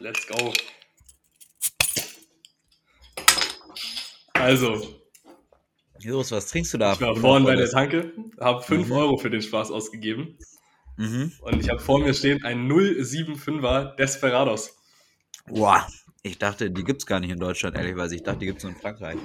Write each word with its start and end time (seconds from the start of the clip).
Let's 0.00 0.26
go. 0.26 0.52
Also, 4.32 4.82
Jos, 5.98 6.30
was 6.32 6.46
trinkst 6.48 6.72
du 6.72 6.78
da? 6.78 6.94
ich 6.94 7.00
war 7.00 7.14
vorhin 7.14 7.44
bei 7.44 7.56
der 7.56 7.68
Tanke, 7.68 8.12
habe 8.40 8.62
5 8.62 8.90
Euro 8.90 9.18
für 9.18 9.28
den 9.30 9.42
Spaß 9.42 9.70
ausgegeben 9.70 10.38
Mhm. 10.96 11.32
und 11.42 11.60
ich 11.60 11.68
habe 11.70 11.80
vor 11.80 11.98
mir 12.00 12.14
stehen 12.14 12.44
ein 12.44 12.66
075er 12.68 13.94
Desperados. 13.96 14.76
Boah, 15.46 15.86
ich 16.22 16.38
dachte, 16.38 16.70
die 16.70 16.84
gibt's 16.84 17.06
gar 17.06 17.20
nicht 17.20 17.30
in 17.30 17.38
Deutschland, 17.38 17.76
ehrlicherweise. 17.76 18.14
Ich 18.16 18.22
dachte, 18.22 18.40
die 18.40 18.46
gibt's 18.46 18.64
nur 18.64 18.72
in 18.72 18.78
Frankreich. 18.78 19.18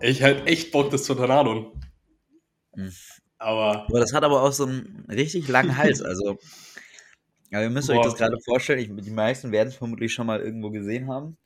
Ich 0.00 0.22
halt 0.22 0.46
echt 0.46 0.72
Bock, 0.72 0.90
das 0.90 1.04
zu 1.04 1.14
Tornado. 1.14 1.74
Mhm. 2.74 2.92
Aber 3.38 3.86
Aber 3.88 4.00
das 4.00 4.12
hat 4.12 4.24
aber 4.24 4.42
auch 4.42 4.52
so 4.52 4.64
einen 4.64 5.06
richtig 5.10 5.48
langen 5.48 5.76
Hals. 5.76 6.00
Also, 6.02 6.38
ja, 7.52 7.62
ihr 7.62 7.70
müsst 7.70 7.88
euch 7.90 7.96
Boah. 7.96 8.04
das 8.04 8.16
gerade 8.16 8.36
vorstellen. 8.44 8.78
Ich, 8.80 9.04
die 9.04 9.10
meisten 9.10 9.52
werden 9.52 9.68
es 9.68 9.76
vermutlich 9.76 10.12
schon 10.12 10.26
mal 10.26 10.40
irgendwo 10.40 10.70
gesehen 10.70 11.08
haben. 11.08 11.36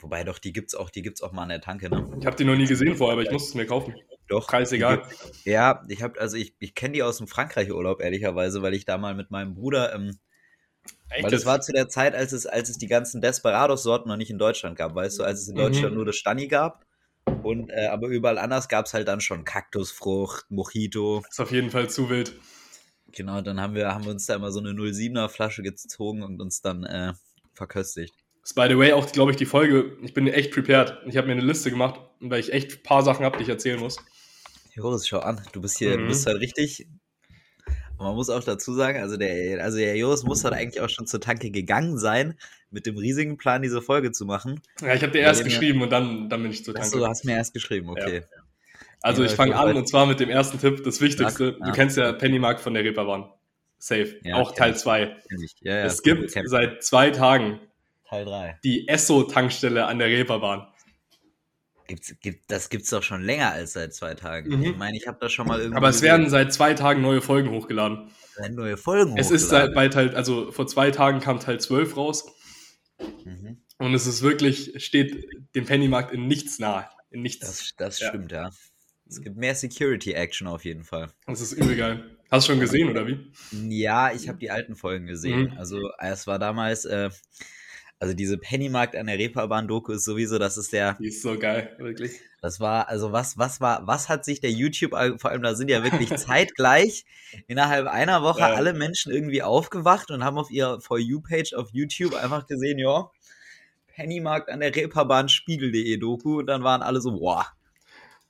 Wobei 0.00 0.24
doch, 0.24 0.38
die 0.38 0.52
gibt's 0.52 0.74
auch, 0.74 0.88
die 0.90 1.02
gibt's 1.02 1.20
auch 1.22 1.32
mal 1.32 1.42
an 1.42 1.48
der 1.50 1.60
Tanke, 1.60 1.90
ne? 1.90 2.08
ich 2.18 2.24
habe 2.26 2.36
die 2.36 2.44
noch 2.44 2.56
nie 2.56 2.66
gesehen 2.66 2.96
vorher, 2.96 3.14
aber 3.14 3.22
ich 3.22 3.30
muss 3.30 3.48
es 3.48 3.54
mir 3.54 3.66
kaufen. 3.66 3.94
Doch. 4.28 4.46
Preisegal. 4.46 5.02
die 5.02 5.08
gibt- 5.08 5.44
Ja, 5.46 5.82
ich 5.88 6.02
habe, 6.02 6.18
also 6.20 6.36
ich, 6.36 6.54
ich 6.58 6.74
kenne 6.74 6.94
die 6.94 7.02
aus 7.02 7.18
dem 7.18 7.26
Frankreich-Urlaub, 7.26 8.00
ehrlicherweise, 8.00 8.62
weil 8.62 8.72
ich 8.74 8.84
da 8.86 8.96
mal 8.96 9.14
mit 9.14 9.30
meinem 9.30 9.54
Bruder, 9.54 9.94
ähm, 9.94 10.18
Echt 11.10 11.24
weil 11.24 11.30
das 11.30 11.44
war 11.44 11.60
zu 11.60 11.72
der 11.72 11.88
Zeit, 11.88 12.14
als 12.14 12.32
es, 12.32 12.46
als 12.46 12.70
es 12.70 12.78
die 12.78 12.86
ganzen 12.86 13.20
Desperados-Sorten 13.20 14.08
noch 14.08 14.16
nicht 14.16 14.30
in 14.30 14.38
Deutschland 14.38 14.78
gab, 14.78 14.94
weißt 14.94 15.18
du, 15.18 15.24
als 15.24 15.40
es 15.42 15.48
in 15.48 15.54
Mhm. 15.54 15.58
Deutschland 15.58 15.94
nur 15.96 16.06
das 16.06 16.16
Stani 16.16 16.46
gab. 16.48 16.86
Und 17.42 17.68
äh, 17.70 17.88
aber 17.88 18.08
überall 18.08 18.38
anders 18.38 18.68
gab 18.68 18.86
es 18.86 18.94
halt 18.94 19.08
dann 19.08 19.20
schon 19.20 19.44
Kaktusfrucht, 19.44 20.46
Mojito. 20.50 21.22
ist 21.28 21.40
auf 21.40 21.50
jeden 21.52 21.70
Fall 21.70 21.90
zu 21.90 22.08
wild. 22.08 22.32
Genau, 23.12 23.40
dann 23.40 23.60
haben 23.60 23.74
wir, 23.74 23.88
haben 23.94 24.04
wir 24.04 24.10
uns 24.12 24.26
da 24.26 24.34
immer 24.36 24.52
so 24.52 24.60
eine 24.60 24.70
07er 24.70 25.28
Flasche 25.28 25.62
gezogen 25.62 26.22
und 26.22 26.40
uns 26.40 26.60
dann 26.60 26.84
äh, 26.84 27.12
verköstigt. 27.54 28.14
Ist 28.42 28.54
by 28.54 28.66
the 28.68 28.78
way 28.78 28.92
auch, 28.92 29.10
glaube 29.12 29.32
ich, 29.32 29.36
die 29.36 29.46
Folge. 29.46 29.96
Ich 30.02 30.14
bin 30.14 30.26
echt 30.26 30.52
prepared. 30.52 30.96
Ich 31.06 31.16
habe 31.16 31.26
mir 31.26 31.34
eine 31.34 31.42
Liste 31.42 31.70
gemacht, 31.70 32.00
weil 32.20 32.40
ich 32.40 32.52
echt 32.52 32.72
ein 32.72 32.82
paar 32.82 33.02
Sachen 33.02 33.24
habe, 33.24 33.36
die 33.36 33.42
ich 33.42 33.48
erzählen 33.48 33.78
muss. 33.78 33.98
Joris, 34.74 35.06
schau 35.06 35.18
an, 35.18 35.40
du 35.52 35.60
bist 35.60 35.78
hier, 35.78 35.96
Mhm. 35.96 36.02
du 36.02 36.06
bist 36.08 36.26
halt 36.26 36.40
richtig. 36.40 36.86
Und 37.98 38.06
man 38.06 38.14
muss 38.14 38.30
auch 38.30 38.42
dazu 38.42 38.72
sagen, 38.72 38.98
also 39.02 39.18
der, 39.18 39.62
also 39.62 39.76
der 39.76 39.94
Joris 39.96 40.22
muss 40.22 40.42
halt 40.44 40.54
eigentlich 40.54 40.80
auch 40.80 40.88
schon 40.88 41.06
zur 41.06 41.20
Tanke 41.20 41.50
gegangen 41.50 41.98
sein, 41.98 42.38
mit 42.70 42.86
dem 42.86 42.96
riesigen 42.96 43.36
Plan, 43.36 43.60
diese 43.60 43.82
Folge 43.82 44.10
zu 44.12 44.24
machen. 44.24 44.62
Ja, 44.80 44.94
ich 44.94 45.02
habe 45.02 45.12
dir 45.12 45.20
Ja, 45.20 45.26
erst 45.28 45.44
geschrieben 45.44 45.82
und 45.82 45.90
dann, 45.90 46.30
dann 46.30 46.40
bin 46.42 46.50
ich 46.50 46.64
zur 46.64 46.74
Achso, 46.76 46.92
Tanke. 46.92 46.98
du 47.04 47.06
hast 47.08 47.24
mir 47.26 47.32
erst 47.36 47.52
geschrieben, 47.52 47.90
okay. 47.90 48.22
Also 49.02 49.22
Ja, 49.22 49.30
ich 49.30 49.34
fange 49.34 49.56
an 49.56 49.76
und 49.76 49.88
zwar 49.88 50.06
mit 50.06 50.20
dem 50.20 50.28
ersten 50.30 50.58
Tipp, 50.58 50.84
das 50.84 51.00
Wichtigste. 51.00 51.56
Ja. 51.58 51.66
Du 51.66 51.72
kennst 51.72 51.96
ja 51.96 52.12
Pennymark 52.12 52.60
von 52.60 52.74
der 52.74 52.84
Reeperbahn. 52.84 53.30
Safe. 53.78 54.20
Ja, 54.24 54.34
auch 54.36 54.52
Teil 54.54 54.72
ich. 54.72 54.78
2. 54.78 55.06
Kenn 55.06 55.42
ich. 55.42 55.54
Ja, 55.62 55.76
ja, 55.78 55.84
es 55.84 56.02
gibt 56.02 56.30
seit 56.44 56.84
zwei 56.84 57.10
Tagen 57.10 57.60
Teil 58.06 58.26
3. 58.26 58.58
die 58.62 58.86
Esso-Tankstelle 58.88 59.86
an 59.86 59.98
der 59.98 60.08
Reeperbahn. 60.08 60.66
Gibt's, 61.86 62.14
gibt, 62.20 62.50
das 62.52 62.68
gibt's 62.68 62.90
doch 62.90 63.02
schon 63.02 63.22
länger 63.24 63.50
als 63.52 63.72
seit 63.72 63.92
zwei 63.94 64.14
Tagen. 64.14 64.56
Mhm. 64.58 64.62
Ich 64.64 64.76
meine, 64.76 64.96
ich 64.96 65.08
habe 65.08 65.18
das 65.20 65.32
schon 65.32 65.48
mal 65.48 65.58
irgendwie. 65.58 65.76
Aber 65.76 65.88
es 65.88 66.02
werden 66.02 66.28
seit 66.30 66.52
zwei 66.52 66.74
Tagen 66.74 67.00
neue 67.02 67.20
Folgen 67.20 67.50
hochgeladen. 67.50 68.10
werden 68.36 68.54
neue 68.54 68.76
Folgen 68.76 69.16
Es 69.18 69.30
ist 69.32 69.48
seit 69.48 69.70
hochgeladen. 69.70 69.74
bei 69.74 69.88
Teil, 69.88 70.14
also 70.14 70.52
vor 70.52 70.66
zwei 70.68 70.90
Tagen 70.92 71.18
kam 71.20 71.40
Teil 71.40 71.58
12 71.58 71.96
raus 71.96 72.26
Mhm. 73.24 73.62
und 73.78 73.94
es 73.94 74.06
ist 74.06 74.20
wirklich, 74.22 74.84
steht 74.84 75.26
dem 75.54 75.64
Pennymarkt 75.64 76.12
in 76.12 76.26
nichts 76.28 76.58
nahe. 76.58 76.86
In 77.10 77.22
nichts. 77.22 77.46
Das, 77.46 77.70
das 77.76 77.98
Ja. 77.98 78.08
stimmt, 78.10 78.30
ja. 78.30 78.50
Es 79.10 79.20
gibt 79.20 79.36
mehr 79.36 79.54
Security-Action 79.56 80.46
auf 80.46 80.64
jeden 80.64 80.84
Fall. 80.84 81.08
Das 81.26 81.40
ist 81.40 81.52
übel 81.52 81.76
geil. 81.76 82.04
Hast 82.30 82.46
du 82.48 82.52
schon 82.52 82.60
gesehen, 82.60 82.88
oder 82.88 83.08
wie? 83.08 83.32
Ja, 83.68 84.12
ich 84.12 84.28
habe 84.28 84.38
die 84.38 84.50
alten 84.52 84.76
Folgen 84.76 85.06
gesehen. 85.06 85.50
Mhm. 85.50 85.58
Also 85.58 85.90
es 85.98 86.28
war 86.28 86.38
damals, 86.38 86.84
äh, 86.84 87.10
also 87.98 88.14
diese 88.14 88.38
Pennymarkt 88.38 88.94
an 88.94 89.06
der 89.08 89.18
Reeperbahn-Doku 89.18 89.92
ist 89.92 90.04
sowieso, 90.04 90.38
das 90.38 90.56
ist 90.56 90.72
der, 90.72 90.94
Die 91.00 91.08
ist 91.08 91.22
so 91.22 91.36
geil, 91.36 91.74
wirklich. 91.78 92.20
das 92.40 92.60
war, 92.60 92.88
also 92.88 93.10
was, 93.10 93.36
was 93.36 93.60
war, 93.60 93.84
was 93.88 94.08
hat 94.08 94.24
sich 94.24 94.40
der 94.40 94.52
YouTube, 94.52 94.92
vor 95.20 95.30
allem 95.32 95.42
da 95.42 95.56
sind 95.56 95.70
ja 95.70 95.82
wirklich 95.82 96.08
zeitgleich 96.16 97.04
innerhalb 97.48 97.88
einer 97.88 98.22
Woche 98.22 98.40
Ja. 98.40 98.54
alle 98.54 98.74
Menschen 98.74 99.12
irgendwie 99.12 99.42
aufgewacht 99.42 100.12
und 100.12 100.22
haben 100.22 100.38
auf 100.38 100.52
ihrer 100.52 100.80
For 100.80 101.00
You-Page 101.00 101.54
auf 101.54 101.70
YouTube 101.72 102.14
einfach 102.14 102.46
gesehen, 102.46 102.78
ja, 102.78 103.10
Pennymarkt 103.88 104.48
an 104.50 104.60
der 104.60 104.74
Reeperbahn 104.74 105.28
Spiegel.de 105.28 105.96
Doku 105.96 106.38
und 106.38 106.46
dann 106.46 106.62
waren 106.62 106.80
alle 106.82 107.00
so, 107.00 107.18
boah, 107.18 107.44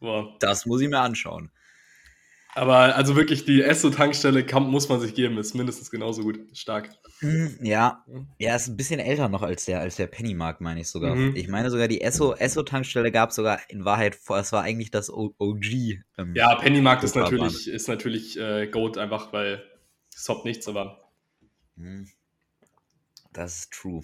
Boah. 0.00 0.36
das 0.40 0.66
muss 0.66 0.80
ich 0.80 0.88
mir 0.88 0.98
anschauen. 1.00 1.50
Aber 2.54 2.96
also 2.96 3.14
wirklich, 3.14 3.44
die 3.44 3.62
Esso-Tankstelle 3.62 4.44
muss 4.60 4.88
man 4.88 4.98
sich 4.98 5.14
geben, 5.14 5.38
ist 5.38 5.54
mindestens 5.54 5.88
genauso 5.88 6.22
gut. 6.22 6.40
Stark. 6.52 6.90
Hm, 7.20 7.56
Ja, 7.62 8.04
ja, 8.38 8.56
ist 8.56 8.66
ein 8.66 8.76
bisschen 8.76 8.98
älter 8.98 9.28
noch 9.28 9.42
als 9.42 9.66
der, 9.66 9.78
als 9.80 9.94
der 9.96 10.08
Pennymarkt, 10.08 10.60
meine 10.60 10.80
ich 10.80 10.88
sogar. 10.88 11.14
Mhm. 11.14 11.36
Ich 11.36 11.46
meine 11.46 11.70
sogar, 11.70 11.86
die 11.86 12.00
Esso, 12.00 12.34
Esso-Tankstelle 12.34 13.12
gab 13.12 13.30
es 13.30 13.36
sogar 13.36 13.60
in 13.68 13.84
Wahrheit 13.84 14.16
vor, 14.16 14.38
es 14.38 14.50
war 14.50 14.62
eigentlich 14.64 14.90
das 14.90 15.10
OG. 15.10 16.00
ähm, 16.18 16.34
Ja, 16.34 16.56
Pennymarkt 16.56 17.04
ist 17.04 17.14
natürlich, 17.14 17.68
ist 17.68 17.86
natürlich 17.86 18.36
äh, 18.36 18.66
Goat 18.66 18.98
einfach, 18.98 19.32
weil 19.32 19.62
es 20.12 20.28
hoppt 20.28 20.44
nichts, 20.44 20.66
aber 20.66 20.98
hm. 21.76 22.08
Das 23.32 23.58
ist 23.58 23.72
true. 23.72 24.02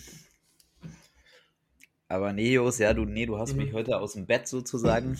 Aber 2.08 2.32
nee, 2.32 2.52
Jos, 2.52 2.78
ja, 2.78 2.94
du, 2.94 3.04
nee, 3.04 3.26
du 3.26 3.38
hast 3.38 3.54
Mhm. 3.54 3.58
mich 3.64 3.72
heute 3.72 3.98
aus 3.98 4.12
dem 4.12 4.26
Bett 4.26 4.46
sozusagen. 4.46 5.18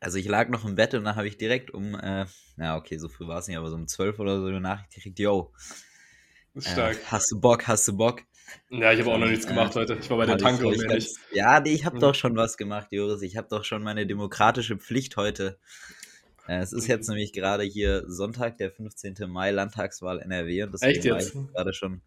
Also 0.00 0.16
ich 0.18 0.26
lag 0.26 0.48
noch 0.48 0.64
im 0.64 0.74
Bett 0.76 0.94
und 0.94 1.04
dann 1.04 1.16
habe 1.16 1.28
ich 1.28 1.36
direkt 1.36 1.70
um, 1.70 1.94
äh, 1.94 2.24
na 2.56 2.76
okay, 2.76 2.96
so 2.96 3.08
früh 3.08 3.26
war 3.26 3.38
es 3.38 3.48
nicht, 3.48 3.58
aber 3.58 3.68
so 3.68 3.76
um 3.76 3.86
12 3.86 4.18
oder 4.18 4.40
so 4.40 4.46
eine 4.46 4.60
Nachricht 4.60 4.94
gekriegt, 4.94 5.18
yo, 5.18 5.52
äh, 6.54 6.60
stark. 6.62 6.98
hast 7.06 7.30
du 7.30 7.38
Bock, 7.40 7.68
hast 7.68 7.86
du 7.86 7.96
Bock? 7.96 8.22
ja, 8.70 8.92
ich 8.92 9.00
habe 9.00 9.12
auch 9.12 9.18
noch 9.18 9.26
äh, 9.26 9.30
nichts 9.30 9.46
gemacht 9.46 9.74
heute. 9.76 9.98
Ich 10.00 10.08
war 10.10 10.16
bei 10.16 10.26
der 10.26 10.38
Tanke 10.38 10.66
und 10.66 10.88
ganz- 10.88 11.16
Ja, 11.32 11.60
nee, 11.60 11.72
ich 11.74 11.84
habe 11.84 11.96
Mhm. 11.96 12.00
doch 12.00 12.14
schon 12.14 12.34
was 12.34 12.56
gemacht, 12.56 12.88
Joris. 12.90 13.22
Ich 13.22 13.36
habe 13.36 13.46
doch 13.48 13.62
schon 13.64 13.82
meine 13.82 14.06
demokratische 14.06 14.76
Pflicht 14.78 15.16
heute. 15.16 15.58
Äh, 16.48 16.60
es 16.60 16.72
ist 16.72 16.86
jetzt 16.88 17.08
Mhm. 17.08 17.14
nämlich 17.16 17.32
gerade 17.34 17.62
hier 17.62 18.04
Sonntag, 18.10 18.56
der 18.56 18.72
15. 18.72 19.26
Mai, 19.30 19.50
Landtagswahl 19.50 20.18
NRW 20.20 20.62
und 20.64 20.74
Echt 20.82 21.04
deswegen 21.04 21.10
war 21.10 21.20
jetzt? 21.20 21.34
ich 21.34 21.52
gerade 21.54 21.74
schon, 21.74 22.00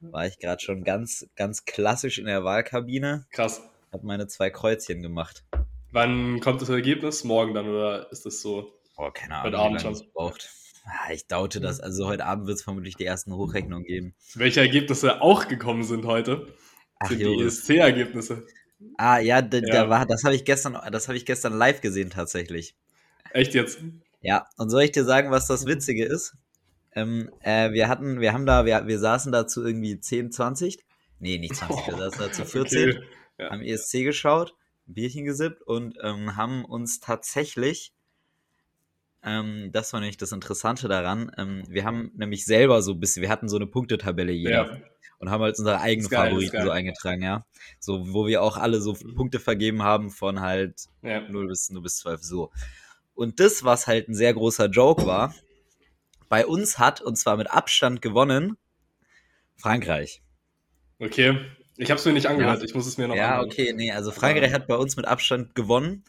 war 0.00 0.26
ich 0.26 0.38
gerade 0.40 0.60
schon 0.60 0.82
ganz, 0.84 1.26
ganz 1.36 1.64
klassisch 1.64 2.18
in 2.18 2.26
der 2.26 2.42
Wahlkabine, 2.44 3.24
Krass. 3.30 3.62
habe 3.92 4.04
meine 4.04 4.26
zwei 4.26 4.50
Kreuzchen 4.50 5.00
gemacht. 5.00 5.44
Wann 5.92 6.40
kommt 6.40 6.60
das 6.62 6.68
Ergebnis? 6.68 7.24
Morgen 7.24 7.54
dann 7.54 7.68
oder 7.68 8.10
ist 8.12 8.26
das 8.26 8.40
so? 8.42 8.72
Oh, 8.96 9.10
keine 9.12 9.42
Heute 9.42 9.56
Ahnung, 9.58 9.66
Abend 9.76 9.80
wie 9.80 9.84
lange 9.84 9.96
schon. 9.98 10.12
braucht. 10.12 10.50
Ah, 10.84 11.12
Ich 11.12 11.26
daute 11.26 11.60
das. 11.60 11.80
Also 11.80 12.06
heute 12.06 12.24
Abend 12.24 12.46
wird 12.46 12.58
es 12.58 12.64
vermutlich 12.64 12.96
die 12.96 13.04
ersten 13.04 13.34
Hochrechnungen 13.34 13.84
geben. 13.84 14.14
Welche 14.34 14.60
Ergebnisse 14.60 15.20
auch 15.20 15.48
gekommen 15.48 15.84
sind 15.84 16.04
heute? 16.04 16.54
Ach, 16.98 17.08
sind 17.08 17.20
die. 17.20 17.42
ESC-Ergebnisse. 17.42 18.46
Ah, 18.96 19.18
ja, 19.18 19.42
da, 19.42 19.58
Ja. 19.58 19.62
da 19.84 19.88
war, 19.90 20.06
das 20.06 20.24
habe 20.24 20.34
ich 20.34 20.44
gestern, 20.44 20.78
das 20.92 21.08
habe 21.08 21.16
ich 21.16 21.24
gestern 21.26 21.54
live 21.54 21.80
gesehen 21.80 22.10
tatsächlich. 22.10 22.74
Echt 23.32 23.54
jetzt? 23.54 23.80
Ja, 24.20 24.46
und 24.58 24.70
soll 24.70 24.82
ich 24.82 24.92
dir 24.92 25.04
sagen, 25.04 25.30
was 25.30 25.46
das 25.46 25.66
Witzige 25.66 26.04
ist? 26.04 26.34
Ähm, 26.94 27.30
äh, 27.40 27.72
wir 27.72 27.88
hatten, 27.88 28.20
wir 28.20 28.32
haben 28.32 28.46
da, 28.46 28.64
wir, 28.64 28.86
wir 28.86 28.98
saßen 28.98 29.32
da 29.32 29.46
zu 29.46 29.64
irgendwie 29.64 29.98
10, 30.00 30.30
20. 30.32 30.78
Nee, 31.18 31.38
nicht 31.38 31.54
20, 31.56 31.86
wir 31.86 31.96
saßen 31.96 32.18
da 32.20 32.32
zu 32.32 32.44
14, 32.44 32.90
Okay. 32.90 33.00
Ja. 33.38 33.50
haben 33.50 33.60
ESC 33.62 34.02
geschaut, 34.04 34.54
Bierchen 34.86 35.24
gesippt 35.24 35.62
und 35.62 35.96
ähm, 36.02 36.36
haben 36.36 36.64
uns 36.64 37.00
tatsächlich, 37.00 37.92
ähm, 39.22 39.70
das 39.72 39.92
war 39.92 40.00
nämlich 40.00 40.16
das 40.16 40.32
Interessante 40.32 40.88
daran, 40.88 41.32
ähm, 41.36 41.64
wir 41.68 41.84
haben 41.84 42.12
nämlich 42.16 42.44
selber 42.44 42.82
so 42.82 42.92
ein 42.92 43.00
bisschen, 43.00 43.22
wir 43.22 43.30
hatten 43.30 43.48
so 43.48 43.56
eine 43.56 43.66
Punktetabelle 43.66 44.32
jeder 44.32 44.66
Ja. 44.72 44.80
und 45.18 45.30
haben 45.30 45.42
halt 45.42 45.58
unsere 45.58 45.80
eigenen 45.80 46.08
geil, 46.08 46.30
Favoriten 46.30 46.62
so 46.62 46.70
eingetragen, 46.70 47.22
ja. 47.22 47.44
So, 47.80 48.12
wo 48.12 48.26
wir 48.26 48.42
auch 48.42 48.56
alle 48.56 48.80
so 48.80 48.92
Mhm. 49.02 49.14
Punkte 49.16 49.40
vergeben 49.40 49.82
haben 49.82 50.10
von 50.10 50.40
halt 50.40 50.86
ja. 51.02 51.20
0 51.28 51.48
bis, 51.48 51.70
0 51.70 51.82
bis 51.82 51.96
12 51.98 52.22
so. 52.22 52.52
Und 53.14 53.40
das, 53.40 53.64
was 53.64 53.86
halt 53.86 54.08
ein 54.08 54.14
sehr 54.14 54.34
großer 54.34 54.66
Joke 54.66 55.06
war, 55.06 55.34
bei 56.28 56.46
uns 56.46 56.78
hat, 56.78 57.00
und 57.00 57.16
zwar 57.16 57.36
mit 57.36 57.50
Abstand 57.50 58.02
gewonnen, 58.02 58.56
Frankreich. 59.56 60.22
Okay. 60.98 61.38
Ich 61.78 61.90
habe 61.90 61.98
es 61.98 62.04
mir 62.06 62.12
nicht 62.12 62.26
angehört. 62.26 62.62
Ich 62.64 62.74
muss 62.74 62.86
es 62.86 62.96
mir 62.98 63.08
noch 63.08 63.16
Ja, 63.16 63.32
anhören. 63.32 63.46
okay, 63.46 63.72
nee, 63.74 63.90
also 63.92 64.10
Frankreich 64.10 64.52
hat 64.52 64.66
bei 64.66 64.76
uns 64.76 64.96
mit 64.96 65.06
Abstand 65.06 65.54
gewonnen. 65.54 66.04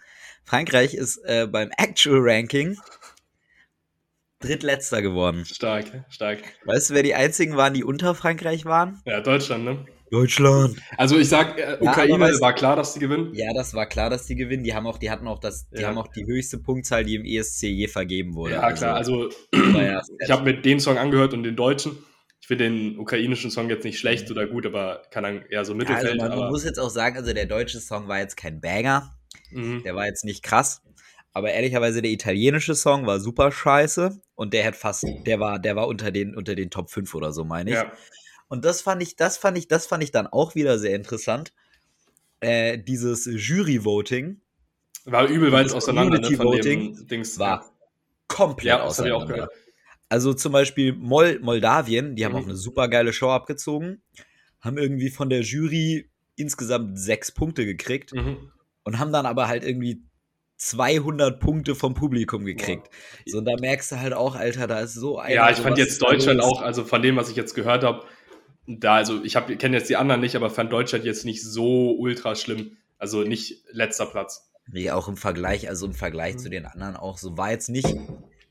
Frankreich 0.46 0.94
ist 0.94 1.18
äh, 1.26 1.46
beim 1.48 1.72
Actual 1.78 2.20
Ranking 2.22 2.78
drittletzter 4.40 5.02
geworden. 5.02 5.46
Stark, 5.46 5.86
stark. 6.10 6.40
Weißt 6.66 6.90
du, 6.90 6.94
wer 6.94 7.04
die 7.04 7.16
einzigen 7.16 7.58
waren, 7.58 7.74
die 7.74 7.84
unter 7.84 8.14
Frankreich 8.16 8.66
waren? 8.66 9.02
Ja, 9.06 9.20
Deutschland, 9.22 9.66
ne? 9.66 9.86
Deutschland. 10.12 10.78
Also 10.98 11.18
ich 11.18 11.28
sag, 11.28 11.58
äh, 11.58 11.72
Ja, 11.72 11.82
Ukraine 11.82 12.14
weißt- 12.14 12.40
war 12.40 12.54
klar, 12.54 12.76
dass 12.78 12.94
die 12.94 13.00
gewinnen. 13.00 13.34
Ja, 13.34 13.52
das 13.54 13.74
war 13.74 13.88
klar, 13.88 14.10
dass 14.10 14.26
die 14.26 14.36
gewinnen. 14.36 14.64
Die 14.64 14.74
haben 14.74 14.88
auch, 14.88 15.00
die 15.00 15.10
hatten 15.12 15.28
auch 15.28 15.40
das, 15.40 15.68
die 15.70 15.82
Ja. 15.82 15.90
haben 15.90 15.98
auch 15.98 16.08
die 16.08 16.26
höchste 16.26 16.60
Punktzahl, 16.60 17.04
die 17.04 17.16
im 17.16 17.26
ESC 17.26 17.68
je 17.68 17.88
vergeben 17.90 18.36
wurde. 18.36 18.54
Ja, 18.54 18.72
klar. 18.72 18.96
Also 18.96 19.30
war 19.52 19.84
ja 19.84 20.02
ich 20.24 20.32
habe 20.32 20.44
mir 20.44 20.62
den 20.62 20.80
Song 20.80 20.98
angehört 20.98 21.34
und 21.34 21.44
den 21.44 21.58
deutschen. 21.58 21.98
Ich 22.48 22.50
finde 22.50 22.64
den 22.64 22.98
ukrainischen 22.98 23.52
Song 23.52 23.70
jetzt 23.70 23.84
nicht 23.84 24.00
schlecht 24.00 24.32
oder 24.32 24.48
gut, 24.48 24.66
aber 24.66 25.02
kann 25.12 25.24
dann 25.24 25.42
eher 25.50 25.50
so 25.50 25.50
Ja, 25.50 25.58
also 25.58 25.74
Mittelfeld. 25.76 26.18
man, 26.18 26.30
man 26.30 26.40
aber, 26.40 26.50
muss 26.50 26.64
jetzt 26.64 26.80
auch 26.80 26.90
sagen, 26.90 27.18
also 27.18 27.34
der 27.34 27.46
deutsche 27.46 27.82
Song 27.82 28.08
war 28.08 28.20
jetzt 28.20 28.38
kein 28.38 28.62
Banger, 28.62 29.14
mhm. 29.52 29.84
der 29.84 29.96
war 29.96 30.06
jetzt 30.06 30.24
nicht 30.24 30.44
krass, 30.44 30.82
aber 31.34 31.52
ehrlicherweise 31.52 32.02
der 32.02 32.10
italienische 32.10 32.74
Song 32.74 33.06
war 33.06 33.20
super 33.20 33.52
scheiße 33.52 34.22
und 34.36 34.54
der 34.54 34.64
hat 34.64 34.78
fast, 34.78 35.06
der 35.26 35.42
war, 35.42 35.60
der 35.60 35.76
war 35.76 35.90
unter 35.90 36.10
den, 36.10 36.38
unter 36.38 36.56
den 36.56 36.70
Top 36.70 36.90
5 36.90 37.14
oder 37.16 37.34
so, 37.34 37.44
meine 37.44 37.70
ich. 37.70 37.76
ja. 37.76 37.92
Und 38.48 38.64
das 38.64 38.82
fand 38.82 39.04
ich, 39.04 39.18
das 39.18 39.36
fand 39.38 39.58
ich, 39.58 39.68
das 39.68 39.86
fand 39.86 40.02
ich 40.02 40.12
dann 40.12 40.26
auch 40.26 40.56
wieder 40.56 40.80
sehr 40.80 40.96
interessant. 40.96 41.52
Äh, 42.40 42.78
dieses 42.78 43.26
Jury-Voting. 43.26 44.40
War 45.04 45.28
übel 45.28 45.52
weit 45.52 45.74
auseinander 45.74 46.22
ne, 46.22 46.38
von 46.38 46.52
dem 46.62 47.08
Dings. 47.08 47.40
War 47.40 47.70
komplett 48.30 48.68
ja, 48.68 48.78
das 48.78 49.02
auseinander. 49.02 49.18
Ich 49.18 49.24
auch 49.24 49.28
gehört. 49.28 49.52
Also 50.10 50.34
zum 50.34 50.52
Beispiel 50.52 50.94
Mol 50.94 51.40
Moldawien, 51.40 52.16
die 52.16 52.26
haben 52.26 52.34
mhm. 52.34 52.38
auch 52.40 52.46
eine 52.46 52.56
super 52.56 52.88
geile 52.88 53.12
Show 53.14 53.30
abgezogen, 53.30 54.02
haben 54.62 54.78
irgendwie 54.78 55.10
von 55.10 55.30
der 55.30 55.42
Jury 55.42 56.10
insgesamt 56.36 57.00
sechs 57.00 57.32
Punkte 57.32 57.66
gekriegt 57.66 58.14
mhm. 58.14 58.52
und 58.84 59.00
haben 59.00 59.12
dann 59.12 59.26
aber 59.26 59.48
halt 59.48 59.64
irgendwie 59.64 60.04
200 60.58 61.40
Punkte 61.40 61.76
vom 61.76 61.94
Publikum 61.94 62.46
gekriegt. 62.46 62.88
Ja. 63.26 63.32
So, 63.32 63.38
und 63.40 63.46
da 63.46 63.56
merkst 63.60 63.92
du 63.92 64.00
halt 64.00 64.14
auch, 64.14 64.36
Alter, 64.36 64.68
da 64.68 64.80
ist 64.80 64.94
so 64.94 65.20
ein. 65.20 65.34
Ja, 65.34 65.50
ich 65.52 65.58
fand 65.58 65.78
jetzt 65.78 66.02
Deutschland 66.02 66.42
auch, 66.42 66.62
also 66.62 66.84
von 66.84 67.02
dem, 67.02 67.16
was 67.16 67.30
ich 67.30 67.36
jetzt 67.36 67.54
gehört 67.54 67.84
habe, 67.84 68.06
da, 68.66 68.96
also 68.96 69.24
ich 69.24 69.34
kenne 69.34 69.78
jetzt 69.78 69.90
die 69.90 69.96
anderen 69.96 70.22
nicht, 70.22 70.36
aber 70.36 70.50
fand 70.50 70.72
Deutschland 70.74 71.06
jetzt 71.06 71.26
nicht 71.26 71.44
so 71.44 71.96
ultra 71.98 72.36
schlimm. 72.36 72.78
Also 72.98 73.22
nicht 73.22 73.64
letzter 73.72 74.08
Platz. 74.08 74.50
Nee, 74.70 74.92
auch 74.92 75.08
im 75.08 75.18
Vergleich, 75.18 75.70
also 75.70 75.86
im 75.86 75.94
Vergleich 75.94 76.36
mhm. 76.36 76.40
zu 76.40 76.50
den 76.50 76.66
anderen 76.66 76.96
auch 76.96 77.18
so, 77.18 77.38
war 77.38 77.52
jetzt 77.52 77.70
nicht 77.70 77.96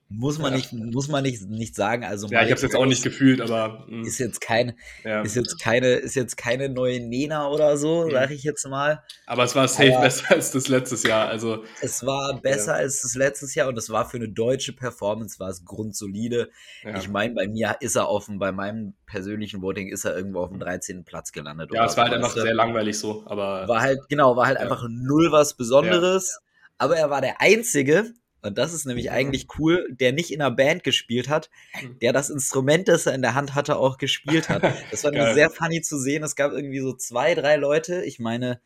muss 0.08 0.38
man 0.38 0.52
ja. 0.52 0.58
nicht, 0.58 0.72
muss 0.72 1.08
man 1.08 1.24
nicht, 1.24 1.48
nicht 1.48 1.74
sagen. 1.74 2.04
Also 2.04 2.28
ja, 2.28 2.42
ich 2.42 2.46
habe 2.46 2.54
es 2.54 2.62
jetzt 2.62 2.76
auch 2.76 2.86
nicht 2.86 3.02
gefühlt, 3.02 3.40
aber 3.40 3.86
mh. 3.86 3.86
Hm. 3.88 4.02
ist 4.04 4.18
jetzt 4.18 4.40
kein, 4.40 4.78
ja. 5.04 5.22
ist 5.22 5.34
jetzt 5.34 5.60
keine, 5.60 5.94
ist 5.94 6.14
jetzt 6.14 6.36
keine 6.36 6.68
neue 6.68 7.00
Nena 7.00 7.48
oder 7.48 7.76
so, 7.76 8.04
mhm. 8.04 8.12
sage 8.12 8.34
ich 8.34 8.44
jetzt 8.44 8.66
mal. 8.68 9.02
Aber 9.26 9.42
es 9.42 9.56
war 9.56 9.66
safe 9.66 9.94
aber 9.94 10.04
besser 10.04 10.34
als 10.34 10.52
das 10.52 10.68
letztes 10.68 11.02
Jahr. 11.02 11.28
Also 11.28 11.64
es 11.80 12.06
war 12.06 12.40
besser 12.40 12.72
ja. 12.72 12.78
als 12.78 13.02
das 13.02 13.16
letztes 13.16 13.54
Jahr 13.56 13.68
und 13.68 13.76
es 13.76 13.90
war 13.90 14.08
für 14.08 14.18
eine 14.18 14.28
deutsche 14.28 14.72
Performance 14.72 15.40
war 15.40 15.48
es 15.48 15.64
grundsolide. 15.64 16.50
Ich 16.96 17.08
meine, 17.08 17.34
bei 17.34 17.48
mir 17.48 17.76
ist 17.80 17.96
er 17.96 18.08
offen, 18.08 18.38
bei 18.38 18.52
meinem 18.52 18.94
persönlichen 19.06 19.60
Voting 19.60 19.88
ist 19.88 20.04
er 20.04 20.16
irgendwo 20.16 20.40
auf 20.40 20.50
dem 20.50 20.60
13. 20.60 21.04
Platz 21.04 21.32
gelandet. 21.32 21.70
Ja, 21.72 21.84
es 21.84 21.96
war 21.96 22.04
halt 22.04 22.14
einfach 22.14 22.34
sehr 22.34 22.54
langweilig 22.54 22.98
so, 22.98 23.24
aber 23.26 23.66
war 23.66 23.80
halt 23.80 23.98
genau, 24.08 24.36
war 24.36 24.46
halt 24.46 24.58
einfach 24.58 24.86
null 24.88 25.32
was 25.32 25.54
Besonderes. 25.54 26.38
Aber 26.78 26.96
er 26.96 27.10
war 27.10 27.22
der 27.22 27.40
einzige, 27.40 28.12
und 28.46 28.58
das 28.58 28.72
ist 28.72 28.86
nämlich 28.86 29.10
eigentlich 29.10 29.46
cool, 29.58 29.86
der 29.90 30.12
nicht 30.12 30.32
in 30.32 30.40
einer 30.40 30.54
Band 30.54 30.84
gespielt 30.84 31.28
hat, 31.28 31.50
hm. 31.72 31.98
der 32.00 32.12
das 32.12 32.30
Instrument, 32.30 32.88
das 32.88 33.06
er 33.06 33.14
in 33.14 33.22
der 33.22 33.34
Hand 33.34 33.54
hatte, 33.54 33.76
auch 33.76 33.98
gespielt 33.98 34.48
hat. 34.48 34.62
Das 34.90 35.04
war 35.04 35.10
nämlich 35.10 35.34
sehr 35.34 35.50
funny 35.50 35.82
zu 35.82 35.98
sehen. 35.98 36.22
Es 36.22 36.36
gab 36.36 36.52
irgendwie 36.52 36.80
so 36.80 36.94
zwei, 36.94 37.34
drei 37.34 37.56
Leute. 37.56 38.04
Ich 38.04 38.18
meine, 38.18 38.60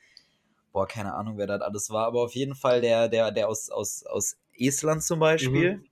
boah, 0.73 0.87
keine 0.87 1.15
Ahnung, 1.15 1.39
wer 1.39 1.47
das 1.47 1.61
alles 1.61 1.91
war, 1.91 2.07
aber 2.07 2.23
auf 2.23 2.35
jeden 2.35 2.55
Fall 2.55 2.81
der, 2.81 3.09
der, 3.09 3.33
der 3.33 3.49
aus, 3.49 3.71
aus, 3.71 4.05
aus 4.07 4.37
Estland 4.57 5.03
zum 5.03 5.19
Beispiel. 5.19 5.77
Mhm 5.77 5.90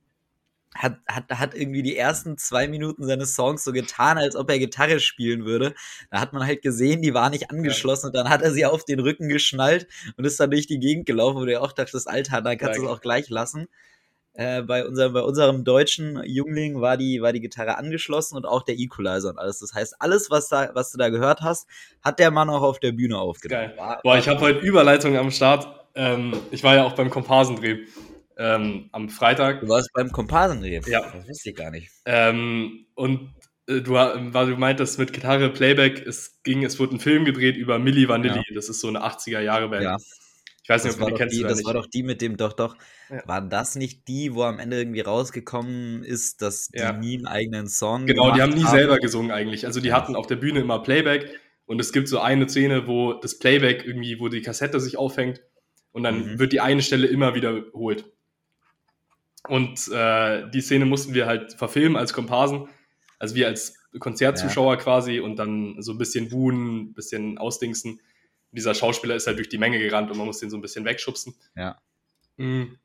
hat, 0.75 0.97
hat, 1.07 1.29
hat 1.31 1.55
irgendwie 1.55 1.81
die 1.81 1.97
ersten 1.97 2.37
zwei 2.37 2.67
Minuten 2.67 3.05
seines 3.05 3.35
Songs 3.35 3.63
so 3.63 3.71
getan, 3.71 4.17
als 4.17 4.35
ob 4.35 4.49
er 4.49 4.59
Gitarre 4.59 4.99
spielen 4.99 5.45
würde. 5.45 5.73
Da 6.11 6.19
hat 6.19 6.33
man 6.33 6.45
halt 6.45 6.61
gesehen, 6.61 7.01
die 7.01 7.13
war 7.13 7.29
nicht 7.29 7.49
angeschlossen 7.49 8.07
und 8.07 8.15
dann 8.15 8.29
hat 8.29 8.41
er 8.41 8.51
sie 8.51 8.65
auf 8.65 8.85
den 8.85 8.99
Rücken 8.99 9.29
geschnallt 9.29 9.87
und 10.15 10.25
ist 10.25 10.39
dann 10.39 10.51
durch 10.51 10.67
die 10.67 10.79
Gegend 10.79 11.05
gelaufen, 11.05 11.37
wo 11.37 11.45
du 11.45 11.59
auch 11.59 11.71
dachtest, 11.71 12.07
Alter, 12.07 12.41
da 12.41 12.55
kannst 12.55 12.79
du 12.79 12.83
es 12.83 12.89
auch 12.89 13.01
gleich 13.01 13.29
lassen. 13.29 13.67
Äh, 14.33 14.61
bei, 14.61 14.85
unserem, 14.85 15.13
bei 15.13 15.21
unserem 15.21 15.63
deutschen 15.63 16.21
Jungling 16.23 16.79
war 16.79 16.97
die, 16.97 17.21
war 17.21 17.33
die 17.33 17.41
Gitarre 17.41 17.77
angeschlossen 17.77 18.37
und 18.37 18.45
auch 18.45 18.61
der 18.61 18.77
Equalizer 18.77 19.29
und 19.29 19.39
alles. 19.39 19.59
Das 19.59 19.73
heißt, 19.73 19.95
alles, 19.99 20.29
was, 20.29 20.49
da, 20.49 20.69
was 20.75 20.91
du 20.91 20.97
da 20.97 21.09
gehört 21.09 21.41
hast, 21.41 21.67
hat 22.03 22.19
der 22.19 22.29
Mann 22.31 22.49
auch 22.49 22.61
auf 22.61 22.79
der 22.79 22.91
Bühne 22.91 23.17
aufgenommen. 23.17 23.71
Geil. 23.75 23.99
Boah, 24.03 24.17
ich 24.17 24.29
habe 24.29 24.39
heute 24.39 24.59
Überleitung 24.59 25.17
am 25.17 25.31
Start. 25.31 25.67
Ähm, 25.95 26.33
ich 26.51 26.63
war 26.63 26.75
ja 26.75 26.85
auch 26.85 26.93
beim 26.93 27.09
Komparsendreh 27.09 27.79
ähm, 28.39 28.89
am 28.93 29.09
Freitag. 29.09 29.59
Du 29.59 29.67
warst 29.67 29.91
beim 29.93 30.11
Komparsenref. 30.11 30.87
Ja. 30.87 31.01
Das 31.01 31.27
wusste 31.27 31.49
ich 31.49 31.55
gar 31.55 31.71
nicht. 31.71 31.91
Ähm, 32.05 32.85
und 32.95 33.35
äh, 33.67 33.81
du, 33.81 33.91
weil 33.93 34.47
du 34.47 34.55
meintest 34.55 34.97
mit 34.97 35.11
Gitarre, 35.11 35.49
Playback, 35.49 36.05
es 36.07 36.41
ging, 36.43 36.63
es 36.63 36.79
wurde 36.79 36.95
ein 36.95 36.99
Film 36.99 37.25
gedreht 37.25 37.57
über 37.57 37.79
Milli 37.79 38.07
Vanilli. 38.07 38.37
Ja. 38.37 38.55
Das 38.55 38.69
ist 38.69 38.79
so 38.79 38.87
eine 38.87 39.03
80er-Jahre-Band. 39.03 39.83
Ja. 39.83 39.97
Ich 40.63 40.69
weiß 40.69 40.85
nicht, 40.85 40.95
das 40.95 41.01
ob 41.01 41.09
du 41.09 41.15
die 41.15 41.19
kennst 41.19 41.35
die, 41.35 41.43
Das 41.43 41.57
nicht. 41.57 41.65
war 41.65 41.73
doch 41.73 41.87
die 41.87 42.03
mit 42.03 42.21
dem, 42.21 42.37
doch, 42.37 42.53
doch. 42.53 42.77
Ja. 43.09 43.23
War 43.25 43.41
das 43.41 43.75
nicht 43.75 44.07
die, 44.07 44.33
wo 44.33 44.43
am 44.43 44.59
Ende 44.59 44.77
irgendwie 44.77 45.01
rausgekommen 45.01 46.03
ist, 46.03 46.41
dass 46.41 46.69
die 46.69 46.79
ja. 46.79 46.93
nie 46.93 47.17
einen 47.17 47.27
eigenen 47.27 47.67
Song 47.67 48.05
Genau, 48.05 48.31
die 48.31 48.41
haben 48.41 48.53
nie 48.53 48.63
haben. 48.63 48.77
selber 48.77 48.99
gesungen 48.99 49.31
eigentlich. 49.31 49.65
Also 49.65 49.81
die 49.81 49.91
hatten 49.91 50.15
auf 50.15 50.27
der 50.27 50.35
Bühne 50.37 50.59
immer 50.59 50.81
Playback 50.81 51.29
und 51.65 51.81
es 51.81 51.91
gibt 51.91 52.07
so 52.07 52.19
eine 52.19 52.47
Szene, 52.47 52.87
wo 52.87 53.13
das 53.13 53.37
Playback 53.39 53.83
irgendwie, 53.85 54.19
wo 54.19 54.29
die 54.29 54.41
Kassette 54.41 54.79
sich 54.79 54.95
aufhängt 54.95 55.41
und 55.91 56.03
dann 56.03 56.33
mhm. 56.33 56.39
wird 56.39 56.53
die 56.53 56.61
eine 56.61 56.83
Stelle 56.83 57.07
immer 57.07 57.33
wiederholt. 57.33 58.05
Und 59.47 59.87
äh, 59.89 60.49
die 60.49 60.61
Szene 60.61 60.85
mussten 60.85 61.13
wir 61.13 61.25
halt 61.25 61.53
verfilmen 61.53 61.95
als 61.95 62.13
Komparsen, 62.13 62.67
also 63.19 63.35
wir 63.35 63.47
als 63.47 63.75
Konzertzuschauer 63.97 64.75
ja. 64.75 64.79
quasi 64.79 65.19
und 65.19 65.37
dann 65.37 65.81
so 65.81 65.93
ein 65.93 65.97
bisschen 65.97 66.29
buhen, 66.29 66.89
ein 66.89 66.93
bisschen 66.93 67.37
ausdingsen. 67.37 68.01
Dieser 68.51 68.73
Schauspieler 68.73 69.15
ist 69.15 69.27
halt 69.27 69.37
durch 69.37 69.49
die 69.49 69.57
Menge 69.57 69.79
gerannt 69.79 70.11
und 70.11 70.17
man 70.17 70.27
muss 70.27 70.39
den 70.39 70.49
so 70.49 70.57
ein 70.57 70.61
bisschen 70.61 70.85
wegschubsen. 70.85 71.35
Ja. 71.55 71.79
Mhm. 72.37 72.77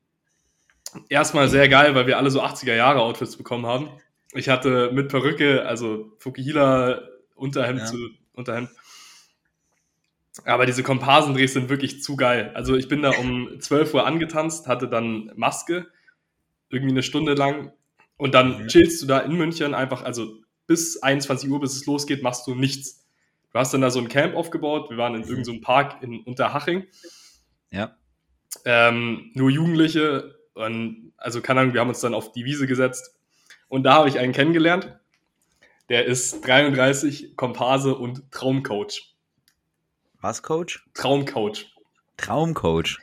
Erstmal 1.09 1.49
sehr 1.49 1.67
geil, 1.67 1.95
weil 1.95 2.07
wir 2.07 2.17
alle 2.17 2.31
so 2.31 2.41
80er-Jahre-Outfits 2.41 3.35
bekommen 3.35 3.65
haben. 3.65 3.89
Ich 4.33 4.49
hatte 4.49 4.91
mit 4.93 5.09
Perücke, 5.09 5.65
also 5.65 6.13
Fukuhila, 6.19 7.01
Unterhemd 7.35 7.79
ja. 7.79 7.85
zu 7.85 8.09
Unterhemd. 8.33 8.69
Aber 10.43 10.65
diese 10.65 10.83
Komparsendrehs 10.83 11.53
sind 11.53 11.69
wirklich 11.69 12.03
zu 12.03 12.15
geil. 12.15 12.51
Also 12.53 12.75
ich 12.75 12.87
bin 12.87 13.01
da 13.01 13.11
um 13.11 13.59
12 13.59 13.93
Uhr 13.93 14.05
angetanzt, 14.05 14.67
hatte 14.67 14.87
dann 14.87 15.31
Maske 15.35 15.87
irgendwie 16.69 16.93
eine 16.93 17.03
Stunde 17.03 17.33
lang 17.33 17.71
und 18.17 18.33
dann 18.33 18.63
mhm. 18.63 18.67
chillst 18.67 19.01
du 19.01 19.07
da 19.07 19.19
in 19.19 19.33
München 19.33 19.73
einfach, 19.73 20.03
also 20.03 20.39
bis 20.67 21.01
21 21.01 21.49
Uhr, 21.49 21.59
bis 21.59 21.75
es 21.75 21.85
losgeht, 21.85 22.23
machst 22.23 22.47
du 22.47 22.55
nichts. 22.55 23.05
Du 23.51 23.59
hast 23.59 23.73
dann 23.73 23.81
da 23.81 23.89
so 23.89 23.99
ein 23.99 24.09
Camp 24.09 24.35
aufgebaut. 24.35 24.89
Wir 24.89 24.97
waren 24.97 25.15
in 25.15 25.21
mhm. 25.21 25.27
irgendeinem 25.27 25.55
so 25.55 25.61
Park 25.61 26.01
in 26.01 26.21
Unterhaching. 26.21 26.87
Ja. 27.71 27.95
Ähm, 28.65 29.31
nur 29.33 29.49
Jugendliche. 29.49 30.35
Und, 30.53 31.13
also, 31.17 31.41
keine 31.41 31.61
Ahnung, 31.61 31.73
wir 31.73 31.81
haben 31.81 31.89
uns 31.89 32.01
dann 32.01 32.13
auf 32.13 32.31
die 32.31 32.45
Wiese 32.45 32.67
gesetzt. 32.67 33.15
Und 33.67 33.83
da 33.83 33.93
habe 33.93 34.09
ich 34.09 34.19
einen 34.19 34.33
kennengelernt. 34.33 34.97
Der 35.89 36.05
ist 36.05 36.45
33, 36.45 37.35
Komparse 37.35 37.95
und 37.95 38.31
Traumcoach. 38.31 39.15
Was, 40.21 40.41
Coach? 40.41 40.85
Traumcoach. 40.93 41.67
Traumcoach. 42.17 42.97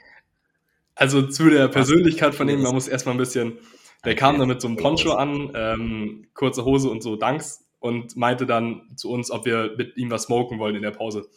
Also 0.94 1.22
zu 1.22 1.48
der 1.48 1.68
Persönlichkeit 1.68 2.34
von 2.34 2.48
ihm, 2.48 2.62
man 2.62 2.74
muss 2.74 2.88
erstmal 2.88 3.14
ein 3.14 3.18
bisschen, 3.18 3.58
der 4.04 4.14
kam 4.14 4.38
dann 4.38 4.48
mit 4.48 4.60
so 4.60 4.68
einem 4.68 4.76
Poncho 4.76 5.12
an, 5.12 5.52
ähm, 5.54 6.26
kurze 6.34 6.64
Hose 6.64 6.90
und 6.90 7.02
so 7.02 7.16
Danks 7.16 7.64
und 7.78 8.16
meinte 8.16 8.46
dann 8.46 8.82
zu 8.96 9.10
uns, 9.10 9.30
ob 9.30 9.46
wir 9.46 9.74
mit 9.76 9.96
ihm 9.96 10.10
was 10.10 10.24
smoken 10.24 10.58
wollen 10.58 10.76
in 10.76 10.82
der 10.82 10.90
Pause. 10.90 11.28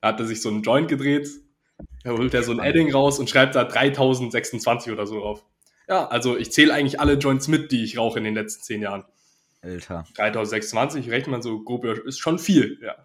Da 0.00 0.08
hat 0.08 0.20
er 0.20 0.26
sich 0.26 0.42
so 0.42 0.50
einen 0.50 0.62
Joint 0.62 0.88
gedreht, 0.88 1.28
da 2.04 2.10
holt 2.10 2.34
er 2.34 2.42
so 2.42 2.52
ein 2.52 2.58
Edding 2.58 2.92
raus 2.92 3.18
und 3.18 3.30
schreibt 3.30 3.54
da 3.54 3.64
3026 3.64 4.92
oder 4.92 5.06
so 5.06 5.18
drauf. 5.20 5.44
Ja, 5.88 6.06
also 6.08 6.36
ich 6.36 6.52
zähle 6.52 6.72
eigentlich 6.72 7.00
alle 7.00 7.14
Joints 7.14 7.48
mit, 7.48 7.72
die 7.72 7.84
ich 7.84 7.98
rauche 7.98 8.18
in 8.18 8.24
den 8.24 8.34
letzten 8.34 8.62
zehn 8.62 8.82
Jahren. 8.82 9.04
Alter. 9.62 10.04
3026 10.16 11.10
rechnet 11.10 11.30
man 11.30 11.42
so 11.42 11.62
grob, 11.62 11.84
ist 11.84 12.18
schon 12.18 12.38
viel, 12.38 12.78
ja. 12.82 12.96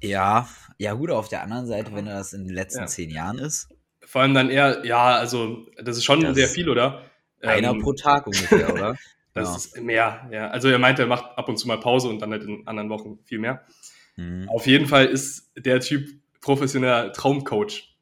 Ja, 0.00 0.48
ja 0.78 0.92
gut, 0.94 1.10
auf 1.10 1.28
der 1.28 1.42
anderen 1.42 1.66
Seite, 1.66 1.94
wenn 1.94 2.06
das 2.06 2.32
in 2.32 2.44
den 2.44 2.54
letzten 2.54 2.80
ja. 2.80 2.86
zehn 2.86 3.10
Jahren 3.10 3.38
ist. 3.38 3.68
Vor 4.14 4.22
allem 4.22 4.32
dann 4.32 4.48
eher, 4.48 4.86
ja, 4.86 5.16
also 5.16 5.66
das 5.82 5.96
ist 5.96 6.04
schon 6.04 6.20
das 6.20 6.36
sehr 6.36 6.46
viel, 6.46 6.68
oder? 6.68 7.02
Einer 7.42 7.70
ähm, 7.70 7.80
pro 7.80 7.94
Tag 7.94 8.28
ungefähr, 8.28 8.72
oder? 8.72 8.96
Das 9.32 9.48
ja. 9.48 9.56
ist 9.56 9.82
mehr, 9.82 10.28
ja. 10.30 10.50
Also 10.50 10.68
er 10.68 10.78
meinte, 10.78 11.02
er 11.02 11.08
macht 11.08 11.36
ab 11.36 11.48
und 11.48 11.56
zu 11.56 11.66
mal 11.66 11.80
Pause 11.80 12.08
und 12.08 12.22
dann 12.22 12.30
halt 12.30 12.44
in 12.44 12.64
anderen 12.68 12.90
Wochen 12.90 13.18
viel 13.24 13.40
mehr. 13.40 13.66
Mhm. 14.14 14.48
Auf 14.48 14.68
jeden 14.68 14.86
Fall 14.86 15.06
ist 15.06 15.50
der 15.56 15.80
Typ 15.80 16.08
professioneller 16.40 17.12
Traumcoach. 17.12 17.96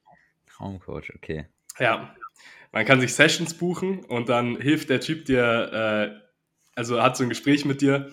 Traumcoach, 0.50 1.14
okay. 1.16 1.46
Ja. 1.78 2.14
Man 2.72 2.84
kann 2.84 3.00
sich 3.00 3.14
Sessions 3.14 3.54
buchen 3.54 4.04
und 4.04 4.28
dann 4.28 4.60
hilft 4.60 4.90
der 4.90 5.00
Typ 5.00 5.24
dir, 5.24 5.40
äh, 5.72 6.20
also 6.74 7.02
hat 7.02 7.16
so 7.16 7.22
ein 7.22 7.30
Gespräch 7.30 7.64
mit 7.64 7.80
dir 7.80 8.10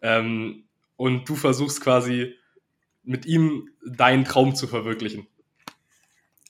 ähm, 0.00 0.64
und 0.96 1.28
du 1.28 1.36
versuchst 1.36 1.80
quasi 1.80 2.34
mit 3.04 3.26
ihm 3.26 3.70
deinen 3.86 4.24
Traum 4.24 4.56
zu 4.56 4.66
verwirklichen. 4.66 5.28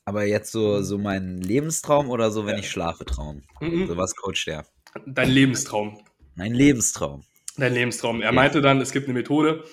Aber 0.04 0.24
jetzt 0.24 0.50
so, 0.50 0.82
so 0.82 0.98
mein 0.98 1.40
Lebenstraum 1.40 2.10
oder 2.10 2.30
so, 2.30 2.44
wenn 2.46 2.54
ja. 2.54 2.60
ich 2.60 2.70
schlafe, 2.70 3.04
Traum? 3.04 3.42
Mhm. 3.60 3.86
So 3.86 3.96
was 3.96 4.16
coacht 4.16 4.46
der? 4.46 4.66
Dein 5.06 5.30
Lebenstraum. 5.30 6.02
Mein 6.34 6.54
Lebenstraum. 6.54 7.24
Dein 7.56 7.74
Lebenstraum. 7.74 8.20
Er 8.20 8.28
okay. 8.28 8.34
meinte 8.34 8.60
dann, 8.60 8.80
es 8.80 8.92
gibt 8.92 9.06
eine 9.06 9.14
Methode, 9.14 9.64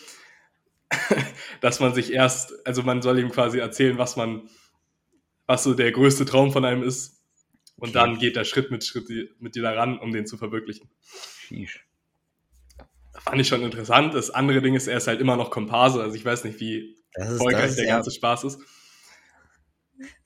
dass 1.61 1.79
man 1.79 1.93
sich 1.93 2.13
erst, 2.13 2.65
also 2.65 2.83
man 2.83 3.01
soll 3.01 3.19
ihm 3.19 3.31
quasi 3.31 3.59
erzählen, 3.59 3.97
was 3.97 4.15
man, 4.15 4.49
was 5.45 5.63
so 5.63 5.73
der 5.73 5.91
größte 5.91 6.25
Traum 6.25 6.51
von 6.51 6.65
einem 6.65 6.83
ist. 6.83 7.17
Und 7.77 7.89
okay. 7.89 7.99
dann 7.99 8.19
geht 8.19 8.35
er 8.35 8.43
Schritt 8.43 8.71
mit 8.71 8.83
Schritt 8.83 9.07
mit 9.39 9.55
dir 9.55 9.63
daran, 9.63 9.97
um 9.99 10.11
den 10.11 10.27
zu 10.27 10.37
verwirklichen. 10.37 10.89
Sheesh. 11.39 11.85
Fand 13.13 13.41
ich 13.41 13.47
schon 13.47 13.63
interessant. 13.63 14.13
Das 14.13 14.29
andere 14.29 14.61
Ding 14.61 14.75
ist, 14.75 14.87
er 14.87 14.97
ist 14.97 15.07
halt 15.07 15.21
immer 15.21 15.37
noch 15.37 15.49
Komparse. 15.49 16.01
Also 16.01 16.15
ich 16.15 16.25
weiß 16.25 16.43
nicht, 16.43 16.59
wie 16.59 16.97
erfolgreich 17.13 17.75
der 17.75 17.85
ganze 17.85 18.11
Spaß 18.11 18.43
ist. 18.43 18.59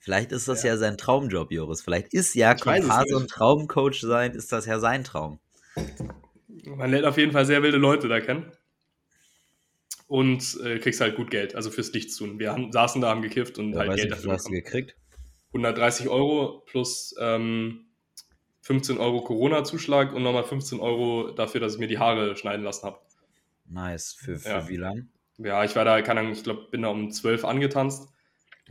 Vielleicht 0.04 0.32
ist 0.32 0.48
das 0.48 0.62
ja, 0.62 0.72
ja 0.72 0.76
sein 0.76 0.98
Traumjob, 0.98 1.50
Joris. 1.50 1.80
Vielleicht 1.80 2.12
ist 2.12 2.34
ja 2.34 2.54
Komparse 2.54 3.16
und 3.16 3.30
Traumcoach 3.30 4.00
sein, 4.02 4.32
ist 4.32 4.52
das 4.52 4.66
ja 4.66 4.78
sein 4.78 5.02
Traum. 5.02 5.38
Man 6.66 6.90
lernt 6.90 7.06
auf 7.06 7.16
jeden 7.16 7.32
Fall 7.32 7.46
sehr 7.46 7.62
wilde 7.62 7.78
Leute 7.78 8.06
da 8.08 8.20
kennen. 8.20 8.52
und 10.06 10.60
äh, 10.62 10.78
kriegst 10.78 11.00
halt 11.00 11.16
gut 11.16 11.30
Geld, 11.30 11.54
also 11.54 11.70
fürs 11.70 11.90
Nichtstun. 11.92 12.38
Wir 12.38 12.52
haben, 12.52 12.70
saßen 12.70 13.00
da, 13.00 13.08
haben 13.08 13.22
gekifft 13.22 13.58
und 13.58 13.72
Ja, 13.72 13.78
halt 13.80 13.94
Geld 13.94 14.10
nicht, 14.10 14.18
dafür 14.18 14.32
hast 14.32 14.46
du 14.46 14.52
gekriegt? 14.52 14.94
130 15.54 16.08
Euro 16.08 16.62
plus 16.66 17.14
ähm, 17.18 17.86
15 18.60 18.98
Euro 18.98 19.22
Corona-Zuschlag 19.22 20.12
und 20.12 20.22
nochmal 20.22 20.44
15 20.44 20.80
Euro 20.80 21.30
dafür, 21.30 21.60
dass 21.60 21.74
ich 21.74 21.78
mir 21.78 21.88
die 21.88 21.98
Haare 21.98 22.36
schneiden 22.36 22.62
lassen 22.64 22.84
habe. 22.86 22.98
Nice. 23.66 24.12
Für, 24.18 24.36
für 24.36 24.48
Ja. 24.48 24.68
wie 24.68 24.76
lang? 24.76 25.08
Ja, 25.38 25.64
ich 25.64 25.74
war 25.74 25.84
da, 25.86 26.02
keine 26.02 26.20
Ahnung, 26.20 26.32
ich 26.32 26.44
glaube, 26.44 26.68
bin 26.70 26.82
da 26.82 26.88
um 26.88 27.10
12 27.10 27.44
angetanzt 27.46 28.08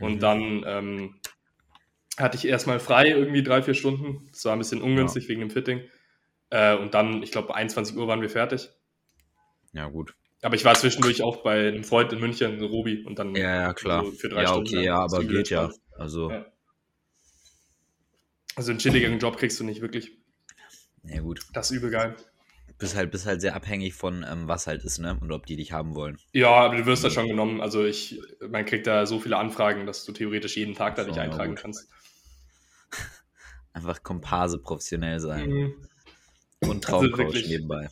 und 0.00 0.16
Mhm. 0.16 0.20
dann 0.20 0.64
ähm, 0.66 1.14
hatte 2.16 2.36
ich 2.36 2.46
erstmal 2.46 2.78
frei, 2.80 3.08
irgendwie 3.08 3.42
drei, 3.42 3.62
vier 3.62 3.74
Stunden. 3.74 4.28
Das 4.32 4.44
war 4.44 4.52
ein 4.52 4.58
bisschen 4.58 4.82
ungünstig 4.82 5.28
wegen 5.28 5.40
dem 5.40 5.50
Fitting. 5.50 5.82
Äh, 6.50 6.76
und 6.76 6.94
dann, 6.94 7.22
ich 7.22 7.32
glaube, 7.32 7.54
21 7.54 7.96
Uhr 7.96 8.06
waren 8.06 8.20
wir 8.20 8.30
fertig. 8.30 8.68
Ja, 9.72 9.88
gut. 9.88 10.14
Aber 10.42 10.54
ich 10.54 10.64
war 10.64 10.74
zwischendurch 10.74 11.22
auch 11.22 11.42
bei 11.42 11.68
einem 11.68 11.84
Freund 11.84 12.12
in 12.12 12.20
München, 12.20 12.62
Robi, 12.62 13.02
und 13.04 13.18
dann 13.18 13.34
Ja, 13.34 13.62
ja, 13.62 13.72
klar. 13.72 14.04
so 14.04 14.12
für 14.12 14.28
drei 14.28 14.42
ja, 14.42 14.48
Stunden. 14.48 14.68
okay, 14.68 14.84
ja, 14.84 14.98
aber 14.98 15.24
geht 15.24 15.50
ja. 15.50 15.70
Also, 15.98 16.30
Ja. 16.30 16.46
Also 18.56 18.70
einen 18.70 18.78
chilligeren 18.78 19.18
Job 19.18 19.36
kriegst 19.36 19.58
du 19.58 19.64
nicht 19.64 19.80
wirklich. 19.80 20.12
ja 21.02 21.20
gut. 21.20 21.40
Das 21.52 21.70
ist 21.70 21.76
übel 21.76 21.90
geil. 21.90 22.14
Bist 22.78 22.96
halt, 22.96 23.10
bist 23.10 23.26
halt 23.26 23.40
sehr 23.40 23.54
abhängig 23.54 23.94
von, 23.94 24.24
ähm, 24.28 24.48
was 24.48 24.66
halt 24.66 24.84
ist, 24.84 24.98
ne? 24.98 25.16
Und 25.20 25.30
ob 25.32 25.46
die 25.46 25.56
dich 25.56 25.72
haben 25.72 25.94
wollen. 25.94 26.18
Ja, 26.32 26.50
aber 26.50 26.76
du 26.76 26.86
wirst 26.86 27.04
da 27.04 27.10
schon 27.10 27.28
genommen. 27.28 27.60
Also 27.60 27.84
ich, 27.84 28.20
man 28.48 28.64
kriegt 28.64 28.86
da 28.86 29.06
so 29.06 29.20
viele 29.20 29.36
Anfragen, 29.36 29.86
dass 29.86 30.04
du 30.04 30.12
theoretisch 30.12 30.56
jeden 30.56 30.74
Tag 30.74 30.96
da 30.96 31.02
So, 31.02 31.08
dich 31.08 31.16
ja, 31.16 31.22
eintragen 31.22 31.54
kannst. 31.54 31.88
Einfach 33.74 34.02
Komparse 34.02 34.58
professionell 34.58 35.20
sein. 35.20 35.50
Mhm. 35.50 35.74
Und 36.60 36.86
Also 36.86 37.00
Traumcoach 37.08 37.18
wirklich. 37.18 37.48
nebenbei. 37.48 37.88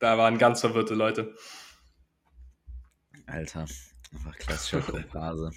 Da 0.00 0.18
waren 0.18 0.36
ganz 0.38 0.60
verwirrte 0.60 0.94
Leute. 0.94 1.34
Alter. 3.26 3.66
Einfach 4.12 4.36
klassischer 4.38 4.80
Komparse. 4.80 5.50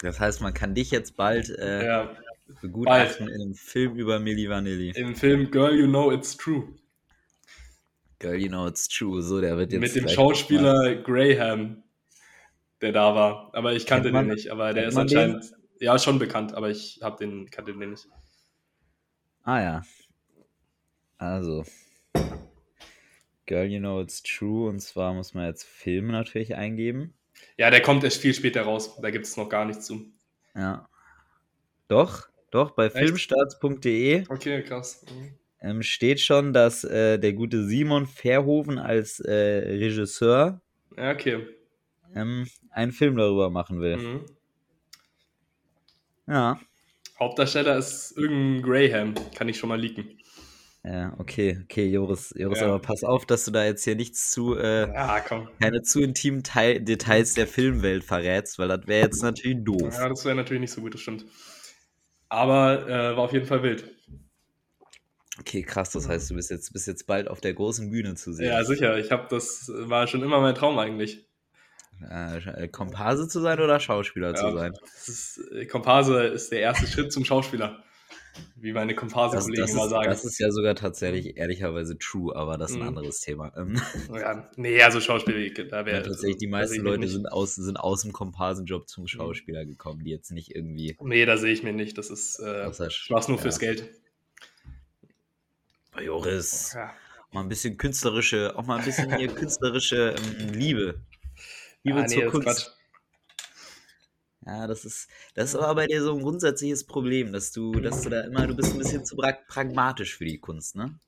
Das 0.00 0.20
heißt, 0.20 0.40
man 0.42 0.54
kann 0.54 0.74
dich 0.74 0.90
jetzt 0.90 1.16
bald 1.16 1.48
äh, 1.50 1.86
Ja, 1.86 2.16
begutachten 2.60 3.28
in 3.28 3.34
einem 3.40 3.54
Film 3.54 3.96
über 3.96 4.20
Milli 4.20 4.48
Vanilli. 4.48 4.90
im 4.90 5.16
Film 5.16 5.50
Girl, 5.50 5.74
You 5.74 5.86
Know 5.88 6.12
It's 6.12 6.36
True. 6.36 6.68
Girl, 8.20 8.36
you 8.40 8.48
know 8.48 8.66
it's 8.66 8.88
true. 8.88 9.20
So, 9.20 9.40
der 9.40 9.58
wird 9.58 9.72
jetzt. 9.72 9.80
Mit 9.80 9.94
dem 9.96 10.08
Schauspieler 10.08 10.94
Graham, 11.02 11.82
der 12.80 12.92
da 12.92 13.14
war. 13.14 13.50
Aber 13.52 13.72
ich 13.74 13.84
kannte 13.86 14.12
den 14.12 14.28
nicht. 14.28 14.50
Aber 14.50 14.72
der 14.72 14.86
ist 14.88 14.94
man 14.94 15.06
den? 15.08 15.42
Ja, 15.80 15.98
schon 15.98 16.18
bekannt, 16.18 16.54
aber 16.54 16.70
ich 16.70 17.00
hab 17.02 17.18
den, 17.18 17.50
kannte 17.50 17.72
den 17.72 17.90
nicht. 17.90 18.08
Ah 19.42 19.60
ja. 19.60 19.82
Also. 21.18 21.64
Girl, 23.46 23.66
you 23.66 23.78
know 23.78 24.00
it's 24.00 24.22
true. 24.22 24.68
Und 24.68 24.80
zwar 24.80 25.12
muss 25.12 25.34
man 25.34 25.46
jetzt 25.46 25.64
Filme 25.64 26.12
natürlich 26.12 26.54
eingeben. 26.54 27.14
Ja, 27.58 27.70
der 27.70 27.82
kommt 27.82 28.04
erst 28.04 28.20
viel 28.20 28.32
später 28.34 28.62
raus. 28.62 28.96
Da 29.00 29.10
gibt 29.10 29.26
es 29.26 29.36
noch 29.36 29.48
gar 29.48 29.64
nichts 29.64 29.86
zu. 29.86 30.06
Ja. 30.54 30.88
Doch, 31.88 32.28
doch, 32.50 32.70
bei 32.70 32.88
filmstarts.de 32.88 34.24
Okay, 34.28 34.62
krass. 34.62 35.04
Mhm. 35.10 35.34
ähm, 35.60 35.82
steht 35.82 36.20
schon, 36.20 36.52
dass 36.52 36.84
äh, 36.84 37.18
der 37.18 37.32
gute 37.34 37.64
Simon 37.66 38.06
Verhoeven 38.06 38.78
als 38.78 39.20
äh, 39.20 39.32
Regisseur 39.32 40.62
Ja, 40.96 41.12
okay. 41.12 41.46
ähm, 42.14 42.48
einen 42.70 42.92
Film 42.92 43.16
darüber 43.16 43.50
machen 43.50 43.80
will. 43.80 43.96
Mhm. 43.96 44.24
Ja. 46.26 46.58
Hauptdarsteller 47.18 47.76
ist 47.76 48.16
irgendein 48.16 48.62
Graham. 48.62 49.14
Kann 49.34 49.48
ich 49.48 49.58
schon 49.58 49.68
mal 49.68 49.80
leaken. 49.80 50.18
Ja, 50.86 51.14
okay, 51.18 51.60
okay, 51.64 51.86
Joris, 51.86 52.34
Joris, 52.36 52.60
Ja. 52.60 52.66
aber 52.66 52.78
pass 52.78 53.04
auf, 53.04 53.24
dass 53.24 53.46
du 53.46 53.50
da 53.50 53.64
jetzt 53.64 53.84
hier 53.84 53.94
nichts 53.96 54.30
zu, 54.30 54.54
äh, 54.58 54.86
Ja, 54.92 55.20
komm. 55.20 55.48
keine 55.58 55.80
zu 55.80 56.02
intimen 56.02 56.42
Teil 56.42 56.80
Details 56.82 57.32
der 57.32 57.46
Filmwelt 57.46 58.04
verrätst, 58.04 58.58
weil 58.58 58.68
das 58.68 58.86
wäre 58.86 59.06
jetzt 59.06 59.22
natürlich 59.22 59.64
doof. 59.64 59.94
Ja, 59.94 60.10
das 60.10 60.26
wäre 60.26 60.34
natürlich 60.34 60.60
nicht 60.60 60.72
so 60.72 60.82
gut, 60.82 60.92
das 60.92 61.00
stimmt. 61.00 61.24
Aber 62.28 62.86
äh, 62.86 63.16
war 63.16 63.24
auf 63.24 63.32
jeden 63.32 63.46
Fall 63.46 63.62
wild. 63.62 63.94
Okay, 65.40 65.62
krass, 65.62 65.90
das 65.90 66.06
heißt, 66.06 66.30
du 66.30 66.34
bist 66.34 66.50
jetzt, 66.50 66.72
bist 66.72 66.86
jetzt 66.86 67.06
bald 67.06 67.28
auf 67.28 67.40
der 67.40 67.54
großen 67.54 67.90
Bühne 67.90 68.14
zu 68.14 68.32
sehen. 68.34 68.46
Ja, 68.46 68.62
sicher. 68.64 68.98
Ich 68.98 69.10
habe 69.10 69.26
das 69.30 69.70
war 69.74 70.06
schon 70.06 70.22
immer 70.22 70.40
mein 70.40 70.54
Traum 70.54 70.78
eigentlich. 70.78 71.26
Äh, 72.10 72.68
Komparse 72.68 73.28
zu 73.28 73.40
sein 73.40 73.60
oder 73.60 73.80
Schauspieler 73.80 74.34
zu 74.34 74.46
Ja, 74.46 74.52
sein? 74.52 74.72
das 74.80 75.08
ist, 75.08 75.40
äh, 75.52 75.66
Komparse 75.66 76.24
ist 76.24 76.50
der 76.52 76.60
erste 76.60 76.86
Schritt 76.86 77.12
zum 77.12 77.24
Schauspieler. 77.24 77.82
Wie 78.56 78.72
meine 78.72 78.94
Komparse-Kollegen 78.96 79.68
immer 79.68 79.88
sagen. 79.88 80.08
das 80.10 80.24
ist 80.24 80.38
ja 80.38 80.50
sogar 80.50 80.74
tatsächlich 80.74 81.36
ehrlicherweise 81.36 81.96
true, 81.98 82.34
aber 82.34 82.58
das 82.58 82.70
ist 82.70 82.76
ein 82.76 82.82
Mhm. 82.82 82.88
anderes 82.88 83.20
Thema. 83.20 83.52
Ähm, 83.56 83.80
ja, 84.12 84.50
nee, 84.56 84.82
also 84.82 85.00
Schauspieler, 85.00 85.38
da 85.66 85.80
ja, 85.80 85.86
wäre 85.86 86.02
tatsächlich, 86.02 86.38
die 86.38 86.46
meisten 86.48 86.82
Leute 86.82 87.06
sind 87.06 87.26
aus, 87.30 87.54
sind 87.54 87.76
aus 87.76 88.02
dem 88.02 88.12
Komparsenjob 88.12 88.82
Mhm. 88.82 88.86
zum 88.88 89.06
Schauspieler 89.06 89.64
gekommen, 89.64 90.02
die 90.04 90.10
jetzt 90.10 90.32
nicht 90.32 90.54
irgendwie. 90.54 90.96
Nee, 91.00 91.26
da 91.26 91.36
sehe 91.36 91.52
ich 91.52 91.62
mir 91.62 91.72
nicht. 91.72 91.96
Das 91.98 92.10
ist, 92.10 92.38
äh, 92.40 92.68
mach's 93.10 93.28
nur 93.28 93.38
fürs 93.38 93.60
ja. 93.60 93.72
Geld. 93.72 93.88
Joris, 96.02 96.72
Ja. 96.74 96.92
mal 97.32 97.42
ein 97.42 97.48
bisschen 97.48 97.76
künstlerische, 97.76 98.54
auch 98.56 98.66
mal 98.66 98.78
ein 98.78 98.84
bisschen 98.84 99.16
hier 99.16 99.28
künstlerische 99.28 100.16
ähm, 100.40 100.52
Liebe. 100.52 101.00
Liebe 101.84 102.00
Ah, 102.00 102.06
nee, 102.06 102.14
zur 102.14 102.26
Kunst. 102.30 102.76
Ja, 104.46 104.66
das 104.66 104.84
ist, 104.84 105.08
das 105.34 105.50
ist 105.50 105.56
aber 105.56 105.74
bei 105.74 105.86
dir 105.86 106.02
so 106.02 106.14
ein 106.14 106.22
grundsätzliches 106.22 106.84
Problem, 106.84 107.32
dass 107.32 107.52
du, 107.52 107.72
dass 107.80 108.02
du 108.02 108.10
da 108.10 108.22
immer, 108.22 108.46
du 108.46 108.54
bist 108.54 108.72
ein 108.72 108.78
bisschen 108.78 109.04
zu 109.04 109.16
pra- 109.16 109.38
pragmatisch 109.48 110.16
für 110.16 110.26
die 110.26 110.38
Kunst, 110.38 110.76
ne? 110.76 110.98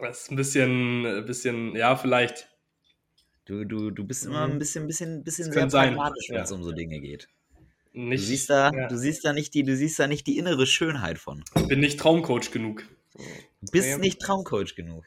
Das 0.00 0.22
ist 0.22 0.30
ein 0.30 0.36
bisschen, 0.36 1.04
ein 1.04 1.26
bisschen, 1.26 1.76
ja, 1.76 1.96
vielleicht. 1.96 2.48
Du, 3.44 3.64
du, 3.64 3.90
du 3.90 4.04
bist 4.04 4.24
immer 4.24 4.46
Mhm. 4.46 4.54
ein 4.54 4.58
bisschen, 4.58 4.86
bisschen, 4.86 5.24
bisschen 5.24 5.46
Das 5.46 5.54
sehr 5.54 5.66
pragmatisch, 5.68 6.28
wenn 6.30 6.36
ja. 6.38 6.44
es 6.44 6.52
um 6.52 6.62
so 6.62 6.72
Dinge 6.72 7.00
geht. 7.00 7.28
Du 7.92 8.00
Nicht, 8.00 8.26
siehst 8.26 8.48
da, 8.50 8.70
ja. 8.72 8.88
du 8.88 8.96
siehst 8.96 9.24
da 9.24 9.32
nicht 9.34 9.52
die, 9.54 9.62
du 9.62 9.76
siehst 9.76 9.98
da 9.98 10.06
nicht 10.06 10.26
die 10.26 10.38
innere 10.38 10.66
Schönheit 10.66 11.18
von. 11.18 11.44
Ich 11.54 11.68
bin 11.68 11.80
nicht 11.80 12.00
Traumcoach 12.00 12.50
genug. 12.50 12.84
Du 13.14 13.72
bist 13.72 13.88
Ja. 13.88 13.98
nicht 13.98 14.20
Traumcoach 14.20 14.74
genug. 14.74 15.04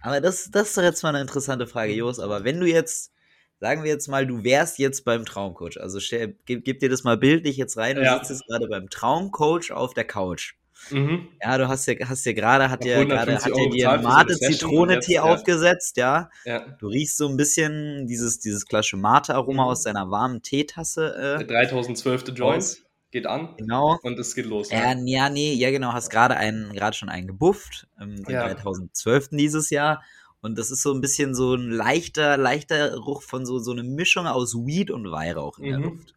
Aber 0.00 0.20
das, 0.20 0.50
das 0.50 0.68
ist 0.68 0.76
doch 0.78 0.82
jetzt 0.82 1.02
mal 1.02 1.10
eine 1.10 1.20
interessante 1.20 1.66
Frage, 1.66 1.92
Jos. 1.94 2.18
Aber 2.20 2.44
wenn 2.44 2.58
du 2.60 2.66
jetzt, 2.66 3.12
sagen 3.60 3.82
wir 3.82 3.90
jetzt 3.90 4.08
mal, 4.08 4.26
du 4.26 4.44
wärst 4.44 4.78
jetzt 4.78 5.04
beim 5.04 5.24
Traumcoach, 5.24 5.80
also 5.80 6.00
stell, 6.00 6.36
gib, 6.46 6.64
gib 6.64 6.80
dir 6.80 6.88
das 6.88 7.04
mal 7.04 7.16
bildlich 7.16 7.56
jetzt 7.56 7.76
rein, 7.76 7.96
du 7.96 8.02
Ja. 8.04 8.14
sitzt 8.18 8.30
jetzt 8.30 8.46
gerade 8.46 8.68
beim 8.68 8.88
Traumcoach 8.88 9.72
auf 9.72 9.94
der 9.94 10.04
Couch. 10.04 10.54
Mhm. 10.90 11.28
Ja, 11.42 11.58
du 11.58 11.66
hast 11.66 11.86
ja, 11.86 11.94
hast 12.08 12.24
ja 12.24 12.32
gerade, 12.34 12.70
hat 12.70 12.84
ja 12.84 13.02
gerade, 13.02 13.32
150 13.32 13.52
hat 13.66 13.72
dir 13.74 13.90
und 13.90 14.02
Mate-Zitrone-Tee 14.04 14.94
jetzt, 14.94 15.08
ja. 15.08 15.22
aufgesetzt, 15.22 15.96
ja. 15.96 16.30
Ja. 16.44 16.60
Du 16.78 16.86
riechst 16.86 17.16
so 17.16 17.28
ein 17.28 17.36
bisschen 17.36 18.06
dieses, 18.06 18.38
dieses 18.38 18.64
klassische 18.64 18.96
Mate-Aroma 18.96 19.64
Mhm. 19.64 19.68
aus 19.70 19.82
deiner 19.82 20.08
warmen 20.12 20.40
Teetasse. 20.42 21.16
Der 21.18 21.40
Äh, 21.40 21.46
3012. 21.46 22.28
Joint 22.36 22.76
geht 23.10 23.26
an 23.26 23.54
genau. 23.56 23.98
und 24.02 24.18
es 24.20 24.34
geht 24.36 24.46
los. 24.46 24.70
Ja, 24.70 24.94
ja, 25.04 25.28
nee, 25.30 25.54
ja 25.54 25.70
genau, 25.72 25.92
hast 25.94 26.10
gerade 26.10 26.36
einen, 26.36 26.72
gerade 26.74 26.96
schon 26.96 27.08
einen 27.08 27.26
gebufft, 27.26 27.88
ähm, 28.00 28.22
den 28.22 28.34
Ja. 28.34 28.44
3012. 28.46 29.36
dieses 29.36 29.70
Jahr. 29.70 30.02
Und 30.40 30.58
das 30.58 30.70
ist 30.70 30.82
so 30.82 30.92
ein 30.94 31.00
bisschen 31.00 31.34
so 31.34 31.54
ein 31.54 31.70
leichter, 31.70 32.36
leichter 32.36 32.90
Geruch 32.90 33.22
von 33.22 33.44
so, 33.46 33.58
so 33.58 33.72
eine 33.72 33.82
Mischung 33.82 34.26
aus 34.26 34.54
Weed 34.54 34.90
und 34.90 35.10
Weihrauch 35.10 35.58
in 35.58 35.68
der 35.68 35.78
Mhm. 35.78 35.84
Luft. 35.84 36.14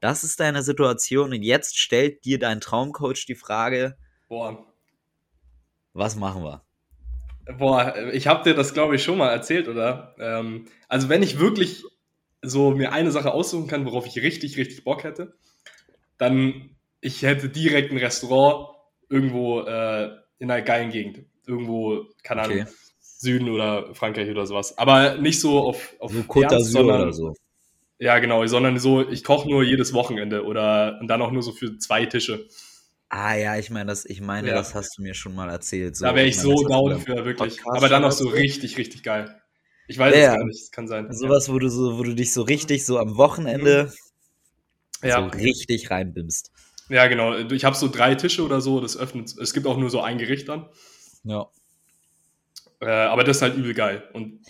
Das 0.00 0.24
ist 0.24 0.40
deine 0.40 0.62
Situation 0.62 1.32
und 1.32 1.42
jetzt 1.42 1.78
stellt 1.78 2.24
dir 2.24 2.38
dein 2.38 2.60
Traumcoach 2.60 3.26
die 3.26 3.34
Frage, 3.34 3.96
Boah. 4.28 4.64
was 5.92 6.16
machen 6.16 6.42
wir? 6.44 6.64
Boah, 7.58 7.94
ich 8.12 8.26
habe 8.26 8.44
dir 8.44 8.54
das, 8.54 8.74
glaube 8.74 8.96
ich, 8.96 9.02
schon 9.02 9.16
mal 9.18 9.30
erzählt, 9.30 9.68
oder? 9.68 10.14
Ähm, 10.18 10.66
also 10.88 11.08
wenn 11.08 11.22
ich 11.22 11.38
wirklich 11.38 11.82
so 12.42 12.72
mir 12.72 12.92
eine 12.92 13.10
Sache 13.10 13.32
aussuchen 13.32 13.66
kann, 13.68 13.86
worauf 13.86 14.06
ich 14.06 14.22
richtig, 14.22 14.56
richtig 14.58 14.84
Bock 14.84 15.02
hätte, 15.04 15.34
dann 16.18 16.76
ich 17.00 17.22
hätte 17.22 17.48
direkt 17.48 17.92
ein 17.92 17.98
Restaurant 17.98 18.76
irgendwo 19.08 19.60
äh, 19.62 20.10
in 20.38 20.50
einer 20.50 20.62
geilen 20.62 20.90
Gegend. 20.90 21.26
Irgendwo, 21.46 22.06
keine 22.22 22.42
Ahnung, 22.42 22.58
Okay. 22.58 22.66
Süden 23.18 23.50
oder 23.50 23.94
Frankreich 23.94 24.30
oder 24.30 24.46
sowas. 24.46 24.78
Aber 24.78 25.16
nicht 25.18 25.40
so 25.40 25.58
auf, 25.60 25.94
auf 25.98 26.12
So 26.12 26.20
Côte 26.20 26.52
Ernst, 26.52 26.74
d'Azur 26.74 26.84
oder 26.84 27.12
so. 27.12 27.34
Ja, 27.98 28.18
genau, 28.20 28.46
sondern 28.46 28.78
so, 28.78 29.06
ich 29.08 29.24
koche 29.24 29.48
nur 29.50 29.64
jedes 29.64 29.92
Wochenende 29.92 30.44
oder 30.44 30.98
und 31.00 31.08
dann 31.08 31.20
auch 31.20 31.32
nur 31.32 31.42
so 31.42 31.52
für 31.52 31.78
zwei 31.78 32.06
Tische. 32.06 32.46
Ah 33.08 33.34
ja, 33.34 33.56
ich 33.58 33.70
meine, 33.70 33.86
das, 33.86 34.04
ich 34.04 34.20
meine, 34.20 34.48
Ja. 34.48 34.54
das 34.54 34.74
hast 34.74 34.96
du 34.98 35.02
mir 35.02 35.14
schon 35.14 35.34
mal 35.34 35.48
erzählt. 35.50 35.96
So, 35.96 36.04
da 36.04 36.14
wäre 36.14 36.26
ich 36.26 36.38
so 36.38 36.50
das 36.50 36.58
hast 36.60 36.64
du 36.64 36.68
down 36.68 37.00
für, 37.00 37.24
wirklich. 37.24 37.56
Podcast 37.56 37.76
Aber 37.76 37.88
dann 37.88 38.04
auch 38.04 38.12
so 38.12 38.28
richtig, 38.28 38.78
richtig 38.78 39.02
geil. 39.02 39.34
Ich 39.88 39.98
weiß 39.98 40.14
Ja, 40.14 40.20
es 40.20 40.26
ja. 40.26 40.36
gar 40.36 40.44
nicht, 40.44 40.60
es 40.62 40.70
kann 40.70 40.86
sein. 40.86 41.12
Sowas, 41.12 41.48
wo 41.50 41.58
du 41.58 41.68
so, 41.70 41.98
wo 41.98 42.02
du 42.02 42.14
dich 42.14 42.32
so 42.32 42.42
richtig 42.42 42.84
so 42.86 42.98
am 42.98 43.16
Wochenende 43.16 43.92
ja. 45.02 45.22
so 45.22 45.26
richtig 45.38 45.90
reinbimmst. 45.90 46.52
Ja, 46.90 47.06
genau. 47.06 47.34
Ich 47.36 47.64
habe 47.64 47.76
so 47.76 47.88
drei 47.88 48.14
Tische 48.14 48.44
oder 48.44 48.60
so, 48.60 48.80
das 48.80 48.96
öffnet. 48.96 49.34
Es 49.38 49.52
gibt 49.54 49.66
auch 49.66 49.76
nur 49.76 49.90
so 49.90 50.00
ein 50.00 50.18
Gericht 50.18 50.48
dann. 50.48 50.68
Ja. 51.24 51.48
Äh, 52.80 52.86
aber 52.86 53.24
das 53.24 53.36
ist 53.38 53.42
halt 53.42 53.56
übel 53.56 53.74
geil. 53.74 54.08
Und 54.12 54.40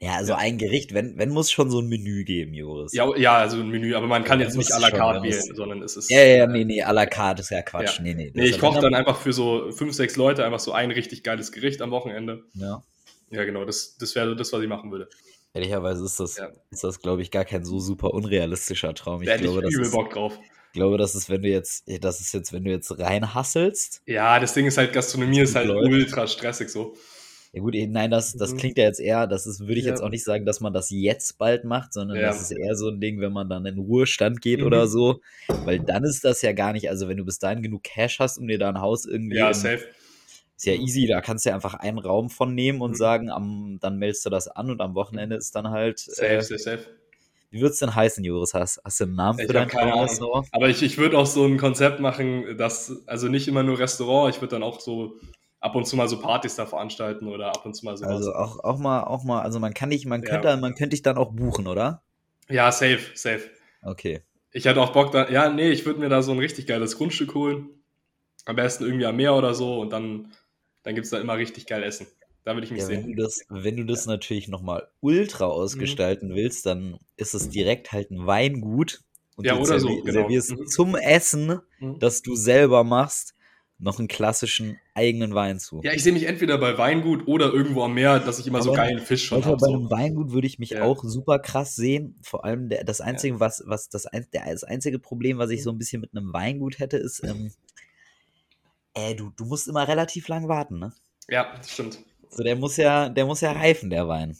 Ja, 0.00 0.12
also 0.14 0.32
Ja. 0.34 0.38
ein 0.38 0.58
Gericht, 0.58 0.94
wenn, 0.94 1.18
wenn 1.18 1.30
muss 1.30 1.50
schon 1.50 1.70
so 1.70 1.80
ein 1.80 1.88
Menü 1.88 2.22
geben, 2.24 2.54
Joris. 2.54 2.92
ja, 2.92 3.16
ja, 3.16 3.36
also 3.38 3.56
ein 3.58 3.68
Menü, 3.68 3.94
aber 3.94 4.06
man 4.06 4.22
kann 4.24 4.38
Ja, 4.38 4.46
jetzt 4.46 4.56
nicht 4.56 4.72
à 4.72 4.78
la 4.80 4.90
carte 4.90 5.22
wählen, 5.22 5.54
sondern 5.56 5.82
es 5.82 5.96
ist. 5.96 6.08
Ja, 6.10 6.20
ja, 6.20 6.36
ja, 6.36 6.46
nee, 6.46 6.64
nee, 6.64 6.84
à 6.84 6.92
la 6.92 7.06
carte 7.06 7.42
ist 7.42 7.50
ja 7.50 7.62
Quatsch. 7.62 7.96
Ja. 7.96 8.02
Nee, 8.04 8.14
nee. 8.14 8.30
Nee, 8.32 8.44
ich 8.46 8.58
koche 8.60 8.80
dann 8.80 8.94
einfach 8.94 9.18
für 9.20 9.32
so 9.32 9.72
fünf, 9.72 9.94
sechs 9.94 10.14
Leute 10.16 10.44
einfach 10.44 10.60
so 10.60 10.72
ein 10.72 10.90
richtig 10.92 11.24
geiles 11.24 11.50
Gericht 11.50 11.82
am 11.82 11.90
Wochenende. 11.90 12.44
Ja. 12.54 12.80
Ja, 13.30 13.44
genau, 13.44 13.64
das, 13.64 13.96
das 13.98 14.14
wäre 14.14 14.36
das, 14.36 14.52
was 14.52 14.62
ich 14.62 14.68
machen 14.68 14.90
würde. 14.92 15.08
Ehrlicherweise 15.52 16.04
ist 16.04 16.20
das, 16.20 16.38
ist 16.70 16.84
das, 16.84 17.00
glaube 17.00 17.22
ich, 17.22 17.30
gar 17.32 17.44
kein 17.44 17.64
so 17.64 17.80
super 17.80 18.14
unrealistischer 18.14 18.94
Traum. 18.94 19.22
Ich 19.22 19.28
da 19.28 19.36
glaube, 19.36 19.62
ich 19.66 19.74
übel 19.74 19.82
ist, 19.86 19.92
Bock 19.92 20.10
drauf. 20.10 20.38
Ich 20.68 20.72
glaube, 20.74 20.96
das 20.98 21.14
ist, 21.16 21.28
wenn 21.28 21.42
du 21.42 21.48
jetzt, 21.48 21.84
das 22.02 22.20
ist 22.20 22.32
jetzt, 22.34 22.52
wenn 22.52 22.62
du 22.64 22.70
jetzt 22.70 22.96
reinhasselst. 22.98 24.02
Ja, 24.06 24.38
das 24.38 24.54
Ding 24.54 24.66
ist 24.66 24.78
halt, 24.78 24.92
Gastronomie 24.92 25.40
ist 25.40 25.56
halt 25.56 25.66
läuft. 25.68 25.88
ultra 25.90 26.26
stressig 26.26 26.68
so. 26.68 26.94
Ja 27.52 27.62
gut, 27.62 27.74
nein, 27.74 28.10
das, 28.10 28.34
das 28.34 28.52
mhm. 28.52 28.56
klingt 28.58 28.78
ja 28.78 28.84
jetzt 28.84 29.00
eher, 29.00 29.26
das 29.26 29.46
ist, 29.46 29.60
würde 29.60 29.76
ich 29.76 29.84
ja. 29.84 29.90
jetzt 29.90 30.02
auch 30.02 30.10
nicht 30.10 30.24
sagen, 30.24 30.44
dass 30.44 30.60
man 30.60 30.72
das 30.72 30.90
jetzt 30.90 31.38
bald 31.38 31.64
macht, 31.64 31.94
sondern 31.94 32.18
ja. 32.18 32.26
das 32.26 32.42
ist 32.42 32.50
eher 32.50 32.74
so 32.76 32.88
ein 32.88 33.00
Ding, 33.00 33.20
wenn 33.20 33.32
man 33.32 33.48
dann 33.48 33.64
in 33.64 33.78
Ruhestand 33.78 34.42
geht 34.42 34.60
mhm. 34.60 34.66
oder 34.66 34.86
so. 34.86 35.20
Weil 35.64 35.80
dann 35.80 36.04
ist 36.04 36.24
das 36.24 36.42
ja 36.42 36.52
gar 36.52 36.72
nicht, 36.72 36.90
also 36.90 37.08
wenn 37.08 37.16
du 37.16 37.24
bis 37.24 37.38
dahin 37.38 37.62
genug 37.62 37.84
Cash 37.84 38.18
hast, 38.18 38.38
um 38.38 38.48
dir 38.48 38.58
da 38.58 38.68
ein 38.68 38.80
Haus 38.80 39.06
irgendwie. 39.06 39.36
Ja, 39.36 39.54
safe. 39.54 39.84
Ist 40.56 40.66
ja 40.66 40.74
easy, 40.74 41.06
da 41.06 41.20
kannst 41.20 41.46
du 41.46 41.50
ja 41.50 41.54
einfach 41.54 41.74
einen 41.74 41.98
Raum 41.98 42.30
von 42.30 42.54
nehmen 42.54 42.82
und 42.82 42.90
mhm. 42.90 42.96
sagen, 42.96 43.30
am, 43.30 43.78
dann 43.80 43.96
meldest 43.96 44.26
du 44.26 44.30
das 44.30 44.48
an 44.48 44.70
und 44.70 44.80
am 44.80 44.94
Wochenende 44.94 45.36
ist 45.36 45.54
dann 45.54 45.70
halt. 45.70 46.00
Safe, 46.00 46.26
äh, 46.26 46.42
safe, 46.42 46.58
safe. 46.58 46.86
Wie 47.50 47.62
wird 47.62 47.72
es 47.72 47.78
denn 47.78 47.94
heißen, 47.94 48.22
Joris? 48.24 48.52
Hast, 48.52 48.80
hast 48.84 49.00
du 49.00 49.04
einen 49.04 49.14
Namen 49.14 49.38
für 49.38 49.52
dein 49.52 49.70
Restaurant? 49.70 50.46
Aber 50.52 50.68
ich, 50.68 50.82
ich 50.82 50.98
würde 50.98 51.16
auch 51.16 51.26
so 51.26 51.46
ein 51.46 51.56
Konzept 51.56 51.98
machen, 51.98 52.58
das, 52.58 53.04
also 53.06 53.28
nicht 53.28 53.48
immer 53.48 53.62
nur 53.62 53.78
Restaurant, 53.78 54.34
ich 54.34 54.42
würde 54.42 54.56
dann 54.56 54.62
auch 54.62 54.80
so 54.80 55.14
ab 55.60 55.74
und 55.74 55.86
zu 55.86 55.96
mal 55.96 56.08
so 56.08 56.20
Partys 56.20 56.56
da 56.56 56.66
veranstalten 56.66 57.28
oder 57.28 57.48
ab 57.48 57.64
und 57.64 57.74
zu 57.74 57.84
mal 57.84 57.96
so. 57.96 58.04
Also 58.04 58.32
auch, 58.34 58.62
auch 58.62 58.78
mal, 58.78 59.04
auch 59.04 59.24
mal, 59.24 59.42
also 59.42 59.58
man 59.58 59.74
kann 59.74 59.90
dich, 59.90 60.06
man 60.06 60.22
könnte, 60.22 60.48
ja. 60.48 60.56
man 60.56 60.74
könnte 60.74 60.90
dich 60.90 61.02
dann 61.02 61.16
auch 61.16 61.32
buchen, 61.32 61.66
oder? 61.66 62.02
Ja, 62.48 62.70
safe, 62.72 63.00
safe. 63.14 63.50
Okay. 63.82 64.22
Ich 64.52 64.66
hatte 64.66 64.80
auch 64.80 64.92
Bock 64.92 65.12
da, 65.12 65.28
ja, 65.28 65.50
nee, 65.50 65.70
ich 65.70 65.84
würde 65.84 66.00
mir 66.00 66.08
da 66.08 66.22
so 66.22 66.32
ein 66.32 66.38
richtig 66.38 66.66
geiles 66.66 66.96
Grundstück 66.96 67.34
holen. 67.34 67.68
Am 68.44 68.56
besten 68.56 68.84
irgendwie 68.84 69.06
am 69.06 69.16
Meer 69.16 69.34
oder 69.34 69.54
so 69.54 69.80
und 69.80 69.92
dann, 69.92 70.32
dann 70.82 70.94
gibt 70.94 71.04
es 71.04 71.10
da 71.10 71.20
immer 71.20 71.36
richtig 71.36 71.66
geil 71.66 71.82
Essen. 71.82 72.06
Da 72.44 72.54
würde 72.54 72.64
ich 72.64 72.70
mich 72.70 72.80
ja, 72.80 72.86
sehen. 72.86 73.02
Wenn 73.02 73.12
du 73.16 73.22
das, 73.22 73.44
wenn 73.50 73.76
du 73.76 73.84
das 73.84 74.06
ja. 74.06 74.12
natürlich 74.12 74.48
nochmal 74.48 74.88
ultra 75.00 75.44
ausgestalten 75.44 76.30
mhm. 76.30 76.34
willst, 76.34 76.64
dann 76.64 76.98
ist 77.16 77.34
es 77.34 77.50
direkt 77.50 77.92
halt 77.92 78.10
ein 78.10 78.26
Weingut. 78.26 79.02
Und 79.36 79.44
ja, 79.44 79.56
oder 79.58 79.78
so. 79.78 79.88
Genau. 79.88 80.12
servierst 80.12 80.52
mhm. 80.52 80.66
zum 80.66 80.96
Essen, 80.96 81.60
mhm. 81.78 81.98
das 81.98 82.22
du 82.22 82.34
selber 82.34 82.84
machst, 82.84 83.34
noch 83.78 83.98
einen 83.98 84.08
klassischen 84.08 84.78
eigenen 84.94 85.34
Wein 85.34 85.60
zu. 85.60 85.80
Ja, 85.84 85.92
ich 85.92 86.02
sehe 86.02 86.12
mich 86.12 86.24
entweder 86.24 86.58
bei 86.58 86.76
Weingut 86.76 87.28
oder 87.28 87.52
irgendwo 87.52 87.84
am 87.84 87.94
Meer, 87.94 88.18
dass 88.18 88.40
ich 88.40 88.46
immer 88.46 88.58
Aber 88.58 88.64
so 88.64 88.72
geilen 88.72 88.98
Fisch 88.98 89.24
schon 89.24 89.44
habe. 89.44 89.56
Bei 89.56 89.68
einem 89.68 89.90
Weingut 89.90 90.32
würde 90.32 90.48
ich 90.48 90.58
mich 90.58 90.70
ja. 90.70 90.82
auch 90.82 91.04
super 91.04 91.38
krass 91.38 91.76
sehen. 91.76 92.16
Vor 92.22 92.44
allem 92.44 92.68
der, 92.68 92.82
das 92.82 93.00
einzige, 93.00 93.34
ja. 93.34 93.40
was, 93.40 93.62
was 93.66 93.88
das, 93.88 94.06
ein, 94.06 94.26
der, 94.32 94.46
das 94.50 94.64
einzige 94.64 94.98
Problem, 94.98 95.38
was 95.38 95.50
ich 95.50 95.62
so 95.62 95.70
ein 95.70 95.78
bisschen 95.78 96.00
mit 96.00 96.10
einem 96.12 96.32
Weingut 96.32 96.80
hätte, 96.80 96.96
ist, 96.96 97.22
ähm, 97.22 97.52
äh, 98.94 99.14
du, 99.14 99.30
du 99.30 99.44
musst 99.44 99.68
immer 99.68 99.86
relativ 99.86 100.26
lang 100.26 100.48
warten, 100.48 100.80
ne? 100.80 100.92
Ja, 101.28 101.54
das 101.56 101.70
stimmt. 101.70 102.00
So, 102.30 102.42
der 102.42 102.56
muss 102.56 102.76
ja, 102.76 103.08
der 103.08 103.26
muss 103.26 103.40
ja 103.40 103.52
reifen, 103.52 103.90
der 103.90 104.08
Wein. 104.08 104.36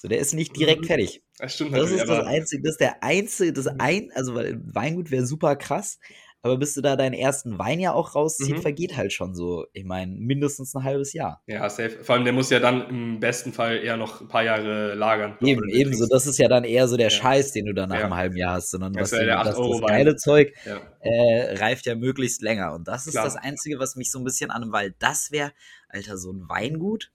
So, 0.00 0.08
der 0.08 0.18
ist 0.18 0.32
nicht 0.32 0.56
direkt 0.56 0.82
mhm. 0.82 0.86
fertig. 0.86 1.22
Das 1.36 1.54
stimmt 1.54 1.74
Das 1.74 1.90
ist 1.90 2.08
das 2.08 2.26
einzige, 2.26 2.62
das 2.62 2.72
ist 2.72 2.80
der 2.80 3.02
einzige, 3.02 3.52
das 3.52 3.66
mhm. 3.66 3.76
ein, 3.78 4.12
also 4.14 4.34
weil 4.34 4.60
Weingut 4.64 5.10
wäre 5.10 5.26
super 5.26 5.56
krass, 5.56 5.98
aber 6.42 6.56
bis 6.56 6.72
du 6.74 6.80
da 6.80 6.96
deinen 6.96 7.12
ersten 7.12 7.58
Wein 7.58 7.80
ja 7.80 7.92
auch 7.92 8.14
rauszieht, 8.14 8.56
mhm. 8.56 8.62
vergeht 8.62 8.96
halt 8.96 9.12
schon 9.12 9.34
so, 9.34 9.66
ich 9.74 9.84
meine, 9.84 10.12
mindestens 10.12 10.74
ein 10.74 10.84
halbes 10.84 11.12
Jahr. 11.12 11.42
Ja, 11.46 11.68
safe. 11.68 12.02
Vor 12.02 12.14
allem, 12.14 12.24
der 12.24 12.32
muss 12.32 12.48
ja 12.48 12.60
dann 12.60 12.88
im 12.88 13.20
besten 13.20 13.52
Fall 13.52 13.76
eher 13.76 13.98
noch 13.98 14.22
ein 14.22 14.28
paar 14.28 14.42
Jahre 14.42 14.94
lagern. 14.94 15.36
Eben, 15.42 15.68
ebenso. 15.68 16.06
Das 16.06 16.26
ist 16.26 16.38
ja 16.38 16.48
dann 16.48 16.64
eher 16.64 16.88
so 16.88 16.96
der 16.96 17.08
ja. 17.08 17.10
Scheiß, 17.10 17.52
den 17.52 17.66
du 17.66 17.74
dann 17.74 17.90
nach 17.90 17.98
ja. 17.98 18.04
einem 18.04 18.14
halben 18.14 18.36
Jahr 18.36 18.54
hast, 18.54 18.70
sondern 18.70 18.94
das, 18.94 19.12
was 19.12 19.18
du, 19.18 19.26
das, 19.26 19.56
das 19.56 19.80
geile 19.82 20.16
Zeug 20.16 20.54
ja. 20.64 20.80
äh, 21.00 21.58
reift 21.58 21.84
ja 21.84 21.94
möglichst 21.94 22.40
länger. 22.40 22.72
Und 22.72 22.88
das 22.88 23.06
ist 23.06 23.12
Klar. 23.12 23.24
das 23.24 23.36
Einzige, 23.36 23.78
was 23.78 23.96
mich 23.96 24.10
so 24.10 24.18
ein 24.18 24.24
bisschen 24.24 24.50
an, 24.50 24.72
weil 24.72 24.94
das 24.98 25.30
wäre, 25.32 25.52
Alter, 25.90 26.16
so 26.16 26.32
ein 26.32 26.48
Weingut. 26.48 27.10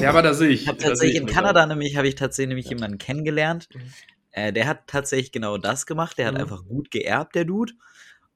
Ja, 0.00 0.08
aber 0.08 0.22
da 0.22 0.32
sehe 0.32 0.48
ich. 0.48 0.62
ich 0.62 0.68
hab 0.68 0.78
tatsächlich 0.78 1.20
in 1.20 1.26
Kanada 1.26 1.66
nämlich, 1.66 1.98
habe 1.98 2.08
ich 2.08 2.14
tatsächlich 2.14 2.48
nämlich 2.48 2.68
jemanden 2.70 2.96
kennengelernt. 2.96 3.68
Mhm. 3.74 3.80
Äh, 4.30 4.52
der 4.54 4.66
hat 4.66 4.86
tatsächlich 4.86 5.30
genau 5.30 5.58
das 5.58 5.84
gemacht. 5.84 6.16
Der 6.16 6.26
hat 6.26 6.34
mhm. 6.34 6.40
einfach 6.40 6.64
gut 6.64 6.90
geerbt, 6.90 7.34
der 7.34 7.44
Dude 7.44 7.74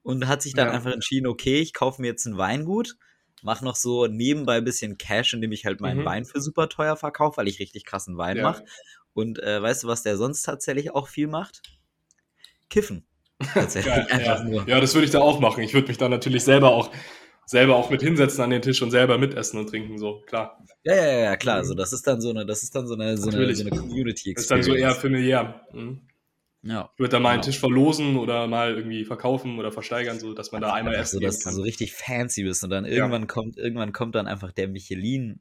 und 0.08 0.26
hat 0.26 0.40
sich 0.40 0.54
dann 0.54 0.68
ja. 0.68 0.72
einfach 0.72 0.90
entschieden, 0.90 1.26
okay, 1.26 1.60
ich 1.60 1.74
kaufe 1.74 2.00
mir 2.00 2.08
jetzt 2.08 2.24
ein 2.24 2.38
Weingut, 2.38 2.96
mache 3.42 3.62
noch 3.62 3.76
so 3.76 4.06
nebenbei 4.06 4.56
ein 4.56 4.64
bisschen 4.64 4.96
Cash, 4.96 5.34
indem 5.34 5.52
ich 5.52 5.66
halt 5.66 5.82
meinen 5.82 6.00
mhm. 6.00 6.06
Wein 6.06 6.24
für 6.24 6.40
super 6.40 6.70
teuer 6.70 6.96
verkaufe, 6.96 7.36
weil 7.36 7.46
ich 7.46 7.60
richtig 7.60 7.84
krassen 7.84 8.16
Wein 8.16 8.38
ja. 8.38 8.42
mache. 8.44 8.64
Und 9.12 9.38
äh, 9.42 9.60
weißt 9.60 9.82
du, 9.82 9.86
was 9.86 10.02
der 10.02 10.16
sonst 10.16 10.44
tatsächlich 10.44 10.94
auch 10.94 11.08
viel 11.08 11.26
macht? 11.26 11.60
Kiffen. 12.70 13.06
Tatsächlich. 13.52 13.94
ja, 13.94 14.18
ja. 14.18 14.64
ja, 14.66 14.80
das 14.80 14.94
würde 14.94 15.04
ich 15.04 15.10
da 15.10 15.20
auch 15.20 15.40
machen. 15.40 15.62
Ich 15.62 15.74
würde 15.74 15.88
mich 15.88 15.98
da 15.98 16.08
natürlich 16.08 16.42
selber 16.42 16.70
auch 16.70 16.90
selber 17.44 17.76
auch 17.76 17.90
mit 17.90 18.00
hinsetzen 18.00 18.42
an 18.42 18.48
den 18.48 18.62
Tisch 18.62 18.80
und 18.80 18.90
selber 18.90 19.18
mitessen 19.18 19.60
und 19.60 19.68
trinken, 19.68 19.98
so, 19.98 20.22
klar. 20.26 20.64
Ja, 20.84 20.94
ja, 20.94 21.18
ja, 21.18 21.36
klar. 21.36 21.56
Also 21.56 21.74
das 21.74 21.92
ist 21.92 22.06
dann 22.06 22.22
so 22.22 22.30
eine, 22.30 22.46
das 22.46 22.62
ist 22.62 22.74
dann 22.74 22.86
so 22.86 22.94
eine, 22.94 23.18
so 23.18 23.28
eine, 23.28 23.54
so 23.54 23.62
eine 23.62 23.70
Community-Experience. 23.70 24.34
Das 24.34 24.42
ist 24.44 24.50
dann 24.50 24.62
so 24.62 24.74
eher 24.74 24.94
familiär. 24.94 25.66
Mhm. 25.72 26.07
Ja. 26.62 26.90
Ich 26.94 26.98
würde 26.98 27.12
da 27.12 27.20
mal 27.20 27.30
einen 27.30 27.40
genau. 27.40 27.50
Tisch 27.50 27.60
verlosen 27.60 28.16
oder 28.16 28.46
mal 28.48 28.74
irgendwie 28.74 29.04
verkaufen 29.04 29.58
oder 29.58 29.70
versteigern, 29.70 30.18
so 30.18 30.34
dass 30.34 30.50
man 30.50 30.60
da 30.60 30.72
einmal 30.72 30.94
essen 30.94 31.20
so, 31.20 31.20
dass 31.20 31.44
kann. 31.44 31.52
du 31.52 31.58
so 31.58 31.62
richtig 31.62 31.92
fancy 31.92 32.42
bist 32.42 32.64
und 32.64 32.70
dann 32.70 32.84
irgendwann 32.84 33.22
ja. 33.22 33.26
kommt 33.28 33.56
irgendwann 33.56 33.92
kommt 33.92 34.14
dann 34.16 34.26
einfach 34.26 34.52
der 34.52 34.68
Michelin 34.68 35.40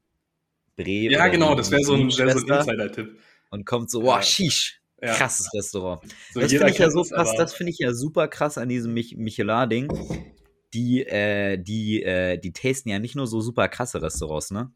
Bre 0.76 1.10
Ja, 1.10 1.26
genau, 1.28 1.54
das 1.54 1.70
wäre 1.70 1.82
so 1.82 1.94
ein, 1.94 2.06
wär 2.16 2.38
so 2.38 2.46
ein 2.46 2.58
Insider-Tipp. 2.58 3.18
Und 3.50 3.66
kommt 3.66 3.90
so, 3.90 4.02
wow, 4.02 4.22
shish, 4.22 4.80
ja. 5.02 5.14
krasses 5.14 5.52
Restaurant. 5.54 6.02
So, 6.32 6.40
das 6.40 6.52
finde 6.52 6.70
ich 6.70 6.78
ja 6.78 6.90
so 6.90 7.02
krass, 7.02 7.34
das 7.36 7.54
finde 7.54 7.72
ich 7.72 7.78
ja 7.78 7.92
super 7.92 8.28
krass 8.28 8.56
an 8.58 8.68
diesem 8.68 8.94
Mich 8.94 9.16
Michelin-Ding. 9.16 9.88
Die, 10.74 11.02
äh, 11.02 11.56
die, 11.56 12.02
äh, 12.02 12.38
die 12.38 12.52
tasten 12.52 12.90
ja 12.90 12.98
nicht 12.98 13.16
nur 13.16 13.26
so 13.26 13.40
super 13.40 13.68
krasse 13.68 14.02
Restaurants, 14.02 14.50
ne? 14.50 14.70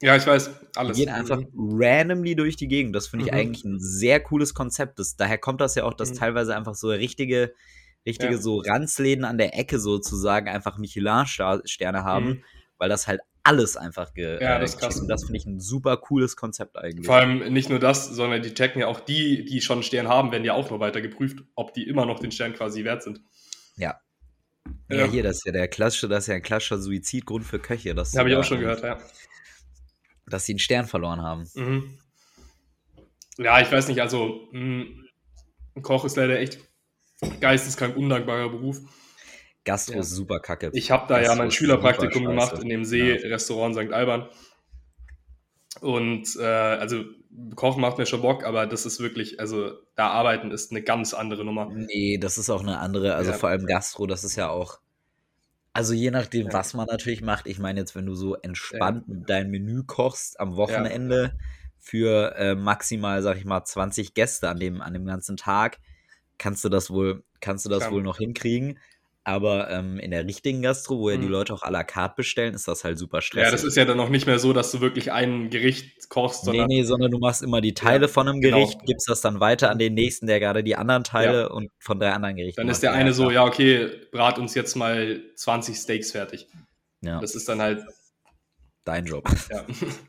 Ja, 0.00 0.14
ich 0.14 0.26
weiß, 0.26 0.50
alles. 0.76 0.96
Die 0.96 1.04
gehen 1.04 1.12
einfach 1.12 1.42
randomly 1.56 2.36
durch 2.36 2.56
die 2.56 2.68
Gegend. 2.68 2.94
Das 2.94 3.08
finde 3.08 3.26
ich 3.26 3.32
mhm. 3.32 3.38
eigentlich 3.38 3.64
ein 3.64 3.80
sehr 3.80 4.20
cooles 4.20 4.54
Konzept. 4.54 4.98
Das, 4.98 5.16
daher 5.16 5.38
kommt 5.38 5.60
das 5.60 5.74
ja 5.74 5.84
auch, 5.84 5.94
dass 5.94 6.10
mhm. 6.10 6.16
teilweise 6.16 6.54
einfach 6.54 6.76
so 6.76 6.88
richtige, 6.88 7.52
richtige 8.06 8.34
ja. 8.34 8.38
so 8.38 8.58
Ranzläden 8.58 9.24
an 9.24 9.38
der 9.38 9.58
Ecke 9.58 9.80
sozusagen 9.80 10.48
einfach 10.48 10.78
Michelin-Sterne 10.78 12.04
haben, 12.04 12.26
mhm. 12.26 12.44
weil 12.78 12.88
das 12.88 13.08
halt 13.08 13.20
alles 13.42 13.76
einfach 13.76 14.12
ge 14.14 14.40
ja, 14.40 14.58
das, 14.58 14.74
äh, 14.74 15.00
und 15.00 15.08
das 15.08 15.24
finde 15.24 15.38
ich 15.38 15.46
ein 15.46 15.58
super 15.58 15.96
cooles 15.96 16.36
Konzept 16.36 16.76
eigentlich. 16.76 17.06
Vor 17.06 17.16
allem 17.16 17.52
nicht 17.52 17.70
nur 17.70 17.78
das, 17.78 18.08
sondern 18.08 18.42
die 18.42 18.52
checken 18.52 18.80
ja 18.80 18.86
auch 18.86 19.00
die, 19.00 19.44
die 19.46 19.60
schon 19.62 19.76
einen 19.76 19.82
Stern 19.82 20.06
haben, 20.06 20.30
werden 20.30 20.44
ja 20.44 20.52
auch 20.52 20.70
noch 20.70 20.80
weiter 20.80 21.00
geprüft, 21.00 21.38
ob 21.54 21.72
die 21.72 21.88
immer 21.88 22.04
noch 22.06 22.20
den 22.20 22.30
Stern 22.30 22.52
quasi 22.52 22.84
wert 22.84 23.02
sind. 23.02 23.20
Ja. 23.76 23.98
Ja, 24.90 24.98
ja 24.98 25.04
hier, 25.06 25.22
das 25.22 25.38
ist 25.38 25.46
ja 25.46 25.52
der 25.52 25.66
klassische, 25.66 26.08
das 26.08 26.24
ist 26.24 26.26
ja 26.28 26.34
ein 26.34 26.42
klassischer 26.42 26.78
Suizidgrund 26.78 27.44
für 27.44 27.58
Köche. 27.58 27.96
Habe 27.96 28.30
ich 28.30 28.36
auch 28.36 28.44
schon 28.44 28.60
gehört, 28.60 28.82
ja 28.82 28.98
dass 30.28 30.44
sie 30.44 30.52
einen 30.52 30.58
Stern 30.58 30.86
verloren 30.86 31.22
haben. 31.22 31.44
Mhm. 31.54 31.98
Ja, 33.38 33.60
ich 33.60 33.70
weiß 33.70 33.88
nicht, 33.88 34.00
also 34.00 34.48
mh, 34.52 34.60
mm, 34.60 35.04
ein 35.76 35.82
Koch 35.82 36.04
ist 36.04 36.16
leider 36.16 36.38
echt 36.38 36.58
geisteskrank 37.40 37.96
undankbarer 37.96 38.48
Beruf. 38.48 38.80
Gastro 39.64 39.94
ja. 39.94 40.00
ist 40.00 40.10
super 40.10 40.40
kacke. 40.40 40.70
Ich 40.72 40.90
habe 40.90 41.06
da 41.08 41.16
Gastro 41.16 41.32
ja 41.32 41.38
mein 41.38 41.50
Schülerpraktikum 41.50 42.24
gemacht 42.24 42.58
in 42.58 42.68
dem 42.68 42.84
See-Restaurant 42.84 43.76
ja. 43.76 43.84
St. 43.84 43.92
Alban. 43.92 44.28
Und 45.80 46.36
äh, 46.36 46.44
also 46.44 47.04
Kochen 47.54 47.80
macht 47.80 47.98
mir 47.98 48.06
schon 48.06 48.22
Bock, 48.22 48.44
aber 48.44 48.66
das 48.66 48.86
ist 48.86 49.00
wirklich, 49.00 49.38
also 49.38 49.72
da 49.94 50.08
arbeiten 50.08 50.50
ist 50.50 50.70
eine 50.72 50.82
ganz 50.82 51.14
andere 51.14 51.44
Nummer. 51.44 51.70
Nee, 51.70 52.18
das 52.18 52.38
ist 52.38 52.50
auch 52.50 52.62
eine 52.62 52.78
andere, 52.78 53.14
also 53.14 53.32
ja. 53.32 53.36
vor 53.36 53.50
allem 53.50 53.66
Gastro, 53.66 54.06
das 54.06 54.24
ist 54.24 54.36
ja 54.36 54.48
auch 54.48 54.80
also 55.78 55.94
je 55.94 56.10
nachdem, 56.10 56.46
ja. 56.48 56.52
was 56.52 56.74
man 56.74 56.86
natürlich 56.86 57.22
macht. 57.22 57.46
Ich 57.46 57.60
meine 57.60 57.78
jetzt, 57.78 57.94
wenn 57.94 58.04
du 58.04 58.16
so 58.16 58.34
entspannt 58.34 59.04
ja. 59.06 59.14
dein 59.28 59.48
Menü 59.48 59.84
kochst 59.86 60.40
am 60.40 60.56
Wochenende 60.56 61.22
ja. 61.22 61.44
für 61.78 62.34
äh, 62.34 62.56
maximal, 62.56 63.22
sag 63.22 63.36
ich 63.36 63.44
mal, 63.44 63.64
20 63.64 64.12
Gäste 64.12 64.48
an 64.48 64.58
dem, 64.58 64.82
an 64.82 64.92
dem 64.92 65.06
ganzen 65.06 65.36
Tag, 65.36 65.78
kannst 66.36 66.64
du 66.64 66.68
das 66.68 66.90
wohl, 66.90 67.22
kannst 67.40 67.64
du 67.64 67.70
das 67.70 67.82
Klar. 67.82 67.92
wohl 67.92 68.02
noch 68.02 68.18
hinkriegen. 68.18 68.80
Aber 69.28 69.68
ähm, 69.68 69.98
in 69.98 70.10
der 70.10 70.24
richtigen 70.24 70.62
Gastro, 70.62 70.98
wo 71.00 71.10
ja 71.10 71.18
mhm. 71.18 71.20
die 71.20 71.28
Leute 71.28 71.52
auch 71.52 71.62
à 71.62 71.70
la 71.70 71.84
carte 71.84 72.14
bestellen, 72.16 72.54
ist 72.54 72.66
das 72.66 72.82
halt 72.82 72.96
super 72.96 73.20
stressig. 73.20 73.44
Ja, 73.44 73.50
das 73.50 73.62
ist 73.62 73.76
ja 73.76 73.84
dann 73.84 74.00
auch 74.00 74.08
nicht 74.08 74.24
mehr 74.26 74.38
so, 74.38 74.54
dass 74.54 74.72
du 74.72 74.80
wirklich 74.80 75.12
ein 75.12 75.50
Gericht 75.50 76.08
kochst, 76.08 76.46
sondern. 76.46 76.66
Nee, 76.66 76.76
nee, 76.76 76.82
sondern 76.84 77.10
du 77.10 77.18
machst 77.18 77.42
immer 77.42 77.60
die 77.60 77.74
Teile 77.74 78.06
ja, 78.06 78.08
von 78.08 78.26
einem 78.26 78.40
genau. 78.40 78.56
Gericht, 78.56 78.78
genau. 78.78 78.84
gibst 78.86 79.06
das 79.06 79.20
dann 79.20 79.38
weiter 79.38 79.70
an 79.70 79.78
den 79.78 79.92
nächsten, 79.92 80.28
der 80.28 80.40
gerade 80.40 80.64
die 80.64 80.76
anderen 80.76 81.04
Teile 81.04 81.40
ja. 81.40 81.46
und 81.48 81.70
von 81.78 82.00
drei 82.00 82.12
anderen 82.12 82.36
Gerichten. 82.36 82.58
Dann 82.58 82.70
ist 82.70 82.82
der 82.82 82.94
eine 82.94 83.12
so, 83.12 83.30
ja, 83.30 83.44
okay, 83.44 83.90
brat 84.12 84.38
uns 84.38 84.54
jetzt 84.54 84.76
mal 84.76 85.20
20 85.36 85.76
Steaks 85.76 86.12
fertig. 86.12 86.46
Ja. 87.02 87.20
Das 87.20 87.34
ist 87.34 87.50
dann 87.50 87.60
halt. 87.60 87.82
Dein 88.86 89.04
Job. 89.04 89.28
Ja. 89.50 89.66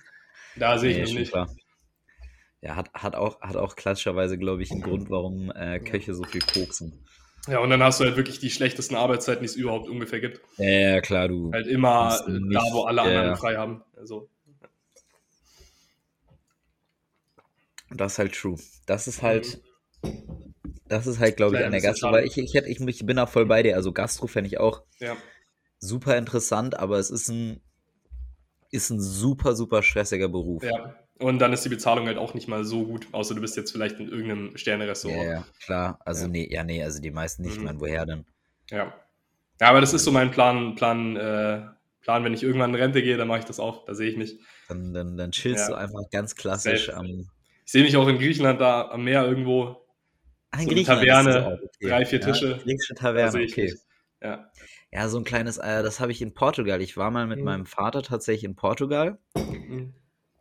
da 0.56 0.78
sehe 0.78 0.92
ich 0.92 0.96
nee, 0.96 1.20
mich 1.20 1.34
nicht. 1.34 1.48
Ja, 2.62 2.78
hat, 2.78 2.94
hat, 2.94 3.16
auch, 3.18 3.42
hat 3.42 3.58
auch 3.58 3.76
klassischerweise, 3.76 4.38
glaube 4.38 4.64
ich, 4.64 4.72
einen 4.72 4.82
Grund, 4.82 5.10
warum 5.10 5.52
äh, 5.52 5.80
Köche 5.80 6.14
so 6.14 6.24
viel 6.24 6.40
koksen. 6.42 7.06
Ja, 7.50 7.60
und 7.60 7.70
dann 7.72 7.82
hast 7.82 8.00
du 8.00 8.06
halt 8.06 8.16
wirklich 8.16 8.40
die 8.40 8.52
schlechtesten 8.52 8.96
Arbeitszeiten, 8.96 9.42
die 9.42 9.48
es 9.48 9.56
überhaupt 9.56 9.90
ungefähr 9.90 10.20
gibt. 10.20 10.42
Ja, 10.58 11.02
klar, 11.02 11.28
du. 11.28 11.52
Halt 11.52 11.68
immer 11.68 12.10
nicht, 12.28 12.56
da, 12.56 12.62
wo 12.72 12.84
alle 12.84 13.02
anderen 13.02 13.36
frei 13.36 13.56
haben. 13.58 13.84
Also. 13.98 14.30
Das 17.92 18.14
ist 18.14 18.20
halt 18.20 18.36
true. 18.36 18.58
Das 18.86 19.08
ist 19.08 19.24
halt. 19.24 19.62
Das 20.88 21.08
ist 21.08 21.20
halt, 21.20 21.38
glaube 21.38 21.58
ich, 21.58 21.66
an 21.66 21.72
der 21.72 21.82
Gastro. 21.82 22.12
Weil 22.12 22.26
ich, 22.26 22.38
ich, 22.38 22.54
hätte, 22.54 22.68
ich, 22.68 22.80
ich 22.80 23.06
bin 23.06 23.18
auch 23.20 23.30
voll 23.30 23.46
bei 23.46 23.64
dir. 23.64 23.76
Also 23.76 23.92
Gastro 23.92 24.28
fände 24.28 24.48
ich 24.48 24.60
auch 24.60 24.84
ja. 25.00 25.16
super 25.80 26.18
interessant, 26.18 26.78
aber 26.78 26.98
es 26.98 27.10
ist 27.10 27.30
ein, 27.30 27.62
ist 28.72 28.90
ein 28.90 29.00
super, 29.00 29.56
super 29.56 29.82
stressiger 29.82 30.30
Beruf. 30.30 30.64
Ja, 30.64 30.96
Und 31.20 31.40
dann 31.40 31.52
ist 31.52 31.66
die 31.66 31.70
Bezahlung 31.70 32.08
halt 32.08 32.18
auch 32.18 32.34
nicht 32.34 32.48
mal 32.48 32.64
so 32.64 32.86
gut, 32.86 33.08
außer 33.12 33.36
du 33.36 33.42
bist 33.42 33.58
jetzt 33.58 33.72
vielleicht 33.72 34.00
in 34.00 34.08
irgendeinem 34.08 34.56
Sterne-Restaurant. 34.56 35.24
Ja, 35.24 35.32
ja, 35.32 35.46
klar. 35.64 36.00
Also, 36.06 36.24
ja. 36.24 36.28
nee, 36.30 36.48
ja, 36.50 36.64
nee, 36.64 36.82
also 36.82 37.02
die 37.02 37.12
meisten 37.12 37.42
nicht. 37.42 37.56
Mhm. 37.56 37.60
Ich 37.60 37.66
meine, 37.66 37.82
woher 37.82 38.06
denn? 38.06 38.26
Ja. 38.70 38.94
Ja, 39.60 39.68
aber 39.68 39.82
das 39.82 39.94
ist 39.94 40.06
so 40.06 40.12
mein 40.12 40.32
Plan, 40.32 40.76
Plan, 40.76 41.18
äh, 41.18 41.62
Plan, 42.02 42.24
wenn 42.24 42.34
ich 42.34 42.44
irgendwann 42.44 42.74
in 42.74 42.82
Rente 42.82 43.04
gehe, 43.04 43.18
dann 43.18 43.28
mache 43.28 43.40
ich 43.40 43.46
das 43.46 43.60
auch. 43.60 43.86
Da 43.86 43.94
sehe 43.94 44.10
ich 44.10 44.16
mich. 44.16 44.40
Dann, 44.70 44.94
dann, 44.94 45.18
dann 45.18 45.32
chillst 45.32 45.68
ja. 45.68 45.76
du 45.76 45.78
einfach 45.78 46.10
ganz 46.10 46.36
klassisch 46.36 46.90
am. 46.90 47.06
Ich 47.66 47.72
sehe 47.72 47.84
mich 47.84 47.98
auch 47.98 48.08
in 48.08 48.18
Griechenland 48.18 48.62
da 48.62 48.90
am 48.90 49.04
Meer 49.04 49.28
irgendwo. 49.28 49.86
Ah, 50.52 50.62
in 50.62 50.70
so 50.70 50.70
Griechenland. 50.70 51.28
Taverne, 51.28 51.60
okay. 51.62 51.88
drei, 51.90 52.06
vier 52.06 52.22
Tische. 52.22 52.52
Ja, 52.52 52.58
griechische 52.58 52.96
Taverne, 52.96 53.44
okay. 53.44 53.76
Ja. 54.22 54.50
ja, 54.92 55.08
so 55.10 55.18
ein 55.18 55.24
kleines, 55.24 55.58
äh, 55.58 55.84
das 55.84 56.00
habe 56.00 56.12
ich 56.12 56.22
in 56.22 56.34
Portugal. 56.34 56.82
Ich 56.82 56.98
war 56.98 57.12
mal 57.12 57.28
mit 57.28 57.40
mhm. 57.40 57.46
meinem 57.46 57.66
Vater 57.66 58.02
tatsächlich 58.02 58.46
in 58.46 58.56
Portugal. 58.56 59.18
Mhm. 59.36 59.94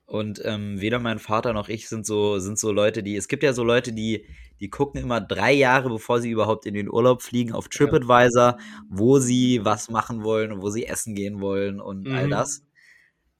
Und 0.08 0.40
ähm, 0.46 0.80
weder 0.80 1.00
mein 1.00 1.18
Vater 1.18 1.52
noch 1.52 1.68
ich 1.68 1.86
sind 1.86 2.06
so, 2.06 2.38
sind 2.38 2.58
so 2.58 2.72
Leute, 2.72 3.02
die. 3.02 3.14
Es 3.14 3.28
gibt 3.28 3.42
ja 3.42 3.52
so 3.52 3.62
Leute, 3.62 3.92
die, 3.92 4.24
die 4.58 4.70
gucken 4.70 5.02
immer 5.02 5.20
drei 5.20 5.52
Jahre, 5.52 5.90
bevor 5.90 6.22
sie 6.22 6.30
überhaupt 6.30 6.64
in 6.64 6.72
den 6.72 6.88
Urlaub 6.88 7.20
fliegen, 7.20 7.52
auf 7.52 7.68
TripAdvisor, 7.68 8.56
wo 8.88 9.18
sie 9.18 9.66
was 9.66 9.90
machen 9.90 10.24
wollen 10.24 10.50
und 10.50 10.62
wo 10.62 10.70
sie 10.70 10.86
essen 10.86 11.14
gehen 11.14 11.42
wollen 11.42 11.78
und 11.78 12.06
mhm. 12.06 12.14
all 12.14 12.28
das. 12.30 12.62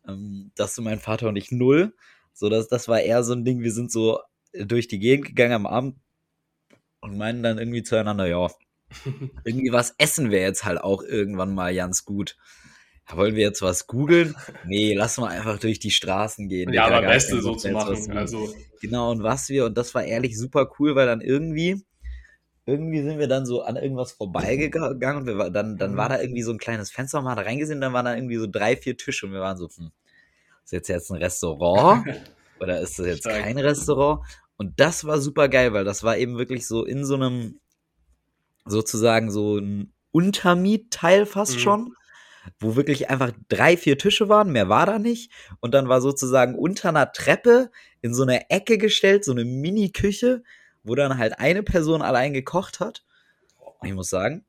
Ähm, 0.07 0.51
das 0.57 0.75
sind 0.75 0.85
mein 0.85 0.99
Vater 0.99 1.31
und 1.31 1.37
ich 1.37 1.51
null. 1.51 1.95
So, 2.35 2.51
das, 2.51 2.69
das 2.69 2.87
war 2.87 3.01
eher 3.01 3.25
so 3.25 3.33
ein 3.33 3.47
Ding, 3.47 3.63
wir 3.63 3.73
sind 3.73 3.91
so 3.91 4.21
durch 4.53 4.89
die 4.89 4.99
Gegend 4.99 5.25
gegangen 5.25 5.55
am 5.55 5.67
Abend 5.67 5.97
und 7.01 7.17
meinen 7.17 7.43
dann 7.43 7.57
irgendwie 7.57 7.83
zueinander, 7.83 8.27
ja, 8.27 8.47
irgendwie 9.45 9.73
was 9.73 9.95
essen 9.97 10.31
wir 10.31 10.43
jetzt 10.43 10.67
halt 10.67 10.83
auch 10.83 11.03
irgendwann 11.03 11.55
mal 11.55 11.75
ganz 11.75 12.05
gut. 12.05 12.37
Wollen 13.11 13.35
wir 13.35 13.43
jetzt 13.43 13.63
was 13.63 13.87
googeln? 13.87 14.37
Nee, 14.65 14.95
lass 14.95 15.17
mal 15.17 15.29
einfach 15.29 15.59
durch 15.59 15.79
die 15.79 15.91
Straßen 15.91 16.49
gehen. 16.49 16.73
Ja, 16.73 16.87
aber 16.87 17.07
Beste 17.07 17.41
so 17.41 17.55
zu 17.55 17.71
machen. 17.71 18.17
Also. 18.17 18.55
Genau, 18.81 19.11
und 19.11 19.23
was 19.23 19.49
wir, 19.49 19.67
und 19.67 19.79
das 19.79 19.95
war 19.95 20.05
ehrlich 20.05 20.39
super 20.39 20.71
cool, 20.79 20.95
weil 20.95 21.07
dann 21.07 21.23
irgendwie, 21.23 21.83
irgendwie 22.67 23.03
sind 23.03 23.19
wir 23.19 23.29
dann 23.29 23.47
so 23.47 23.63
an 23.63 23.77
irgendwas 23.77 24.13
vorbeigegangen 24.13 25.23
und 25.23 25.27
wir 25.27 25.39
war, 25.39 25.51
dann, 25.51 25.79
dann 25.79 25.97
war 25.97 26.07
mhm. 26.07 26.13
da 26.13 26.21
irgendwie 26.21 26.43
so 26.43 26.53
ein 26.53 26.59
kleines 26.59 26.91
Fenster 26.91 27.25
hat 27.25 27.39
da 27.39 27.43
reingesehen, 27.43 27.81
dann 27.81 27.95
waren 27.95 28.05
da 28.05 28.15
irgendwie 28.15 28.37
so 28.37 28.47
drei, 28.47 28.77
vier 28.77 28.97
Tische 28.97 29.27
und 29.27 29.33
wir 29.33 29.41
waren 29.41 29.57
so, 29.57 29.69
hm, 29.69 29.91
ist 30.65 30.73
jetzt 30.73 30.89
jetzt 30.89 31.11
ein 31.11 31.17
Restaurant 31.17 32.07
oder 32.61 32.81
ist 32.81 32.99
das 32.99 33.07
jetzt 33.07 33.25
kein 33.25 33.59
Restaurant? 33.59 34.21
Und 34.59 34.79
das 34.79 35.07
war 35.07 35.21
super 35.21 35.49
geil, 35.49 35.73
weil 35.73 35.85
das 35.85 36.03
war 36.03 36.19
eben 36.19 36.37
wirklich 36.37 36.67
so 36.67 36.85
in 36.85 37.07
so 37.07 37.15
einem, 37.15 37.59
sozusagen 38.67 39.31
so 39.31 39.57
ein 39.57 39.95
Untermietteil 40.11 41.25
fast 41.25 41.55
mhm. 41.55 41.61
schon 41.61 41.95
wo 42.59 42.77
wirklich 42.77 43.11
einfach 43.11 43.33
drei, 43.49 43.77
vier 43.77 43.99
Tische 43.99 44.29
waren, 44.29 44.53
mehr 44.53 44.69
war 44.69 44.87
da 44.87 44.99
nicht. 44.99 45.31
Und 45.61 45.75
dann 45.75 45.89
war 45.89 46.01
sozusagen 46.01 46.55
unter 46.55 46.91
einer 46.91 47.13
Treppe 47.13 47.71
in 48.01 48.15
so 48.15 48.23
eine 48.23 48.51
Ecke 48.51 48.79
gestellt, 48.79 49.25
so 49.25 49.33
eine 49.33 49.45
Mini-Küche, 49.45 50.43
wo 50.83 50.95
dann 50.95 51.19
halt 51.19 51.39
eine 51.39 51.63
Person 51.63 52.03
allein 52.03 52.33
gekocht 52.33 52.81
hat. 52.81 53.05
Und 53.81 53.89
ich 53.89 53.95
muss 53.95 54.11
sagen, 54.11 54.45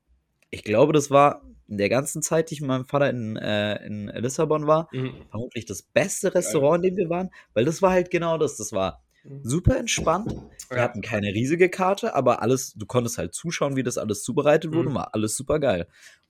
ich 0.50 0.64
glaube, 0.64 0.94
das 0.94 1.12
war 1.12 1.44
in 1.68 1.78
der 1.78 1.90
ganzen 1.90 2.22
Zeit, 2.22 2.50
die 2.50 2.56
ich 2.56 2.62
mit 2.62 2.68
meinem 2.68 2.86
Vater 2.86 3.10
in, 3.10 3.38
äh, 3.38 3.86
in 3.86 4.08
Lissabon 4.08 4.66
war, 4.66 4.90
mhm. 4.92 5.14
vermutlich 5.30 5.66
das 5.66 5.84
beste 5.84 6.34
Restaurant, 6.34 6.84
in 6.84 6.96
dem 6.96 6.98
wir 6.98 7.10
waren, 7.10 7.30
weil 7.54 7.66
das 7.66 7.82
war 7.82 7.92
halt 7.92 8.10
genau 8.10 8.38
das. 8.40 8.58
Das 8.58 8.74
war 8.74 9.04
mhm. 9.24 9.42
super 9.44 9.78
entspannt. 9.78 10.34
Wir 10.70 10.78
ja. 10.78 10.84
hatten 10.84 11.02
keine 11.02 11.28
riesige 11.28 11.70
Karte, 11.70 12.16
aber 12.16 12.42
alles, 12.42 12.74
du 12.74 12.88
konntest 12.88 13.20
halt 13.20 13.36
zuschauen, 13.36 13.76
wie 13.76 13.84
das 13.84 14.00
alles 14.00 14.24
zubereitet 14.24 14.74
wurde, 14.74 14.90
mhm. 14.90 14.96
war 14.96 15.14
alles 15.14 15.36
super 15.36 15.60
geil. 15.60 15.88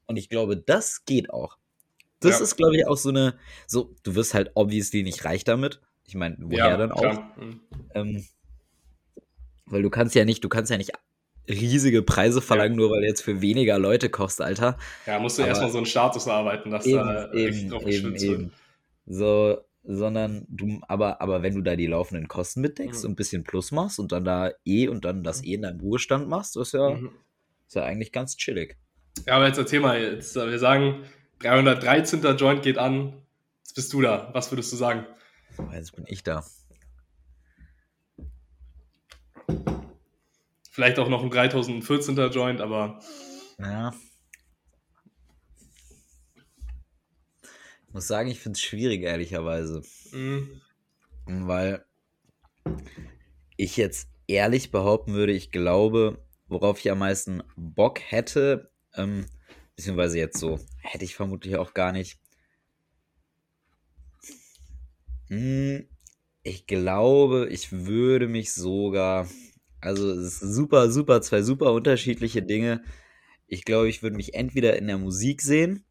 Und 0.09 0.17
ich 0.17 0.27
glaube, 0.27 0.57
das 0.57 1.05
geht 1.05 1.29
auch. 1.29 1.59
Das 2.19 2.39
ja. 2.39 2.43
ist, 2.43 2.57
glaube 2.57 2.75
ich, 2.75 2.87
auch 2.87 2.97
so 2.97 3.09
eine, 3.09 3.35
so, 3.67 3.93
du 4.01 4.15
wirst 4.15 4.33
halt 4.33 4.49
obviously 4.55 5.03
nicht 5.03 5.23
reich 5.23 5.43
damit. 5.43 5.81
Ich 6.03 6.15
meine, 6.15 6.35
woher 6.39 6.69
ja, 6.69 6.77
dann 6.77 6.91
auch? 6.91 7.21
Ähm, 7.93 8.25
weil 9.67 9.83
du 9.83 9.91
kannst 9.91 10.15
ja 10.15 10.25
nicht, 10.25 10.43
du 10.43 10.49
kannst 10.49 10.71
ja 10.71 10.77
nicht 10.77 10.93
riesige 11.47 12.01
Preise 12.01 12.41
verlangen, 12.41 12.73
ja. 12.73 12.77
nur 12.77 12.89
weil 12.89 13.01
du 13.01 13.07
jetzt 13.07 13.21
für 13.21 13.39
weniger 13.39 13.77
Leute 13.77 14.09
kochst, 14.09 14.41
Alter. 14.41 14.79
Ja, 15.05 15.19
musst 15.19 15.37
du 15.37 15.43
erstmal 15.43 15.69
so 15.69 15.77
einen 15.77 15.85
Status 15.85 16.27
arbeiten, 16.27 16.71
dass 16.71 16.87
eben, 16.87 16.97
da 16.97 17.31
eben, 17.31 17.69
drauf 17.69 17.85
eben, 17.85 18.15
eben. 18.15 18.51
So, 19.05 19.59
sondern 19.83 20.47
du, 20.49 20.81
aber, 20.87 21.21
aber 21.21 21.43
wenn 21.43 21.53
du 21.53 21.61
da 21.61 21.75
die 21.75 21.85
laufenden 21.85 22.27
Kosten 22.27 22.61
mitdeckst 22.61 23.03
mhm. 23.03 23.09
und 23.09 23.11
ein 23.11 23.15
bisschen 23.15 23.43
Plus 23.43 23.71
machst 23.71 23.99
und 23.99 24.11
dann 24.11 24.25
da 24.25 24.49
eh 24.65 24.87
und 24.87 25.05
dann 25.05 25.23
das 25.23 25.43
mhm. 25.43 25.47
eh 25.47 25.53
in 25.53 25.61
deinem 25.61 25.79
Ruhestand 25.81 26.27
machst, 26.27 26.57
ist 26.57 26.73
ja, 26.73 26.95
mhm. 26.95 27.11
ist 27.67 27.75
ja 27.75 27.83
eigentlich 27.83 28.11
ganz 28.11 28.37
chillig. 28.37 28.75
Ja, 29.29 29.35
aber 29.35 29.45
jetzt 29.45 29.59
erzähl 29.59 29.79
mal, 29.79 30.01
jetzt, 30.01 30.35
wir 30.35 30.57
sagen, 30.57 31.03
313. 31.37 32.23
Joint 32.35 32.63
geht 32.63 32.79
an. 32.79 33.13
Jetzt 33.59 33.75
bist 33.75 33.93
du 33.93 34.01
da. 34.01 34.31
Was 34.33 34.51
würdest 34.51 34.73
du 34.73 34.75
sagen? 34.75 35.05
Jetzt 35.71 35.95
bin 35.95 36.03
ich 36.07 36.23
da. 36.23 36.43
Vielleicht 40.71 40.97
auch 40.97 41.09
noch 41.09 41.21
ein 41.21 41.29
3014. 41.29 42.17
Joint, 42.31 42.59
aber. 42.59 43.01
Ja. 43.59 43.93
Ich 47.87 47.93
muss 47.93 48.07
sagen, 48.07 48.31
ich 48.31 48.39
finde 48.39 48.57
es 48.57 48.61
schwierig, 48.61 49.03
ehrlicherweise. 49.03 49.83
Mhm. 50.11 50.59
Weil 51.27 51.85
ich 53.57 53.77
jetzt 53.77 54.09
ehrlich 54.25 54.71
behaupten 54.71 55.13
würde, 55.13 55.33
ich 55.33 55.51
glaube, 55.51 56.25
worauf 56.47 56.79
ich 56.79 56.89
am 56.89 56.97
meisten 56.97 57.43
Bock 57.55 57.99
hätte, 57.99 58.71
ähm, 58.99 59.25
beziehungsweise 59.75 60.17
jetzt 60.17 60.37
so, 60.39 60.59
hätte 60.81 61.05
ich 61.05 61.15
vermutlich 61.15 61.55
auch 61.55 61.73
gar 61.73 61.91
nicht. 61.91 62.19
Hm, 65.27 65.87
ich 66.43 66.67
glaube, 66.67 67.47
ich 67.49 67.71
würde 67.71 68.27
mich 68.27 68.53
sogar, 68.53 69.27
also 69.81 70.11
es 70.11 70.41
ist 70.41 70.53
super, 70.53 70.89
super, 70.91 71.21
zwei 71.21 71.41
super 71.41 71.71
unterschiedliche 71.73 72.41
Dinge. 72.41 72.83
Ich 73.47 73.65
glaube, 73.65 73.89
ich 73.89 74.03
würde 74.03 74.15
mich 74.15 74.33
entweder 74.33 74.77
in 74.77 74.87
der 74.87 74.97
Musik 74.97 75.41
sehen. 75.41 75.85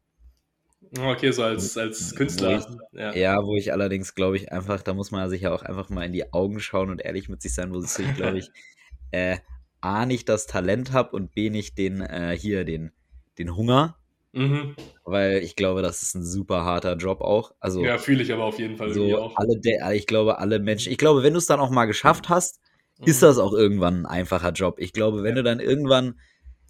Okay, 0.97 1.31
so 1.31 1.43
als, 1.43 1.77
als 1.77 2.15
Künstler. 2.15 2.49
Wo 2.49 2.79
ich, 2.93 2.99
ja. 2.99 3.15
ja. 3.15 3.37
wo 3.43 3.55
ich 3.55 3.71
allerdings, 3.73 4.15
glaube 4.15 4.37
ich, 4.37 4.51
einfach, 4.51 4.81
da 4.81 4.93
muss 4.93 5.11
man 5.11 5.29
sich 5.29 5.41
ja 5.41 5.53
auch 5.53 5.61
einfach 5.61 5.89
mal 5.89 6.05
in 6.05 6.13
die 6.13 6.33
Augen 6.33 6.59
schauen 6.59 6.89
und 6.89 7.01
ehrlich 7.01 7.29
mit 7.29 7.41
sich 7.41 7.53
sein, 7.53 7.73
wo 7.73 7.81
ich, 7.81 8.15
glaube 8.15 8.39
ich, 8.39 8.49
äh, 9.11 9.37
A, 9.81 10.05
nicht 10.05 10.27
das 10.29 10.45
Talent 10.45 10.91
habe 10.91 11.15
und 11.15 11.33
B, 11.33 11.49
nicht 11.49 11.77
den, 11.77 12.01
äh, 12.01 12.37
hier, 12.37 12.65
den, 12.65 12.91
den 13.39 13.55
Hunger. 13.55 13.95
Mhm. 14.31 14.75
Weil 15.05 15.37
ich 15.37 15.55
glaube, 15.55 15.81
das 15.81 16.03
ist 16.03 16.15
ein 16.15 16.23
super 16.23 16.63
harter 16.63 16.95
Job 16.97 17.21
auch. 17.21 17.55
Also, 17.59 17.83
ja, 17.83 17.97
fühle 17.97 18.21
ich 18.21 18.31
aber 18.31 18.43
auf 18.43 18.59
jeden 18.59 18.77
Fall 18.77 18.93
so 18.93 19.17
auch. 19.17 19.35
Alle 19.37 19.59
ich 19.95 20.05
glaube, 20.05 20.37
alle 20.37 20.59
Menschen, 20.59 20.91
ich 20.91 20.99
glaube, 20.99 21.23
wenn 21.23 21.33
du 21.33 21.39
es 21.39 21.47
dann 21.47 21.59
auch 21.59 21.71
mal 21.71 21.85
geschafft 21.85 22.29
hast, 22.29 22.59
mhm. 22.99 23.07
ist 23.07 23.23
das 23.23 23.39
auch 23.39 23.53
irgendwann 23.53 24.01
ein 24.01 24.05
einfacher 24.05 24.51
Job. 24.51 24.75
Ich 24.77 24.93
glaube, 24.93 25.23
wenn 25.23 25.35
ja. 25.35 25.41
du 25.41 25.43
dann 25.43 25.59
irgendwann, 25.59 26.19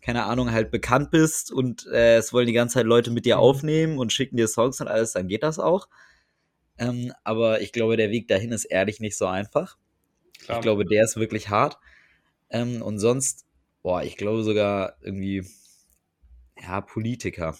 keine 0.02 0.24
Ahnung, 0.24 0.52
halt 0.54 0.72
bekannt 0.72 1.12
bist 1.12 1.52
und 1.52 1.86
äh, 1.88 2.16
es 2.16 2.32
wollen 2.32 2.48
die 2.48 2.54
ganze 2.54 2.76
Zeit 2.76 2.86
Leute 2.86 3.12
mit 3.12 3.26
dir 3.26 3.36
mhm. 3.36 3.42
aufnehmen 3.42 3.98
und 3.98 4.14
schicken 4.14 4.38
dir 4.38 4.48
Songs 4.48 4.80
und 4.80 4.88
alles, 4.88 5.12
dann 5.12 5.28
geht 5.28 5.44
das 5.44 5.60
auch. 5.60 5.90
Ähm, 6.78 7.12
aber 7.26 7.60
ich 7.60 7.74
glaube, 7.74 7.98
der 7.98 8.10
Weg 8.10 8.30
dahin 8.30 8.54
ist 8.54 8.64
ehrlich 8.64 9.02
nicht 9.02 9.18
so 9.18 9.26
einfach. 9.26 9.76
Klar. 10.46 10.60
Ich 10.60 10.62
glaube, 10.62 10.86
der 10.86 11.04
ist 11.04 11.18
wirklich 11.18 11.50
hart. 11.50 11.78
Ähm, 12.50 12.82
und 12.82 13.00
sonst, 13.00 13.46
boah, 13.84 14.02
ich 14.02 14.16
glaube 14.16 14.44
sogar 14.44 14.96
irgendwie 15.02 15.46
ja, 16.62 16.82
Politiker. 16.82 17.56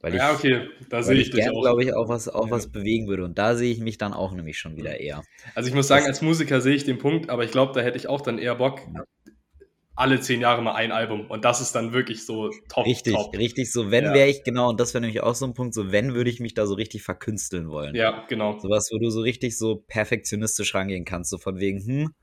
Weil 0.00 0.14
ja, 0.14 0.30
ich, 0.30 0.38
okay, 0.38 0.68
da 0.90 1.02
sehe 1.02 1.16
ich, 1.16 1.34
ich 1.34 1.50
auch. 1.50 1.60
glaube 1.60 1.82
ich, 1.82 1.92
auch 1.92 2.08
was, 2.08 2.28
auch 2.28 2.46
ja. 2.46 2.50
was 2.52 2.70
bewegen 2.70 3.08
würde. 3.08 3.24
Und 3.24 3.36
da 3.36 3.56
sehe 3.56 3.72
ich 3.72 3.80
mich 3.80 3.98
dann 3.98 4.12
auch 4.12 4.32
nämlich 4.32 4.58
schon 4.58 4.76
wieder 4.76 5.00
eher. 5.00 5.24
Also 5.56 5.68
ich 5.68 5.74
muss 5.74 5.88
sagen, 5.88 6.06
als 6.06 6.22
Musiker 6.22 6.60
sehe 6.60 6.74
ich 6.74 6.84
den 6.84 6.98
Punkt, 6.98 7.30
aber 7.30 7.44
ich 7.44 7.50
glaube, 7.50 7.72
da 7.72 7.80
hätte 7.80 7.96
ich 7.96 8.08
auch 8.08 8.20
dann 8.20 8.38
eher 8.38 8.54
Bock, 8.54 8.80
ja. 8.94 9.02
alle 9.96 10.20
zehn 10.20 10.40
Jahre 10.40 10.62
mal 10.62 10.74
ein 10.74 10.92
Album. 10.92 11.26
Und 11.28 11.44
das 11.44 11.60
ist 11.60 11.72
dann 11.72 11.92
wirklich 11.92 12.24
so 12.24 12.50
top. 12.68 12.86
Richtig, 12.86 13.12
top. 13.12 13.36
richtig. 13.36 13.72
So, 13.72 13.90
wenn 13.90 14.04
ja. 14.04 14.14
wäre 14.14 14.28
ich, 14.28 14.44
genau, 14.44 14.70
und 14.70 14.78
das 14.78 14.94
wäre 14.94 15.00
nämlich 15.00 15.20
auch 15.20 15.34
so 15.34 15.46
ein 15.46 15.54
Punkt, 15.54 15.74
so 15.74 15.90
wenn 15.90 16.14
würde 16.14 16.30
ich 16.30 16.38
mich 16.38 16.54
da 16.54 16.68
so 16.68 16.74
richtig 16.74 17.02
verkünsteln 17.02 17.68
wollen. 17.68 17.96
Ja, 17.96 18.24
genau. 18.28 18.56
Sowas, 18.60 18.90
wo 18.92 18.98
du 18.98 19.10
so 19.10 19.20
richtig 19.20 19.58
so 19.58 19.82
perfektionistisch 19.88 20.76
rangehen 20.76 21.04
kannst, 21.04 21.30
so 21.30 21.38
von 21.38 21.58
wegen, 21.58 21.84
hm, 21.84 22.14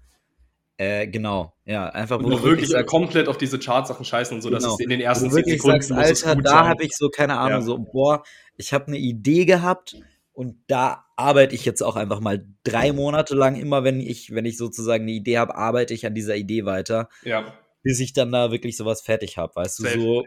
äh, 0.78 1.08
genau, 1.08 1.54
ja, 1.64 1.88
einfach 1.90 2.20
wo 2.20 2.26
und 2.26 2.32
du 2.32 2.44
wirklich 2.44 2.70
sagst, 2.70 2.88
komplett 2.88 3.30
auf 3.30 3.38
diese 3.38 3.58
Chartsachen 3.60 4.04
scheißen 4.04 4.36
und 4.36 4.42
so, 4.42 4.50
genau. 4.50 4.60
dass 4.60 4.74
es 4.74 4.80
in 4.82 4.90
den 4.90 5.00
ersten 5.00 5.32
zehn 5.32 5.46
Sekunden 5.46 5.82
sagst, 5.82 6.26
Alter, 6.26 6.42
da 6.42 6.68
habe 6.68 6.84
ich 6.84 6.98
so 6.98 7.10
keine 7.10 7.38
Ahnung, 7.38 7.62
ja. 7.62 7.66
so 7.66 7.78
boah, 7.78 8.24
ich 8.58 8.74
habe 8.74 8.88
eine 8.88 8.98
Idee 8.98 9.46
gehabt 9.46 9.96
und 10.34 10.58
da 10.68 11.06
arbeite 11.16 11.56
ich 11.56 11.64
jetzt 11.64 11.82
auch 11.82 11.96
einfach 11.96 12.20
mal 12.20 12.46
drei 12.66 12.92
Monate 12.92 13.36
lang 13.36 13.56
immer, 13.56 13.86
wenn 13.86 14.02
ich 14.02 14.36
wenn 14.36 14.44
ich 14.44 14.58
sozusagen 14.58 15.04
eine 15.04 15.14
Idee 15.14 15.38
habe, 15.38 15.56
arbeite 15.56 15.94
ich 15.94 16.06
an 16.06 16.14
dieser 16.14 16.36
Idee 16.36 16.66
weiter, 16.66 17.08
ja. 17.24 17.54
bis 17.82 18.02
ich 18.02 18.12
dann 18.12 18.34
da 18.34 18.52
wirklich 18.52 18.76
sowas 18.76 19.02
fertig 19.02 19.38
habe, 19.38 19.56
weißt 19.56 19.78
Safe. 19.78 19.96
du 19.96 20.02
so 20.02 20.24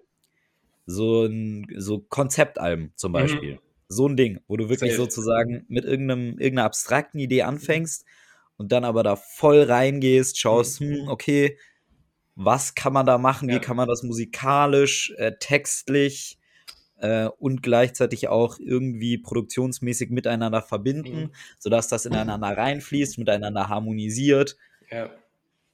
so 0.87 1.25
ein 1.27 1.67
so 1.77 1.99
Konzeptalben 1.99 2.93
zum 2.97 3.11
mhm. 3.11 3.15
Beispiel, 3.15 3.53
mhm. 3.57 3.61
so 3.89 4.09
ein 4.09 4.17
Ding, 4.17 4.41
wo 4.49 4.57
du 4.57 4.71
wirklich 4.71 4.93
Safe. 4.93 5.03
sozusagen 5.03 5.67
mit 5.69 5.85
irgendeinem 5.85 6.39
irgendeiner 6.39 6.65
abstrakten 6.65 7.21
Idee 7.21 7.43
anfängst. 7.43 8.07
Mhm 8.07 8.19
und 8.59 8.71
dann 8.71 8.85
aber 8.85 9.03
da 9.03 9.17
voll 9.17 9.63
reingehst, 9.63 10.39
schaust, 10.39 10.81
mhm. 10.81 11.03
hm, 11.03 11.09
okay, 11.09 11.59
was 12.35 12.75
kann 12.75 12.93
man 12.93 13.07
da 13.07 13.19
machen, 13.19 13.49
ja. 13.49 13.57
wie 13.57 13.61
kann 13.61 13.77
man 13.77 13.89
das 13.89 14.03
musikalisch, 14.03 15.13
äh, 15.17 15.33
textlich, 15.41 16.39
äh, 17.01 17.29
und 17.39 17.63
gleichzeitig 17.63 18.29
auch 18.29 18.59
irgendwie 18.59 19.19
produktionsmäßig 19.19 20.11
miteinander 20.11 20.63
verbinden, 20.63 21.21
mhm. 21.21 21.31
sodass 21.59 21.89
das 21.89 22.07
ineinander 22.07 22.49
reinfließt, 22.49 23.19
miteinander 23.19 23.69
harmonisiert. 23.69 24.57
Ja. 24.91 25.11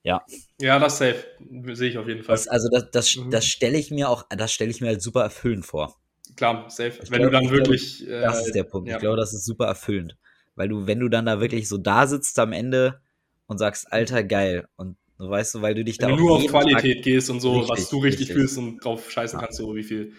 Ja. 0.02 0.22
Ja, 0.60 0.78
das 0.78 0.98
safe. 0.98 1.24
Sehe 1.72 1.88
ich 1.88 1.98
auf 1.98 2.06
jeden 2.06 2.22
Fall. 2.22 2.34
Das, 2.34 2.46
also 2.46 2.68
das, 2.70 2.90
das, 2.90 3.16
mhm. 3.16 3.30
das 3.30 3.46
stelle 3.46 3.78
ich 3.78 3.90
mir 3.90 4.10
auch, 4.10 4.24
das 4.28 4.52
stelle 4.52 4.70
ich 4.70 4.82
mir 4.82 4.88
halt 4.88 5.00
super 5.00 5.22
erfüllend 5.22 5.64
vor. 5.64 5.98
Klar, 6.36 6.68
safe. 6.68 7.00
Ich 7.02 7.10
wenn 7.10 7.22
glaube, 7.22 7.24
du 7.24 7.30
dann 7.30 7.50
wirklich. 7.50 8.04
Glaube, 8.04 8.20
das 8.20 8.46
ist 8.46 8.54
der 8.54 8.64
Punkt. 8.64 8.88
Ja. 8.88 8.96
Ich 8.96 9.00
glaube, 9.00 9.16
das 9.16 9.32
ist 9.32 9.46
super 9.46 9.66
erfüllend. 9.66 10.18
Weil 10.56 10.68
du, 10.68 10.86
wenn 10.86 11.00
du 11.00 11.08
dann 11.08 11.26
da 11.26 11.40
wirklich 11.40 11.68
so 11.68 11.78
da 11.78 12.06
sitzt 12.06 12.38
am 12.38 12.52
Ende 12.52 13.00
und 13.46 13.58
sagst, 13.58 13.92
Alter, 13.92 14.22
geil. 14.22 14.68
Und 14.76 14.96
du 15.18 15.28
weißt 15.28 15.56
du, 15.56 15.62
weil 15.62 15.74
du 15.74 15.84
dich 15.84 15.98
wenn 15.98 16.08
da. 16.08 16.12
Wenn 16.12 16.18
du 16.18 16.26
nur 16.28 16.36
auf 16.36 16.46
Qualität 16.46 16.96
Tag 16.96 17.04
gehst 17.04 17.30
und 17.30 17.40
so, 17.40 17.58
richtig, 17.58 17.70
was 17.70 17.88
du 17.88 17.98
richtig, 17.98 18.20
richtig, 18.20 18.36
fühlst 18.36 18.58
und 18.58 18.78
drauf 18.78 19.10
scheißen 19.10 19.38
ja. 19.38 19.44
kannst, 19.44 19.58
so 19.58 19.74
wie 19.74 19.82
viel. 19.82 20.12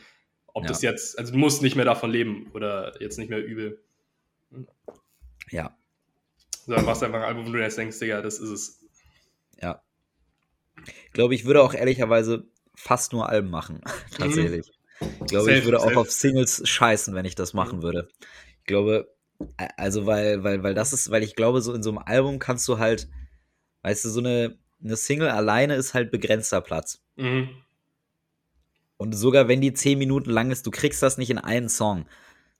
Ob 0.47 0.63
ja. 0.63 0.69
das 0.69 0.81
jetzt, 0.81 1.19
also 1.19 1.33
du 1.33 1.37
musst 1.37 1.61
nicht 1.61 1.75
mehr 1.75 1.85
davon 1.85 2.11
leben 2.11 2.49
oder 2.53 2.93
jetzt 3.01 3.17
nicht 3.17 3.29
mehr 3.29 3.43
übel. 3.43 3.81
Ja. 5.51 5.77
So, 6.65 6.73
dann 6.73 6.85
machst 6.85 7.01
du 7.01 7.07
einfach 7.07 7.19
ein 7.19 7.25
Album, 7.25 7.47
wo 7.47 7.51
du 7.51 7.61
jetzt 7.61 7.77
denkst, 7.77 7.99
Digga, 7.99 8.21
das 8.21 8.39
ist 8.39 8.49
es. 8.49 8.81
Ja. 9.61 9.81
Ich 10.85 11.11
glaube, 11.11 11.35
ich 11.35 11.45
würde 11.45 11.61
auch 11.61 11.73
ehrlicherweise 11.73 12.47
fast 12.73 13.13
nur 13.13 13.29
Alben 13.29 13.49
machen, 13.49 13.81
tatsächlich. 14.17 14.71
Mhm. 14.99 15.07
Ich 15.21 15.27
glaube, 15.27 15.45
safe, 15.45 15.57
ich 15.57 15.65
würde 15.65 15.79
safe. 15.79 15.91
auch 15.91 15.97
auf 15.97 16.11
Singles 16.11 16.61
scheißen, 16.67 17.13
wenn 17.15 17.25
ich 17.25 17.35
das 17.35 17.53
machen 17.53 17.79
mhm. 17.79 17.83
würde. 17.83 18.07
Ich 18.59 18.65
glaube, 18.65 19.13
also 19.77 20.05
weil, 20.05 20.43
weil, 20.43 20.63
weil 20.63 20.73
das 20.73 20.93
ist, 20.93 21.11
weil 21.11 21.23
ich 21.23 21.35
glaube, 21.35 21.61
so 21.61 21.73
in 21.73 21.83
so 21.83 21.89
einem 21.89 21.99
Album 21.99 22.39
kannst 22.39 22.67
du 22.67 22.77
halt, 22.77 23.09
weißt 23.83 24.05
du, 24.05 24.09
so 24.09 24.19
eine, 24.19 24.57
eine 24.83 24.95
Single 24.95 25.29
alleine 25.29 25.75
ist 25.75 25.93
halt 25.93 26.11
begrenzter 26.11 26.61
Platz. 26.61 27.01
Mhm. 27.15 27.49
Und 28.97 29.13
sogar 29.13 29.47
wenn 29.47 29.61
die 29.61 29.73
zehn 29.73 29.97
Minuten 29.97 30.29
lang 30.29 30.51
ist, 30.51 30.65
du 30.65 30.71
kriegst 30.71 31.03
das 31.03 31.17
nicht 31.17 31.29
in 31.29 31.37
einen 31.37 31.69
Song. 31.69 32.05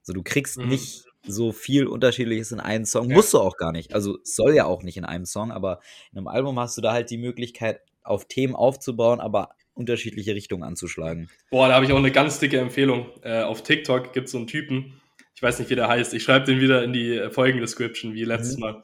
So, 0.02 0.12
du 0.12 0.22
kriegst 0.22 0.58
mhm. 0.58 0.68
nicht 0.68 1.04
so 1.26 1.52
viel 1.52 1.86
Unterschiedliches 1.86 2.52
in 2.52 2.60
einen 2.60 2.86
Song. 2.86 3.08
Ja. 3.08 3.16
Musst 3.16 3.34
du 3.34 3.38
auch 3.38 3.56
gar 3.56 3.72
nicht. 3.72 3.94
Also 3.94 4.18
soll 4.22 4.54
ja 4.54 4.66
auch 4.66 4.82
nicht 4.82 4.96
in 4.96 5.04
einem 5.04 5.24
Song, 5.24 5.50
aber 5.50 5.80
in 6.12 6.18
einem 6.18 6.28
Album 6.28 6.58
hast 6.58 6.76
du 6.76 6.82
da 6.82 6.92
halt 6.92 7.10
die 7.10 7.18
Möglichkeit, 7.18 7.80
auf 8.04 8.26
Themen 8.26 8.54
aufzubauen, 8.54 9.20
aber 9.20 9.50
unterschiedliche 9.74 10.34
Richtungen 10.34 10.62
anzuschlagen. 10.62 11.28
Boah, 11.50 11.68
da 11.68 11.74
habe 11.74 11.84
ich 11.84 11.92
auch 11.92 11.98
eine 11.98 12.12
ganz 12.12 12.38
dicke 12.38 12.58
Empfehlung. 12.58 13.08
Äh, 13.22 13.42
auf 13.42 13.62
TikTok 13.62 14.12
gibt 14.12 14.26
es 14.26 14.32
so 14.32 14.38
einen 14.38 14.46
Typen, 14.46 15.00
ich 15.36 15.42
weiß 15.42 15.58
nicht, 15.58 15.70
wie 15.70 15.74
der 15.74 15.88
heißt. 15.88 16.14
Ich 16.14 16.22
schreibe 16.22 16.46
den 16.46 16.60
wieder 16.60 16.82
in 16.82 16.94
die 16.94 17.28
Folgendescription, 17.30 18.14
wie 18.14 18.24
letztes 18.24 18.56
mhm. 18.56 18.60
Mal. 18.60 18.82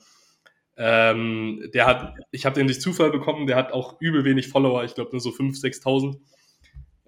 Ähm, 0.76 1.70
der 1.72 1.86
hat, 1.86 2.14
ich 2.30 2.44
habe 2.44 2.54
den 2.54 2.66
durch 2.66 2.80
Zufall 2.80 3.10
bekommen, 3.10 3.46
der 3.46 3.56
hat 3.56 3.72
auch 3.72 3.98
übel 4.00 4.24
wenig 4.24 4.48
Follower, 4.48 4.84
ich 4.84 4.94
glaube 4.94 5.12
nur 5.12 5.20
so 5.20 5.30
5.000, 5.30 5.82
6.000. 5.82 6.20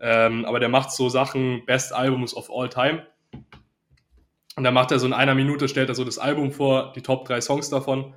Ähm, 0.01 0.45
aber 0.47 0.61
der 0.61 0.71
macht 0.71 0.93
so 0.93 1.11
Sachen, 1.11 1.65
Best 1.67 1.93
Albums 1.93 2.35
of 2.35 2.51
All 2.51 2.71
Time. 2.71 3.07
Und 4.57 4.65
dann 4.65 4.73
macht 4.73 4.93
er 4.93 4.99
so 4.99 5.07
in 5.07 5.13
einer 5.13 5.35
Minute, 5.35 5.69
stellt 5.69 5.91
er 5.91 5.95
so 5.95 6.05
das 6.05 6.19
Album 6.19 6.51
vor, 6.51 6.93
die 6.95 7.03
Top 7.03 7.27
drei 7.27 7.41
Songs 7.43 7.69
davon. 7.69 8.15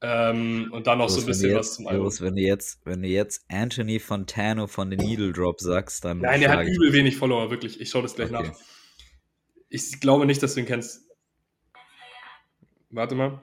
Ähm, 0.00 0.68
und 0.72 0.86
dann 0.86 0.98
noch 0.98 1.08
so 1.10 1.20
ein 1.20 1.26
bisschen 1.26 1.50
jetzt, 1.50 1.58
was 1.58 1.74
zum 1.74 1.86
Album. 1.86 2.10
wenn 2.20 2.36
du 2.36 2.42
jetzt, 2.42 2.80
wenn 2.84 3.02
du 3.02 3.08
jetzt 3.08 3.44
Anthony 3.48 3.98
Fontano 3.98 4.66
von 4.66 4.90
The 4.90 4.96
Needle 4.96 5.32
Drop 5.32 5.60
sagst, 5.60 6.04
dann. 6.04 6.18
Nein, 6.18 6.40
der 6.40 6.50
hat 6.50 6.66
übel 6.66 6.92
wenig 6.92 7.16
Follower, 7.16 7.50
wirklich. 7.50 7.80
Ich 7.80 7.90
schaue 7.90 8.02
das 8.02 8.14
gleich 8.14 8.32
okay. 8.32 8.48
nach. 8.48 8.75
Ich 9.68 10.00
glaube 10.00 10.26
nicht, 10.26 10.42
dass 10.42 10.54
du 10.54 10.60
ihn 10.60 10.66
kennst. 10.66 11.08
Warte 12.90 13.14
mal. 13.14 13.42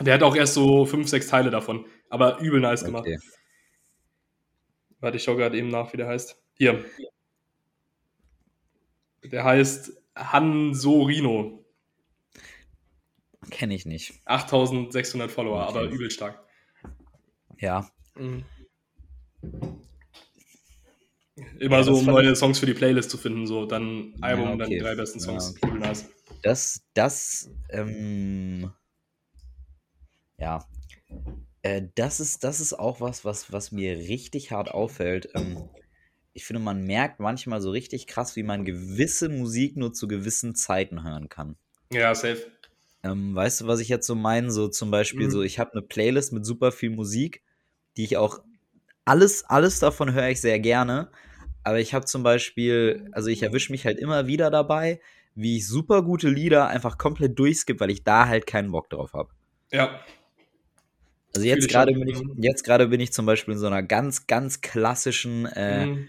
Der 0.00 0.14
hat 0.14 0.22
auch 0.22 0.36
erst 0.36 0.54
so 0.54 0.86
fünf, 0.86 1.08
sechs 1.08 1.26
Teile 1.26 1.50
davon. 1.50 1.86
Aber 2.08 2.38
übel 2.40 2.60
nice 2.60 2.84
gemacht. 2.84 3.06
Okay. 3.06 3.18
Warte, 5.00 5.16
ich 5.16 5.24
schaue 5.24 5.36
gerade 5.36 5.58
eben 5.58 5.68
nach, 5.68 5.92
wie 5.92 5.96
der 5.96 6.08
heißt. 6.08 6.40
Hier. 6.54 6.84
Der 9.24 9.44
heißt 9.44 9.92
Hansorino. 10.16 11.64
Kenne 13.50 13.74
ich 13.74 13.86
nicht. 13.86 14.20
8600 14.24 15.30
Follower, 15.30 15.68
okay. 15.68 15.68
aber 15.68 15.82
übel 15.84 16.10
stark. 16.10 16.42
Ja. 17.58 17.90
Mhm. 18.14 18.44
Immer 21.58 21.78
ja, 21.78 21.82
so, 21.84 21.94
um 21.94 22.04
neue 22.04 22.36
Songs 22.36 22.58
für 22.58 22.66
die 22.66 22.74
Playlist 22.74 23.10
zu 23.10 23.16
finden, 23.16 23.46
so 23.46 23.64
dann 23.64 24.14
Album, 24.20 24.44
ja, 24.44 24.50
okay. 24.50 24.58
dann 24.58 24.70
die 24.70 24.78
drei 24.78 24.94
besten 24.94 25.18
Songs. 25.18 25.54
Ja, 25.62 25.68
okay. 25.68 25.78
nice. 25.78 26.10
Das, 26.42 26.82
das, 26.92 27.50
ähm, 27.70 28.70
ja, 30.38 30.66
äh, 31.62 31.82
das 31.94 32.20
ist, 32.20 32.44
das 32.44 32.60
ist 32.60 32.74
auch 32.74 33.00
was, 33.00 33.24
was, 33.24 33.52
was 33.52 33.72
mir 33.72 33.96
richtig 33.96 34.50
hart 34.50 34.70
auffällt. 34.70 35.30
Ähm, 35.34 35.68
ich 36.34 36.44
finde, 36.44 36.60
man 36.60 36.84
merkt 36.84 37.20
manchmal 37.20 37.60
so 37.60 37.70
richtig 37.70 38.06
krass, 38.06 38.36
wie 38.36 38.42
man 38.42 38.64
gewisse 38.64 39.28
Musik 39.28 39.76
nur 39.76 39.92
zu 39.92 40.08
gewissen 40.08 40.54
Zeiten 40.54 41.04
hören 41.04 41.28
kann. 41.28 41.56
Ja, 41.92 42.14
safe. 42.14 42.46
Ähm, 43.04 43.34
weißt 43.34 43.62
du, 43.62 43.66
was 43.66 43.80
ich 43.80 43.88
jetzt 43.88 44.06
so 44.06 44.14
meine? 44.14 44.50
So 44.50 44.68
zum 44.68 44.90
Beispiel, 44.90 45.26
mhm. 45.26 45.30
so 45.30 45.42
ich 45.42 45.58
habe 45.58 45.72
eine 45.72 45.82
Playlist 45.82 46.32
mit 46.32 46.44
super 46.44 46.72
viel 46.72 46.90
Musik, 46.90 47.42
die 47.96 48.04
ich 48.04 48.16
auch 48.16 48.40
alles, 49.04 49.44
alles 49.44 49.80
davon 49.80 50.12
höre 50.12 50.28
ich 50.28 50.40
sehr 50.40 50.60
gerne. 50.60 51.10
Aber 51.64 51.78
ich 51.78 51.94
habe 51.94 52.04
zum 52.04 52.22
Beispiel, 52.22 53.08
also 53.12 53.28
ich 53.28 53.42
erwische 53.42 53.72
mich 53.72 53.86
halt 53.86 53.98
immer 53.98 54.26
wieder 54.26 54.50
dabei, 54.50 55.00
wie 55.34 55.58
ich 55.58 55.66
super 55.66 56.02
gute 56.02 56.28
Lieder 56.28 56.68
einfach 56.68 56.98
komplett 56.98 57.38
durchskippe, 57.38 57.80
weil 57.80 57.90
ich 57.90 58.04
da 58.04 58.26
halt 58.26 58.46
keinen 58.46 58.72
Bock 58.72 58.90
drauf 58.90 59.12
habe. 59.12 59.30
Ja. 59.70 60.00
Also 61.34 61.46
jetzt 61.46 61.68
gerade 61.68 61.92
bin 61.92 62.08
ich, 62.08 62.20
jetzt 62.36 62.64
gerade 62.64 62.88
bin 62.88 63.00
ich 63.00 63.12
zum 63.12 63.24
Beispiel 63.24 63.54
in 63.54 63.60
so 63.60 63.66
einer 63.66 63.82
ganz, 63.82 64.26
ganz 64.26 64.60
klassischen 64.60 65.46
äh, 65.46 65.86
mhm. 65.86 66.08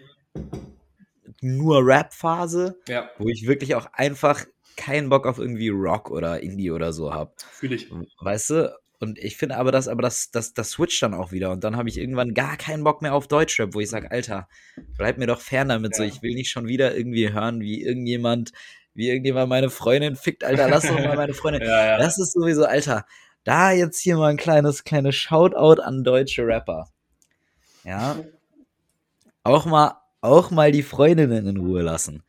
nur 1.40 1.86
Rap-Phase, 1.86 2.78
ja. 2.90 3.10
wo 3.20 3.30
ich 3.30 3.48
wirklich 3.48 3.76
auch 3.76 3.88
einfach 3.94 4.46
keinen 4.76 5.10
Bock 5.10 5.26
auf 5.26 5.38
irgendwie 5.38 5.70
Rock 5.70 6.12
oder 6.12 6.42
Indie 6.42 6.72
oder 6.72 6.92
so 6.92 7.14
habe. 7.14 7.32
Fühle 7.52 7.76
ich. 7.76 7.90
Weißt 8.20 8.50
du? 8.50 8.76
Und 9.04 9.20
ich 9.20 9.38
finde 9.38 9.58
aber 9.58 9.72
das, 9.72 9.88
aber 9.88 10.02
das, 10.02 10.32
das, 10.32 10.54
das 10.54 10.72
switcht 10.72 11.02
dann 11.04 11.14
auch 11.14 11.32
wieder. 11.32 11.52
Und 11.52 11.64
dann 11.64 11.78
habe 11.78 11.90
ich 11.90 11.98
irgendwann 11.98 12.34
gar 12.34 12.58
keinen 12.58 12.84
Bock 12.84 13.02
mehr 13.02 13.14
auf 13.14 13.28
Deutschrap, 13.28 13.74
wo 13.74 13.80
ich 13.80 13.90
sage, 13.90 14.10
Alter, 14.10 14.48
bleib 14.98 15.18
mir 15.18 15.28
doch 15.28 15.42
fern 15.42 15.70
damit. 15.70 15.92
Ja. 15.92 15.98
So, 15.98 16.04
ich 16.04 16.22
will 16.22 16.34
nicht 16.34 16.50
schon 16.50 16.68
wieder 16.68 16.96
irgendwie 16.96 17.32
hören, 17.32 17.60
wie 17.60 17.84
irgendjemand, 17.84 18.52
wie 18.96 19.10
irgendjemand 19.10 19.50
meine 19.50 19.70
Freundin 19.70 20.16
fickt, 20.16 20.44
Alter, 20.44 20.70
lass 20.70 20.88
doch 20.88 21.00
mal 21.00 21.16
meine 21.16 21.34
Freundin. 21.34 21.62
ja, 21.68 21.86
ja. 21.86 21.98
Das 21.98 22.18
ist 22.18 22.34
sowieso, 22.34 22.66
Alter, 22.66 23.06
da 23.44 23.72
jetzt 23.72 24.00
hier 24.00 24.18
mal 24.18 24.32
ein 24.32 24.38
kleines, 24.38 24.84
kleines 24.84 25.16
Shoutout 25.16 25.82
an 25.82 26.04
deutsche 26.04 26.48
Rapper. 26.48 26.90
Ja. 27.84 28.18
Auch 29.44 29.66
mal, 29.66 29.98
auch 30.22 30.52
mal 30.52 30.72
die 30.72 30.84
Freundinnen 30.84 31.46
in 31.46 31.58
Ruhe 31.58 31.82
lassen. 31.82 32.24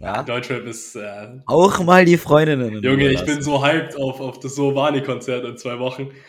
Ja. 0.00 0.22
Deutschrap 0.22 0.64
ist. 0.64 0.96
Äh, 0.96 1.40
auch 1.46 1.78
mal 1.80 2.04
die 2.04 2.16
Freundinnen. 2.16 2.82
Junge, 2.82 3.10
ich 3.10 3.24
bin 3.24 3.42
so 3.42 3.62
hyped 3.62 3.96
auf, 3.96 4.20
auf 4.20 4.40
das 4.40 4.54
Sobani-Konzert 4.54 5.44
in 5.44 5.56
zwei 5.56 5.78
Wochen. 5.78 6.10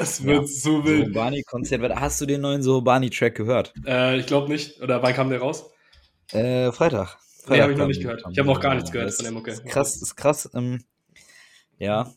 Es 0.00 0.24
wird 0.24 0.40
ja. 0.40 0.46
so 0.46 0.82
wild. 0.86 1.08
Sobani-Konzert. 1.08 1.94
Hast 1.96 2.18
du 2.22 2.24
den 2.24 2.40
neuen 2.40 2.62
Sobani-Track 2.62 3.34
gehört? 3.34 3.74
Äh, 3.86 4.16
ich 4.18 4.24
glaube 4.24 4.48
nicht. 4.48 4.80
Oder 4.80 5.02
wann 5.02 5.12
kam 5.12 5.28
der 5.28 5.40
raus? 5.40 5.70
Äh, 6.32 6.72
Freitag. 6.72 7.18
Freitag 7.44 7.48
nee, 7.48 7.60
habe 7.60 7.72
ich 7.72 7.78
noch 7.78 7.86
nicht 7.86 8.00
gehört. 8.00 8.24
Ich 8.30 8.38
habe 8.38 8.48
noch 8.48 8.60
gar 8.60 8.74
nichts 8.74 8.90
gehört 8.90 9.12
von 9.12 9.24
der 9.24 9.32
Mucke. 9.32 9.50
Ist 9.50 9.66
krass, 9.66 10.00
ist 10.00 10.16
krass. 10.16 10.48
Ähm, 10.54 10.82
ja, 11.78 12.10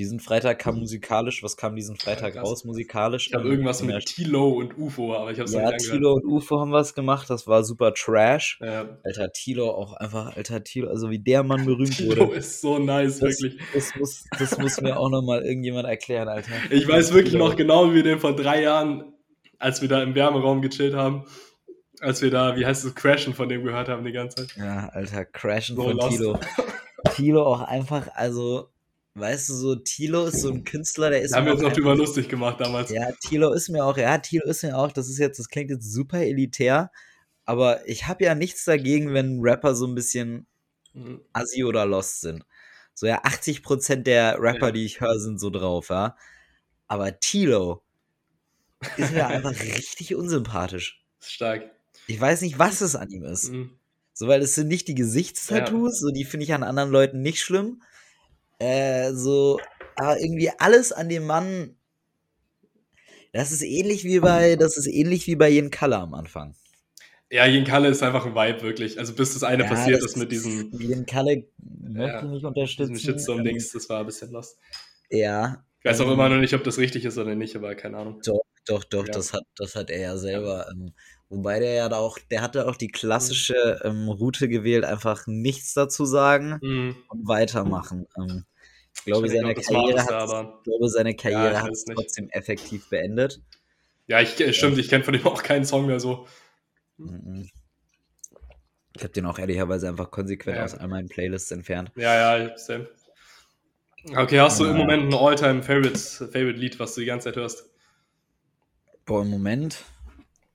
diesen 0.00 0.18
Freitag 0.18 0.58
kam 0.58 0.78
musikalisch, 0.78 1.42
was 1.42 1.58
kam 1.58 1.76
diesen 1.76 1.96
Freitag 1.96 2.34
ja, 2.34 2.40
raus 2.40 2.64
musikalisch? 2.64 3.28
Ich 3.28 3.34
habe 3.34 3.46
irgendwas 3.46 3.82
mit 3.82 4.06
Tilo 4.06 4.48
und 4.48 4.78
UFO, 4.78 5.14
aber 5.14 5.30
ich 5.30 5.38
habe 5.38 5.44
es 5.44 5.52
ja, 5.52 5.70
nicht 5.70 5.86
Ja, 5.86 5.92
Tilo 5.92 6.14
und 6.14 6.24
UFO 6.24 6.58
haben 6.58 6.72
was 6.72 6.94
gemacht, 6.94 7.28
das 7.28 7.46
war 7.46 7.64
super 7.64 7.92
Trash. 7.92 8.58
Ja. 8.62 8.98
Alter, 9.04 9.30
Tilo 9.32 9.70
auch 9.70 9.92
einfach, 9.92 10.34
alter 10.36 10.64
Tilo, 10.64 10.88
also 10.88 11.10
wie 11.10 11.18
der 11.18 11.42
Mann 11.42 11.66
berühmt 11.66 11.90
Tilo 11.96 12.12
wurde. 12.12 12.20
Tilo 12.20 12.32
ist 12.32 12.62
so 12.62 12.78
nice, 12.78 13.18
das, 13.18 13.42
wirklich. 13.42 13.60
Das 13.74 13.94
muss, 13.94 14.24
das 14.38 14.58
muss 14.58 14.80
mir 14.80 14.98
auch 14.98 15.10
nochmal 15.10 15.44
irgendjemand 15.44 15.86
erklären, 15.86 16.28
Alter. 16.28 16.52
Ich 16.70 16.88
weiß 16.88 17.12
wirklich 17.12 17.34
Tilo. 17.34 17.48
noch 17.48 17.56
genau, 17.56 17.90
wie 17.90 17.96
wir 17.96 18.02
den 18.02 18.20
vor 18.20 18.34
drei 18.34 18.62
Jahren, 18.62 19.12
als 19.58 19.82
wir 19.82 19.88
da 19.90 20.02
im 20.02 20.14
Wärmeraum 20.14 20.62
gechillt 20.62 20.94
haben, 20.94 21.26
als 22.00 22.22
wir 22.22 22.30
da, 22.30 22.56
wie 22.56 22.64
heißt 22.64 22.86
es, 22.86 22.94
Crashen 22.94 23.34
von 23.34 23.50
dem 23.50 23.64
gehört 23.64 23.90
haben 23.90 24.02
die 24.02 24.12
ganze 24.12 24.46
Zeit. 24.46 24.56
Ja, 24.56 24.88
Alter, 24.88 25.26
Crashen 25.26 25.76
so 25.76 25.82
von 25.82 25.96
lost. 25.98 26.16
Tilo. 26.16 26.40
Tilo 27.14 27.42
auch 27.44 27.60
einfach, 27.60 28.08
also 28.14 28.68
Weißt 29.14 29.48
du, 29.48 29.54
so 29.54 29.74
Tilo 29.74 30.26
ist 30.26 30.40
so 30.40 30.50
ein 30.50 30.64
Künstler, 30.64 31.10
der 31.10 31.22
ist. 31.22 31.34
Haben 31.34 31.46
wir 31.46 31.52
uns 31.52 31.62
noch 31.62 31.72
drüber 31.72 31.96
lustig 31.96 32.28
gemacht 32.28 32.60
damals. 32.60 32.90
Ja, 32.90 33.10
Tilo 33.20 33.52
ist 33.52 33.68
mir 33.68 33.84
auch, 33.84 33.96
ja, 33.96 34.18
Tilo 34.18 34.46
ist 34.46 34.62
mir 34.62 34.76
auch, 34.76 34.92
das 34.92 35.08
ist 35.08 35.18
jetzt, 35.18 35.38
das 35.38 35.48
klingt 35.48 35.70
jetzt 35.70 35.92
super 35.92 36.18
elitär, 36.18 36.92
aber 37.44 37.86
ich 37.88 38.06
habe 38.06 38.24
ja 38.24 38.36
nichts 38.36 38.64
dagegen, 38.64 39.12
wenn 39.12 39.40
Rapper 39.40 39.74
so 39.74 39.86
ein 39.86 39.96
bisschen 39.96 40.46
mhm. 40.92 41.20
assi 41.32 41.64
oder 41.64 41.86
lost 41.86 42.20
sind. 42.20 42.44
So 42.94 43.06
ja, 43.06 43.22
80% 43.24 44.02
der 44.02 44.36
Rapper, 44.38 44.72
die 44.72 44.84
ich 44.84 45.00
höre, 45.00 45.18
sind 45.18 45.40
so 45.40 45.50
drauf, 45.50 45.88
ja. 45.88 46.16
Aber 46.86 47.18
Tilo 47.18 47.82
ist 48.96 49.12
mir 49.12 49.26
einfach 49.28 49.58
richtig 49.60 50.14
unsympathisch. 50.14 51.04
Stark. 51.20 51.70
Ich 52.06 52.20
weiß 52.20 52.42
nicht, 52.42 52.58
was 52.58 52.80
es 52.80 52.96
an 52.96 53.10
ihm 53.10 53.24
ist. 53.24 53.50
Mhm. 53.50 53.76
So, 54.12 54.28
weil 54.28 54.42
es 54.42 54.54
sind 54.54 54.68
nicht 54.68 54.86
die 54.86 54.94
Gesichtstattoos, 54.94 55.94
ja. 55.94 55.98
so 55.98 56.10
die 56.10 56.24
finde 56.24 56.44
ich 56.44 56.52
an 56.52 56.62
anderen 56.62 56.90
Leuten 56.90 57.22
nicht 57.22 57.40
schlimm. 57.40 57.82
Äh, 58.60 59.12
so, 59.12 59.58
aber 59.96 60.20
irgendwie 60.20 60.50
alles 60.58 60.92
an 60.92 61.08
dem 61.08 61.26
Mann. 61.26 61.76
Das 63.32 63.52
ist 63.52 63.62
ähnlich 63.62 64.04
wie 64.04 64.20
bei, 64.20 64.56
das 64.56 64.76
ist 64.76 64.86
ähnlich 64.86 65.26
wie 65.26 65.36
bei 65.36 65.48
Jen 65.48 65.70
Kaller 65.70 66.00
am 66.00 66.14
Anfang. 66.14 66.54
Ja, 67.32 67.46
Kalle 67.64 67.88
ist 67.88 68.02
einfach 68.02 68.26
ein 68.26 68.34
Vibe, 68.34 68.62
wirklich. 68.62 68.98
Also 68.98 69.14
bis 69.14 69.34
das 69.34 69.44
eine 69.44 69.62
ja, 69.62 69.68
passiert 69.68 70.02
das 70.02 70.12
ist 70.12 70.16
mit 70.16 70.32
diesem. 70.32 71.06
Kalle 71.06 71.44
möchte 71.80 72.16
ja, 72.16 72.22
nicht 72.24 72.44
unterstützen. 72.44 72.98
Shitstorm-Dings, 72.98 73.72
das 73.72 73.88
war 73.88 74.00
ein 74.00 74.06
bisschen 74.06 74.32
lost. 74.32 74.58
Ja. 75.10 75.64
Ich 75.78 75.84
weiß 75.84 76.00
auch 76.00 76.06
ähm, 76.06 76.14
immer 76.14 76.28
noch 76.28 76.38
nicht, 76.38 76.54
ob 76.54 76.64
das 76.64 76.78
richtig 76.78 77.04
ist 77.04 77.18
oder 77.18 77.36
nicht, 77.36 77.54
aber 77.54 77.74
keine 77.76 77.98
Ahnung. 77.98 78.20
Doch, 78.24 78.40
doch, 78.66 78.84
doch, 78.84 79.06
ja. 79.06 79.12
das, 79.12 79.32
hat, 79.32 79.44
das 79.56 79.76
hat 79.76 79.90
er 79.90 80.00
ja 80.00 80.16
selber. 80.16 80.66
Ähm, 80.72 80.92
wobei 81.28 81.60
der 81.60 81.74
ja 81.74 81.88
da 81.88 81.98
auch, 81.98 82.18
der 82.30 82.42
hatte 82.42 82.68
auch 82.68 82.76
die 82.76 82.88
klassische 82.88 83.80
ähm, 83.84 84.08
Route 84.08 84.48
gewählt, 84.48 84.84
einfach 84.84 85.28
nichts 85.28 85.72
dazu 85.72 86.04
sagen 86.04 86.58
mhm. 86.60 86.96
und 87.08 87.28
weitermachen. 87.28 88.06
Ähm, 89.06 89.12
ich 89.12 89.12
glaube, 89.12 89.26
ich 89.26 89.32
seine, 89.32 89.54
Karriere 89.54 90.04
hat, 90.04 90.54
ich 90.58 90.64
glaube, 90.64 90.88
seine 90.88 91.14
Karriere 91.14 91.52
ja, 91.52 91.62
hat 91.62 91.72
es 91.72 91.84
trotzdem 91.84 92.28
effektiv 92.30 92.88
beendet. 92.88 93.40
Ja, 94.06 94.20
ich, 94.20 94.40
äh, 94.40 94.52
stimmt, 94.52 94.78
ich 94.78 94.88
kenne 94.88 95.04
von 95.04 95.14
ihm 95.14 95.24
auch 95.26 95.42
keinen 95.42 95.64
Song 95.64 95.86
mehr 95.86 96.00
so. 96.00 96.26
Mhm. 96.98 97.48
Ich 98.96 99.02
habe 99.02 99.12
den 99.12 99.24
auch 99.26 99.38
ehrlicherweise 99.38 99.88
einfach 99.88 100.10
konsequent 100.10 100.56
ja. 100.56 100.64
aus 100.64 100.74
all 100.74 100.88
meinen 100.88 101.08
Playlists 101.08 101.50
entfernt. 101.52 101.92
Ja, 101.94 102.38
ja, 102.38 102.58
same. 102.58 102.88
Okay, 104.16 104.40
hast 104.40 104.58
du 104.58 104.64
ja. 104.64 104.72
im 104.72 104.78
Moment 104.78 105.04
ein 105.04 105.14
All-Time-Favorite-Lied, 105.14 106.80
was 106.80 106.94
du 106.94 107.00
die 107.00 107.06
ganze 107.06 107.28
Zeit 107.28 107.36
hörst? 107.36 107.70
Boah, 109.04 109.22
im 109.22 109.30
Moment. 109.30 109.84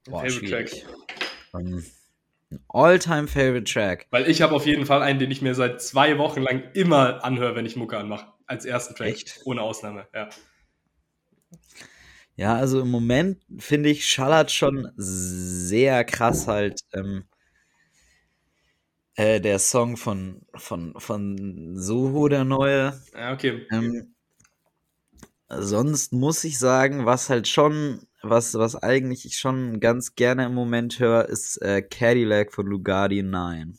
Boah, 0.06 0.22
Favorite 0.22 0.50
Track. 0.50 0.86
Um, 1.54 1.84
ein 2.52 2.60
All-Time-Favorite-Track. 2.70 4.08
Weil 4.10 4.30
ich 4.30 4.42
habe 4.42 4.54
auf 4.54 4.66
jeden 4.66 4.86
Fall 4.86 5.02
einen, 5.02 5.20
den 5.20 5.32
ich 5.32 5.42
mir 5.42 5.56
seit 5.56 5.82
zwei 5.82 6.18
Wochen 6.18 6.42
lang 6.42 6.64
immer 6.74 7.24
anhöre, 7.24 7.56
wenn 7.56 7.66
ich 7.66 7.76
Mucke 7.76 7.98
anmache. 7.98 8.35
Als 8.48 8.66
ersten 8.66 8.96
Track. 8.96 9.08
Echt? 9.08 9.42
Ohne 9.46 9.62
Ausnahme, 9.62 10.08
ja. 10.14 10.30
Ja, 12.38 12.56
also 12.56 12.82
im 12.82 12.92
Moment 12.92 13.42
finde 13.60 13.90
ich, 13.90 14.06
schallert 14.06 14.52
schon 14.52 14.92
sehr 14.98 16.04
krass 16.04 16.48
halt 16.48 16.82
ähm, 16.94 17.24
äh, 19.16 19.40
der 19.40 19.60
Song 19.60 19.96
von, 19.96 20.42
von, 20.54 20.94
von 20.98 21.78
Soho, 21.78 22.28
der 22.28 22.44
neue. 22.44 23.02
Ja, 23.14 23.34
okay. 23.34 23.66
Ähm, 23.72 24.14
sonst 25.48 26.12
muss 26.12 26.44
ich 26.44 26.60
sagen, 26.60 27.06
was 27.06 27.30
halt 27.30 27.48
schon, 27.48 28.02
was, 28.22 28.56
was 28.56 28.76
eigentlich 28.76 29.26
ich 29.26 29.38
schon 29.38 29.80
ganz 29.80 30.16
gerne 30.16 30.46
im 30.46 30.54
Moment 30.54 31.00
höre, 31.00 31.30
ist 31.30 31.62
äh, 31.62 31.82
Cadillac 31.82 32.54
von 32.54 32.66
Lugardi 32.66 33.24
9. 33.24 33.78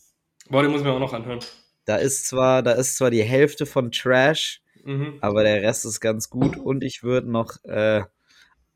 Boah, 0.48 0.62
den 0.62 0.70
muss 0.70 0.80
ich 0.80 0.86
mir 0.86 0.92
auch 0.92 1.00
noch 1.00 1.12
anhören. 1.12 1.40
Da 1.86 1.96
ist 1.96 2.26
zwar, 2.26 2.62
da 2.62 2.72
ist 2.72 2.96
zwar 2.96 3.10
die 3.10 3.22
Hälfte 3.22 3.64
von 3.64 3.90
Trash, 3.90 4.60
mhm. 4.84 5.18
aber 5.20 5.44
der 5.44 5.62
Rest 5.62 5.86
ist 5.86 6.00
ganz 6.00 6.28
gut 6.28 6.56
und 6.56 6.84
ich 6.84 7.02
würde 7.02 7.30
noch 7.30 7.64
äh, 7.64 8.02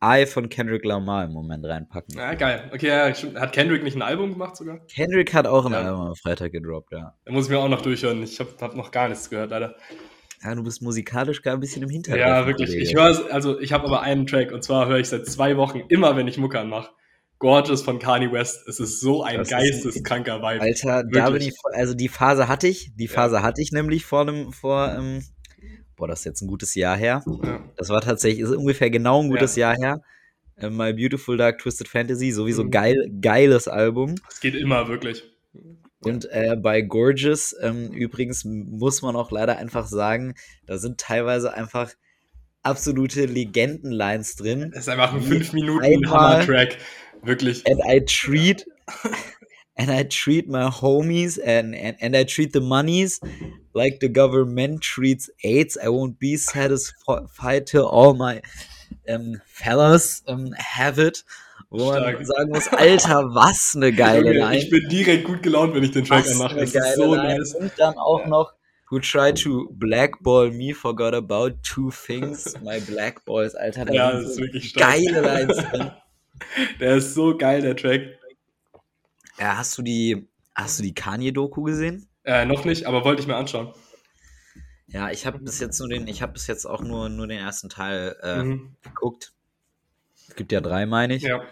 Eye 0.00 0.26
von 0.26 0.48
Kendrick 0.48 0.84
Lamar 0.84 1.24
im 1.24 1.32
Moment 1.32 1.66
reinpacken. 1.66 2.16
Ja, 2.16 2.32
geil. 2.34 2.70
Okay, 2.72 2.86
ja, 2.86 3.12
hat 3.38 3.52
Kendrick 3.52 3.82
nicht 3.82 3.96
ein 3.96 4.02
Album 4.02 4.32
gemacht 4.32 4.56
sogar? 4.56 4.78
Kendrick 4.86 5.34
hat 5.34 5.46
auch 5.46 5.66
ein 5.66 5.72
ja. 5.72 5.82
Album 5.82 6.06
am 6.06 6.16
Freitag 6.16 6.52
gedroppt, 6.52 6.92
ja. 6.92 7.14
Da 7.24 7.32
muss 7.32 7.44
ich 7.46 7.50
mir 7.50 7.58
auch 7.58 7.68
noch 7.68 7.82
durchhören. 7.82 8.22
Ich 8.22 8.40
habe 8.40 8.50
hab 8.60 8.74
noch 8.74 8.92
gar 8.92 9.08
nichts 9.08 9.28
gehört, 9.28 9.50
leider. 9.50 9.74
Ja, 10.42 10.54
du 10.54 10.62
bist 10.62 10.80
musikalisch 10.80 11.42
gar 11.42 11.54
ein 11.54 11.60
bisschen 11.60 11.82
im 11.82 11.90
Hintergrund. 11.90 12.26
Ja, 12.26 12.46
wirklich. 12.46 12.74
Ich 12.74 12.94
höre 12.94 13.30
also 13.30 13.60
ich 13.60 13.72
habe 13.74 13.84
aber 13.86 14.00
einen 14.00 14.26
Track 14.26 14.52
und 14.52 14.64
zwar 14.64 14.86
höre 14.88 14.98
ich 14.98 15.08
seit 15.08 15.26
zwei 15.26 15.58
Wochen 15.58 15.80
immer, 15.88 16.16
wenn 16.16 16.28
ich 16.28 16.38
Mucke 16.38 16.58
anmache. 16.58 16.90
Gorgeous 17.40 17.80
von 17.80 17.98
Kanye 17.98 18.30
West. 18.30 18.68
Es 18.68 18.78
ist 18.78 19.00
so 19.00 19.24
ein 19.24 19.38
das 19.38 19.48
geisteskranker 19.48 20.40
Vibe. 20.40 20.60
Alter, 20.60 20.98
wirklich. 20.98 21.24
da 21.24 21.30
bin 21.30 21.42
ich, 21.42 21.54
also 21.72 21.94
die 21.94 22.08
Phase 22.08 22.48
hatte 22.48 22.68
ich, 22.68 22.92
die 22.94 23.08
Phase 23.08 23.36
ja. 23.36 23.42
hatte 23.42 23.62
ich 23.62 23.72
nämlich 23.72 24.04
vor 24.04 24.20
einem, 24.20 24.52
vor, 24.52 24.94
ähm, 24.96 25.24
boah, 25.96 26.06
das 26.06 26.20
ist 26.20 26.26
jetzt 26.26 26.42
ein 26.42 26.48
gutes 26.48 26.74
Jahr 26.74 26.98
her. 26.98 27.24
Ja. 27.42 27.64
Das 27.76 27.88
war 27.88 28.02
tatsächlich, 28.02 28.42
ist 28.42 28.54
ungefähr 28.54 28.90
genau 28.90 29.22
ein 29.22 29.30
gutes 29.30 29.56
ja. 29.56 29.72
Jahr 29.72 29.78
her. 29.80 30.02
Äh, 30.56 30.68
My 30.68 30.92
Beautiful 30.92 31.38
Dark 31.38 31.58
Twisted 31.58 31.88
Fantasy, 31.88 32.30
sowieso 32.30 32.62
mhm. 32.64 32.70
geil, 32.70 33.10
geiles 33.22 33.68
Album. 33.68 34.16
Es 34.28 34.40
geht 34.40 34.54
immer, 34.54 34.88
wirklich. 34.88 35.24
Und 36.02 36.26
äh, 36.30 36.56
bei 36.56 36.82
Gorgeous, 36.82 37.56
ähm, 37.62 37.90
übrigens 37.92 38.44
muss 38.44 39.00
man 39.00 39.16
auch 39.16 39.30
leider 39.30 39.56
einfach 39.56 39.86
sagen, 39.86 40.34
da 40.66 40.76
sind 40.76 41.00
teilweise 41.00 41.54
einfach 41.54 41.90
absolute 42.62 43.24
Legendenlines 43.24 44.36
drin. 44.36 44.72
Das 44.72 44.82
ist 44.82 44.88
einfach 44.88 45.14
ein 45.14 45.22
5 45.22 45.54
Minuten 45.54 46.10
Hammer-Track. 46.10 46.76
Wirklich. 47.22 47.62
And 47.66 47.80
I 47.86 48.00
treat 48.00 48.64
and 49.76 49.90
I 49.90 50.04
treat 50.04 50.48
my 50.48 50.68
homies 50.68 51.38
and, 51.38 51.74
and, 51.74 51.96
and 52.00 52.16
I 52.16 52.24
treat 52.24 52.52
the 52.52 52.60
monies 52.60 53.20
like 53.74 54.00
the 54.00 54.08
government 54.08 54.82
treats 54.82 55.30
AIDS. 55.44 55.78
I 55.82 55.88
won't 55.88 56.18
be 56.18 56.36
satisfied 56.36 57.66
till 57.66 57.86
all 57.86 58.14
my 58.14 58.42
um, 59.08 59.40
fellas 59.46 60.22
um, 60.28 60.52
have 60.58 60.98
it. 60.98 61.22
Wo 61.70 61.92
Stark. 61.92 62.16
man 62.16 62.24
sagen 62.26 62.50
muss, 62.50 62.68
Alter, 62.68 63.34
was 63.34 63.76
eine 63.76 63.92
geile 63.92 64.32
Line. 64.32 64.58
Ich 64.58 64.70
bin 64.70 64.88
direkt 64.88 65.24
gut 65.24 65.42
gelaunt, 65.42 65.72
wenn 65.74 65.84
ich 65.84 65.92
den 65.92 66.04
Track 66.04 66.26
anmache. 66.26 66.56
Das 66.56 66.74
ist 66.74 66.96
so 66.96 67.14
Line. 67.14 67.38
nice. 67.38 67.54
Und 67.54 67.72
dann 67.78 67.96
auch 67.96 68.20
ja. 68.20 68.28
noch 68.28 68.52
Who 68.90 68.98
tried 68.98 69.36
to 69.44 69.68
blackball 69.70 70.50
me, 70.50 70.74
forgot 70.74 71.14
about 71.14 71.62
two 71.62 71.92
things. 71.92 72.56
My 72.64 72.80
blackballs, 72.80 73.54
Alter. 73.54 73.84
Da 73.84 73.92
ja, 73.92 74.10
das 74.10 74.32
ist 74.32 74.40
wirklich 74.40 74.70
stark. 74.70 74.96
Geile 74.96 75.20
Lines 75.20 75.56
drin. 75.58 75.90
Der 76.80 76.96
ist 76.96 77.14
so 77.14 77.36
geil, 77.36 77.62
der 77.62 77.76
Track. 77.76 78.18
Ja, 79.38 79.56
hast 79.56 79.76
du 79.78 79.82
die, 79.82 80.28
hast 80.54 80.78
du 80.78 80.82
die 80.82 80.94
Kanye-Doku 80.94 81.62
gesehen? 81.62 82.08
Äh, 82.24 82.44
noch 82.44 82.64
nicht, 82.64 82.86
aber 82.86 83.04
wollte 83.04 83.22
ich 83.22 83.28
mir 83.28 83.36
anschauen. 83.36 83.72
Ja, 84.88 85.10
ich 85.10 85.24
habe 85.24 85.38
bis 85.38 85.60
jetzt 85.60 85.78
nur 85.78 85.88
den, 85.88 86.06
ich 86.08 86.20
habe 86.20 86.32
bis 86.32 86.46
jetzt 86.46 86.66
auch 86.66 86.82
nur, 86.82 87.08
nur 87.08 87.26
den 87.26 87.38
ersten 87.38 87.68
Teil 87.68 88.16
äh, 88.22 88.42
mhm. 88.42 88.76
geguckt. 88.82 89.32
Es 90.28 90.34
gibt 90.34 90.52
ja 90.52 90.60
drei, 90.60 90.84
meine 90.84 91.14
ich. 91.14 91.22
Ja. 91.22 91.42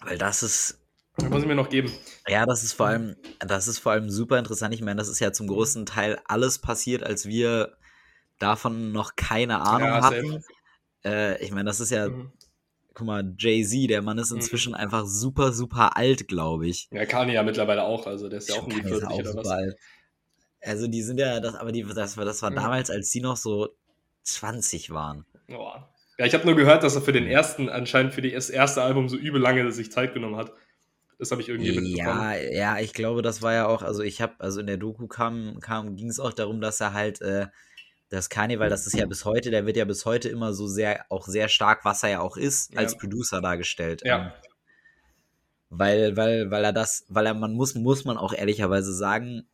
Weil 0.00 0.18
das 0.18 0.42
ist. 0.42 0.78
Das 1.16 1.28
muss 1.28 1.42
ich 1.42 1.48
mir 1.48 1.54
noch 1.54 1.68
geben. 1.68 1.92
Ja, 2.26 2.46
das 2.46 2.64
ist 2.64 2.72
vor 2.72 2.86
allem, 2.86 3.16
das 3.38 3.68
ist 3.68 3.78
vor 3.78 3.92
allem 3.92 4.10
super 4.10 4.38
interessant. 4.38 4.74
Ich 4.74 4.80
meine, 4.80 4.96
das 4.96 5.08
ist 5.08 5.20
ja 5.20 5.32
zum 5.32 5.46
großen 5.46 5.84
Teil 5.84 6.18
alles 6.24 6.58
passiert, 6.58 7.02
als 7.02 7.26
wir 7.26 7.76
davon 8.38 8.92
noch 8.92 9.14
keine 9.14 9.60
Ahnung 9.60 9.88
ja, 9.88 10.02
hatten. 10.02 10.44
Äh, 11.04 11.44
ich 11.44 11.50
meine, 11.50 11.66
das 11.66 11.80
ist 11.80 11.90
ja 11.90 12.08
mhm 12.08 12.32
guck 12.94 13.06
mal, 13.06 13.34
Jay-Z, 13.38 13.90
der 13.90 14.02
Mann 14.02 14.18
ist 14.18 14.30
mhm. 14.30 14.38
inzwischen 14.38 14.70
mhm. 14.70 14.78
einfach 14.78 15.06
super, 15.06 15.52
super 15.52 15.96
alt, 15.96 16.28
glaube 16.28 16.66
ich. 16.66 16.88
Ja, 16.90 17.06
Kanye 17.06 17.34
ja 17.34 17.42
mittlerweile 17.42 17.84
auch, 17.84 18.06
also 18.06 18.28
der 18.28 18.38
ist 18.38 18.48
ja 18.48 18.56
auch 18.56 18.68
die 18.68 18.82
40 18.82 19.08
oder 19.10 19.34
was. 19.34 19.48
Alt. 19.48 19.76
Also 20.60 20.86
die 20.86 21.02
sind 21.02 21.18
ja, 21.18 21.40
das, 21.40 21.54
aber 21.54 21.72
die, 21.72 21.82
das 21.82 22.16
war, 22.16 22.24
das 22.24 22.42
war 22.42 22.50
mhm. 22.50 22.56
damals, 22.56 22.90
als 22.90 23.10
die 23.10 23.20
noch 23.20 23.36
so 23.36 23.70
20 24.22 24.90
waren. 24.90 25.24
Boah. 25.48 25.88
Ja, 26.18 26.26
ich 26.26 26.34
habe 26.34 26.44
nur 26.44 26.54
gehört, 26.54 26.82
dass 26.82 26.94
er 26.94 27.02
für 27.02 27.12
den 27.12 27.26
ersten, 27.26 27.68
anscheinend 27.68 28.14
für 28.14 28.22
das 28.22 28.50
erste 28.50 28.82
Album 28.82 29.08
so 29.08 29.16
übel 29.16 29.40
lange 29.40 29.70
sich 29.72 29.90
Zeit 29.90 30.14
genommen 30.14 30.36
hat. 30.36 30.52
Das 31.18 31.30
habe 31.30 31.40
ich 31.40 31.48
irgendwie 31.48 31.72
mitbekommen. 31.72 32.20
Ja, 32.20 32.34
ja, 32.34 32.78
ich 32.78 32.92
glaube, 32.94 33.22
das 33.22 33.42
war 33.42 33.54
ja 33.54 33.66
auch, 33.66 33.82
also 33.82 34.02
ich 34.02 34.20
habe, 34.20 34.34
also 34.38 34.60
in 34.60 34.66
der 34.66 34.76
Doku 34.76 35.06
kam, 35.06 35.60
kam 35.60 35.96
ging 35.96 36.08
es 36.08 36.20
auch 36.20 36.32
darum, 36.32 36.60
dass 36.60 36.80
er 36.80 36.92
halt 36.92 37.20
äh, 37.22 37.46
das 38.12 38.28
Karneval, 38.28 38.68
das 38.68 38.86
ist 38.86 38.94
ja 38.94 39.06
bis 39.06 39.24
heute, 39.24 39.50
der 39.50 39.64
wird 39.64 39.78
ja 39.78 39.86
bis 39.86 40.04
heute 40.04 40.28
immer 40.28 40.52
so 40.52 40.66
sehr, 40.66 41.06
auch 41.08 41.26
sehr 41.26 41.48
stark, 41.48 41.86
was 41.86 42.02
er 42.02 42.10
ja 42.10 42.20
auch 42.20 42.36
ist, 42.36 42.72
ja. 42.74 42.80
als 42.80 42.98
Producer 42.98 43.40
dargestellt. 43.40 44.02
Ja. 44.04 44.26
Ähm, 44.26 44.32
weil, 45.70 46.14
weil, 46.14 46.50
weil 46.50 46.62
er 46.62 46.74
das, 46.74 47.06
weil 47.08 47.24
er, 47.24 47.32
man 47.32 47.54
muss, 47.54 47.74
muss 47.74 48.04
man 48.04 48.18
auch 48.18 48.34
ehrlicherweise 48.34 48.92
sagen, 48.92 49.48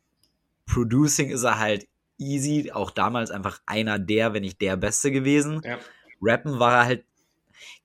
Producing 0.65 1.29
ist 1.29 1.43
er 1.43 1.57
halt 1.57 1.87
easy, 2.17 2.71
auch 2.73 2.91
damals 2.91 3.31
einfach 3.31 3.61
einer 3.65 3.97
der, 3.97 4.33
wenn 4.33 4.41
nicht 4.41 4.59
der 4.59 4.75
Beste 4.75 5.09
gewesen. 5.09 5.61
Ja. 5.63 5.77
Rappen 6.21 6.59
war 6.59 6.81
er 6.81 6.85
halt, 6.85 7.05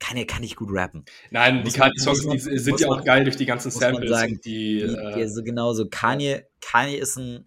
kann 0.00 0.16
er 0.16 0.26
kann 0.26 0.40
nicht 0.40 0.56
gut 0.56 0.70
rappen. 0.72 1.04
Nein, 1.30 1.62
muss 1.62 1.74
die 1.74 1.78
Kanye-Songs 1.78 2.44
sind 2.44 2.80
ja 2.80 2.88
auch 2.88 3.04
geil 3.04 3.22
durch 3.22 3.36
die 3.36 3.46
ganzen 3.46 3.70
Samples. 3.70 4.10
Sagen, 4.10 4.40
die, 4.44 4.80
die, 4.80 4.88
die, 4.88 5.20
äh, 5.20 5.28
so 5.28 5.44
genau 5.44 5.72
so. 5.72 5.86
Kanye, 5.88 6.46
Kanye 6.60 6.96
ist 6.96 7.16
ein 7.16 7.46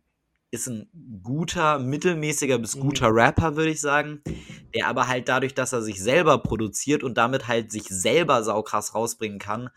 ist 0.58 0.68
ein 0.68 1.22
guter, 1.24 1.80
mittelmäßiger 1.80 2.58
bis 2.58 2.76
mhm. 2.76 2.82
guter 2.82 3.14
Rapper, 3.14 3.56
würde 3.56 3.72
ich 3.72 3.80
sagen, 3.80 4.22
der 4.74 4.88
aber 4.88 5.08
halt 5.08 5.30
dadurch, 5.30 5.54
dass 5.54 5.74
er 5.74 5.82
sich 5.82 6.02
selber 6.02 6.40
produziert 6.40 7.04
und 7.04 7.18
damit 7.18 7.48
halt 7.48 7.72
sich 7.72 7.84
selber 7.84 8.44
saukrass 8.44 8.96
rausbringen 8.96 9.40
kann, 9.40 9.70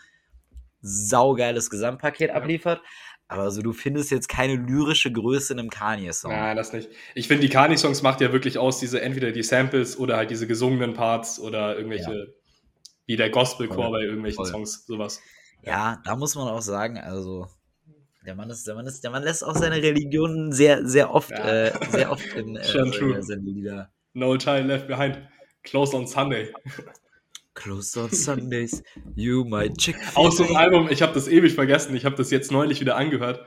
saugeiles 0.80 1.70
Gesamtpaket 1.70 2.30
ja. 2.30 2.36
abliefert. 2.36 2.80
Aber 3.28 3.42
also 3.42 3.62
du 3.62 3.72
findest 3.72 4.10
jetzt 4.10 4.28
keine 4.28 4.56
lyrische 4.56 5.12
Größe 5.12 5.52
in 5.52 5.60
einem 5.60 5.70
Kanye-Song. 5.70 6.32
Nein, 6.32 6.56
das 6.56 6.72
nicht. 6.72 6.88
Ich 7.14 7.28
finde, 7.28 7.42
die 7.42 7.48
Kanye-Songs 7.48 8.02
macht 8.02 8.20
ja 8.20 8.32
wirklich 8.32 8.58
aus, 8.58 8.80
diese 8.80 9.00
entweder 9.02 9.30
die 9.30 9.44
Samples 9.44 9.96
oder 9.96 10.16
halt 10.16 10.30
diese 10.30 10.48
gesungenen 10.48 10.94
Parts 10.94 11.38
oder 11.38 11.76
irgendwelche, 11.76 12.12
ja. 12.12 12.26
wie 13.06 13.16
der 13.16 13.30
Gospel-Chor 13.30 13.92
bei 13.92 14.02
irgendwelchen 14.02 14.44
Voll. 14.44 14.50
Songs, 14.50 14.84
sowas. 14.84 15.20
Ja, 15.62 16.00
da 16.04 16.16
muss 16.16 16.34
man 16.34 16.48
auch 16.48 16.62
sagen, 16.62 16.98
also 16.98 17.46
der 18.26 18.34
Mann 18.34 18.50
ist, 18.50 18.66
der 18.66 18.74
Mann 18.74 18.86
ist, 18.86 19.02
der 19.02 19.10
Mann 19.10 19.22
lässt 19.22 19.44
auch 19.44 19.56
seine 19.56 19.76
Religion 19.76 20.52
sehr, 20.52 20.86
sehr 20.86 21.12
oft, 21.12 21.30
ja. 21.30 21.66
äh, 21.66 21.72
sehr 21.90 22.10
oft 22.10 22.26
in 22.34 22.56
äh, 22.56 23.22
seine 23.22 23.42
Lieder. 23.42 23.90
No 24.12 24.36
Child 24.36 24.66
Left 24.66 24.88
Behind. 24.88 25.18
Close 25.62 25.96
on 25.96 26.06
Sunday. 26.06 26.52
Close 27.54 27.98
on 28.00 28.10
Sundays, 28.12 28.82
you 29.14 29.44
my 29.44 29.72
chick. 29.74 29.96
Auch 30.14 30.32
so 30.32 30.44
ein 30.44 30.56
Album, 30.56 30.88
ich 30.90 31.02
habe 31.02 31.12
das 31.12 31.28
ewig 31.28 31.54
vergessen. 31.54 31.94
Ich 31.94 32.04
habe 32.04 32.16
das 32.16 32.30
jetzt 32.30 32.50
neulich 32.50 32.80
wieder 32.80 32.96
angehört. 32.96 33.46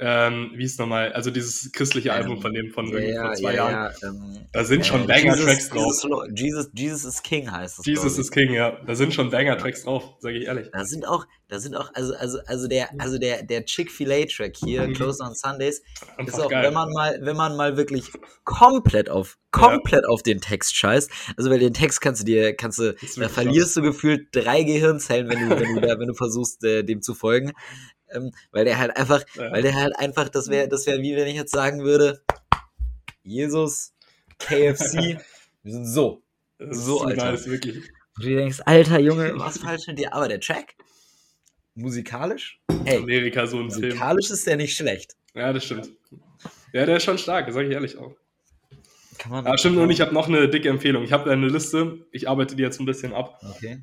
Ähm, 0.00 0.52
wie 0.54 0.64
ist 0.64 0.78
nochmal, 0.78 1.12
also 1.12 1.30
dieses 1.30 1.70
christliche 1.72 2.08
ähm, 2.08 2.14
Album 2.14 2.40
von 2.40 2.54
dem 2.54 2.70
von 2.70 2.86
ja, 2.86 2.98
irgendwie 2.98 3.18
vor 3.18 3.34
zwei 3.34 3.54
ja, 3.54 3.70
Jahren. 3.70 3.94
Ja, 4.00 4.08
ähm, 4.08 4.46
da 4.50 4.64
sind 4.64 4.86
schon 4.86 5.04
äh, 5.04 5.06
Banger-Tracks 5.06 5.68
drauf. 5.68 6.02
Jesus, 6.34 6.70
Jesus 6.74 7.04
is 7.04 7.22
King 7.22 7.50
heißt 7.50 7.80
es. 7.80 7.86
Jesus 7.86 8.18
is 8.18 8.30
King, 8.30 8.54
ja. 8.54 8.78
Da 8.86 8.94
sind 8.94 9.12
schon 9.12 9.30
Banger-Tracks 9.30 9.84
drauf, 9.84 10.14
sage 10.20 10.38
ich 10.38 10.46
ehrlich. 10.46 10.70
Da 10.72 10.86
sind 10.86 11.06
auch, 11.06 11.26
da 11.48 11.58
sind 11.58 11.76
auch, 11.76 11.90
also, 11.94 12.14
also, 12.14 12.38
also 12.46 12.66
der, 12.66 12.88
also 12.98 13.18
der, 13.18 13.42
der 13.42 13.66
Chick-fil-A-Track 13.66 14.56
hier, 14.56 14.88
mhm. 14.88 14.94
Close 14.94 15.22
on 15.22 15.34
Sundays, 15.34 15.82
Einfach 16.16 16.32
ist 16.32 16.40
auch, 16.40 16.50
geil. 16.50 16.64
wenn 16.64 16.74
man 16.74 16.90
mal, 16.92 17.18
wenn 17.20 17.36
man 17.36 17.56
mal 17.56 17.76
wirklich 17.76 18.10
komplett 18.44 19.10
auf, 19.10 19.36
komplett 19.50 20.06
auf 20.06 20.22
den 20.22 20.40
Text 20.40 20.76
scheißt, 20.76 21.10
also 21.36 21.50
weil 21.50 21.58
den 21.58 21.74
Text 21.74 22.00
kannst 22.00 22.22
du 22.22 22.24
dir, 22.24 22.56
kannst 22.56 22.78
du, 22.78 22.94
da 23.16 23.28
verlierst 23.28 23.74
krass. 23.74 23.74
du 23.74 23.82
gefühlt 23.82 24.28
drei 24.32 24.62
Gehirnzellen, 24.62 25.28
wenn 25.28 25.48
du, 25.48 25.60
wenn 25.60 25.74
du 25.74 25.80
da, 25.82 25.98
wenn 25.98 26.08
du 26.08 26.14
versuchst, 26.14 26.64
äh, 26.64 26.84
dem 26.84 27.02
zu 27.02 27.14
folgen 27.14 27.52
ähm, 28.12 28.32
weil 28.50 28.64
der 28.64 28.78
halt 28.78 28.96
einfach, 28.96 29.24
ja. 29.34 29.52
weil 29.52 29.62
der 29.62 29.74
halt 29.74 29.96
einfach, 29.98 30.28
das 30.28 30.48
wäre, 30.48 30.68
das 30.68 30.86
wäre 30.86 31.00
wie 31.00 31.16
wenn 31.16 31.26
ich 31.26 31.34
jetzt 31.34 31.52
sagen 31.52 31.82
würde, 31.82 32.22
Jesus, 33.22 33.92
KFC, 34.38 35.18
wir 35.62 35.72
sind 35.72 35.86
so, 35.86 36.22
so, 36.58 37.02
Alter. 37.02 37.32
Nice, 37.32 37.46
wirklich. 37.46 37.76
Und 38.16 38.24
du 38.24 38.34
denkst, 38.34 38.60
Alter 38.64 38.98
Junge, 38.98 39.32
was 39.36 39.58
falsch 39.58 39.86
mit 39.86 39.98
dir? 39.98 40.12
Aber 40.12 40.28
der 40.28 40.40
Track, 40.40 40.74
musikalisch, 41.74 42.60
ey, 42.84 42.98
Amerika 42.98 43.46
so 43.46 43.58
ein 43.58 43.64
musikalisch 43.66 44.26
Film. 44.26 44.34
ist 44.34 44.46
der 44.46 44.56
nicht 44.56 44.76
schlecht. 44.76 45.16
Ja, 45.34 45.52
das 45.52 45.64
stimmt. 45.64 45.90
Ja, 46.72 46.86
der 46.86 46.96
ist 46.96 47.04
schon 47.04 47.18
stark, 47.18 47.52
sage 47.52 47.68
ich 47.68 47.74
ehrlich 47.74 47.96
auch. 47.98 48.14
Kann 49.18 49.32
man 49.32 49.44
ja, 49.44 49.58
stimmt, 49.58 49.76
und 49.76 49.90
ich 49.90 50.00
habe 50.00 50.14
noch 50.14 50.28
eine 50.28 50.48
dicke 50.48 50.68
Empfehlung. 50.68 51.02
Ich 51.02 51.12
habe 51.12 51.30
eine 51.30 51.48
Liste, 51.48 52.06
ich 52.10 52.28
arbeite 52.28 52.56
die 52.56 52.62
jetzt 52.62 52.80
ein 52.80 52.86
bisschen 52.86 53.12
ab. 53.12 53.38
Okay. 53.56 53.82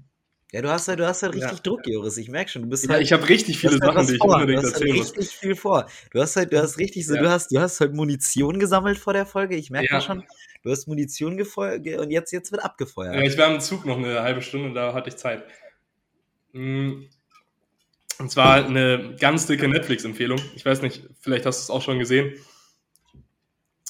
Ja, 0.54 0.62
du 0.62 0.70
hast 0.70 0.88
halt, 0.88 1.00
du 1.00 1.06
hast 1.06 1.24
halt 1.24 1.34
richtig 1.34 1.58
ja. 1.58 1.64
Druck, 1.64 1.86
Joris. 1.86 2.16
Ich 2.18 2.30
merke 2.30 2.50
schon, 2.50 2.62
du 2.62 2.70
bist 2.70 2.86
ja, 2.86 2.92
halt. 2.92 3.04
Ich 3.04 3.12
habe 3.12 3.28
richtig 3.28 3.58
viele 3.58 3.78
Sachen, 3.78 3.98
halt 3.98 4.10
die 4.10 4.14
ich 4.14 4.20
vor. 4.20 4.36
unbedingt 4.36 4.64
du 4.64 4.68
hast 4.68 4.76
halt 4.76 4.84
richtig 4.84 5.28
viel 5.28 5.56
vor. 5.56 5.88
Du 6.12 6.22
hast 6.22 6.36
halt, 6.38 6.54
du 6.54 6.62
hast 6.62 6.78
richtig 6.78 7.06
so, 7.06 7.16
ja. 7.16 7.22
du 7.22 7.30
hast, 7.30 7.52
du 7.52 7.60
hast 7.60 7.82
halt 7.82 7.94
Munition 7.94 8.58
gesammelt 8.58 8.98
vor 8.98 9.12
der 9.12 9.26
Folge. 9.26 9.58
Ich 9.58 9.70
merke 9.72 9.92
ja. 9.92 10.00
schon. 10.00 10.24
Du 10.64 10.72
hast 10.72 10.88
Munition 10.88 11.36
gefeuert 11.36 11.86
und 12.00 12.12
jetzt, 12.12 12.32
jetzt 12.32 12.52
wird 12.52 12.64
abgefeuert. 12.64 13.16
Ja, 13.16 13.22
ich 13.22 13.38
war 13.38 13.54
im 13.54 13.60
Zug 13.60 13.86
noch 13.86 13.98
eine 13.98 14.22
halbe 14.22 14.42
Stunde, 14.42 14.74
da 14.74 14.94
hatte 14.94 15.10
ich 15.10 15.18
Zeit. 15.18 15.44
Hm. 16.54 17.10
Und 18.20 18.32
zwar 18.32 18.66
eine 18.66 19.16
ganz 19.20 19.46
dicke 19.46 19.68
Netflix-Empfehlung. 19.68 20.40
Ich 20.56 20.66
weiß 20.66 20.82
nicht, 20.82 21.08
vielleicht 21.20 21.46
hast 21.46 21.60
du 21.60 21.64
es 21.64 21.70
auch 21.70 21.82
schon 21.82 22.00
gesehen. 22.00 22.34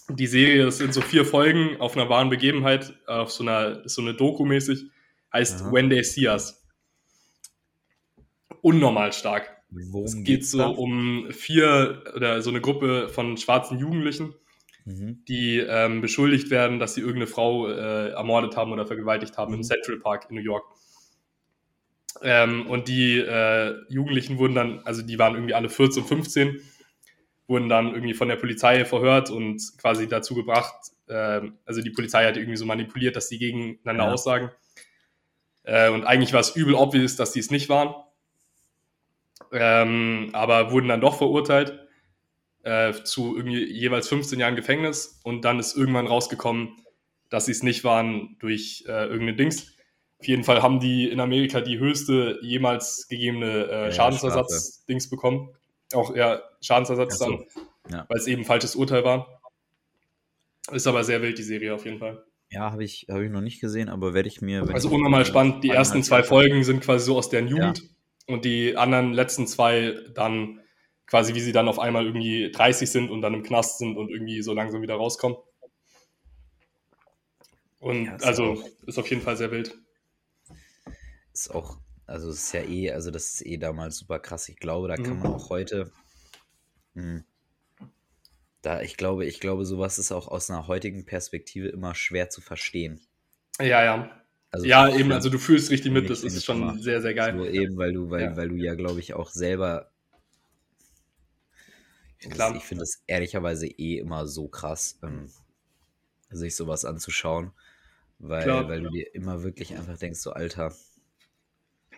Die 0.10 0.28
Serie, 0.28 0.66
das 0.66 0.78
sind 0.78 0.94
so 0.94 1.02
vier 1.02 1.24
Folgen 1.24 1.80
auf 1.80 1.96
einer 1.96 2.10
wahren 2.10 2.30
Begebenheit, 2.30 2.94
auf 3.08 3.32
so 3.32 3.44
einer, 3.44 3.88
so 3.88 4.02
eine 4.02 4.14
Doku-mäßig 4.14 4.90
Heißt 5.38 5.62
Aha. 5.62 5.72
When 5.72 5.92
They 5.92 6.04
See 6.04 6.28
Us. 6.28 6.66
Unnormal 8.62 9.14
stark. 9.14 9.56
Worum 9.70 10.06
es 10.06 10.24
geht 10.24 10.48
so 10.48 10.66
um 10.66 11.28
vier 11.30 12.02
oder 12.16 12.42
so 12.42 12.50
eine 12.50 12.60
Gruppe 12.60 13.08
von 13.10 13.38
schwarzen 13.38 13.78
Jugendlichen, 13.78 14.34
mhm. 14.86 15.24
die 15.28 15.60
ähm, 15.60 16.02
beschuldigt 16.02 16.50
werden, 16.50 16.80
dass 16.80 16.96
sie 16.96 17.02
irgendeine 17.02 17.28
Frau 17.28 17.70
äh, 17.70 18.10
ermordet 18.10 18.58
haben 18.58 18.72
oder 18.72 18.88
vergewaltigt 18.88 19.38
haben 19.38 19.52
mhm. 19.52 19.60
im 19.60 19.64
Central 19.64 20.00
Park 20.00 20.26
in 20.30 20.38
New 20.38 20.42
York. 20.42 20.66
Ähm, 22.24 22.66
und 22.66 22.88
die 22.88 23.20
äh, 23.20 23.76
Jugendlichen 23.90 24.40
wurden 24.40 24.56
dann, 24.56 24.80
also 24.86 25.04
die 25.04 25.20
waren 25.20 25.36
irgendwie 25.36 25.54
alle 25.54 25.70
14, 25.70 26.04
15, 26.04 26.62
wurden 27.46 27.70
dann 27.70 27.94
irgendwie 27.94 28.16
von 28.16 28.28
der 28.28 28.38
Polizei 28.38 28.86
verhört 28.86 29.30
und 29.30 29.62
quasi 29.78 30.08
dazu 30.08 30.34
gebracht, 30.34 30.94
äh, 31.08 31.42
also 31.64 31.84
die 31.84 31.92
Polizei 31.92 32.26
hat 32.26 32.38
irgendwie 32.38 32.58
so 32.58 32.66
manipuliert, 32.66 33.16
dass 33.16 33.30
sie 33.30 33.38
gegeneinander 33.38 34.06
ja. 34.06 34.12
aussagen. 34.12 34.50
Äh, 35.68 35.90
und 35.90 36.06
eigentlich 36.06 36.34
war 36.34 36.40
es 36.40 36.56
übel 36.56 36.74
obvious, 36.74 37.18
dass 37.18 37.34
die 37.34 37.40
es 37.40 37.52
nicht 37.52 37.68
waren. 37.68 37.94
Ähm, 39.52 40.30
aber 40.34 40.72
wurden 40.72 40.88
dann 40.88 41.02
doch 41.02 41.18
verurteilt 41.18 41.88
äh, 42.64 42.94
zu 43.04 43.36
irgendwie 43.36 43.66
jeweils 43.66 44.08
15 44.08 44.40
Jahren 44.40 44.56
Gefängnis. 44.56 45.20
Und 45.24 45.44
dann 45.44 45.60
ist 45.60 45.76
irgendwann 45.76 46.08
rausgekommen, 46.08 46.78
dass 47.30 47.46
sie 47.46 47.52
es 47.52 47.64
nicht 47.64 47.84
waren 47.84 48.38
durch 48.40 48.86
äh, 48.88 49.04
irgendeine 49.04 49.36
Dings. 49.36 49.76
Auf 50.20 50.28
jeden 50.28 50.46
Fall 50.46 50.64
haben 50.64 50.80
die 50.80 51.10
in 51.10 51.20
Amerika 51.20 51.60
die 51.60 51.78
höchste 51.78 52.40
jemals 52.42 53.08
gegebene 53.10 53.68
äh, 53.68 53.92
Schadensersatz-Dings 53.92 55.10
bekommen. 55.10 55.54
Auch 55.94 56.16
ja, 56.16 56.42
Schadensersatz 56.62 57.20
so. 57.20 57.26
dann, 57.26 57.46
ja. 57.92 58.06
weil 58.08 58.18
es 58.18 58.28
eben 58.28 58.44
ein 58.44 58.46
falsches 58.46 58.76
Urteil 58.76 59.04
war. 59.04 59.42
Ist 60.72 60.88
aber 60.88 61.04
sehr 61.04 61.22
wild, 61.22 61.38
die 61.38 61.44
Serie 61.44 61.76
auf 61.76 61.86
jeden 61.86 62.00
Fall. 62.00 62.24
Ja, 62.50 62.72
habe 62.72 62.84
ich, 62.84 63.08
hab 63.10 63.20
ich 63.20 63.30
noch 63.30 63.42
nicht 63.42 63.60
gesehen, 63.60 63.90
aber 63.90 64.14
werde 64.14 64.30
ich 64.30 64.42
mir. 64.42 64.68
Also 64.74 64.90
unnormal 64.90 65.26
spannend. 65.26 65.64
Die 65.64 65.70
ersten 65.70 66.02
zwei 66.04 66.24
Folgen 66.24 66.64
sind 66.64 66.82
quasi 66.82 67.06
so 67.06 67.18
aus 67.18 67.30
deren 67.30 67.48
Jugend 67.48 67.80
ja. 67.80 68.34
und 68.34 68.46
die 68.46 68.78
anderen 68.78 69.14
letzten 69.14 69.48
zwei 69.48 69.96
dann 70.14 70.62
quasi, 71.08 71.34
wie 71.36 71.42
sie 71.42 71.52
dann 71.52 71.68
auf 71.68 71.80
einmal 71.80 72.06
irgendwie 72.06 72.52
30 72.52 72.90
sind 72.90 73.10
und 73.10 73.22
dann 73.22 73.34
im 73.34 73.44
Knast 73.44 73.80
sind 73.80 73.98
und 73.98 74.10
irgendwie 74.10 74.42
so 74.42 74.54
langsam 74.54 74.82
wieder 74.82 74.96
rauskommen. 74.96 75.38
Und 77.80 78.06
ja, 78.06 78.16
ist 78.16 78.26
also 78.26 78.44
auch, 78.54 78.64
ist 78.86 78.98
auf 78.98 79.10
jeden 79.10 79.22
Fall 79.22 79.38
sehr 79.38 79.52
wild. 79.52 79.78
Ist 81.34 81.54
auch, 81.54 81.78
also 82.06 82.30
ist 82.30 82.52
ja 82.54 82.62
eh, 82.62 82.92
also 82.92 83.12
das 83.12 83.34
ist 83.34 83.46
eh 83.46 83.58
damals 83.58 83.98
super 83.98 84.20
krass. 84.20 84.50
Ich 84.50 84.58
glaube, 84.58 84.88
da 84.88 84.98
mhm. 84.98 85.04
kann 85.04 85.20
man 85.20 85.34
auch 85.34 85.50
heute. 85.50 85.92
Mh, 86.94 87.04
hm, 87.04 87.24
da, 88.62 88.82
ich 88.82 88.98
glaube, 88.98 89.26
ich 89.26 89.40
glaube, 89.40 89.66
sowas 89.66 90.00
ist 90.00 90.12
auch 90.12 90.28
aus 90.28 90.50
einer 90.50 90.68
heutigen 90.68 91.06
Perspektive 91.06 91.68
immer 91.70 91.96
schwer 91.96 92.30
zu 92.30 92.42
verstehen. 92.42 93.00
Ja, 93.60 93.84
ja. 93.84 94.12
Also 94.52 94.66
ja, 94.66 94.96
eben, 94.96 95.12
also 95.12 95.30
du 95.30 95.40
fühlst 95.40 95.72
richtig 95.72 95.92
mit, 95.92 96.10
das 96.10 96.24
ist 96.24 96.46
schon 96.46 96.62
immer. 96.62 96.78
sehr, 96.78 97.02
sehr 97.02 97.14
geil. 97.14 97.38
So 97.38 97.46
eben, 97.46 97.78
weil 97.78 97.94
du, 97.94 98.10
weil, 98.10 98.22
ja. 98.22 98.38
weil 98.38 98.50
du 98.50 98.56
ja, 98.56 98.76
glaube 98.76 99.00
ich, 99.00 99.14
auch 99.14 99.30
selber. 99.30 99.92
Klar. 102.20 102.56
ich 102.56 102.64
finde 102.64 102.84
es 102.84 103.04
ehrlicherweise 103.06 103.68
eh 103.68 104.00
immer 104.00 104.26
so 104.26 104.48
krass, 104.48 105.00
ähm, 105.04 105.30
sich 106.30 106.56
sowas 106.56 106.86
anzuschauen. 106.86 107.52
Weil, 108.20 108.68
weil 108.68 108.82
du 108.82 108.90
dir 108.90 109.14
immer 109.14 109.44
wirklich 109.44 109.76
einfach 109.76 109.98
denkst, 109.98 110.20
so 110.20 110.32
Alter. 110.32 110.74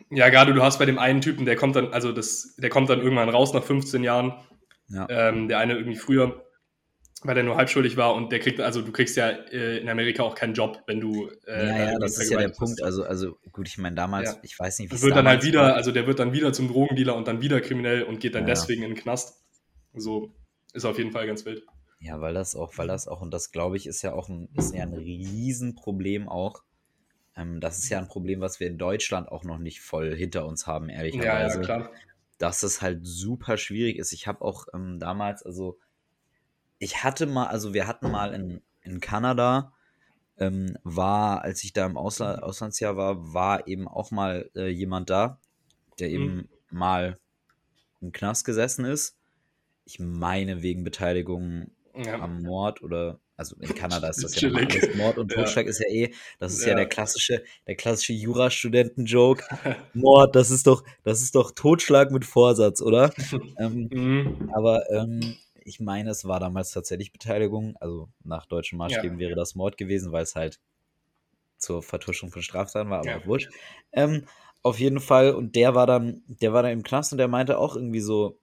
Ja, 0.10 0.30
gerade 0.30 0.54
du 0.54 0.62
hast 0.62 0.80
bei 0.80 0.86
dem 0.86 1.00
einen 1.00 1.22
Typen, 1.22 1.46
der 1.46 1.56
kommt 1.56 1.76
dann, 1.76 1.94
also 1.94 2.12
das, 2.12 2.56
der 2.58 2.70
kommt 2.70 2.90
dann 2.90 3.00
irgendwann 3.00 3.30
raus 3.30 3.54
nach 3.54 3.64
15 3.64 4.04
Jahren. 4.04 4.34
Ja. 4.90 5.08
Ähm, 5.10 5.48
der 5.48 5.60
eine 5.60 5.76
irgendwie 5.76 5.98
früher 5.98 6.44
weil 7.24 7.36
er 7.36 7.44
nur 7.44 7.58
halbschuldig 7.58 7.98
war 7.98 8.14
und 8.14 8.32
der 8.32 8.40
kriegt, 8.40 8.62
also 8.62 8.82
du 8.82 8.92
kriegst 8.92 9.18
ja 9.18 9.30
äh, 9.30 9.80
in 9.80 9.90
Amerika 9.90 10.24
auch 10.24 10.36
keinen 10.36 10.54
Job, 10.54 10.82
wenn 10.88 11.02
du. 11.02 11.30
Äh, 11.46 11.68
ja, 11.68 11.92
ja, 11.92 12.00
das 12.00 12.18
ist 12.18 12.32
ja 12.32 12.40
der 12.40 12.50
Punkt. 12.50 12.82
Also, 12.82 13.04
also 13.04 13.38
gut, 13.52 13.68
ich 13.68 13.78
meine, 13.78 13.96
damals, 13.96 14.32
ja. 14.32 14.40
ich 14.42 14.58
weiß 14.58 14.80
nicht, 14.80 14.92
wie 14.92 14.96
es 14.96 15.02
wird 15.02 15.16
dann 15.16 15.28
halt 15.28 15.44
wieder, 15.44 15.62
war. 15.62 15.74
also 15.76 15.92
der 15.92 16.08
wird 16.08 16.20
dann 16.20 16.32
wieder 16.32 16.54
zum 16.54 16.70
Drogendealer 16.70 17.16
und 17.16 17.28
dann 17.28 17.42
wieder 17.42 17.60
kriminell 17.60 18.04
und 18.04 18.20
geht 18.20 18.36
dann 18.36 18.44
ja. 18.44 18.54
deswegen 18.54 18.84
in 18.84 18.92
den 18.92 18.98
Knast. 18.98 19.44
So 19.94 20.34
ist 20.74 20.86
auf 20.86 20.98
jeden 20.98 21.12
Fall 21.12 21.28
ganz 21.28 21.46
wild. 21.46 21.64
Ja, 22.00 22.22
weil 22.22 22.34
das 22.34 22.56
auch, 22.56 22.78
weil 22.78 22.88
das 22.88 23.08
auch, 23.08 23.22
und 23.22 23.32
das 23.32 23.52
glaube 23.52 23.76
ich, 23.76 23.86
ist 23.86 24.02
ja 24.02 24.14
auch 24.14 24.30
ein, 24.30 24.48
ist 24.56 24.74
ja 24.74 24.84
ein 24.84 24.94
Riesenproblem 24.94 26.30
auch. 26.30 26.64
Ähm, 27.36 27.60
das 27.60 27.80
ist 27.80 27.90
ja 27.90 27.98
ein 27.98 28.08
Problem, 28.08 28.40
was 28.40 28.62
wir 28.62 28.68
in 28.68 28.78
Deutschland 28.78 29.30
auch 29.30 29.44
noch 29.44 29.58
nicht 29.58 29.82
voll 29.82 30.16
hinter 30.16 30.46
uns 30.46 30.68
haben, 30.68 30.88
ehrlicherweise. 30.88 31.26
Ja, 31.26 31.48
ja, 31.48 31.60
klar. 31.60 31.92
Dass 32.38 32.64
es 32.64 32.82
halt 32.82 33.00
super 33.04 33.58
schwierig 33.58 33.98
ist. 33.98 34.14
Ich 34.14 34.28
habe 34.28 34.42
auch 34.42 34.68
ähm, 34.74 34.98
damals, 35.00 35.44
also 35.44 35.78
ich 36.80 37.04
hatte 37.04 37.26
mal, 37.26 37.48
also 37.48 37.74
wir 37.74 37.88
hatten 37.88 38.10
mal 38.10 38.34
in, 38.34 38.62
in 38.82 39.00
Kanada, 39.00 39.74
ähm, 40.38 40.78
war, 40.84 41.42
als 41.42 41.64
ich 41.64 41.74
da 41.74 41.86
im 41.86 41.98
Ausla 41.98 42.40
Auslandsjahr 42.40 42.96
war, 42.96 43.34
war 43.34 43.68
eben 43.68 43.88
auch 43.88 44.12
mal 44.12 44.50
äh, 44.56 44.70
jemand 44.70 45.10
da, 45.10 45.40
der 46.00 46.10
eben 46.10 46.36
mhm. 46.36 46.50
mal 46.70 47.20
im 48.02 48.12
Knast 48.14 48.46
gesessen 48.46 48.86
ist. 48.86 49.18
Ich 49.86 50.00
meine 50.00 50.62
wegen 50.62 50.84
Beteiligung 50.84 51.72
ja. 51.96 52.20
am 52.20 52.42
Mord 52.44 52.82
oder 52.82 53.20
also 53.36 53.56
in 53.62 53.74
Kanada 53.74 54.10
ist 54.10 54.22
das 54.22 54.40
ja 54.40 54.50
alles 54.50 54.96
Mord 54.96 55.18
und 55.18 55.32
Totschlag 55.32 55.66
ja. 55.66 55.70
ist 55.70 55.80
ja 55.80 55.88
eh, 55.88 56.14
das 56.40 56.54
ist 56.54 56.64
ja, 56.64 56.70
ja 56.70 56.76
der 56.76 56.88
klassische, 56.88 57.42
der 57.68 57.76
klassische 57.76 58.12
Jurastudenten-Joke. 58.12 59.46
Mord, 59.94 60.36
das 60.36 60.52
ist 60.52 60.68
doch, 60.68 60.84
das 61.04 61.22
ist 61.22 61.36
doch 61.36 61.52
Totschlag 61.52 62.12
mit 62.12 62.26
Vorsatz, 62.26 62.82
oder? 62.82 63.14
ähm, 63.58 63.90
mhm. 63.92 64.52
Aber 64.54 64.90
ähm, 64.92 65.38
ich 65.70 65.80
meine, 65.80 66.10
es 66.10 66.26
war 66.26 66.40
damals 66.40 66.72
tatsächlich 66.72 67.12
Beteiligung. 67.12 67.78
Also 67.80 68.10
nach 68.24 68.48
deutschen 68.48 68.78
Maßstäben 68.80 69.20
ja. 69.20 69.28
wäre 69.28 69.36
das 69.36 69.54
Mord 69.54 69.78
gewesen, 69.78 70.12
weil 70.12 70.24
es 70.24 70.36
halt 70.36 70.60
zur 71.58 71.84
Vertuschung 71.84 72.32
von 72.32 72.42
Straftaten 72.42 72.90
war, 72.90 73.00
aber 73.00 73.10
ja. 73.10 73.26
wurscht. 73.26 73.52
Ähm, 73.92 74.26
auf 74.64 74.80
jeden 74.80 75.00
Fall, 75.00 75.36
und 75.36 75.56
der 75.56 75.76
war 75.76 75.86
dann, 75.86 76.24
der 76.28 76.54
war 76.54 76.64
dann 76.64 76.72
im 76.72 76.84
Knast 76.84 77.12
und 77.12 77.20
der 77.20 77.28
meinte 77.28 77.60
auch 77.60 77.76
irgendwie 77.76 78.00
so, 78.00 78.40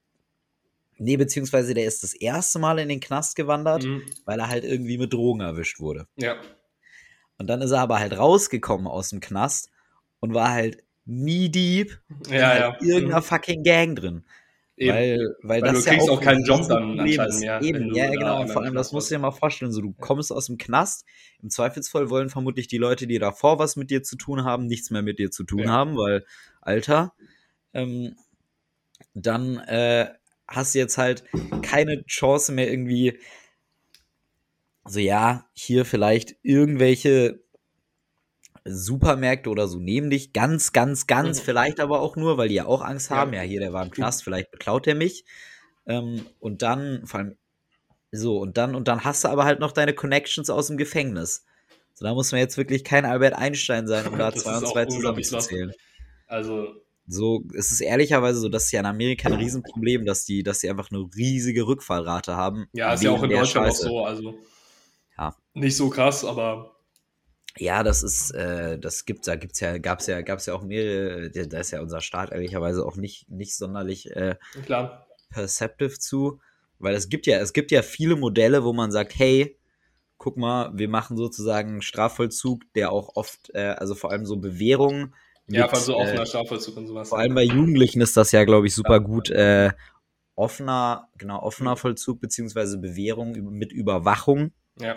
nee, 0.99 1.17
beziehungsweise 1.17 1.75
der 1.75 1.87
ist 1.87 2.03
das 2.03 2.15
erste 2.15 2.59
Mal 2.59 2.79
in 2.79 2.89
den 2.89 3.01
Knast 3.01 3.35
gewandert, 3.35 3.85
mhm. 3.85 4.03
weil 4.25 4.39
er 4.39 4.49
halt 4.49 4.65
irgendwie 4.65 4.99
mit 4.99 5.13
Drogen 5.13 5.41
erwischt 5.41 5.81
wurde. 5.81 6.07
Ja. 6.17 6.37
Und 7.39 7.49
dann 7.49 7.61
ist 7.61 7.73
er 7.73 7.81
aber 7.81 7.99
halt 7.99 8.17
rausgekommen 8.17 8.87
aus 8.87 9.11
dem 9.11 9.21
Knast 9.21 9.71
und 10.21 10.33
war 10.33 10.51
halt 10.51 10.85
knee 11.05 11.49
deep 11.49 12.01
ja, 12.29 12.49
halt 12.49 12.61
ja. 12.61 12.77
irgendeiner 12.81 13.21
mhm. 13.21 13.25
fucking 13.25 13.63
Gang 13.63 13.97
drin. 13.99 14.25
Eben. 14.77 14.95
Weil, 14.95 15.19
weil, 15.43 15.63
weil 15.63 15.73
das 15.73 15.85
du 15.85 15.91
kriegst 15.91 16.07
ja 16.07 16.13
auch, 16.13 16.19
auch 16.19 16.23
keinen 16.23 16.45
Job 16.45 16.69
dann 16.69 17.01
anscheinend 17.01 17.41
mehr. 17.41 17.63
Eben, 17.63 17.95
ja, 17.95 18.11
genau. 18.11 18.43
Und 18.43 18.51
vor 18.51 18.63
allem, 18.63 18.75
das 18.75 18.93
musst 18.93 19.11
du 19.11 19.15
dir 19.15 19.21
mal 19.21 19.31
vorstellen. 19.31 19.73
So, 19.73 19.81
du 19.81 19.95
kommst 19.99 20.31
aus 20.31 20.47
dem 20.47 20.59
Knast. 20.59 21.07
Im 21.43 21.49
Zweifelsfall 21.49 22.11
wollen 22.11 22.29
vermutlich 22.29 22.69
die 22.69 22.77
Leute, 22.77 23.07
die 23.07 23.19
davor 23.19 23.59
was 23.59 23.77
mit 23.77 23.91
dir 23.91 24.03
zu 24.03 24.17
tun 24.17 24.45
haben, 24.45 24.67
nichts 24.67 24.91
mehr 24.91 25.03
mit 25.03 25.19
dir 25.19 25.31
zu 25.31 25.45
tun 25.45 25.61
ja. 25.61 25.71
haben, 25.71 25.97
weil, 25.97 26.27
Alter, 26.61 27.15
ähm, 27.73 28.17
dann, 29.15 29.59
äh, 29.61 30.09
hast 30.49 30.75
du 30.75 30.79
jetzt 30.79 30.99
halt 30.99 31.25
keine 31.63 32.05
Chance 32.07 32.53
mehr 32.53 32.71
irgendwie, 32.71 33.19
so 34.85 35.01
ja, 35.01 35.49
hier 35.55 35.85
vielleicht 35.85 36.37
irgendwelche 36.43 37.41
Supermärkte 38.67 39.51
oder 39.51 39.69
so 39.69 39.79
nehmen 39.79 40.11
dich 40.11 40.33
ganz, 40.33 40.73
ganz, 40.73 41.07
ganz, 41.07 41.41
mhm. 41.41 41.45
vielleicht 41.45 41.81
aber 41.81 42.01
auch 42.01 42.17
nur, 42.17 42.37
weil 42.39 42.49
die 42.49 42.57
ja 42.57 42.67
auch 42.67 42.83
Angst 42.83 43.11
haben. 43.11 43.33
Ja, 43.33 43.43
ja 43.43 43.49
hier, 43.49 43.61
der 43.61 43.73
war 43.73 43.85
im 43.85 43.91
Knast, 43.91 44.25
vielleicht 44.25 44.51
beklaut 44.51 44.87
er 44.87 44.95
mich. 44.95 45.25
Ähm, 45.87 46.27
und 46.41 46.63
dann, 46.63 47.07
vor 47.07 47.21
allem, 47.21 47.37
so, 48.13 48.39
und 48.39 48.57
dann, 48.57 48.75
und 48.75 48.89
dann 48.89 49.05
hast 49.05 49.25
du 49.25 49.29
aber 49.29 49.45
halt 49.45 49.61
noch 49.61 49.73
deine 49.73 49.95
Connections 49.95 50.51
aus 50.51 50.69
dem 50.69 50.77
Gefängnis. 50.77 51.45
So, 51.95 52.05
da 52.05 52.15
muss 52.15 52.33
man 52.33 52.41
jetzt 52.41 52.57
wirklich 52.57 52.85
kein 52.85 53.05
Albert 53.05 53.35
Einstein 53.35 53.87
sein, 53.87 54.07
um 54.07 54.19
da 54.19 54.33
zwei 54.35 54.59
und 54.59 54.69
zwei 54.69 54.87
zusammenzuzählen. 54.87 55.73
Also. 56.27 56.69
So, 57.09 57.45
es 57.57 57.71
ist 57.71 57.81
ehrlicherweise 57.81 58.41
so, 58.41 58.49
dass 58.49 58.73
ja 58.73 58.81
in 58.81 58.87
Amerika 58.87 59.29
ein 59.29 59.35
Riesenproblem, 59.35 60.05
dass 60.07 60.25
die, 60.25 60.43
dass 60.43 60.59
sie 60.59 60.69
einfach 60.69 60.91
eine 60.91 61.09
riesige 61.15 61.65
Rückfallrate 61.65 62.35
haben. 62.35 62.67
Ja, 62.73 62.93
ist 62.95 63.05
ja 63.05 63.13
auch 63.13 63.23
in 63.23 63.31
Deutschland 63.31 63.69
Scheiße. 63.69 63.87
auch 63.87 63.91
so, 63.91 64.05
also. 64.05 64.35
Ja. 65.17 65.37
Nicht 65.55 65.77
so 65.77 65.89
krass, 65.89 66.25
aber 66.25 66.76
ja, 67.59 67.83
das 67.83 68.03
ist, 68.03 68.33
äh, 68.33 68.79
das 68.79 69.05
gibt's, 69.05 69.27
da 69.27 69.37
gibt's 69.37 69.61
ja, 69.61 69.79
gab's 69.79 70.07
ja, 70.07 70.21
gab's 70.21 70.47
ja 70.47 70.55
auch 70.55 70.63
mehrere, 70.63 71.31
da 71.31 71.61
ist 71.61 71.71
ja 71.71 71.81
unser 71.81 72.01
Staat 72.01 72.33
ehrlicherweise 72.33 72.85
auch 72.85 72.97
nicht, 72.97 73.31
nicht 73.31 73.57
sonderlich 73.57 74.11
äh, 74.15 74.37
Klar. 74.65 75.07
perceptive 75.31 75.99
zu, 75.99 76.41
weil 76.79 76.95
es 76.95 77.09
gibt 77.09 77.27
ja, 77.27 77.39
es 77.39 77.53
gibt 77.53 77.71
ja 77.71 77.83
viele 77.83 78.17
Modelle, 78.17 78.65
wo 78.65 78.73
man 78.73 78.93
sagt, 78.93 79.19
hey, 79.19 79.59
guck 80.19 80.37
mal, 80.37 80.71
wir 80.75 80.89
machen 80.89 81.17
sozusagen 81.17 81.83
Strafvollzug, 81.83 82.63
der 82.75 82.93
auch 82.93 83.17
oft, 83.17 83.51
äh, 83.55 83.75
also 83.79 83.95
vor 83.95 84.11
allem 84.11 84.27
so 84.27 84.37
Bewährungen. 84.37 85.15
Ja, 85.49 85.69
vor 85.69 85.75
allem 85.75 85.85
so 85.85 85.97
offener 85.97 86.23
äh, 86.23 86.27
Strafvollzug 86.27 86.77
und 86.77 86.87
sowas. 86.87 87.09
Vor 87.09 87.19
allem 87.19 87.35
bei 87.35 87.45
Jugendlichen 87.45 88.01
ist 88.01 88.17
das 88.17 88.33
ja, 88.33 88.45
glaube 88.45 88.67
ich, 88.67 88.75
super 88.75 88.95
ja. 88.95 88.99
gut. 88.99 89.31
Äh, 89.31 89.73
offener, 90.35 91.09
genau, 91.17 91.43
offener 91.43 91.77
Vollzug 91.77 92.21
beziehungsweise 92.21 92.79
Bewährung 92.79 93.33
mit 93.33 93.73
Überwachung. 93.73 94.53
Ja. 94.79 94.97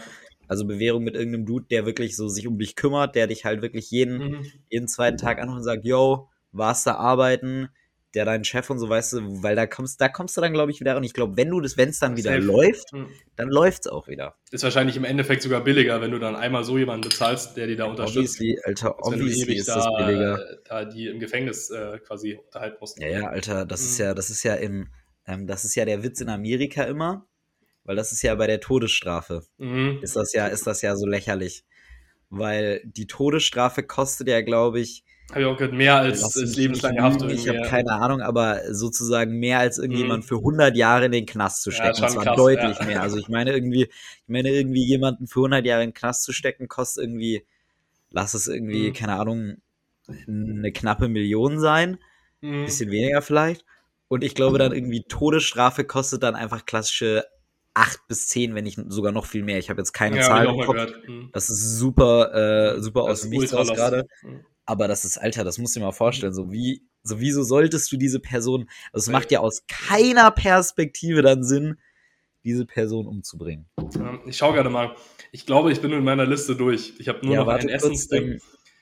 Also 0.49 0.65
Bewährung 0.65 1.03
mit 1.03 1.15
irgendeinem 1.15 1.45
Dude, 1.45 1.67
der 1.69 1.85
wirklich 1.85 2.15
so 2.15 2.27
sich 2.27 2.47
um 2.47 2.57
dich 2.57 2.75
kümmert, 2.75 3.15
der 3.15 3.27
dich 3.27 3.45
halt 3.45 3.61
wirklich 3.61 3.91
jeden, 3.91 4.17
mhm. 4.17 4.45
jeden 4.67 4.87
zweiten 4.87 5.17
Tag 5.17 5.39
anruft 5.39 5.59
und 5.59 5.63
sagt, 5.63 5.85
yo, 5.85 6.27
warst 6.51 6.87
da 6.87 6.95
arbeiten, 6.95 7.69
der 8.15 8.25
deinen 8.25 8.43
Chef 8.43 8.67
und 8.71 8.79
so, 8.79 8.89
weißt 8.89 9.13
du, 9.13 9.43
weil 9.43 9.55
da 9.55 9.67
kommst, 9.67 10.01
da 10.01 10.09
kommst 10.09 10.35
du 10.35 10.41
dann, 10.41 10.51
glaube 10.51 10.71
ich, 10.71 10.79
wieder. 10.79 10.97
Und 10.97 11.03
ich 11.03 11.13
glaube, 11.13 11.37
wenn 11.37 11.49
du 11.49 11.61
das, 11.61 11.77
wenn 11.77 11.89
es 11.89 11.99
dann 11.99 12.17
wieder 12.17 12.31
Safe. 12.31 12.43
läuft, 12.43 12.93
mhm. 12.93 13.07
dann 13.35 13.49
läuft 13.49 13.85
es 13.85 13.91
auch 13.91 14.07
wieder. 14.07 14.35
Ist 14.49 14.63
wahrscheinlich 14.63 14.97
im 14.97 15.03
Endeffekt 15.03 15.43
sogar 15.43 15.63
billiger, 15.63 16.01
wenn 16.01 16.09
du 16.11 16.19
dann 16.19 16.35
einmal 16.35 16.63
so 16.63 16.77
jemanden 16.77 17.07
bezahlst, 17.07 17.55
der 17.55 17.67
dir 17.67 17.77
da 17.77 17.85
unterstützt. 17.85 18.39
Obviously, 18.39 18.59
Alter, 18.65 18.97
obviously 18.99 19.55
ist 19.55 19.69
da, 19.69 19.75
das 19.75 19.87
billiger. 19.97 20.57
Da 20.67 20.85
die 20.85 21.07
im 21.07 21.19
Gefängnis 21.19 21.69
äh, 21.69 21.99
quasi 21.99 22.39
unterhalten 22.43 22.77
musst. 22.79 22.99
Ja, 22.99 23.07
ja, 23.07 23.27
Alter, 23.27 23.65
das 23.65 23.81
mhm. 23.81 23.87
ist 23.87 23.97
ja, 23.99 24.13
das 24.15 24.29
ist 24.31 24.43
ja 24.43 24.55
im, 24.55 24.87
ähm, 25.27 25.45
das 25.45 25.63
ist 25.63 25.75
ja 25.75 25.85
der 25.85 26.01
Witz 26.01 26.19
in 26.19 26.29
Amerika 26.29 26.83
immer 26.83 27.28
weil 27.89 27.95
das 27.95 28.11
ist 28.11 28.21
ja 28.21 28.35
bei 28.35 28.45
der 28.45 28.59
Todesstrafe. 28.59 29.41
Mhm. 29.57 29.97
Ist 30.03 30.15
das 30.15 30.33
ja, 30.33 30.45
ist 30.45 30.67
das 30.67 30.83
ja 30.83 30.95
so 30.95 31.07
lächerlich. 31.07 31.63
Weil 32.29 32.83
die 32.85 33.07
Todesstrafe 33.07 33.81
kostet 33.81 34.27
ja, 34.27 34.41
glaube 34.41 34.79
ich. 34.79 35.03
Habe 35.31 35.41
ich 35.41 35.47
auch 35.47 35.57
gehört, 35.57 35.73
mehr 35.73 35.95
als, 35.95 36.23
als 36.23 36.55
lebenslange 36.55 37.01
Haft. 37.01 37.23
Ich 37.23 37.49
habe 37.49 37.63
keine 37.63 37.93
Ahnung, 37.93 38.21
aber 38.21 38.61
sozusagen 38.71 39.39
mehr 39.39 39.57
als 39.57 39.79
irgendjemand 39.79 40.23
mhm. 40.23 40.27
für 40.27 40.35
100 40.35 40.77
Jahre 40.77 41.05
in 41.05 41.13
den 41.13 41.25
Knast 41.25 41.63
zu 41.63 41.71
stecken. 41.71 41.95
Ja, 41.95 42.01
das 42.03 42.15
war 42.15 42.25
krass, 42.25 42.35
deutlich 42.37 42.77
ja. 42.77 42.85
mehr. 42.85 43.01
Also 43.01 43.17
ich 43.17 43.27
meine 43.27 43.53
irgendwie, 43.55 43.85
ich 43.85 44.27
meine 44.27 44.51
irgendwie 44.51 44.85
jemanden 44.85 45.25
für 45.25 45.39
100 45.39 45.65
Jahre 45.65 45.81
in 45.81 45.89
den 45.89 45.95
Knast 45.95 46.25
zu 46.25 46.31
stecken, 46.31 46.67
kostet 46.67 47.05
irgendwie, 47.05 47.43
lass 48.11 48.35
es 48.35 48.45
irgendwie, 48.45 48.89
mhm. 48.89 48.93
keine 48.93 49.13
Ahnung, 49.13 49.57
eine 50.27 50.71
knappe 50.71 51.07
Million 51.07 51.59
sein. 51.59 51.97
Mhm. 52.41 52.65
Bisschen 52.65 52.91
weniger 52.91 53.23
vielleicht. 53.23 53.65
Und 54.07 54.23
ich 54.23 54.35
glaube 54.35 54.59
dann 54.59 54.73
irgendwie 54.73 55.01
Todesstrafe 55.01 55.85
kostet 55.85 56.21
dann 56.21 56.35
einfach 56.35 56.67
klassische 56.67 57.25
acht 57.73 57.99
bis 58.07 58.27
zehn, 58.27 58.55
wenn 58.55 58.63
nicht 58.63 58.79
sogar 58.87 59.11
noch 59.11 59.25
viel 59.25 59.43
mehr. 59.43 59.57
Ich 59.57 59.69
habe 59.69 59.79
jetzt 59.79 59.93
keine 59.93 60.17
ja, 60.17 60.23
Zahlen 60.23 60.55
im 60.55 60.65
Kopf. 60.65 60.91
Mhm. 61.07 61.29
Das 61.33 61.49
ist 61.49 61.77
super, 61.77 62.75
äh, 62.75 62.81
super 62.81 63.01
das 63.01 63.11
aus 63.11 63.21
dem 63.21 63.31
Nichts 63.31 63.53
raus 63.53 63.69
gerade. 63.69 64.05
Mhm. 64.23 64.45
Aber 64.65 64.87
das 64.87 65.05
ist, 65.05 65.17
Alter, 65.17 65.43
das 65.43 65.57
musst 65.57 65.75
du 65.75 65.79
dir 65.79 65.85
mal 65.85 65.91
vorstellen. 65.91 66.33
So 66.33 66.51
wie, 66.51 66.83
so 67.03 67.19
wieso 67.19 67.43
solltest 67.43 67.91
du 67.91 67.97
diese 67.97 68.19
Person, 68.19 68.69
also 68.93 69.03
es 69.03 69.07
ja. 69.07 69.13
macht 69.13 69.31
ja 69.31 69.39
aus 69.39 69.63
keiner 69.67 70.29
Perspektive 70.31 71.21
dann 71.21 71.43
Sinn, 71.43 71.77
diese 72.43 72.65
Person 72.65 73.07
umzubringen. 73.07 73.67
Ja, 73.95 74.19
ich 74.25 74.37
schaue 74.37 74.53
gerade 74.53 74.69
mal. 74.69 74.95
Ich 75.31 75.45
glaube, 75.45 75.71
ich 75.71 75.81
bin 75.81 75.91
in 75.91 76.03
meiner 76.03 76.25
Liste 76.25 76.55
durch. 76.55 76.93
Ich 76.99 77.07
habe 77.07 77.25
nur 77.25 77.35
ja, 77.35 77.43
noch 77.43 77.47
ein 77.47 77.69
Essensding. 77.69 78.39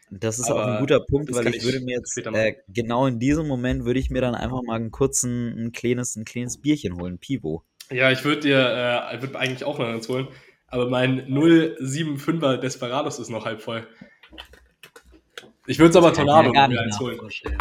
Das 0.09 0.39
ist 0.39 0.49
auch 0.49 0.65
ein 0.65 0.79
guter 0.79 1.01
Punkt, 1.01 1.33
weil 1.33 1.47
ich, 1.47 1.57
ich 1.57 1.63
würde 1.65 1.81
mir 1.81 1.97
jetzt 1.97 2.17
äh, 2.17 2.55
genau 2.69 3.07
in 3.07 3.19
diesem 3.19 3.45
Moment 3.45 3.83
würde 3.83 3.99
ich 3.99 4.09
mir 4.09 4.21
dann 4.21 4.35
einfach 4.35 4.61
mal 4.63 4.75
einen 4.75 4.91
kurzen, 4.91 5.57
ein 5.57 5.71
kleines, 5.73 6.15
ein 6.15 6.23
kleines 6.23 6.59
Bierchen 6.61 6.99
holen, 7.01 7.17
Pivo. 7.17 7.63
Ja, 7.89 8.11
ich 8.11 8.23
würde 8.23 8.41
dir, 8.41 9.09
äh, 9.11 9.21
würde 9.21 9.39
eigentlich 9.39 9.63
auch 9.63 9.79
noch 9.79 9.87
eins 9.87 10.09
holen, 10.09 10.27
aber 10.67 10.89
mein 10.89 11.27
075er 11.27 12.57
Desperados 12.57 13.19
ist 13.19 13.29
noch 13.29 13.45
halb 13.45 13.61
voll. 13.61 13.87
Ich 15.65 15.79
würde 15.79 15.89
es 15.91 15.95
aber 15.95 16.13
Tornado 16.13 16.51
mir 16.51 16.81
eins 16.81 16.99
holen. 16.99 17.17
Vorstellen. 17.17 17.57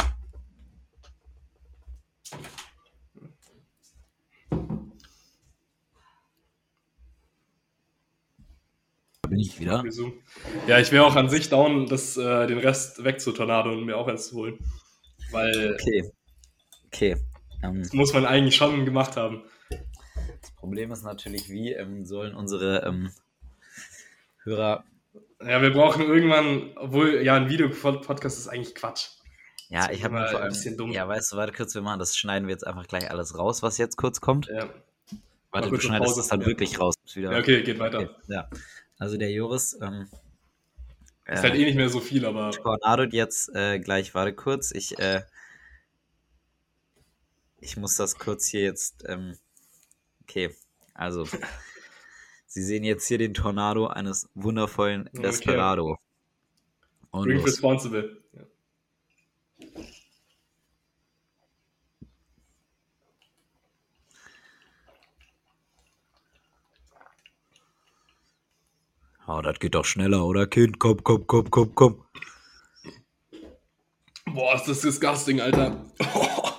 Bin 9.29 9.39
ich 9.39 9.59
wieder? 9.59 9.83
Ja, 10.67 10.79
ich 10.79 10.91
wäre 10.91 11.05
auch 11.05 11.15
an 11.15 11.29
sich 11.29 11.49
down, 11.49 11.85
das, 11.87 12.17
äh, 12.17 12.47
den 12.47 12.59
Rest 12.59 13.03
weg 13.03 13.19
zu 13.19 13.31
Tornado 13.31 13.71
und 13.71 13.85
mir 13.85 13.97
auch 13.97 14.07
eins 14.07 14.29
zu 14.29 14.37
holen. 14.37 14.57
Weil. 15.31 15.73
Okay. 15.73 16.11
Okay. 16.87 17.15
Um, 17.61 17.75
ähm. 17.75 17.83
das 17.83 17.93
muss 17.93 18.13
man 18.13 18.25
eigentlich 18.25 18.55
schon 18.55 18.85
gemacht 18.85 19.17
haben. 19.17 19.43
Problem 20.55 20.91
ist 20.91 21.03
natürlich, 21.03 21.49
wie 21.49 21.73
ähm, 21.73 22.05
sollen 22.05 22.35
unsere 22.35 22.83
ähm, 22.85 23.11
Hörer. 24.43 24.83
Ja, 25.41 25.61
wir 25.61 25.71
brauchen 25.71 26.03
irgendwann, 26.03 26.71
obwohl, 26.77 27.21
ja, 27.21 27.35
ein 27.35 27.49
Videopodcast 27.49 28.37
ist 28.37 28.47
eigentlich 28.47 28.75
Quatsch. 28.75 29.09
Ja, 29.69 29.91
ich 29.91 30.03
habe 30.03 30.17
allem. 30.17 30.37
Ein 30.37 30.49
bisschen 30.49 30.77
dumm. 30.77 30.91
Ja, 30.91 31.07
weißt 31.07 31.33
du, 31.33 31.37
warte 31.37 31.53
kurz, 31.53 31.75
wir 31.75 31.81
machen 31.81 31.99
das, 31.99 32.17
schneiden 32.17 32.47
wir 32.47 32.53
jetzt 32.53 32.65
einfach 32.65 32.87
gleich 32.87 33.11
alles 33.11 33.37
raus, 33.37 33.61
was 33.61 33.77
jetzt 33.77 33.97
kurz 33.97 34.21
kommt. 34.21 34.47
Ja. 34.47 34.69
Warte, 35.51 35.69
du 35.69 35.79
schneidest 35.79 36.17
das 36.17 36.27
dann 36.27 36.41
ja. 36.41 36.47
wirklich 36.47 36.79
raus. 36.79 36.95
Wieder. 37.13 37.31
Ja, 37.31 37.39
okay, 37.39 37.63
geht 37.63 37.79
weiter. 37.79 37.99
Okay, 37.99 38.09
ja. 38.27 38.49
Also 38.97 39.17
der 39.17 39.31
Joris. 39.31 39.77
Ähm, 39.81 40.07
ist 41.25 41.43
halt 41.43 41.55
äh, 41.55 41.57
eh 41.57 41.65
nicht 41.65 41.75
mehr 41.75 41.89
so 41.89 41.99
viel, 41.99 42.25
aber. 42.25 42.51
Tornado 42.51 43.03
jetzt 43.03 43.53
äh, 43.53 43.79
gleich, 43.79 44.15
warte 44.15 44.33
kurz. 44.33 44.71
Ich, 44.71 44.97
äh, 44.99 45.23
ich 47.59 47.75
muss 47.75 47.95
das 47.97 48.17
kurz 48.17 48.47
hier 48.47 48.61
jetzt. 48.61 49.03
Ähm, 49.07 49.37
Okay, 50.29 50.53
also 50.93 51.25
Sie 52.47 52.63
sehen 52.63 52.83
jetzt 52.83 53.07
hier 53.07 53.17
den 53.17 53.33
Tornado 53.33 53.87
eines 53.87 54.29
wundervollen 54.33 55.09
Desperado. 55.13 55.91
Okay. 55.91 56.01
Und 57.11 57.29
Drink 57.29 57.45
responsible. 57.45 58.21
Ja. 58.33 58.43
Oh, 69.27 69.41
das 69.41 69.59
geht 69.59 69.75
doch 69.75 69.85
schneller, 69.85 70.25
oder 70.25 70.47
Kind? 70.47 70.79
Komm, 70.79 71.03
komm, 71.03 71.27
komm, 71.27 71.51
komm, 71.51 71.75
komm. 71.75 72.03
Boah, 74.25 74.55
ist 74.55 74.65
das 74.67 74.81
disgusting, 74.81 75.41
Alter. 75.41 75.85
Oh. 76.13 76.49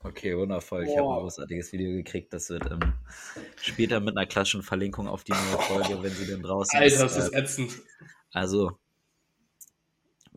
Okay, 0.00 0.36
wundervoll. 0.36 0.84
Ich 0.84 0.96
habe 0.96 1.08
ein 1.08 1.20
großartiges 1.20 1.72
Video 1.72 1.90
gekriegt. 1.90 2.32
Das 2.32 2.50
wird 2.50 2.70
ähm, 2.70 2.94
später 3.60 3.98
mit 4.00 4.16
einer 4.16 4.26
klassischen 4.26 4.62
Verlinkung 4.62 5.08
auf 5.08 5.24
die 5.24 5.32
neue 5.32 5.58
Folge, 5.62 6.02
wenn 6.02 6.12
sie 6.12 6.26
denn 6.26 6.42
draußen 6.42 6.78
Alter, 6.78 6.86
ist. 6.86 7.00
Alter, 7.00 7.14
das 7.14 7.26
ist 7.26 7.32
äh, 7.32 7.38
ätzend. 7.38 7.82
Also, 8.32 8.78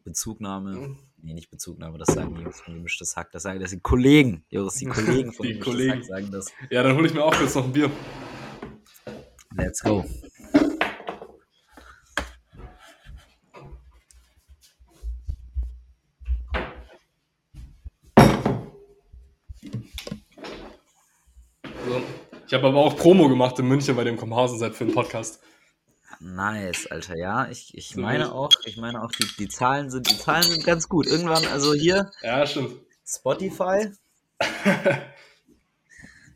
Bezugnahme. 0.03 0.71
Mhm. 0.71 0.99
Nee, 1.23 1.33
nicht 1.35 1.51
Bezugnahme, 1.51 1.99
das 1.99 2.07
sagen 2.07 2.33
die 2.33 2.41
Jungs 2.41 2.61
von 2.61 2.73
Gemischtes 2.73 3.15
Hack. 3.15 3.31
Das 3.31 3.43
sagen 3.43 3.59
das 3.59 3.69
sind 3.69 3.83
Kollegen. 3.83 4.43
Joris, 4.49 4.75
die 4.75 4.87
Kollegen 4.87 5.31
von 5.33 5.45
die 5.45 5.53
Gemischtes 5.53 5.73
Kollegen. 5.73 5.93
Hack 5.99 6.05
sagen 6.05 6.31
das. 6.31 6.51
Ja, 6.71 6.81
dann 6.81 6.95
hole 6.95 7.07
ich 7.07 7.13
mir 7.13 7.23
auch 7.23 7.39
jetzt 7.39 7.55
noch 7.55 7.65
ein 7.65 7.71
Bier. 7.71 7.91
Let's 9.55 9.81
go. 9.81 10.03
Ich 22.51 22.53
habe 22.53 22.67
aber 22.67 22.79
auch 22.79 22.97
Promo 22.97 23.29
gemacht 23.29 23.57
in 23.59 23.65
München 23.69 23.95
bei 23.95 24.03
dem 24.03 24.17
Komparsenseid 24.17 24.75
für 24.75 24.83
den 24.83 24.93
Podcast. 24.93 25.41
Nice, 26.19 26.85
Alter, 26.87 27.15
ja. 27.15 27.49
Ich, 27.49 27.73
ich 27.77 27.91
so 27.91 28.01
meine 28.01 28.25
gut. 28.25 28.33
auch, 28.33 28.49
ich 28.65 28.75
meine 28.75 29.01
auch, 29.01 29.09
die, 29.09 29.25
die 29.39 29.47
Zahlen 29.47 29.89
sind, 29.89 30.11
die 30.11 30.17
Zahlen 30.17 30.43
sind 30.43 30.65
ganz 30.65 30.89
gut. 30.89 31.07
Irgendwann, 31.07 31.45
also 31.45 31.73
hier. 31.73 32.11
Ja, 32.21 32.45
stimmt. 32.45 32.73
Spotify. 33.07 33.91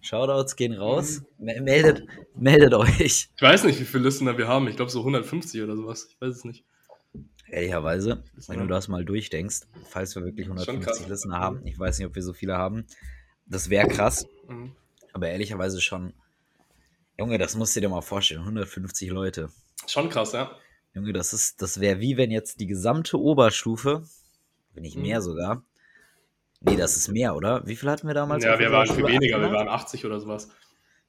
Shoutouts 0.02 0.56
gehen 0.56 0.72
raus. 0.72 1.22
Mhm. 1.38 1.66
Meldet, 1.66 2.08
meldet 2.34 2.74
euch. 2.76 3.28
Ich 3.36 3.42
weiß 3.42 3.66
nicht, 3.66 3.82
wie 3.82 3.84
viele 3.84 4.06
Listener 4.06 4.38
wir 4.38 4.48
haben. 4.48 4.70
Ich 4.70 4.78
glaube 4.78 4.92
so 4.92 5.00
150 5.00 5.64
oder 5.64 5.76
sowas. 5.76 6.08
Ich 6.10 6.22
weiß 6.22 6.34
es 6.34 6.46
nicht. 6.46 6.64
Ehrlicherweise, 7.50 8.24
wenn 8.48 8.62
du 8.62 8.68
das 8.68 8.88
mal 8.88 9.04
durchdenkst, 9.04 9.64
falls 9.90 10.16
wir 10.16 10.24
wirklich 10.24 10.46
150 10.48 11.10
Listener 11.10 11.40
haben, 11.40 11.68
ich 11.68 11.78
weiß 11.78 12.00
nicht, 12.00 12.08
ob 12.08 12.16
wir 12.16 12.24
so 12.24 12.32
viele 12.32 12.56
haben, 12.56 12.86
das 13.48 13.70
wäre 13.70 13.90
krass. 13.90 14.26
Mhm. 14.48 14.78
Aber 15.16 15.30
ehrlicherweise 15.30 15.80
schon. 15.80 16.14
Junge, 17.18 17.38
das 17.38 17.56
musst 17.56 17.74
du 17.74 17.80
dir 17.80 17.88
mal 17.88 18.02
vorstellen. 18.02 18.42
150 18.42 19.10
Leute. 19.12 19.50
Schon 19.88 20.10
krass, 20.10 20.34
ja. 20.34 20.52
Junge, 20.94 21.14
das 21.14 21.32
ist, 21.32 21.62
das 21.62 21.80
wäre 21.80 22.02
wie 22.02 22.18
wenn 22.18 22.32
jetzt 22.32 22.60
die 22.60 22.68
gesamte 22.68 23.18
Oberstufe, 23.18 24.04
wenn 24.74 24.84
nicht 24.84 24.98
mehr 24.98 25.20
mhm. 25.20 25.24
sogar. 25.24 25.64
Nee, 26.60 26.76
das 26.76 26.98
ist 26.98 27.08
mehr, 27.08 27.34
oder? 27.34 27.66
Wie 27.66 27.78
viel 27.78 27.90
hatten 27.90 28.08
wir 28.08 28.14
damals? 28.14 28.44
Ja, 28.44 28.60
wir 28.60 28.70
waren 28.74 28.88
viel 28.88 29.08
weniger, 29.08 29.40
wir 29.40 29.52
waren 29.52 29.70
80 29.70 30.06
oder 30.06 30.20
sowas. 30.20 30.50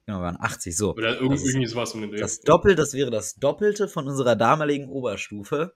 Genau, 0.06 0.18
wir 0.18 0.26
waren 0.26 0.38
80, 0.38 0.76
so. 0.76 0.94
Oder 0.94 1.20
irgendwie, 1.20 1.44
irgendwie 1.44 1.66
sowas 1.66 1.92
um 1.92 2.02
den 2.02 2.10
Dreh. 2.12 2.18
Das 2.18 2.42
Doppelte, 2.42 2.76
das 2.76 2.94
wäre 2.94 3.10
das 3.10 3.34
Doppelte 3.34 3.88
von 3.88 4.06
unserer 4.06 4.36
damaligen 4.36 4.88
Oberstufe. 4.88 5.74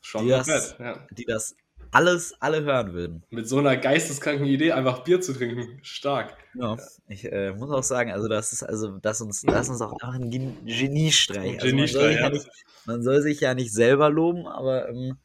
Schon 0.00 0.24
die 0.24 0.30
das, 0.30 0.48
nett, 0.48 0.76
ja. 0.80 1.06
die 1.12 1.24
das 1.24 1.54
alles, 1.94 2.34
alle 2.40 2.64
hören 2.64 2.92
würden. 2.92 3.22
Mit 3.30 3.48
so 3.48 3.58
einer 3.58 3.76
geisteskranken 3.76 4.46
Idee 4.46 4.72
einfach 4.72 5.04
Bier 5.04 5.20
zu 5.20 5.32
trinken, 5.32 5.78
stark. 5.82 6.36
Ja, 6.54 6.76
ich 7.08 7.24
äh, 7.30 7.52
muss 7.52 7.70
auch 7.70 7.84
sagen, 7.84 8.10
also 8.10 8.26
das 8.26 8.52
ist 8.52 8.64
also, 8.64 8.98
das 8.98 9.20
uns, 9.20 9.42
das 9.42 9.68
uns 9.68 9.80
auch 9.80 9.92
einfach 9.92 10.14
ein 10.14 10.30
Geniestreich. 10.30 11.54
Also 11.54 11.66
Geniestreich, 11.68 12.20
man, 12.20 12.34
soll 12.34 12.42
ja. 12.42 12.50
man 12.86 13.02
soll 13.02 13.22
sich 13.22 13.40
ja 13.40 13.54
nicht 13.54 13.72
selber 13.72 14.10
loben, 14.10 14.46
aber 14.46 14.88
ähm, 14.88 15.18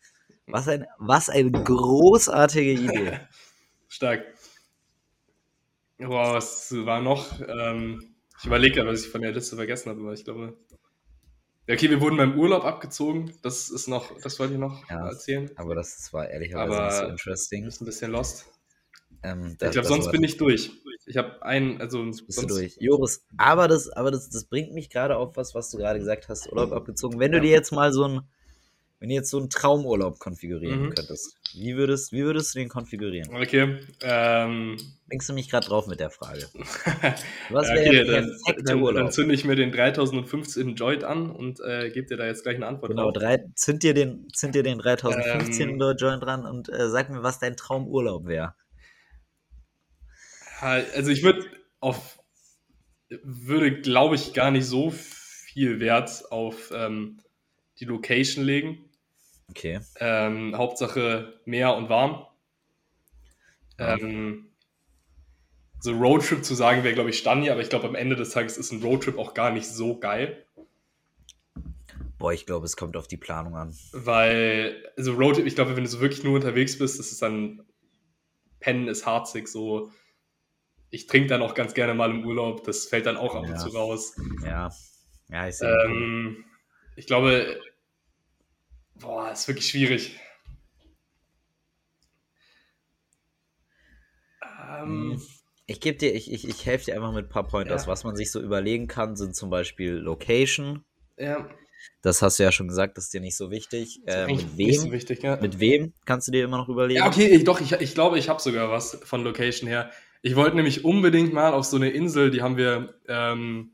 was, 0.45 0.67
ein, 0.67 0.85
was 0.99 1.29
eine 1.29 1.51
großartige 1.51 2.71
Idee. 2.73 3.19
stark. 3.87 4.25
Wow, 5.97 6.35
was 6.35 6.71
war 6.85 7.01
noch? 7.01 7.39
Ähm, 7.47 8.15
ich 8.39 8.45
überlege 8.45 8.75
gerade, 8.75 8.89
was 8.89 9.05
ich 9.05 9.11
von 9.11 9.21
der 9.21 9.31
Liste 9.31 9.55
vergessen 9.55 9.89
habe, 9.89 10.01
aber 10.01 10.13
ich 10.13 10.23
glaube, 10.23 10.55
okay, 11.73 11.89
wir 11.89 12.01
wurden 12.01 12.17
beim 12.17 12.37
Urlaub 12.37 12.63
abgezogen. 12.65 13.33
Das 13.41 13.69
ist 13.69 13.87
noch, 13.87 14.19
das 14.21 14.39
wollte 14.39 14.53
ich 14.53 14.59
noch 14.59 14.89
ja, 14.89 15.07
erzählen. 15.07 15.49
Aber 15.55 15.75
das 15.75 16.11
war 16.13 16.29
ehrlicherweise 16.29 16.73
aber 16.73 16.85
nicht 16.85 16.97
so 16.97 17.05
interesting. 17.05 17.65
Ist 17.65 17.81
ein 17.81 17.85
bisschen 17.85 18.11
lost. 18.11 18.45
Ähm, 19.23 19.55
das, 19.59 19.69
ich 19.69 19.73
glaube, 19.73 19.87
sonst 19.87 20.11
bin 20.11 20.23
ich 20.23 20.37
durch. 20.37 20.71
Ich 21.05 21.17
habe 21.17 21.43
einen, 21.43 21.81
also 21.81 22.03
bist 22.03 22.31
sonst... 22.33 22.49
du 22.49 22.55
durch. 22.55 22.77
Joris, 22.79 23.25
aber 23.37 23.67
das, 23.67 23.89
aber 23.89 24.11
das, 24.11 24.29
das 24.29 24.45
bringt 24.45 24.73
mich 24.73 24.89
gerade 24.89 25.17
auf 25.17 25.35
was, 25.37 25.55
was 25.55 25.69
du 25.71 25.77
gerade 25.77 25.99
gesagt 25.99 26.29
hast, 26.29 26.51
Urlaub 26.51 26.71
abgezogen. 26.71 27.19
Wenn 27.19 27.31
du 27.31 27.41
dir 27.41 27.51
jetzt 27.51 27.71
mal 27.71 27.91
so 27.91 28.05
ein 28.05 28.21
wenn 28.99 29.09
du 29.09 29.15
jetzt 29.15 29.29
so 29.29 29.37
einen 29.37 29.49
Traumurlaub 29.49 30.19
konfigurieren 30.19 30.87
mhm. 30.87 30.93
könntest, 30.93 31.37
wie 31.53 31.77
würdest, 31.77 32.11
wie 32.11 32.23
würdest 32.23 32.53
du 32.53 32.59
den 32.59 32.67
konfigurieren? 32.67 33.33
Okay. 33.33 33.79
Ähm, 34.01 34.77
Denkst 35.09 35.27
du 35.27 35.33
mich 35.33 35.49
gerade 35.49 35.67
drauf 35.67 35.87
mit 35.87 36.01
der 36.01 36.09
Frage? 36.09 36.47
Was 37.49 37.69
wäre 37.69 37.79
okay, 37.79 38.03
der 38.03 38.05
perfekte 38.05 38.63
dann, 38.63 38.81
Urlaub? 38.81 39.03
Dann 39.03 39.11
zünde 39.11 39.33
ich 39.33 39.45
mir 39.45 39.55
den 39.55 39.71
3015 39.71 40.75
Joint 40.75 41.05
an 41.05 41.31
und 41.31 41.61
äh, 41.61 41.89
gebe 41.91 42.07
dir 42.07 42.17
da 42.17 42.25
jetzt 42.25 42.43
gleich 42.43 42.57
eine 42.57 42.67
Antwort 42.67 42.91
genau, 42.91 43.11
drauf. 43.11 43.23
Genau, 43.23 43.51
zünd 43.55 43.83
dir 43.83 43.93
den, 43.93 44.27
zünd 44.33 44.53
dir 44.53 44.63
den 44.63 44.79
3015 44.79 45.69
ähm, 45.69 45.95
Joint 45.97 46.21
dran 46.21 46.45
und 46.45 46.67
äh, 46.67 46.89
sag 46.89 47.09
mir, 47.09 47.23
was 47.23 47.39
dein 47.39 47.55
Traumurlaub 47.55 48.27
wäre. 48.27 48.53
Also 50.59 51.09
ich 51.09 51.23
würde 51.23 51.45
auf, 51.79 52.19
würde 53.23 53.79
glaube 53.79 54.15
ich 54.15 54.33
gar 54.33 54.51
nicht 54.51 54.65
so 54.65 54.91
viel 54.91 55.79
Wert 55.79 56.29
auf 56.31 56.71
ähm, 56.75 57.21
die 57.79 57.85
Location 57.85 58.43
legen 58.43 58.88
Okay. 59.49 59.79
Ähm, 59.99 60.55
Hauptsache 60.57 61.39
Meer 61.45 61.75
und 61.75 61.89
warm. 61.89 62.25
Ähm, 63.77 64.49
so 65.79 65.93
Roadtrip 65.93 66.43
zu 66.43 66.53
sagen 66.53 66.83
wäre, 66.83 66.93
glaube 66.93 67.09
ich, 67.09 67.17
Stani, 67.17 67.49
aber 67.49 67.61
ich 67.61 67.69
glaube, 67.69 67.87
am 67.87 67.95
Ende 67.95 68.15
des 68.15 68.31
Tages 68.31 68.57
ist 68.57 68.71
ein 68.71 68.81
Roadtrip 68.83 69.17
auch 69.17 69.33
gar 69.33 69.51
nicht 69.51 69.67
so 69.67 69.97
geil. 69.97 70.45
Boah, 72.17 72.33
ich 72.33 72.45
glaube, 72.45 72.65
es 72.65 72.75
kommt 72.75 72.97
auf 72.97 73.07
die 73.07 73.17
Planung 73.17 73.55
an. 73.55 73.73
Weil, 73.93 74.91
also 74.97 75.13
Roadtrip, 75.13 75.45
ich 75.45 75.55
glaube, 75.55 75.77
wenn 75.77 75.85
du 75.85 75.89
so 75.89 76.01
wirklich 76.01 76.23
nur 76.23 76.35
unterwegs 76.35 76.77
bist, 76.77 76.99
das 76.99 77.11
ist 77.11 77.21
dann, 77.21 77.63
Pennen 78.59 78.89
ist 78.89 79.05
harzig, 79.05 79.47
so. 79.47 79.91
Ich 80.89 81.07
trinke 81.07 81.29
dann 81.29 81.41
auch 81.41 81.53
ganz 81.53 81.73
gerne 81.73 81.93
mal 81.93 82.09
im 82.09 82.25
Urlaub, 82.25 82.63
das 82.65 82.87
fällt 82.87 83.05
dann 83.05 83.15
auch 83.15 83.35
ab 83.35 83.45
ja. 83.45 83.51
und 83.51 83.59
zu 83.59 83.69
raus. 83.69 84.19
Ja, 84.43 84.69
ja, 85.29 85.47
ich 85.47 85.55
sehe. 85.55 85.69
Ähm, 85.85 86.43
ich 86.97 87.07
glaube, 87.07 87.61
Boah, 88.99 89.31
ist 89.31 89.47
wirklich 89.47 89.69
schwierig. 89.69 90.19
Ähm, 94.41 95.13
hm. 95.13 95.21
ich 95.65 95.79
gebe 95.79 95.97
dir, 95.97 96.13
ich, 96.13 96.31
ich, 96.31 96.47
ich 96.47 96.65
helfe 96.65 96.85
dir 96.85 96.95
einfach 96.95 97.13
mit 97.13 97.25
ein 97.25 97.29
paar 97.29 97.47
Pointers. 97.47 97.83
Ja. 97.83 97.87
Was 97.87 98.03
man 98.03 98.15
sich 98.15 98.31
so 98.31 98.41
überlegen 98.41 98.87
kann, 98.87 99.15
sind 99.15 99.35
zum 99.35 99.49
Beispiel 99.49 99.93
Location. 99.93 100.83
Ja. 101.17 101.49
Das 102.01 102.21
hast 102.21 102.39
du 102.39 102.43
ja 102.43 102.51
schon 102.51 102.67
gesagt, 102.67 102.97
das 102.97 103.05
ist 103.05 103.13
dir 103.13 103.21
nicht 103.21 103.37
so 103.37 103.51
wichtig. 103.51 104.01
Äh, 104.05 104.27
mit 104.27 104.57
wem? 104.57 104.73
So 104.73 104.91
wichtig, 104.91 105.23
ja. 105.23 105.37
Mit 105.37 105.59
wem 105.59 105.93
kannst 106.05 106.27
du 106.27 106.31
dir 106.31 106.43
immer 106.43 106.57
noch 106.57 106.69
überlegen? 106.69 106.99
Ja, 106.99 107.07
okay, 107.07 107.27
ich, 107.27 107.43
doch, 107.43 107.61
ich, 107.61 107.71
ich 107.73 107.93
glaube, 107.93 108.19
ich 108.19 108.29
habe 108.29 108.41
sogar 108.41 108.69
was 108.69 108.99
von 109.03 109.23
Location 109.23 109.67
her. 109.67 109.91
Ich 110.21 110.35
wollte 110.35 110.57
nämlich 110.57 110.83
unbedingt 110.83 111.33
mal 111.33 111.53
auf 111.53 111.65
so 111.65 111.77
eine 111.77 111.89
Insel, 111.89 112.31
die 112.31 112.41
haben 112.41 112.57
wir 112.57 112.95
ähm, 113.07 113.71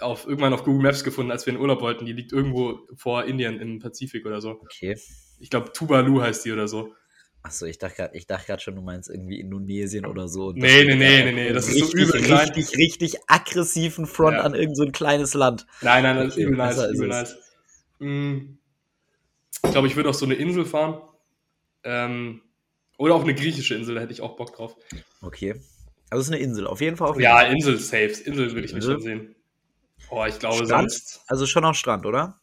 auf, 0.00 0.26
irgendwann 0.26 0.52
auf 0.52 0.64
Google 0.64 0.82
Maps 0.82 1.04
gefunden, 1.04 1.30
als 1.30 1.46
wir 1.46 1.52
in 1.52 1.60
Urlaub 1.60 1.80
wollten. 1.80 2.06
Die 2.06 2.12
liegt 2.12 2.32
irgendwo 2.32 2.80
vor 2.96 3.24
Indien 3.24 3.60
im 3.60 3.78
Pazifik 3.78 4.26
oder 4.26 4.40
so. 4.40 4.60
Okay. 4.62 4.98
Ich 5.38 5.50
glaube, 5.50 5.72
Tuvalu 5.72 6.22
heißt 6.22 6.44
die 6.44 6.52
oder 6.52 6.68
so. 6.68 6.94
Achso, 7.42 7.66
ich 7.66 7.76
dachte 7.76 7.96
gerade 8.10 8.24
dacht 8.26 8.62
schon, 8.62 8.74
du 8.74 8.80
meinst 8.80 9.10
irgendwie 9.10 9.38
Indonesien 9.38 10.06
oder 10.06 10.28
so. 10.28 10.52
Nee, 10.52 10.84
nee, 10.84 10.94
nee, 10.94 11.24
nee, 11.24 11.32
nee, 11.32 11.52
das 11.52 11.68
ist 11.68 11.90
so 11.90 11.92
übel 11.92 12.22
klein. 12.22 12.48
Richtig, 12.48 12.78
richtig 12.78 13.16
aggressiven 13.26 14.06
Front 14.06 14.38
ja. 14.38 14.40
an 14.40 14.54
irgendein 14.54 14.74
so 14.76 14.86
kleines 14.90 15.34
Land. 15.34 15.66
Nein, 15.82 16.04
nein, 16.04 16.16
das 16.16 16.28
ist 16.28 16.36
übel 16.38 16.56
nice, 16.56 16.90
übel 16.90 17.08
nice. 17.08 17.36
Hm. 17.98 18.58
Ich 19.62 19.70
glaube, 19.72 19.86
ich 19.86 19.96
würde 19.96 20.08
auf 20.08 20.16
so 20.16 20.24
eine 20.24 20.34
Insel 20.34 20.64
fahren. 20.64 21.02
Ähm, 21.82 22.40
oder 22.96 23.14
auf 23.14 23.24
eine 23.24 23.34
griechische 23.34 23.74
Insel, 23.74 23.94
da 23.94 24.00
hätte 24.00 24.12
ich 24.14 24.22
auch 24.22 24.36
Bock 24.36 24.54
drauf. 24.56 24.76
Okay. 25.20 25.54
Also 26.08 26.22
es 26.22 26.28
ist 26.28 26.32
eine 26.32 26.42
Insel, 26.42 26.66
auf 26.66 26.80
jeden 26.80 26.96
Fall. 26.96 27.08
Auf 27.08 27.16
jeden 27.16 27.24
ja, 27.24 27.40
Fall. 27.40 27.52
Insel 27.52 27.78
safe. 27.78 28.22
Insel 28.24 28.52
würde 28.52 28.66
ich 28.66 28.72
mich 28.72 28.84
schon 28.84 29.02
sehen. 29.02 29.34
Oh, 30.10 30.24
ich 30.26 30.38
glaube 30.38 30.64
Strand? 30.64 30.90
sonst. 30.90 31.22
Also 31.26 31.46
schon 31.46 31.64
auch 31.64 31.74
Strand, 31.74 32.06
oder? 32.06 32.40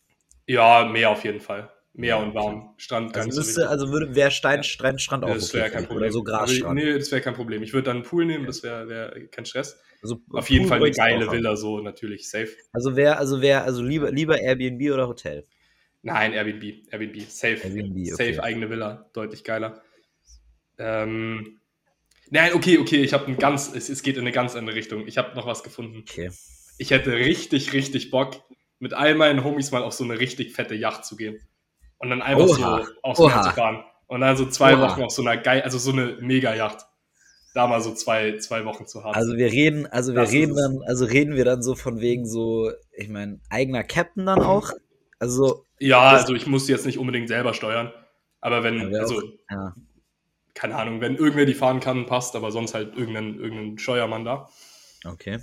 Ja, 0.48 0.86
Meer 0.86 1.10
auf 1.12 1.24
jeden 1.24 1.40
Fall. 1.40 1.72
Meer 1.94 2.20
und 2.20 2.34
warm. 2.34 2.74
Strand 2.78 3.16
also 3.18 3.38
müsste, 3.38 3.68
also 3.68 3.92
würde 3.92 4.16
wäre 4.16 4.32
Stein, 4.32 4.64
Strand, 4.64 5.02
Strand 5.02 5.26
auch 5.26 5.34
Das 5.34 5.54
wäre 5.54 5.66
okay 5.66 5.74
kein 5.74 5.86
Problem. 5.86 6.04
Oder 6.04 6.12
so 6.12 6.24
Grasstrand. 6.24 6.76
nee, 6.76 6.98
das 6.98 7.12
wäre 7.12 7.22
kein 7.22 7.34
Problem. 7.34 7.64
Ich 7.64 7.74
würde 7.74 7.88
dann 7.88 7.98
einen 7.98 8.06
Pool 8.06 8.26
nehmen, 8.26 8.46
das 8.46 8.64
wäre 8.64 8.88
wär 8.88 9.28
kein 9.28 9.46
Stress. 9.46 9.78
Also 10.02 10.22
auf 10.32 10.50
jeden 10.50 10.68
Fall 10.68 10.80
eine 10.80 10.92
geile 10.92 11.30
Villa, 11.32 11.58
so 11.58 11.82
natürlich 11.82 12.30
safe. 12.30 12.50
Also 12.72 12.96
wäre 12.96 13.18
also 13.18 13.42
wäre 13.42 13.64
also 13.64 13.84
lieber 13.84 14.10
lieber 14.10 14.40
Airbnb 14.40 14.94
oder 14.94 15.08
Hotel? 15.08 15.46
Nein, 16.02 16.32
Airbnb, 16.32 16.88
Airbnb, 16.92 17.22
safe. 17.30 17.62
Airbnb, 17.62 18.14
okay. 18.14 18.34
Safe 18.34 18.42
eigene 18.44 18.70
Villa, 18.70 19.10
deutlich 19.14 19.44
geiler. 19.44 19.82
Ähm, 20.78 21.60
nein, 22.30 22.54
okay, 22.54 22.78
okay, 22.78 23.04
ich 23.04 23.12
habe 23.14 23.28
ein 23.28 23.38
ganz, 23.38 23.76
es, 23.76 23.90
es 23.90 24.02
geht 24.02 24.16
in 24.16 24.22
eine 24.22 24.32
ganz 24.32 24.56
andere 24.56 24.78
Richtung. 24.78 25.06
Ich 25.08 25.18
habe 25.18 25.36
noch 25.36 25.46
was 25.46 25.62
gefunden. 25.62 26.06
Okay 26.10 26.32
ich 26.82 26.90
hätte 26.90 27.12
richtig, 27.12 27.74
richtig 27.74 28.10
Bock, 28.10 28.42
mit 28.80 28.96
all 28.96 29.14
meinen 29.14 29.44
Homies 29.44 29.70
mal 29.72 29.84
auf 29.84 29.94
so 29.94 30.04
eine 30.04 30.20
richtig 30.20 30.54
fette 30.54 30.74
Yacht 30.74 31.06
zu 31.06 31.16
gehen. 31.16 31.40
Und 32.00 32.10
dann 32.10 32.24
einfach 32.24 32.48
Oha. 32.48 32.82
so 32.84 32.92
aufs 33.04 33.20
Meer 33.20 33.42
zu 33.44 33.52
fahren. 33.52 33.84
Und 34.08 34.22
dann 34.22 34.36
so 34.36 34.48
zwei 34.48 34.74
Oha. 34.74 34.82
Wochen 34.82 35.04
auf 35.04 35.12
so 35.12 35.22
einer 35.22 35.38
geil, 35.38 35.62
also 35.62 35.78
so 35.78 35.92
eine 35.92 36.18
Mega-Yacht. 36.20 36.88
Da 37.54 37.68
mal 37.68 37.82
so 37.82 37.94
zwei, 37.94 38.40
zwei 38.40 38.66
Wochen 38.66 38.88
zu 38.88 39.04
haben. 39.04 39.14
Also 39.14 39.38
wir 39.38 39.52
reden, 39.52 39.86
also 39.86 40.14
wir 40.14 40.22
das 40.22 40.32
reden 40.32 40.56
dann, 40.56 40.82
also 40.88 41.06
reden 41.06 41.36
wir 41.36 41.46
dann 41.46 41.62
so 41.62 41.76
von 41.76 42.00
wegen 42.00 42.26
so, 42.26 42.72
ich 42.94 43.10
meine, 43.10 43.40
eigener 43.52 43.84
Captain 43.84 44.26
dann 44.26 44.42
auch? 44.42 44.72
Also. 45.20 45.66
Ja, 45.78 46.00
also 46.00 46.34
ich 46.34 46.48
muss 46.48 46.68
jetzt 46.68 46.88
nicht 46.88 46.98
unbedingt 46.98 47.28
selber 47.28 47.54
steuern. 47.54 47.94
Aber 48.40 48.64
wenn, 48.64 48.96
also, 48.96 49.18
auch, 49.18 49.24
ja. 49.52 49.76
keine 50.56 50.76
Ahnung, 50.78 51.00
wenn 51.00 51.16
irgendwer 51.16 51.46
die 51.46 51.54
fahren 51.54 51.80
kann, 51.80 52.08
passt, 52.08 52.36
aber 52.36 52.52
sonst 52.52 52.74
halt 52.74 52.98
irgendein, 52.98 53.40
irgendein 53.40 53.78
Steuermann 53.78 54.26
da. 54.26 54.50
Okay. 55.06 55.38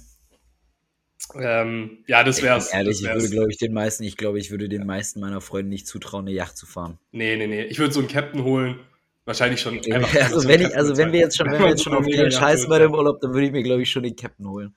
Ähm, 1.35 2.05
ja, 2.07 2.25
das 2.25 2.43
wär's. 2.43 2.73
Ehrlich, 2.73 2.99
das 2.99 3.03
wär's. 3.03 3.17
ich 3.17 3.23
würde, 3.23 3.35
glaube 3.35 3.51
ich, 3.51 3.59
den 3.59 3.73
meisten, 3.73 4.05
ich 4.05 4.17
glaube, 4.17 4.39
ich 4.39 4.51
würde 4.51 4.69
den 4.69 4.87
meisten 4.87 5.21
meiner 5.21 5.41
Freunde 5.41 5.69
nicht 5.71 5.87
zutrauen, 5.87 6.27
eine 6.27 6.35
Yacht 6.35 6.57
zu 6.57 6.67
fahren. 6.67 6.99
Nee, 7.13 7.37
nee, 7.37 7.47
nee. 7.47 7.65
Ich 7.65 7.79
würde 7.79 7.93
so 7.93 8.01
einen 8.01 8.09
Captain 8.09 8.45
holen. 8.45 8.81
Wahrscheinlich 9.25 9.61
schon. 9.61 9.79
also, 9.93 10.49
wenn, 10.49 10.63
ich, 10.63 10.75
also 10.75 10.97
wenn 10.97 11.13
wir 11.13 11.21
jetzt 11.21 11.37
schon, 11.37 11.51
wenn 11.51 11.61
wir 11.61 11.69
jetzt 11.69 11.85
schon 11.85 11.95
auf 11.97 12.07
den 12.07 12.31
Scheiß 12.31 12.67
bei 12.69 12.79
dem 12.79 12.95
Urlaub, 12.95 13.21
dann 13.21 13.35
würde 13.35 13.47
ich 13.47 13.53
mir, 13.53 13.63
glaube 13.63 13.83
ich, 13.83 13.91
schon 13.91 14.03
den 14.03 14.17
Captain 14.17 14.49
holen. 14.49 14.75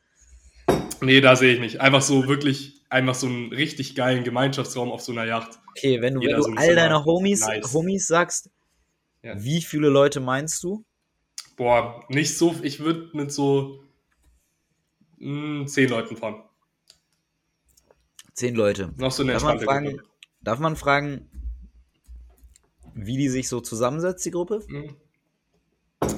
Nee, 1.00 1.22
da 1.22 1.36
sehe 1.36 1.54
ich 1.54 1.60
nicht. 1.60 1.80
Einfach 1.82 2.02
so 2.02 2.28
wirklich, 2.28 2.82
einfach 2.90 3.16
so 3.16 3.28
einen 3.28 3.54
richtig 3.54 3.96
geilen 3.96 4.24
Gemeinschaftsraum 4.24 4.92
auf 4.92 5.02
so 5.02 5.12
einer 5.12 5.26
Yacht. 5.26 5.60
Okay, 5.70 6.02
wenn 6.02 6.16
du, 6.16 6.22
wenn 6.22 6.36
du 6.36 6.44
so 6.44 6.52
all 6.56 6.76
deine 6.76 7.06
Homies, 7.06 7.48
nice. 7.48 7.74
Homies 7.74 8.08
sagst, 8.08 8.50
ja. 9.24 9.34
wie 9.42 9.62
viele 9.62 9.90
Leute 9.90 10.20
meinst 10.20 10.62
du? 10.64 10.84
Boah, 11.56 12.04
nicht 12.10 12.38
so. 12.38 12.56
Ich 12.62 12.82
würde 12.82 13.10
mit 13.14 13.32
so 13.32 13.84
hm, 15.22 15.68
zehn 15.68 15.90
Leuten 15.90 16.18
fahren. 16.18 16.44
Zehn 18.34 18.56
Leute. 18.56 18.94
Noch 18.98 19.12
so 19.12 19.24
eine 19.24 19.34
darf 19.34 19.44
man, 19.44 19.60
fragen, 19.60 20.02
darf 20.42 20.60
man 20.60 20.76
fragen, 20.76 21.30
wie 22.94 23.18
die 23.18 23.30
sich 23.30 23.48
so 23.48 23.62
zusammensetzt, 23.62 24.26
die 24.26 24.32
Gruppe? 24.32 24.64
Hm. 24.68 24.96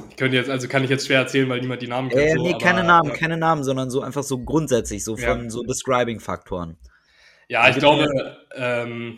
Ich 0.10 0.16
könnte 0.16 0.38
jetzt, 0.38 0.50
also 0.50 0.68
kann 0.68 0.84
ich 0.84 0.90
jetzt 0.90 1.08
schwer 1.08 1.20
erzählen, 1.20 1.50
weil 1.50 1.60
niemand 1.60 1.82
die 1.82 1.88
Namen 1.88 2.10
kennt. 2.10 2.22
Äh, 2.22 2.36
nee, 2.36 2.52
so, 2.52 2.58
keine 2.60 2.84
Namen, 2.84 3.10
ja. 3.10 3.16
keine 3.16 3.36
Namen, 3.36 3.64
sondern 3.64 3.90
so 3.90 4.02
einfach 4.02 4.24
so 4.24 4.38
grundsätzlich, 4.38 5.04
so 5.04 5.18
von 5.18 5.44
ja. 5.44 5.50
so 5.50 5.64
Describing-Faktoren. 5.64 6.78
Ja, 7.50 7.68
ich 7.68 7.78
glaube, 7.78 8.38
ähm, 8.56 9.18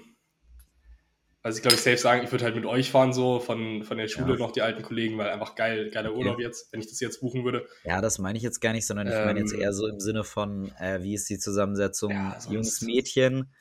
was 1.46 1.58
ich 1.58 1.62
glaube 1.62 1.76
ich 1.76 1.82
safe 1.82 1.98
sagen, 1.98 2.24
ich 2.24 2.32
würde 2.32 2.44
halt 2.44 2.56
mit 2.56 2.66
euch 2.66 2.90
fahren, 2.90 3.14
so 3.14 3.40
von, 3.40 3.84
von 3.84 3.98
der 3.98 4.08
Schule 4.08 4.34
Ja. 4.34 4.40
noch 4.40 4.52
die 4.52 4.64
alten 4.64 4.82
Kollegen, 4.82 5.18
weil 5.20 5.30
einfach 5.30 5.54
geil, 5.56 5.92
geiler 5.92 6.10
Okay. 6.10 6.18
Urlaub 6.20 6.40
jetzt, 6.40 6.74
wenn 6.74 6.80
ich 6.80 6.88
das 6.88 7.00
jetzt 7.00 7.22
buchen 7.22 7.44
würde. 7.46 7.68
Ja, 7.84 8.02
das 8.02 8.18
meine 8.18 8.38
ich 8.38 8.44
jetzt 8.44 8.62
gar 8.62 8.74
nicht, 8.74 8.88
sondern 8.88 9.08
ich 9.08 9.14
meine 9.14 9.40
jetzt 9.40 9.54
Ähm, 9.54 9.60
eher 9.62 9.72
so 9.74 9.86
im 9.88 10.00
Sinne 10.00 10.24
von, 10.24 10.72
äh, 10.80 11.04
wie 11.04 11.14
ist 11.14 11.30
die 11.30 11.38
Zusammensetzung 11.38 12.12
Ja, 12.12 12.38
Jungs, 12.50 12.82
Mädchen? 12.82 13.54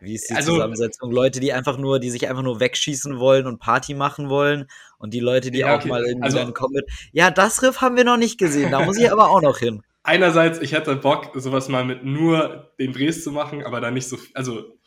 Wie 0.00 0.14
ist 0.14 0.30
die 0.30 0.34
Also- 0.34 0.52
Zusammensetzung 0.52 1.10
Leute, 1.10 1.40
die 1.40 1.52
einfach 1.52 1.76
nur, 1.78 1.98
die 1.98 2.10
sich 2.10 2.28
einfach 2.28 2.42
nur 2.44 2.60
wegschießen 2.60 3.18
wollen 3.18 3.46
und 3.46 3.58
Party 3.58 3.94
machen 3.94 4.28
wollen 4.30 4.66
und 4.98 5.12
die 5.12 5.20
Leute, 5.20 5.50
die 5.50 5.58
Ja, 5.58 5.74
auch 5.74 5.80
okay. 5.80 5.88
mal 5.88 6.04
irgendwie 6.04 6.24
Also- 6.24 6.38
dann 6.38 6.54
kommen 6.54 6.74
mit, 6.74 6.86
ja, 7.12 7.30
das 7.32 7.62
Riff 7.62 7.80
haben 7.80 7.96
wir 7.96 8.04
noch 8.04 8.16
nicht 8.18 8.38
gesehen, 8.38 8.70
da 8.70 8.84
muss 8.84 8.98
ich 8.98 9.10
aber 9.10 9.28
auch 9.30 9.42
noch 9.42 9.58
hin. 9.58 9.82
Einerseits, 10.04 10.60
ich 10.60 10.72
hätte 10.72 10.96
Bock, 10.96 11.32
sowas 11.34 11.68
mal 11.68 11.84
mit 11.84 12.04
nur 12.04 12.70
den 12.78 12.92
Drehs 12.92 13.22
zu 13.24 13.32
machen, 13.32 13.62
aber 13.64 13.80
dann 13.82 13.94
nicht 13.94 14.08
so, 14.08 14.16
viel- 14.16 14.34
also, 14.34 14.78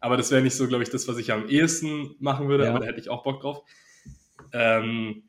aber 0.00 0.16
das 0.16 0.30
wäre 0.30 0.42
nicht 0.42 0.54
so, 0.56 0.66
glaube 0.68 0.82
ich, 0.82 0.90
das, 0.90 1.08
was 1.08 1.16
ich 1.18 1.32
am 1.32 1.48
ehesten 1.48 2.14
machen 2.18 2.48
würde, 2.48 2.64
Ja. 2.64 2.70
aber 2.70 2.80
da 2.80 2.86
hätte 2.86 3.00
ich 3.00 3.08
auch 3.08 3.22
Bock 3.22 3.40
drauf. 3.40 3.62
Ähm, 4.52 5.24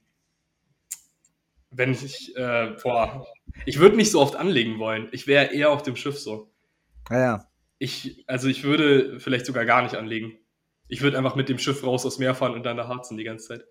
wenn 1.72 1.92
ich, 1.94 2.36
äh, 2.36 2.76
boah, 2.82 3.26
ich 3.66 3.80
würde 3.80 3.96
nicht 3.96 4.12
so 4.12 4.20
oft 4.22 4.36
anlegen 4.36 4.80
wollen. 4.80 5.08
Ich 5.12 5.28
wäre 5.28 5.54
eher 5.54 5.70
auf 5.72 5.84
dem 5.84 5.96
Schiff 5.96 6.18
so. 6.20 6.52
Naja, 7.10 7.46
Ich, 7.78 8.24
also 8.28 8.48
ich 8.48 8.64
würde 8.64 9.20
vielleicht 9.20 9.46
sogar 9.46 9.66
gar 9.66 9.82
nicht 9.84 9.96
anlegen. 9.96 10.38
Ich 10.88 11.02
würde 11.02 11.18
einfach 11.18 11.36
mit 11.36 11.48
dem 11.50 11.60
Schiff 11.60 11.84
raus 11.84 12.06
aufs 12.06 12.18
Meer 12.20 12.36
fahren 12.36 12.54
und 12.54 12.64
dann 12.64 12.78
da 12.78 12.88
harzen 12.88 13.18
die 13.18 13.24
ganze 13.24 13.48
Zeit. 13.48 13.66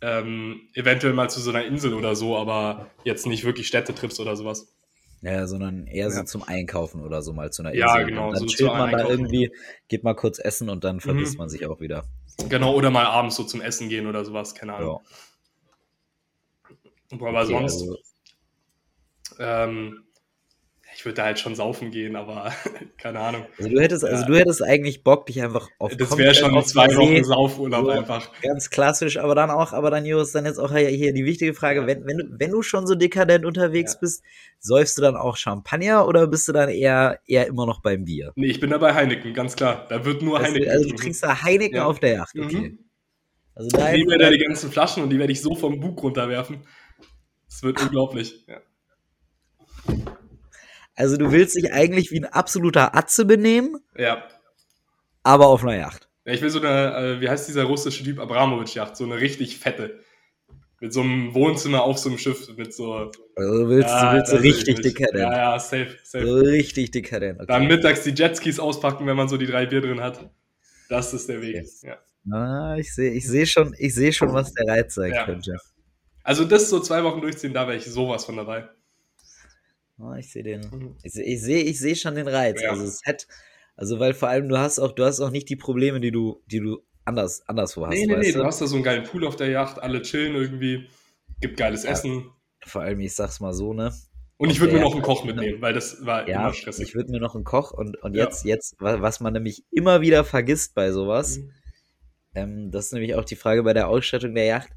Ähm, 0.00 0.68
eventuell 0.74 1.12
mal 1.12 1.28
zu 1.28 1.40
so 1.40 1.50
einer 1.50 1.64
Insel 1.64 1.92
oder 1.94 2.14
so, 2.16 2.36
aber 2.36 2.90
jetzt 3.04 3.26
nicht 3.26 3.44
wirklich 3.44 3.66
Städtetrips 3.66 4.18
oder 4.20 4.36
sowas. 4.36 4.74
Ja, 5.22 5.46
sondern 5.46 5.86
eher 5.86 6.10
so 6.10 6.18
Ja. 6.20 6.24
zum 6.26 6.42
Einkaufen 6.42 7.02
oder 7.02 7.22
so 7.22 7.32
mal 7.32 7.50
zu 7.52 7.62
einer 7.62 7.74
Ja, 7.74 7.86
Insel. 7.86 8.06
genau, 8.06 8.28
Und 8.28 8.34
dann 8.34 8.40
so 8.48 8.54
chillt 8.54 8.72
man 8.72 8.90
da 8.90 8.98
Einkaufen. 8.98 9.20
irgendwie, 9.24 9.50
geht 9.88 10.04
mal 10.04 10.14
kurz 10.14 10.38
essen 10.38 10.68
und 10.68 10.84
dann 10.84 11.00
vergisst 11.00 11.34
Mhm. 11.34 11.38
man 11.38 11.48
sich 11.48 11.66
auch 11.66 11.80
wieder. 11.80 12.04
Genau, 12.48 12.74
oder 12.74 12.90
mal 12.90 13.04
abends 13.06 13.36
so 13.36 13.44
zum 13.44 13.60
Essen 13.60 13.88
gehen 13.88 14.06
oder 14.06 14.24
sowas, 14.24 14.54
keine 14.54 14.72
Ja. 14.72 14.78
Ahnung. 14.78 15.00
Aber 17.10 17.42
Okay, 17.42 17.46
sonst, 17.52 17.82
also, 17.82 17.96
ähm, 19.38 20.04
ich 20.98 21.04
würde 21.04 21.14
da 21.14 21.24
halt 21.26 21.38
schon 21.38 21.54
saufen 21.54 21.92
gehen, 21.92 22.16
aber 22.16 22.52
keine 22.98 23.20
Ahnung. 23.20 23.46
also 23.56 23.70
du 23.70 23.80
hättest, 23.80 24.04
also 24.04 24.20
Ja. 24.22 24.26
du 24.26 24.36
hättest 24.36 24.64
eigentlich 24.64 25.04
Bock, 25.04 25.26
dich 25.26 25.40
einfach 25.40 25.70
auf 25.78 25.96
Das 25.96 26.18
wäre 26.18 26.34
schon 26.34 26.60
zwei 26.64 26.88
Wochen 26.96 27.22
Saufurlaub 27.22 27.84
So. 27.84 27.90
einfach. 27.92 28.32
Ganz 28.42 28.68
klassisch, 28.68 29.16
aber 29.16 29.36
dann 29.36 29.48
auch, 29.52 29.72
aber 29.72 29.92
dann, 29.92 30.04
Joris, 30.04 30.32
dann 30.32 30.44
jetzt 30.44 30.58
auch 30.58 30.74
hier 30.76 31.12
die 31.12 31.24
wichtige 31.24 31.54
Frage, 31.54 31.82
Ja. 31.82 31.86
wenn, 31.86 32.04
wenn, 32.04 32.18
du, 32.18 32.24
wenn 32.40 32.50
du 32.50 32.62
schon 32.62 32.88
so 32.88 32.96
dekadent 32.96 33.44
unterwegs 33.46 33.92
Ja. 33.94 33.98
bist, 34.00 34.24
säufst 34.58 34.98
du 34.98 35.02
dann 35.02 35.14
auch 35.14 35.36
Champagner 35.36 36.04
oder 36.08 36.26
bist 36.26 36.48
du 36.48 36.52
dann 36.52 36.68
eher, 36.68 37.20
eher 37.28 37.46
immer 37.46 37.64
noch 37.64 37.80
beim 37.80 38.04
Bier? 38.04 38.32
Nee, 38.34 38.48
ich 38.48 38.58
bin 38.58 38.70
dabei 38.70 38.92
Heineken, 38.92 39.32
ganz 39.34 39.54
klar. 39.54 39.86
Da 39.88 40.04
wird 40.04 40.20
nur 40.22 40.36
Also, 40.40 40.48
Heineken. 40.50 40.68
also 40.72 40.88
du 40.88 40.96
trinkst 40.96 41.22
da 41.22 41.42
Heineken 41.44 41.78
auf 41.78 42.00
der 42.00 42.14
Yacht, 42.14 42.34
okay. 42.36 42.56
Mhm. 42.56 42.78
Also 43.54 43.68
Ich 43.68 43.72
dein, 43.72 43.94
nehme 44.00 44.18
da 44.18 44.30
die 44.30 44.38
ganzen 44.38 44.72
Flaschen 44.72 45.04
und 45.04 45.10
die 45.10 45.18
werde 45.20 45.32
ich 45.32 45.40
so 45.42 45.54
vom 45.54 45.78
Bug 45.78 46.02
runterwerfen. 46.02 46.66
Das 47.48 47.62
wird 47.62 47.76
unglaublich. 47.82 48.44
Ja. 48.48 48.56
Also 50.98 51.16
du 51.16 51.30
willst 51.30 51.54
dich 51.56 51.72
eigentlich 51.72 52.10
wie 52.10 52.18
ein 52.18 52.24
absoluter 52.24 52.96
Atze 52.96 53.24
benehmen, 53.24 53.76
ja. 53.96 54.24
aber 55.22 55.46
auf 55.46 55.62
einer 55.62 55.76
Yacht. 55.76 56.08
Ja, 56.24 56.32
ich 56.32 56.42
will 56.42 56.50
so 56.50 56.60
eine, 56.60 56.96
äh, 56.96 57.20
wie 57.20 57.28
heißt 57.28 57.48
dieser 57.48 57.64
russische 57.64 58.02
Typ, 58.02 58.18
Abramowitsch-Yacht, 58.18 58.96
so 58.96 59.04
eine 59.04 59.20
richtig 59.20 59.58
fette. 59.58 60.00
Mit 60.80 60.92
so 60.92 61.00
einem 61.00 61.34
Wohnzimmer 61.34 61.82
auf 61.82 61.98
so 61.98 62.08
einem 62.08 62.18
Schiff, 62.18 62.48
mit 62.56 62.74
so. 62.74 62.92
Also 62.92 63.12
du 63.36 63.68
willst, 63.68 63.88
Ja, 63.88 64.10
du 64.10 64.16
willst 64.16 64.30
so 64.30 64.36
richtig 64.38 64.80
dekadent. 64.80 65.18
Ja, 65.18 65.36
ja, 65.36 65.58
safe, 65.58 65.96
safe. 66.02 66.26
So 66.26 66.34
richtig 66.34 66.90
dekadent. 66.90 67.38
Okay. 67.38 67.46
Dann 67.46 67.66
mittags 67.66 68.02
die 68.02 68.10
Jetskis 68.10 68.58
auspacken, 68.58 69.06
wenn 69.06 69.16
man 69.16 69.28
so 69.28 69.36
die 69.36 69.46
drei 69.46 69.66
Bier 69.66 69.80
drin 69.80 70.00
hat. 70.00 70.28
Das 70.88 71.14
ist 71.14 71.28
der 71.28 71.40
Weg. 71.42 71.56
Okay. 71.56 71.94
Ja. 72.28 72.36
Ah, 72.36 72.76
ich 72.76 72.92
sehe 72.92 73.12
ich 73.12 73.26
seh 73.26 73.46
schon, 73.46 73.74
ich 73.78 73.94
seh 73.94 74.12
schon, 74.12 74.32
was 74.32 74.52
der 74.52 74.66
Reiz 74.66 74.94
sein 74.94 75.12
Ja. 75.12 75.24
könnte. 75.24 75.56
Also 76.24 76.44
das 76.44 76.68
so 76.68 76.80
zwei 76.80 77.02
Wochen 77.04 77.20
durchziehen, 77.20 77.54
da 77.54 77.66
wäre 77.66 77.76
ich 77.76 77.86
sowas 77.86 78.24
von 78.24 78.36
dabei. 78.36 78.68
Ah, 80.00 80.16
ich 80.18 80.30
sehe 80.30 80.42
den. 80.42 80.60
Mhm. 80.70 80.96
Ich 81.02 81.12
sehe 81.12 81.62
ich 81.62 81.78
seh, 81.80 81.94
schon 81.96 82.14
den 82.14 82.28
Reiz. 82.28 82.62
Ja. 82.62 82.70
Also 82.70 82.84
es 82.84 83.00
hat, 83.04 83.26
also 83.76 83.98
weil 83.98 84.14
vor 84.14 84.28
allem 84.28 84.48
du 84.48 84.58
hast 84.58 84.78
auch, 84.78 84.92
du 84.92 85.04
hast 85.04 85.20
auch 85.20 85.30
nicht 85.30 85.48
die 85.48 85.56
Probleme, 85.56 86.00
die 86.00 86.12
du, 86.12 86.42
die 86.46 86.60
du 86.60 86.82
anders, 87.04 87.42
anderswo 87.48 87.86
hast. 87.86 87.94
Nee, 87.94 88.06
nee, 88.06 88.16
nee, 88.16 88.32
du 88.32 88.44
hast 88.44 88.60
da 88.60 88.66
so 88.66 88.76
einen 88.76 88.84
geilen 88.84 89.04
Pool 89.04 89.26
auf 89.26 89.34
der 89.36 89.48
Yacht, 89.48 89.80
alle 89.82 90.02
chillen 90.02 90.34
irgendwie, 90.34 90.88
gibt 91.40 91.56
geiles 91.56 91.82
Ja. 91.84 91.90
Essen. 91.90 92.30
Vor 92.64 92.82
allem, 92.82 93.00
ich 93.00 93.14
sag's 93.14 93.40
mal 93.40 93.52
so, 93.52 93.72
ne? 93.72 93.92
Und 94.36 94.50
ich 94.50 94.60
würde 94.60 94.74
mir 94.74 94.80
noch 94.80 94.92
einen 94.92 95.02
Koch 95.02 95.24
mitnehmen, 95.24 95.60
weil 95.60 95.72
das 95.74 96.04
war 96.06 96.28
Ja, 96.28 96.42
immer 96.42 96.54
stressig. 96.54 96.88
ich 96.88 96.94
würde 96.94 97.10
mir 97.10 97.18
noch 97.18 97.34
einen 97.34 97.42
Koch 97.44 97.72
und, 97.72 97.96
und 98.02 98.14
Ja. 98.14 98.24
jetzt, 98.24 98.44
jetzt, 98.44 98.80
wa- 98.80 99.00
was 99.00 99.18
man 99.18 99.32
nämlich 99.32 99.64
immer 99.72 100.00
wieder 100.00 100.22
vergisst 100.22 100.74
bei 100.76 100.92
sowas, 100.92 101.38
Mhm. 101.38 101.50
ähm, 102.34 102.70
das 102.70 102.86
ist 102.86 102.92
nämlich 102.92 103.16
auch 103.16 103.24
die 103.24 103.34
Frage 103.36 103.64
bei 103.64 103.72
der 103.72 103.88
Ausstattung 103.88 104.34
der 104.36 104.44
Yacht. 104.44 104.68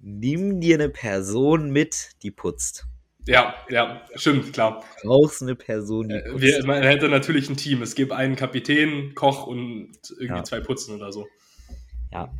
Nimm 0.00 0.60
dir 0.60 0.74
eine 0.76 0.88
Person 0.90 1.70
mit, 1.70 2.10
die 2.24 2.30
putzt. 2.32 2.86
Ja, 3.26 3.54
ja, 3.70 4.02
stimmt, 4.16 4.52
klar. 4.52 4.84
Brauchst 5.02 5.42
eine 5.42 5.54
Person, 5.54 6.08
die 6.08 6.14
Äh, 6.16 6.30
putzt. 6.30 6.42
Wir, 6.42 6.66
man 6.66 6.82
hätte 6.82 7.08
natürlich 7.08 7.48
ein 7.48 7.56
Team. 7.56 7.80
Es 7.82 7.94
gibt 7.94 8.12
einen 8.12 8.36
Kapitän, 8.36 9.14
Koch 9.14 9.46
und 9.46 9.92
irgendwie 10.10 10.26
Ja. 10.38 10.44
zwei 10.44 10.60
Putzen 10.60 10.94
oder 10.94 11.10
so. 11.12 11.26
Ja. 12.12 12.32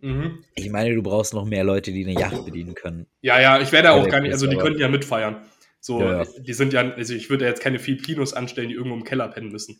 Mhm. 0.00 0.44
Ich 0.54 0.68
meine, 0.70 0.94
du 0.94 1.02
brauchst 1.02 1.32
noch 1.32 1.44
mehr 1.44 1.64
Leute, 1.64 1.92
die 1.92 2.04
eine 2.04 2.18
Yacht 2.18 2.44
bedienen 2.44 2.74
können. 2.74 3.06
Ja, 3.22 3.40
ja, 3.40 3.60
ich 3.60 3.72
werde 3.72 3.92
auch 3.92 4.08
gar 4.08 4.20
nicht, 4.20 4.32
also 4.32 4.46
die 4.46 4.56
könnten 4.56 4.80
ja 4.80 4.88
mitfeiern. 4.88 5.46
So, 5.80 6.00
Ja, 6.00 6.22
ja. 6.24 6.28
die 6.40 6.52
sind 6.52 6.72
ja, 6.72 6.80
also 6.82 7.14
ich 7.14 7.30
würde 7.30 7.44
ja 7.44 7.50
jetzt 7.50 7.62
keine 7.62 7.78
Filipinos 7.78 8.32
anstellen, 8.34 8.68
die 8.68 8.74
irgendwo 8.74 8.96
im 8.96 9.04
Keller 9.04 9.28
pennen 9.28 9.50
müssen. 9.52 9.78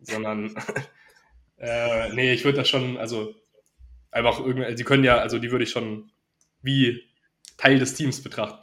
Sondern, 0.00 0.54
äh, 1.58 2.12
nee, 2.14 2.32
ich 2.32 2.44
würde 2.44 2.58
das 2.58 2.68
schon, 2.68 2.96
also 2.96 3.34
einfach 4.12 4.38
irgendwie, 4.38 4.74
die 4.76 4.84
können 4.84 5.02
ja, 5.04 5.18
also 5.18 5.38
die 5.40 5.50
würde 5.50 5.64
ich 5.64 5.70
schon 5.70 6.10
wie 6.62 7.02
Teil 7.56 7.78
des 7.80 7.94
Teams 7.94 8.22
betrachten. 8.22 8.62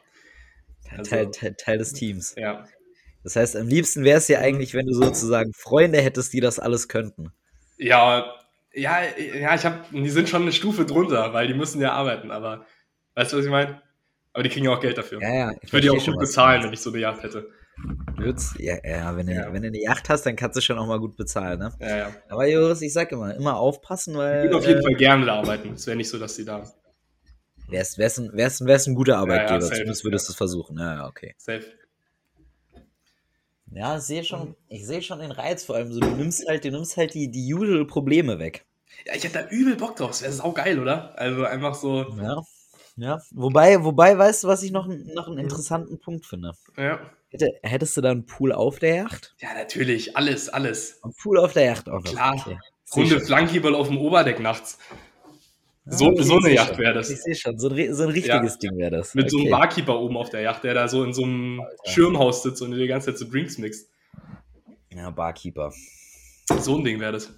Also- 1.00 1.10
Teil, 1.10 1.32
Teil, 1.32 1.56
Teil 1.58 1.78
des 1.78 1.94
Teams. 1.94 2.36
Ja. 2.38 2.66
Das 3.24 3.36
heißt, 3.38 3.56
am 3.56 3.68
liebsten 3.68 4.04
wäre 4.04 4.18
es 4.18 4.28
ja 4.28 4.40
eigentlich, 4.40 4.74
wenn 4.74 4.86
du 4.86 4.94
sozusagen 4.94 5.54
Freunde 5.54 6.02
hättest, 6.02 6.34
die 6.34 6.42
das 6.42 6.60
alles 6.60 6.88
könnten. 6.90 7.32
Ja, 7.78 8.26
ja, 8.74 8.98
ja, 9.40 9.56
ich 9.56 9.66
habe, 9.66 9.80
die 9.92 10.10
sind 10.10 10.28
schon 10.30 10.42
eine 10.42 10.52
Stufe 10.52 10.86
drunter, 10.86 11.32
weil 11.34 11.48
die 11.48 11.54
müssen 11.54 11.80
ja 11.80 11.94
arbeiten, 11.94 12.32
aber 12.32 12.66
weißt 13.16 13.32
du, 13.34 13.38
was 13.38 13.46
ich 13.46 13.52
meine? 13.52 13.82
Aber 14.34 14.44
die 14.44 14.50
kriegen 14.50 14.66
ja 14.66 14.72
auch 14.74 14.80
Geld 14.82 14.98
dafür. 14.98 15.22
Ja, 15.22 15.34
ja. 15.34 15.52
ich 15.62 15.72
würde 15.72 15.82
die 15.88 15.90
auch 15.92 16.04
gut 16.04 16.18
bezahlen, 16.20 16.64
wenn 16.64 16.74
ich 16.74 16.82
so 16.82 16.90
eine 16.90 17.00
Yacht 17.00 17.22
hätte. 17.24 17.48
Du 18.18 18.24
würdest- 18.24 18.60
Ja, 18.60 18.76
ja, 18.84 19.16
wenn, 19.16 19.28
du, 19.28 19.34
Ja. 19.34 19.54
wenn 19.54 19.62
du 19.62 19.68
eine 19.68 19.80
Yacht 19.82 20.10
hast, 20.10 20.26
dann 20.26 20.36
kannst 20.36 20.58
du 20.58 20.62
schon 20.62 20.78
auch 20.78 20.88
mal 20.88 21.00
gut 21.00 21.16
bezahlen, 21.16 21.60
ne? 21.60 21.72
Ja, 21.80 21.98
ja. 21.98 22.12
Aber 22.30 22.48
Joris, 22.48 22.82
ich 22.82 22.94
sag 22.94 23.12
immer, 23.12 23.36
immer 23.36 23.58
aufpassen, 23.58 24.14
Ich 24.14 24.18
weil 24.20 24.44
würde 24.44 24.58
auf 24.58 24.68
jeden 24.68 24.80
äh, 24.80 24.84
Fall 24.84 24.96
gerne 24.96 25.26
da 25.28 25.36
arbeiten. 25.36 25.74
Es 25.74 25.86
wäre 25.88 25.96
nicht 25.98 26.10
so, 26.10 26.18
dass 26.20 26.36
die 26.36 26.46
da 26.46 26.64
wärst, 27.74 27.98
wärst, 27.98 28.20
ein, 28.20 28.32
wärst, 28.34 28.66
wärst 28.66 28.88
ein 28.88 28.96
guter 28.96 29.18
Arbeitgeber, 29.18 29.62
safe, 29.62 29.74
zumindest 29.74 30.04
würdest 30.06 30.26
ja. 30.26 30.28
du 30.28 30.32
es 30.32 30.38
versuchen. 30.38 30.78
Ja, 30.78 30.96
ja, 30.96 31.08
okay. 31.08 31.36
safe. 31.38 31.66
Ja, 33.76 33.98
ich 33.98 34.04
sehe 34.04 34.24
schon, 34.24 34.56
ich 34.70 34.86
sehe 34.86 35.02
schon 35.02 35.20
den 35.20 35.32
Reiz, 35.32 35.66
vor 35.66 35.76
allem 35.76 35.92
so, 35.92 36.00
du 36.00 36.12
nimmst 36.12 36.48
halt, 36.48 36.64
du 36.64 36.72
nimmst 36.72 36.96
halt 36.96 37.14
die, 37.16 37.30
die 37.30 37.54
usual 37.54 37.86
Probleme 37.86 38.40
weg. 38.40 38.66
Ja, 39.06 39.16
ich 39.16 39.24
hätte 39.24 39.40
da 39.40 39.48
übel 39.50 39.76
Bock 39.76 39.96
drauf. 39.96 40.12
Das 40.12 40.22
wäre 40.22 40.32
saugeil, 40.32 40.80
oder? 40.80 41.18
Also 41.18 41.44
einfach 41.44 41.74
so, 41.74 42.06
Ja. 42.22 42.42
Ja. 42.96 43.20
Wobei, 43.32 43.84
wobei, 43.84 44.16
weißt 44.16 44.44
du, 44.44 44.48
was 44.48 44.62
ich 44.62 44.72
noch, 44.72 44.88
noch 44.88 45.28
einen 45.28 45.40
interessanten 45.40 46.00
Punkt 46.00 46.26
finde? 46.26 46.52
ja. 46.78 47.00
Hätte, 47.30 47.50
hättest 47.64 47.98
du 47.98 48.02
da 48.02 48.12
einen 48.12 48.28
Pool 48.28 48.52
auf 48.52 48.78
der 48.78 48.96
Yacht? 48.96 49.34
Ja, 49.40 49.56
natürlich. 49.56 50.16
Alles, 50.16 50.50
alles. 50.50 51.00
Ein 51.04 51.14
Pool 51.20 51.40
auf 51.40 51.54
der 51.54 51.64
Yacht 51.64 51.90
auch 51.90 52.04
noch. 52.04 52.12
Klar. 52.12 52.36
Okay. 52.36 52.60
Runde 52.96 53.10
Sicher. 53.10 53.26
Flankyball 53.26 53.74
auf 53.74 53.88
dem 53.88 53.98
Oberdeck 53.98 54.40
nachts. 54.40 54.78
So, 55.86 56.06
okay, 56.06 56.24
so 56.24 56.38
eine 56.38 56.54
Yacht 56.54 56.78
wäre 56.78 56.94
das. 56.94 57.10
Ich 57.10 57.22
sehe 57.22 57.36
schon, 57.36 57.60
so 57.60 57.68
ein, 57.70 57.94
so 57.94 58.04
ein 58.04 58.10
richtiges 58.10 58.58
Ding 58.58 58.78
wäre 58.78 58.92
das. 58.92 59.14
Mit 59.16 59.30
so 59.30 59.38
einem 59.38 59.48
Okay. 59.48 59.52
Barkeeper 59.52 60.00
oben 60.00 60.16
auf 60.16 60.30
der 60.30 60.42
Yacht, 60.42 60.64
der 60.64 60.74
da 60.74 60.88
so 60.88 61.04
in 61.04 61.14
so 61.14 61.24
einem 61.24 61.62
Schirmhaus 61.86 62.42
sitzt 62.44 62.62
und 62.62 62.72
die 62.72 62.88
ganze 62.88 63.08
Zeit 63.08 63.18
so 63.18 63.30
Drinks 63.30 63.58
mixt. 63.58 63.90
Ja, 64.94 65.10
Barkeeper. 65.10 65.74
So 66.60 66.78
ein 66.78 66.84
Ding 66.86 67.00
wäre 67.02 67.12
das. 67.12 67.34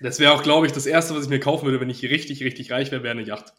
Das 0.00 0.18
wäre 0.18 0.32
auch, 0.32 0.42
glaube 0.42 0.66
ich, 0.66 0.72
das 0.72 0.86
Erste, 0.86 1.14
was 1.14 1.24
ich 1.24 1.30
mir 1.30 1.40
kaufen 1.40 1.64
würde, 1.66 1.80
wenn 1.80 1.90
ich 1.90 2.02
richtig, 2.02 2.42
richtig 2.42 2.72
reich 2.72 2.90
wäre, 2.90 3.02
wäre 3.02 3.12
eine 3.12 3.22
Yacht. 3.26 3.54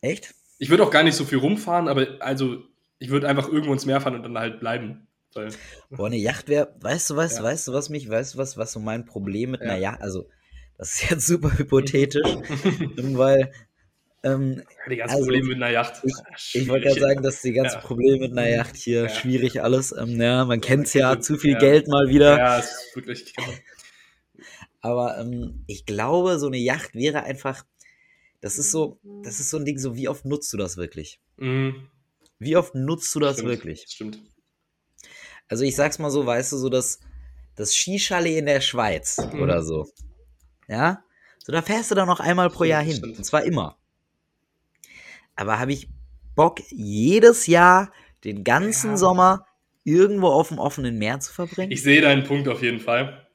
Echt? 0.00 0.34
Ich 0.58 0.70
würde 0.70 0.84
auch 0.84 0.90
gar 0.90 1.02
nicht 1.02 1.16
so 1.16 1.24
viel 1.24 1.38
rumfahren, 1.38 1.88
aber 1.88 2.06
also 2.20 2.62
ich 2.98 3.10
würde 3.10 3.28
einfach 3.28 3.48
irgendwo 3.48 3.72
ins 3.72 3.84
Meer 3.84 4.00
fahren 4.00 4.14
und 4.14 4.22
dann 4.22 4.38
halt 4.38 4.60
bleiben. 4.60 5.08
Weil, 5.34 5.48
Boah, 5.90 6.06
eine 6.06 6.16
Yacht 6.16 6.48
wäre, 6.48 6.74
weißt 6.80 7.10
du 7.10 7.16
was, 7.16 7.38
Ja. 7.38 7.42
weißt 7.42 7.68
du 7.68 7.72
was 7.72 7.88
mich, 7.88 8.08
weißt 8.08 8.34
du 8.34 8.38
was, 8.38 8.56
was 8.56 8.72
so 8.72 8.80
mein 8.80 9.06
Problem 9.06 9.50
mit 9.50 9.62
einer 9.62 9.74
Ja. 9.76 9.92
Yacht, 9.92 10.02
also 10.02 10.28
das 10.82 10.94
ist 10.94 11.10
jetzt 11.10 11.26
super 11.28 11.56
hypothetisch, 11.56 12.26
weil 13.16 13.52
ähm, 14.24 14.62
die 14.90 14.96
ganzen 14.96 15.12
Also, 15.14 15.24
Probleme 15.26 15.46
mit 15.48 15.56
einer 15.58 15.70
Yacht. 15.70 16.02
ich- 16.04 16.60
ich 16.60 16.68
wollte 16.68 16.88
gerade 16.88 17.00
sagen, 17.00 17.22
dass 17.22 17.40
die 17.40 17.52
ganzen 17.52 17.76
Ja. 17.76 17.80
Probleme 17.82 18.18
mit 18.18 18.32
einer 18.32 18.48
Yacht 18.48 18.74
hier 18.76 19.02
Ja. 19.04 19.08
schwierig 19.08 19.62
alles, 19.62 19.92
ähm, 19.96 20.20
ja, 20.20 20.44
man 20.44 20.60
kennt 20.60 20.88
es 20.88 20.94
ja, 20.94 21.20
zu 21.20 21.38
viel. 21.38 21.56
Geld 21.56 21.86
mal 21.86 22.08
wieder, 22.08 22.36
Ja, 22.36 22.58
ist 22.58 22.96
wirklich. 22.96 23.32
aber 24.80 25.18
ähm, 25.18 25.62
ich 25.68 25.86
glaube, 25.86 26.38
so 26.40 26.48
eine 26.48 26.56
Yacht 26.58 26.94
wäre 26.94 27.22
einfach, 27.22 27.64
das 28.40 28.58
ist 28.58 28.72
so, 28.72 28.98
das 29.22 29.38
ist 29.38 29.50
so 29.50 29.58
ein 29.58 29.64
Ding, 29.64 29.78
so 29.78 29.94
wie 29.94 30.08
oft 30.08 30.24
nutzt 30.24 30.52
du 30.52 30.56
das 30.56 30.76
wirklich? 30.76 31.20
Mhm, 31.36 31.88
Wie 32.40 32.56
oft 32.56 32.74
nutzt 32.74 33.14
du 33.14 33.20
das 33.20 33.36
stimmt, 33.36 33.48
wirklich? 33.50 33.84
Stimmt. 33.88 34.18
Also 35.48 35.62
ich 35.62 35.76
sag's 35.76 36.00
mal 36.00 36.10
so, 36.10 36.26
weißt 36.26 36.50
du, 36.52 36.56
so 36.56 36.68
dass 36.68 36.98
das 37.54 37.72
Skichalet 37.76 38.38
in 38.38 38.46
der 38.46 38.60
Schweiz 38.60 39.18
Mhm. 39.32 39.42
oder 39.42 39.62
so. 39.62 39.88
Ja? 40.68 41.02
So, 41.38 41.52
da 41.52 41.62
fährst 41.62 41.90
du 41.90 41.94
dann 41.94 42.06
noch 42.08 42.20
einmal 42.20 42.50
pro 42.50 42.64
Jahr 42.64 42.82
hin. 42.82 43.02
Und 43.04 43.24
zwar 43.24 43.42
immer. 43.44 43.76
Aber 45.36 45.58
habe 45.58 45.72
ich 45.72 45.88
Bock, 46.34 46.60
jedes 46.70 47.46
Jahr 47.46 47.92
den 48.24 48.44
ganzen 48.44 48.90
Ja. 48.92 48.96
Sommer 48.96 49.46
irgendwo 49.84 50.28
auf 50.28 50.48
dem 50.48 50.58
offenen 50.58 50.98
Meer 50.98 51.18
zu 51.20 51.32
verbringen? 51.32 51.72
Ich 51.72 51.82
sehe 51.82 52.00
deinen 52.00 52.24
Punkt 52.24 52.46
auf 52.48 52.62
jeden 52.62 52.80
Fall. 52.80 53.26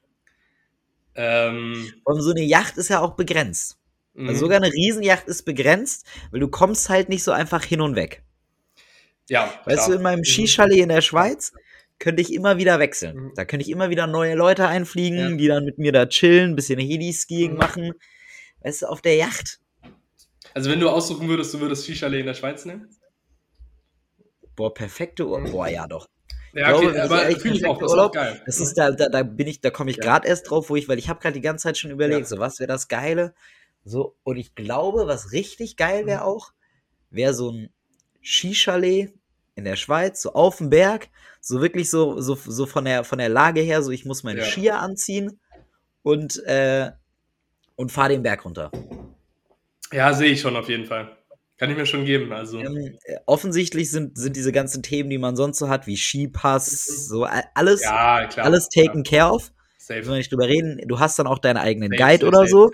Ähm, 1.14 1.92
Und 2.04 2.20
so 2.22 2.30
eine 2.30 2.42
Yacht 2.42 2.76
ist 2.78 2.88
ja 2.88 3.00
auch 3.00 3.14
begrenzt. 3.14 3.78
mhm. 4.14 4.28
Also 4.28 4.40
sogar 4.40 4.58
eine 4.58 4.72
Riesenjacht 4.72 5.26
ist 5.28 5.42
begrenzt, 5.44 6.06
weil 6.30 6.40
du 6.40 6.48
kommst 6.48 6.88
halt 6.88 7.08
nicht 7.08 7.24
so 7.24 7.32
einfach 7.32 7.64
hin 7.64 7.80
und 7.80 7.96
weg. 7.96 8.22
ja, 9.28 9.52
Weißt 9.66 9.76
klar. 9.78 9.88
du, 9.88 9.94
in 9.96 10.02
meinem 10.02 10.20
Mhm. 10.20 10.24
Skichalet 10.24 10.78
in 10.78 10.88
der 10.88 11.02
Schweiz 11.02 11.52
könnte 11.98 12.22
ich 12.22 12.32
immer 12.32 12.58
wieder 12.58 12.78
wechseln. 12.78 13.16
Mhm. 13.16 13.32
Da 13.34 13.44
könnte 13.44 13.64
ich 13.64 13.70
immer 13.70 13.90
wieder 13.90 14.06
neue 14.06 14.34
Leute 14.34 14.66
einfliegen, 14.68 15.18
Ja. 15.30 15.36
die 15.36 15.46
dann 15.48 15.64
mit 15.64 15.78
mir 15.78 15.92
da 15.92 16.06
chillen, 16.06 16.50
ein 16.52 16.56
bisschen 16.56 16.78
Heli-Skiing 16.78 17.52
Mhm. 17.52 17.58
machen. 17.58 17.92
Weißt 18.62 18.82
du, 18.82 18.86
auf 18.86 19.00
der 19.02 19.16
Yacht. 19.16 19.60
Also 20.54 20.70
wenn 20.70 20.80
du 20.80 20.88
aussuchen 20.88 21.28
würdest, 21.28 21.52
du 21.54 21.60
würdest 21.60 21.84
Skichalet 21.84 22.20
in 22.20 22.26
der 22.26 22.34
Schweiz 22.34 22.64
nehmen? 22.64 22.88
Boah, 24.56 24.72
perfekte 24.74 25.26
Urlaub. 25.26 25.48
Mhm. 25.48 25.52
Boah, 25.52 25.68
ja 25.68 25.86
doch. 25.86 26.08
Ja, 26.54 26.68
glaube, 26.70 26.88
okay, 26.88 26.96
ich 26.96 27.02
aber 27.02 27.40
fühle 27.40 27.54
ich 27.56 27.66
auch, 27.66 27.78
das 27.78 27.86
ist 27.86 27.92
auch 27.92 27.96
Urlaub, 27.98 28.12
geil. 28.14 28.42
Das 28.46 28.58
ist 28.60 28.74
da, 28.78 28.90
da, 28.90 29.08
da 29.08 29.22
bin 29.22 29.46
ich, 29.46 29.60
da 29.60 29.70
komme 29.70 29.90
ich 29.90 29.98
Ja. 29.98 30.02
gerade 30.04 30.26
erst 30.26 30.50
drauf, 30.50 30.70
wo 30.70 30.76
ich, 30.76 30.88
weil 30.88 30.98
ich 30.98 31.08
habe 31.08 31.20
gerade 31.20 31.34
die 31.34 31.40
ganze 31.42 31.64
Zeit 31.64 31.78
schon 31.78 31.90
überlegt, 31.90 32.20
Ja. 32.22 32.26
so 32.26 32.38
was 32.38 32.58
wäre 32.58 32.66
das 32.68 32.88
Geile. 32.88 33.34
So, 33.84 34.16
und 34.24 34.36
ich 34.36 34.54
glaube, 34.54 35.06
was 35.06 35.32
richtig 35.32 35.76
geil 35.76 36.06
wäre 36.06 36.20
Mhm. 36.22 36.26
auch, 36.26 36.52
wäre 37.10 37.34
so 37.34 37.50
ein 37.52 37.70
Skichalet 38.22 39.12
in 39.54 39.64
der 39.64 39.76
Schweiz, 39.76 40.22
so 40.22 40.32
auf 40.32 40.56
dem 40.56 40.70
Berg, 40.70 41.08
so 41.48 41.62
wirklich 41.62 41.88
so, 41.88 42.20
so, 42.20 42.34
so 42.34 42.66
von 42.66 42.84
der, 42.84 43.04
von 43.04 43.18
der 43.18 43.30
Lage 43.30 43.60
her, 43.62 43.82
so 43.82 43.90
ich 43.90 44.04
muss 44.04 44.22
meine 44.22 44.40
Ja. 44.40 44.44
Skier 44.44 44.78
anziehen 44.80 45.40
und, 46.02 46.36
äh, 46.44 46.90
und 47.74 47.90
fahre 47.90 48.10
den 48.10 48.22
Berg 48.22 48.44
runter. 48.44 48.70
Ja, 49.90 50.12
sehe 50.12 50.30
ich 50.30 50.40
schon 50.42 50.56
auf 50.56 50.68
jeden 50.68 50.84
Fall. 50.84 51.16
Kann 51.56 51.70
ich 51.70 51.76
mir 51.76 51.86
schon 51.86 52.04
geben. 52.04 52.32
Also, 52.32 52.58
Ähm, 52.60 52.98
äh, 53.04 53.16
offensichtlich 53.24 53.90
sind, 53.90 54.18
sind 54.18 54.36
diese 54.36 54.52
ganzen 54.52 54.82
Themen, 54.82 55.08
die 55.08 55.16
man 55.16 55.36
sonst 55.36 55.58
so 55.58 55.70
hat, 55.70 55.86
wie 55.86 55.96
Skipass, 55.96 56.84
so 57.08 57.24
alles, 57.24 57.82
ja, 57.82 58.26
klar. 58.26 58.44
alles 58.44 58.68
taken 58.68 59.02
care 59.02 59.32
of. 59.32 59.50
Safe. 59.78 60.00
Müssen 60.00 60.10
wir 60.10 60.16
nicht 60.18 60.30
drüber 60.30 60.46
reden. 60.48 60.82
Du 60.86 60.98
hast 61.00 61.18
dann 61.18 61.26
auch 61.26 61.38
deinen 61.38 61.56
eigenen 61.56 61.90
Safe, 61.90 62.02
Guide 62.02 62.26
safe, 62.26 62.28
oder 62.28 62.46
so. 62.46 62.70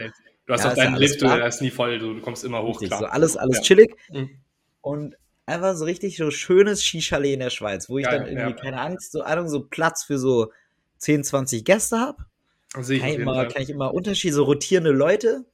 Du 0.46 0.52
hast 0.52 0.64
Ja, 0.64 0.72
auch 0.72 0.74
deinen 0.74 0.96
Lift, 0.96 1.22
du 1.22 1.26
klar. 1.26 1.38
der 1.38 1.46
ist 1.46 1.62
nie 1.62 1.70
voll, 1.70 1.98
du, 2.00 2.14
du 2.14 2.20
kommst 2.20 2.44
immer 2.44 2.60
hoch, 2.62 2.80
Richtig, 2.80 2.88
klar. 2.88 3.00
so 3.00 3.06
alles, 3.06 3.36
alles 3.36 3.58
Ja. 3.58 3.62
chillig. 3.62 3.94
Mhm. 4.10 4.30
Und 4.82 5.14
einfach 5.46 5.74
so 5.76 5.84
richtig 5.84 6.16
so 6.16 6.30
schönes 6.30 6.82
Skichalet 6.82 7.34
in 7.34 7.40
der 7.40 7.50
Schweiz, 7.50 7.88
wo 7.88 7.98
ich 7.98 8.04
Geil, 8.06 8.18
dann 8.18 8.26
irgendwie, 8.28 8.50
ja. 8.50 8.56
keine 8.56 8.80
Angst, 8.80 9.12
so 9.12 9.22
Ahnung, 9.22 9.48
so 9.48 9.60
Platz 9.64 10.04
für 10.04 10.18
so 10.18 10.50
10, 10.98 11.24
20 11.24 11.64
Gäste 11.64 11.98
habe. 11.98 12.24
Ich 12.76 13.00
Kann, 13.00 13.08
ich 13.10 13.14
immer- 13.16 13.46
kann 13.46 13.62
ich 13.62 13.70
immer 13.70 13.92
Unterschiede, 13.94 14.34
so 14.34 14.44
rotierende 14.44 14.90
Leute. 14.90 15.44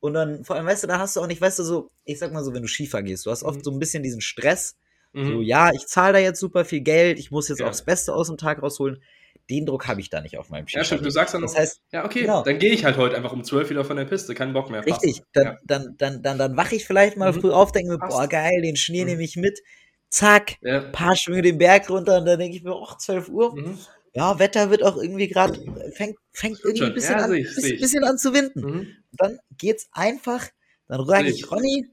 Und 0.00 0.14
dann, 0.14 0.44
vor 0.44 0.56
allem, 0.56 0.66
weißt 0.66 0.84
du, 0.84 0.86
da 0.86 0.98
hast 0.98 1.16
du 1.16 1.20
auch 1.20 1.26
nicht, 1.26 1.40
weißt 1.40 1.58
du, 1.58 1.64
so, 1.64 1.90
ich 2.04 2.18
sag 2.18 2.32
mal 2.32 2.44
so, 2.44 2.54
wenn 2.54 2.62
du 2.62 2.68
Skifahren 2.68 3.04
gehst, 3.06 3.26
du 3.26 3.30
hast 3.30 3.42
oft 3.42 3.58
Mhm. 3.58 3.64
so 3.64 3.70
ein 3.72 3.78
bisschen 3.78 4.02
diesen 4.02 4.20
Stress, 4.20 4.76
so, 5.12 5.20
Mhm. 5.20 5.42
ja, 5.42 5.70
ich 5.72 5.86
zahle 5.86 6.12
da 6.14 6.18
jetzt 6.18 6.38
super 6.40 6.64
viel 6.64 6.80
Geld, 6.82 7.18
ich 7.18 7.30
muss 7.30 7.48
jetzt 7.48 7.60
Ja. 7.60 7.66
auch 7.66 7.70
das 7.70 7.84
Beste 7.84 8.14
aus 8.14 8.28
dem 8.28 8.36
Tag 8.36 8.62
rausholen. 8.62 9.02
Den 9.48 9.64
Druck 9.66 9.86
habe 9.86 10.00
ich 10.00 10.10
da 10.10 10.20
nicht 10.20 10.38
auf 10.38 10.50
meinem 10.50 10.66
Ja, 10.68 10.82
stimmt, 10.82 11.04
du 11.04 11.10
sagst 11.10 11.34
dann 11.34 11.42
Das 11.42 11.52
noch, 11.52 11.60
heißt, 11.60 11.80
ja, 11.92 12.04
okay, 12.04 12.22
genau. 12.22 12.42
dann 12.42 12.58
gehe 12.58 12.72
ich 12.72 12.84
halt 12.84 12.96
heute 12.96 13.16
einfach 13.16 13.32
um 13.32 13.44
12 13.44 13.70
wieder 13.70 13.84
von 13.84 13.96
der 13.96 14.04
Piste, 14.04 14.34
kein 14.34 14.52
Bock 14.52 14.70
mehr. 14.70 14.82
passt. 14.82 15.04
Richtig, 15.04 15.22
dann, 15.32 15.44
Ja. 15.46 15.56
dann, 15.64 15.94
dann, 15.98 16.22
dann, 16.22 16.38
dann 16.38 16.56
wache 16.56 16.74
ich 16.74 16.84
vielleicht 16.84 17.16
mal 17.16 17.32
Mhm. 17.32 17.40
früh 17.40 17.50
auf, 17.52 17.70
denke 17.72 17.92
mir, 17.92 17.98
Passt. 17.98 18.16
boah, 18.16 18.26
geil, 18.26 18.60
den 18.62 18.76
Schnee 18.76 19.02
Mhm. 19.02 19.10
nehme 19.10 19.22
ich 19.22 19.36
mit. 19.36 19.60
Zack, 20.08 20.56
Ja. 20.62 20.80
paar 20.80 21.14
Schwünge 21.16 21.42
den 21.42 21.58
Berg 21.58 21.88
runter 21.90 22.18
und 22.18 22.26
dann 22.26 22.38
denke 22.38 22.56
ich 22.56 22.62
mir, 22.64 22.74
ach, 22.74 22.96
12 22.98 23.28
Uhr. 23.28 23.54
Mhm. 23.54 23.78
Ja, 24.14 24.38
Wetter 24.38 24.70
wird 24.70 24.82
auch 24.82 24.96
irgendwie 24.96 25.28
gerade, 25.28 25.60
fängt, 25.94 26.16
fängt 26.32 26.58
irgendwie 26.64 26.86
ein 26.86 26.94
bisschen, 26.94 27.18
Ja, 27.18 27.24
an, 27.26 27.34
ich, 27.34 27.54
bisschen, 27.54 27.78
bisschen 27.78 28.04
an 28.04 28.16
zu 28.18 28.32
winden. 28.32 28.60
Mhm. 28.60 28.86
Dann 29.12 29.38
geht's 29.58 29.88
einfach, 29.92 30.46
dann 30.88 31.04
sage 31.06 31.28
ich. 31.28 31.50
Ronny, 31.50 31.86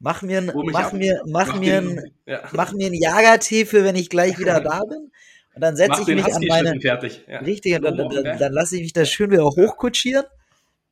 mach 0.00 0.22
mir, 0.22 0.38
ein- 0.38 0.52
mach 0.54 0.84
ab. 0.86 0.92
mir, 0.94 1.22
mach 1.26 1.46
Mach 1.48 1.60
mir, 1.60 1.80
den- 1.80 1.98
ein, 2.00 2.12
ja. 2.26 2.42
mach 2.52 2.72
mir 2.72 2.86
einen 2.86 2.94
Jagertee 3.00 3.66
für, 3.66 3.84
wenn 3.84 3.94
ich 3.96 4.10
gleich 4.10 4.38
wieder 4.38 4.60
da 4.60 4.80
bin. 4.84 5.12
Und 5.54 5.62
dann 5.62 5.76
setze 5.76 6.02
ich 6.02 6.06
mich 6.06 6.24
an 6.24 6.42
meine, 6.48 6.80
fertig. 6.80 7.24
Ja. 7.28 7.40
richtig, 7.40 7.74
und 7.76 7.82
dann, 7.82 7.96
dem 7.96 8.08
dann, 8.08 8.22
Berg. 8.22 8.38
dann 8.38 8.52
lasse 8.52 8.76
ich 8.76 8.82
mich 8.82 8.92
da 8.92 9.04
schön 9.04 9.30
wieder 9.30 9.44
hochkutschieren, 9.44 10.24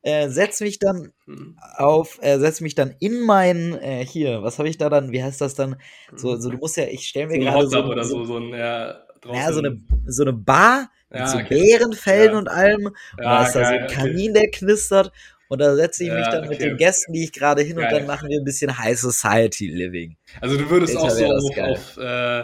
äh, 0.01 0.29
setze 0.29 0.63
mich 0.63 0.79
dann 0.79 1.11
Mhm. 1.25 1.57
auf, 1.77 2.19
äh, 2.21 2.37
setze 2.39 2.63
mich 2.63 2.75
dann 2.75 2.95
in 2.99 3.21
mein, 3.21 3.77
äh, 3.81 4.05
hier, 4.05 4.43
was 4.43 4.59
habe 4.59 4.69
ich 4.69 4.77
da 4.77 4.89
dann, 4.89 5.11
wie 5.11 5.23
heißt 5.23 5.41
das 5.41 5.55
dann? 5.55 5.75
So, 6.15 6.35
so 6.37 6.49
du 6.49 6.57
musst 6.57 6.77
ja, 6.77 6.85
ich 6.85 7.07
stelle 7.07 7.29
so 7.29 7.37
mir 7.37 7.47
ein 7.47 7.53
gerade 7.53 7.67
so, 7.67 7.83
oder 7.83 8.03
so, 8.03 8.17
so, 8.19 8.25
so 8.25 8.37
ein, 8.37 8.49
ja, 8.49 8.99
ja, 9.33 9.51
so 9.51 9.59
eine, 9.59 9.77
so 10.07 10.23
eine 10.23 10.33
Bar 10.33 10.89
mit 11.09 11.19
Ja, 11.19 11.27
so 11.27 11.37
okay. 11.39 11.59
Bärenfällen 11.61 12.33
Ja. 12.33 12.37
und 12.37 12.47
allem. 12.47 12.85
Und 12.87 12.95
da 13.17 13.45
ist 13.45 13.55
da 13.55 13.65
so 13.65 13.73
ein. 13.73 13.87
Kamin, 13.87 14.33
der 14.33 14.49
knistert. 14.51 15.11
Und 15.49 15.59
da 15.59 15.75
setze 15.75 16.03
ich 16.03 16.11
mich 16.11 16.27
dann 16.27 16.47
mit 16.47 16.59
okay. 16.59 16.69
den 16.69 16.77
Gästen, 16.77 17.11
die 17.11 17.23
ich 17.23 17.31
gerade 17.33 17.63
hin 17.63 17.77
und 17.79 17.91
dann 17.91 18.05
machen 18.05 18.29
wir 18.29 18.37
ein 18.39 18.43
bisschen 18.45 18.77
High 18.77 18.97
Society 18.97 19.67
Living. 19.67 20.15
Also 20.41 20.57
du 20.57 20.69
würdest 20.69 20.95
Alter, 20.95 21.07
auch 21.07 21.39
so 21.41 21.57
auf, 21.57 21.57
auf 21.57 21.97
äh, 21.97 22.43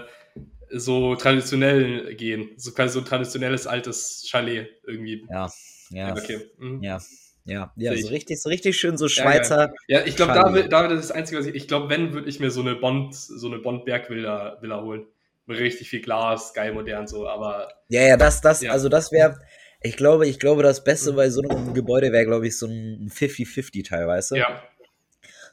so 0.79 1.15
traditionell 1.15 2.15
gehen. 2.15 2.51
So 2.57 2.71
quasi 2.71 2.93
so 2.93 2.99
ein 2.99 3.05
traditionelles 3.05 3.67
altes 3.67 4.25
Chalet 4.27 4.67
irgendwie. 4.85 5.25
Ja, 5.29 5.49
ja, 5.91 6.07
ja, 6.09 6.13
okay. 6.15 6.39
Mhm. 6.57 6.83
ja, 6.83 6.99
ja, 7.45 7.71
ja 7.75 7.91
Sehe 7.93 8.01
so 8.01 8.07
ich. 8.07 8.13
richtig, 8.13 8.41
so 8.41 8.49
richtig 8.49 8.77
schön 8.77 8.97
so 8.97 9.05
Ja, 9.05 9.11
Schweizer. 9.11 9.73
Ja, 9.87 10.03
ich 10.05 10.15
glaube, 10.15 10.33
da, 10.33 10.43
da 10.43 10.53
wird 10.53 10.71
das 10.71 11.11
Einzige, 11.11 11.39
was 11.39 11.45
ich, 11.47 11.55
ich 11.55 11.67
glaube, 11.67 11.89
wenn, 11.89 12.13
würde 12.13 12.27
ich 12.29 12.39
mir 12.39 12.51
so 12.51 12.61
eine 12.61 12.75
Bond, 12.75 13.15
so 13.15 13.47
eine 13.47 13.59
Bond-Bergvilla 13.59 14.57
Villa 14.61 14.81
holen. 14.81 15.07
Mit 15.47 15.59
richtig 15.59 15.89
viel 15.89 16.01
Glas, 16.01 16.53
geil 16.55 16.73
modern 16.73 17.05
so, 17.07 17.27
aber 17.27 17.69
Ja, 17.87 18.01
ja, 18.01 18.17
das, 18.17 18.41
das, 18.41 18.61
Ja. 18.61 18.71
also 18.71 18.89
das 18.89 19.11
wäre, 19.11 19.39
ich 19.81 19.95
glaube, 19.95 20.27
ich 20.27 20.39
glaube, 20.39 20.63
das 20.63 20.83
Beste 20.83 21.11
Mhm. 21.11 21.15
bei 21.15 21.29
so 21.29 21.41
einem 21.41 21.73
Gebäude 21.75 22.11
wäre, 22.11 22.25
glaube 22.25 22.47
ich, 22.47 22.57
so 22.57 22.65
ein 22.65 23.09
50-50-Teil, 23.11 24.07
weißt 24.07 24.31
du? 24.31 24.35
ja. 24.37 24.63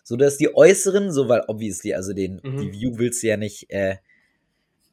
So 0.04 0.16
dass 0.16 0.36
die 0.36 0.52
äußeren, 0.54 1.12
so 1.12 1.28
weil 1.28 1.44
obviously, 1.46 1.94
also 1.94 2.12
den, 2.12 2.40
Mhm. 2.42 2.56
die 2.58 2.72
View 2.72 2.92
willst 2.98 3.22
du 3.22 3.28
ja 3.28 3.36
nicht, 3.36 3.70
äh, 3.70 3.96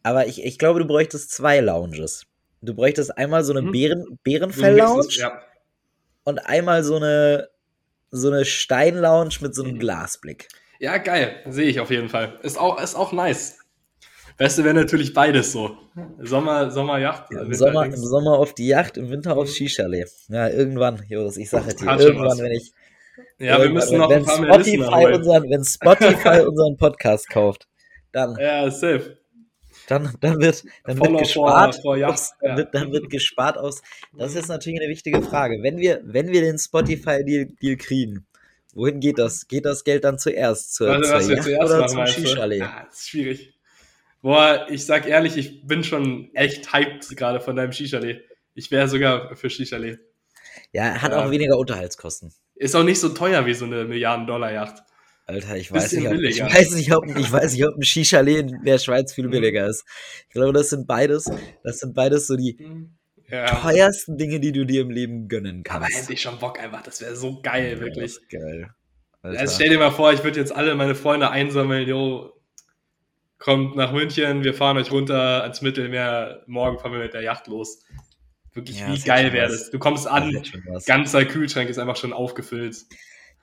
aber 0.10 0.28
ich, 0.28 0.44
ich 0.44 0.58
glaube, 0.58 0.80
du 0.80 0.86
bräuchtest 0.88 1.32
zwei 1.32 1.60
Lounges. 1.60 2.26
Du 2.62 2.74
bräuchtest 2.74 3.18
einmal 3.18 3.44
so 3.44 3.54
eine 3.54 3.62
Mhm. 3.62 3.72
Bären, 3.72 4.20
Bärenfell-Lounge 4.24 5.08
Ja, 5.12 5.42
und 6.24 6.40
einmal 6.40 6.84
so 6.84 6.96
eine, 6.98 7.50
so 8.12 8.28
eine 8.30 8.44
Stein-Lounge 8.46 9.36
mit 9.42 9.56
so 9.56 9.64
einem 9.64 9.76
Mhm. 9.76 9.80
Glasblick. 9.80 10.48
ja 10.80 10.98
geil, 10.98 11.36
sehe 11.50 11.68
ich 11.68 11.80
auf 11.80 11.90
jeden 11.92 12.10
Fall. 12.10 12.40
Ist 12.44 12.58
auch, 12.58 12.82
ist 12.82 12.96
auch 12.96 13.12
nice. 13.12 13.58
Beste 14.38 14.64
wäre 14.64 14.74
natürlich 14.74 15.14
beides 15.14 15.52
so. 15.52 15.78
Sommer, 16.22 16.72
Sommerjacht. 16.72 17.30
Im 17.32 17.40
Winter- 17.42 17.56
Sommer, 17.58 17.86
im. 17.86 17.96
Sommer 17.98 18.38
auf 18.40 18.54
die 18.56 18.68
Yacht, 18.68 18.96
im 18.98 19.10
Winter 19.10 19.36
aufs 19.38 19.52
Mhm. 19.52 19.56
Skichalet. 19.56 20.10
Ja, 20.30 20.48
irgendwann, 20.50 21.04
Joris, 21.10 21.36
ich 21.38 21.50
sage 21.50 21.74
dir, 21.76 21.86
irgendwann, 22.00 22.38
wenn 22.40 22.52
ich, 22.54 22.72
Ja, 23.38 23.62
wir 23.62 23.70
müssen 23.70 23.98
noch 23.98 24.10
wenn 24.10 24.20
ein 24.20 24.26
paar 24.26 24.40
mehr 24.40 24.54
Spotify 24.54 24.78
holen. 24.86 25.14
unseren, 25.16 25.44
wenn 25.50 25.64
Spotify 25.66 26.40
unseren 26.48 26.78
Podcast 26.78 27.30
kauft, 27.30 27.68
dann, 28.14 28.38
Ja, 28.40 28.70
safe. 28.72 29.18
Dann, 29.90 30.14
dann 30.20 30.40
wird, 30.40 30.64
dann 30.84 31.00
wird 31.00 31.20
gespart, 31.20 31.84
Yacht, 31.84 32.04
aufs, 32.04 32.34
dann, 32.40 32.52
ja. 32.52 32.58
wird, 32.58 32.76
dann 32.76 32.92
wird 32.92 33.10
gespart 33.10 33.58
aus. 33.58 33.82
Das 34.14 34.30
ist 34.30 34.36
jetzt 34.36 34.48
natürlich 34.50 34.80
eine 34.80 34.90
wichtige 34.90 35.22
Frage. 35.22 35.64
Wenn 35.64 35.78
wir, 35.78 36.02
wenn 36.04 36.32
wir 36.32 36.42
den 36.42 36.60
Spotify-Deal 36.60 37.48
Deal 37.62 37.76
kriegen, 37.76 38.28
wohin 38.74 39.00
geht 39.00 39.18
das? 39.18 39.48
Geht 39.48 39.66
das 39.66 39.84
Geld 39.84 40.04
dann 40.04 40.20
zuerst? 40.20 40.76
Zur, 40.76 40.90
Warte, 40.90 41.04
zur 41.04 41.36
Yacht 41.36 41.44
zuerst 41.44 41.74
oder 41.74 41.80
machen, 41.82 42.14
zum? 42.14 42.26
Skichalet? 42.26 42.60
Ja, 42.60 42.86
das 42.88 43.00
ist 43.00 43.10
schwierig. 43.10 43.54
Boah, 44.22 44.68
ich 44.70 44.86
sag 44.86 45.08
ehrlich, 45.08 45.38
ich 45.38 45.66
bin 45.66 45.84
schon 45.84 46.30
echt 46.36 46.74
hyped 46.74 47.16
gerade 47.16 47.40
von 47.40 47.56
deinem 47.56 47.72
Skichalet. 47.72 48.24
Ich 48.54 48.70
wäre 48.70 48.88
sogar 48.88 49.36
für 49.36 49.50
Skichalet. 49.50 50.00
Ja, 50.72 51.02
hat 51.02 51.12
Ja. 51.14 51.26
auch 51.26 51.32
weniger 51.32 51.58
Unterhaltskosten. 51.58 52.32
Ist 52.56 52.76
auch 52.76 52.84
nicht 52.84 53.00
so 53.00 53.10
teuer 53.10 53.46
wie 53.46 53.54
so 53.54 53.66
eine 53.66 53.86
Milliarden-Dollar-Jacht. 53.86 54.84
Alter, 55.30 55.58
ich 55.58 55.72
weiß, 55.72 55.92
nicht, 55.94 56.08
ob, 56.08 56.16
ich, 56.16 56.42
weiß 56.42 56.72
nicht, 56.72 56.92
ob, 56.96 57.06
ich 57.06 57.32
weiß 57.32 57.54
nicht, 57.54 57.66
ob 57.68 57.76
ein 57.76 57.84
Skichalet 57.84 58.40
in 58.52 58.64
der 58.64 58.80
Schweiz 58.80 59.14
viel 59.14 59.28
Mhm. 59.28 59.32
billiger 59.32 59.68
ist. 59.68 59.86
Ich 60.28 60.34
glaube, 60.34 60.54
das 60.54 60.70
sind 60.70 60.88
beides, 60.88 61.26
das 61.64 61.78
sind 61.80 61.94
beides 61.94 62.26
so 62.28 62.36
die 62.36 62.58
Ja. 63.30 63.46
teuersten 63.62 64.18
Dinge, 64.18 64.40
die 64.40 64.52
du 64.52 64.66
dir 64.66 64.82
im 64.82 64.90
Leben 64.90 65.28
gönnen 65.28 65.64
Aber 65.70 65.86
kannst. 65.86 66.02
hätte 66.02 66.14
ich 66.14 66.22
schon 66.22 66.40
Bock 66.40 66.60
einfach. 66.60 66.82
Das 66.82 67.00
wäre 67.00 67.16
so 67.16 67.42
geil, 67.44 67.74
Ja, 67.76 67.80
wirklich. 67.80 68.18
geil. 68.30 68.70
Also 69.22 69.38
Alter. 69.38 69.52
stell 69.54 69.70
dir 69.70 69.78
mal 69.78 69.92
vor, 69.92 70.12
ich 70.14 70.24
würde 70.24 70.40
jetzt 70.40 70.56
alle 70.56 70.74
meine 70.76 70.96
Freunde 70.96 71.30
einsammeln. 71.30 71.88
Jo, 71.88 72.34
kommt 73.38 73.76
nach 73.76 73.92
München, 73.92 74.44
wir 74.44 74.54
fahren 74.56 74.78
euch 74.78 74.92
runter 74.92 75.44
ans 75.44 75.62
Mittelmeer. 75.62 76.42
Morgen 76.48 76.80
fahren 76.80 76.94
wir 76.94 77.00
mit 77.00 77.14
der 77.14 77.22
Yacht 77.22 77.48
los. 77.48 77.84
Wirklich, 78.54 78.80
Ja, 78.80 78.92
wie 78.92 79.00
geil 79.00 79.32
wäre 79.32 79.50
das? 79.50 79.70
Du 79.70 79.78
kommst 79.78 80.08
an, 80.08 80.42
ganzer 80.88 81.24
Kühlschrank 81.26 81.70
ist 81.70 81.78
einfach 81.78 81.98
schon 81.98 82.14
aufgefüllt. 82.14 82.78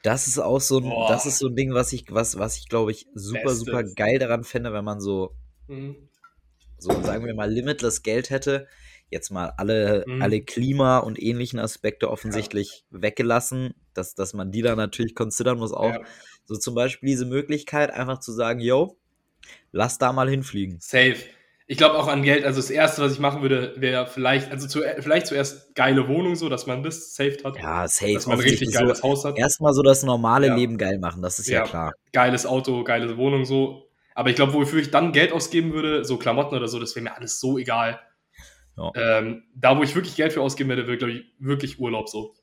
Das 0.03 0.27
ist 0.29 0.39
auch 0.39 0.61
so 0.61 0.79
ein, 0.79 0.85
Boah. 0.85 1.09
das 1.09 1.27
ist 1.27 1.39
so 1.39 1.49
ein 1.49 1.57
Ding, 1.57 1.75
was 1.75 1.93
ich, 1.93 2.05
was, 2.11 2.39
was 2.39 2.57
ich 2.59 2.69
glaube 2.69 2.91
ich 2.93 3.07
super, 3.15 3.43
Bestes. 3.43 3.59
super 3.61 3.83
geil 3.85 4.19
daran 4.19 4.45
fände, 4.45 4.73
wenn 4.73 4.85
man 4.85 5.01
so, 5.01 5.35
Mhm. 5.69 5.97
so 6.79 6.91
sagen 7.03 7.25
wir 7.27 7.35
mal, 7.35 7.51
limitless 7.51 8.03
Geld 8.03 8.31
hätte. 8.31 8.67
Jetzt 9.11 9.31
mal 9.31 9.53
alle, 9.57 10.05
Mhm. 10.07 10.23
alle 10.23 10.41
Klima- 10.43 10.99
und 10.99 11.21
ähnlichen 11.21 11.59
Aspekte 11.59 12.11
offensichtlich 12.11 12.85
weggelassen, 12.91 13.75
dass, 13.95 14.15
dass 14.15 14.35
man 14.35 14.51
die 14.53 14.63
dann 14.63 14.77
natürlich 14.77 15.15
considern 15.15 15.59
muss 15.59 15.73
auch. 15.73 15.93
Ja. 15.95 16.01
So 16.45 16.57
zum 16.57 16.75
Beispiel 16.75 17.09
diese 17.09 17.25
Möglichkeit, 17.27 17.91
einfach 17.93 18.21
zu 18.21 18.33
sagen, 18.33 18.61
yo, 18.61 18.97
lass 19.73 19.99
da 19.99 20.13
mal 20.13 20.29
hinfliegen. 20.29 20.79
Safe. 20.81 21.17
Ich 21.69 21.77
glaube 21.79 21.99
auch 21.99 22.07
an 22.09 22.23
Geld. 22.23 22.45
Also 22.45 22.61
das 22.61 22.71
Erste, 22.71 23.03
was 23.03 23.13
ich 23.13 23.19
machen 23.19 23.43
würde, 23.43 23.75
wäre 23.77 24.07
vielleicht, 24.07 24.53
also 24.53 24.69
zu, 24.69 24.83
vielleicht 25.01 25.27
zuerst 25.27 25.75
geile 25.75 26.07
Wohnung, 26.09 26.37
so 26.37 26.49
dass 26.49 26.67
man 26.67 26.83
das 26.83 27.15
saved 27.15 27.45
hat. 27.45 27.57
Ja, 27.57 27.89
safe. 27.89 28.15
Dass 28.15 28.27
man 28.27 28.39
ein 28.39 28.43
richtig 28.45 28.73
geiles 28.73 28.99
so 28.99 29.05
Haus 29.09 29.25
hat. 29.25 29.37
Erstmal 29.39 29.73
so 29.73 29.83
das 29.83 30.03
normale 30.05 30.49
Ja. 30.49 30.55
Leben 30.57 30.79
geil 30.79 30.99
machen, 30.99 31.23
das 31.23 31.39
ist 31.39 31.49
ja, 31.49 31.61
Ja. 31.61 31.65
klar. 31.65 31.93
Geiles 32.13 32.47
Auto, 32.47 32.85
geile 32.85 33.17
Wohnung, 33.17 33.45
so. 33.45 33.89
Aber 34.15 34.31
ich 34.31 34.37
glaube, 34.37 34.55
wofür 34.55 34.81
ich 34.81 34.91
dann 34.91 35.13
Geld 35.13 35.33
ausgeben 35.33 35.73
würde, 35.73 36.05
so 36.05 36.17
Klamotten 36.17 36.55
oder 36.55 36.69
so, 36.69 36.79
das 36.79 36.95
wäre 36.97 37.03
mir 37.05 37.17
alles 37.17 37.41
so 37.41 37.59
egal. 37.59 38.01
Ja. 38.79 38.93
Ähm, 38.95 39.43
da, 39.55 39.77
wo 39.77 39.83
ich 39.83 39.95
wirklich 39.95 40.17
Geld 40.17 40.33
für 40.33 40.43
ausgeben 40.43 40.69
würde, 40.71 40.87
wäre, 40.87 40.97
glaube 40.99 41.13
ich, 41.15 41.25
wirklich 41.39 41.81
Urlaub 41.81 42.09
so. 42.09 42.35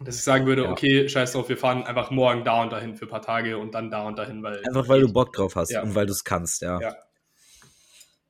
Dass 0.00 0.16
ich 0.16 0.22
sagen 0.22 0.46
würde, 0.46 0.62
Ja. 0.62 0.70
okay, 0.70 1.08
scheiß 1.08 1.32
drauf, 1.32 1.48
wir 1.48 1.56
fahren 1.56 1.82
einfach 1.82 2.10
morgen 2.12 2.44
da 2.44 2.62
und 2.62 2.72
dahin 2.72 2.94
für 2.94 3.06
ein 3.06 3.08
paar 3.08 3.22
Tage 3.22 3.58
und 3.58 3.74
dann 3.74 3.90
da 3.90 4.06
und 4.06 4.16
dahin, 4.18 4.42
weil. 4.44 4.62
Einfach 4.64 4.88
weil 4.88 5.00
du 5.00 5.12
Bock 5.12 5.32
drauf 5.32 5.56
hast 5.56 5.70
Ja. 5.72 5.82
und 5.82 5.94
weil 5.94 6.06
du 6.06 6.12
es 6.12 6.22
kannst, 6.24 6.62
ja. 6.62 6.80
Ja. 6.80 6.94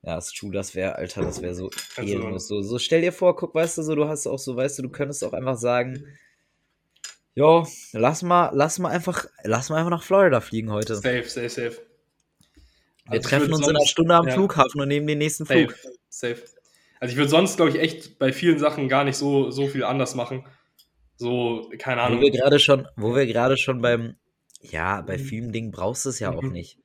Ja, 0.03 0.17
ist 0.17 0.37
true, 0.37 0.53
das 0.53 0.75
wäre, 0.75 0.95
Alter, 0.97 1.23
das 1.23 1.43
wäre 1.43 1.55
so 1.55 1.71
Also- 1.97 2.11
ehrenlos. 2.13 2.47
So, 2.49 2.63
so 2.63 2.79
stell 2.79 3.01
dir 3.01 3.13
vor, 3.13 3.35
guck, 3.37 3.55
weißt 3.55 3.79
du, 3.79 3.83
so, 3.83 3.95
du 3.95 4.07
hast 4.09 4.27
auch 4.27 4.39
so, 4.39 4.57
weißt 4.57 4.79
du, 4.79 4.83
du 4.85 4.91
könntest 4.91 5.25
auch 5.25 5.33
einfach 5.33 5.57
sagen, 5.57 6.05
jo, 7.35 7.67
lass 7.93 8.23
mal, 8.23 8.51
lass 8.55 8.79
mal 8.79 8.91
einfach, 8.91 9.27
lass 9.45 9.71
mal 9.71 9.77
einfach 9.77 9.91
nach 9.91 10.03
Florida 10.03 10.41
fliegen 10.41 10.71
heute. 10.73 10.97
Safe, 10.97 11.25
safe, 11.25 11.49
safe. 11.49 11.79
Wir 13.05 13.13
Also 13.13 13.29
treffen 13.29 13.53
uns 13.53 13.63
in 13.63 13.71
einer 13.71 13.79
sonst- 13.81 13.91
Stunde 13.91 14.15
am 14.15 14.27
ja. 14.29 14.35
Flughafen 14.35 14.81
und 14.81 14.89
nehmen 14.89 15.07
den 15.07 15.19
nächsten 15.19 15.45
Safe, 15.45 15.69
Flug. 15.69 15.75
safe. 16.09 16.43
Also 17.01 17.13
ich 17.13 17.17
würde 17.17 17.31
sonst, 17.31 17.57
glaube 17.57 17.71
ich, 17.71 17.79
echt 17.81 18.19
bei 18.19 18.33
vielen 18.33 18.59
Sachen 18.59 18.89
gar 18.89 19.05
nicht 19.05 19.17
so, 19.17 19.51
so 19.51 19.67
viel 19.69 19.85
anders 19.85 20.15
machen. 20.15 20.45
So, 21.17 21.71
keine 21.79 22.01
Wo 22.01 22.07
Ahnung. 22.07 22.21
wir 22.21 22.31
gerade 22.31 22.59
schon, 22.59 22.87
wo 22.97 23.15
wir 23.15 23.27
gerade 23.27 23.57
schon 23.57 23.81
beim, 23.83 24.17
ja, 24.61 25.01
bei 25.01 25.19
vielen 25.19 25.53
Dingen 25.53 25.71
brauchst 25.71 26.05
du 26.05 26.11
es 26.11 26.19
ja 26.19 26.33
auch 26.33 26.43
Mhm. 26.43 26.53
nicht. 26.53 26.79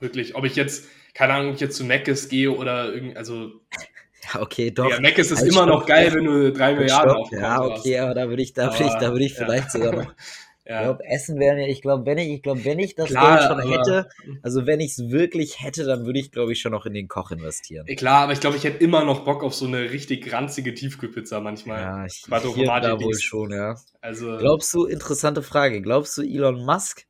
Wirklich. 0.00 0.34
Ob 0.34 0.44
ich 0.44 0.54
jetzt, 0.56 0.84
keine 1.16 1.34
Ahnung, 1.34 1.48
ob 1.50 1.54
ich 1.56 1.60
jetzt 1.62 1.76
zu 1.76 1.84
Meckes 1.84 2.28
gehe 2.28 2.50
oder 2.50 2.92
irgend, 2.92 3.16
also, 3.16 3.50
Ja, 4.34 4.40
okay, 4.42 4.70
doch. 4.72 4.90
ja, 4.90 5.00
Meckes 5.00 5.30
ist 5.30 5.38
Halt, 5.40 5.50
immer 5.52 5.64
stopp. 5.64 5.80
noch 5.80 5.86
geil, 5.86 6.12
wenn 6.12 6.24
du 6.24 6.52
drei 6.52 6.74
Milliarden 6.74 7.10
Stopp, 7.10 7.26
auf 7.26 7.32
ja, 7.32 7.56
Konto 7.58 7.74
hast. 7.74 7.80
okay, 7.80 7.98
aber 7.98 8.14
da 8.14 8.28
würde 8.28 8.42
ich, 8.42 8.52
da 8.54 8.72
würde 8.72 8.84
ich, 8.84 8.94
da 8.94 9.12
würde 9.12 9.24
ich 9.24 9.34
vielleicht 9.34 9.64
ja. 9.66 9.70
sogar 9.70 9.92
noch 9.92 10.14
Ich 10.68 10.70
Ja, 10.72 10.82
glaube, 10.82 11.04
Essen 11.04 11.38
wäre 11.38 11.54
mir, 11.54 11.68
ich 11.68 11.80
glaube, 11.80 12.04
wenn 12.06 12.18
ich, 12.18 12.28
ich 12.28 12.42
glaube, 12.42 12.64
wenn 12.64 12.80
ich 12.80 12.96
das 12.96 13.08
Geld 13.10 13.42
schon 13.44 13.60
hätte, 13.70 14.08
also 14.42 14.66
wenn 14.66 14.80
ich 14.80 14.98
es 14.98 15.10
wirklich 15.10 15.62
hätte, 15.62 15.84
dann 15.84 16.06
würde 16.06 16.18
ich, 16.18 16.32
glaube 16.32 16.50
ich, 16.52 16.60
schon 16.60 16.72
noch 16.72 16.86
in 16.86 16.92
den 16.92 17.06
Koch 17.06 17.30
investieren. 17.30 17.86
klar, 17.86 18.24
aber 18.24 18.32
ich 18.32 18.40
glaube, 18.40 18.56
ich 18.56 18.64
hätte 18.64 18.82
immer 18.82 19.04
noch 19.04 19.20
Bock 19.24 19.44
auf 19.44 19.54
so 19.54 19.66
eine 19.66 19.92
richtig 19.92 20.32
ranzige 20.32 20.74
Tiefkühlpizza 20.74 21.38
manchmal. 21.38 21.82
Ja, 21.82 22.04
ich, 22.06 22.24
hier 22.56 22.66
da 22.80 23.00
wohl 23.00 23.14
schon, 23.16 23.52
ja. 23.52 23.76
Also, 24.00 24.38
Glaubst 24.38 24.74
du, 24.74 24.86
interessante 24.86 25.42
Frage, 25.42 25.82
glaubst 25.82 26.18
du, 26.18 26.22
Elon 26.22 26.64
Musk 26.64 27.06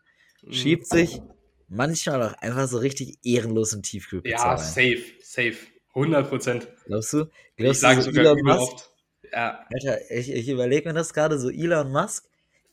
schiebt 0.51 0.87
sich 0.87 1.23
manchmal 1.69 2.23
auch 2.23 2.33
einfach 2.35 2.69
so 2.69 2.79
richtig 2.79 3.19
ehrenlos 3.25 3.73
in 3.73 3.83
Tiefkühlpizza 3.83 4.51
ja, 4.51 4.57
safe, 4.57 5.03
safe. 5.23 5.57
100 5.95 6.29
Prozent. 6.29 6.69
Glaubst 6.87 7.13
du? 7.15 7.25
Ich 7.57 7.57
Glaubst 7.57 7.81
sage 7.81 7.97
du, 7.97 8.03
so 8.03 8.11
sogar 8.11 8.33
Elon 8.33 8.45
Musk? 8.45 8.73
oft. 8.73 8.91
Ja, 9.33 9.65
Alter, 9.71 10.11
ich, 10.11 10.31
ich 10.31 10.49
überlege 10.49 10.89
mir 10.89 10.95
das 10.95 11.15
gerade, 11.15 11.39
so 11.39 11.51
Elon 11.51 11.91
Musk 11.91 12.27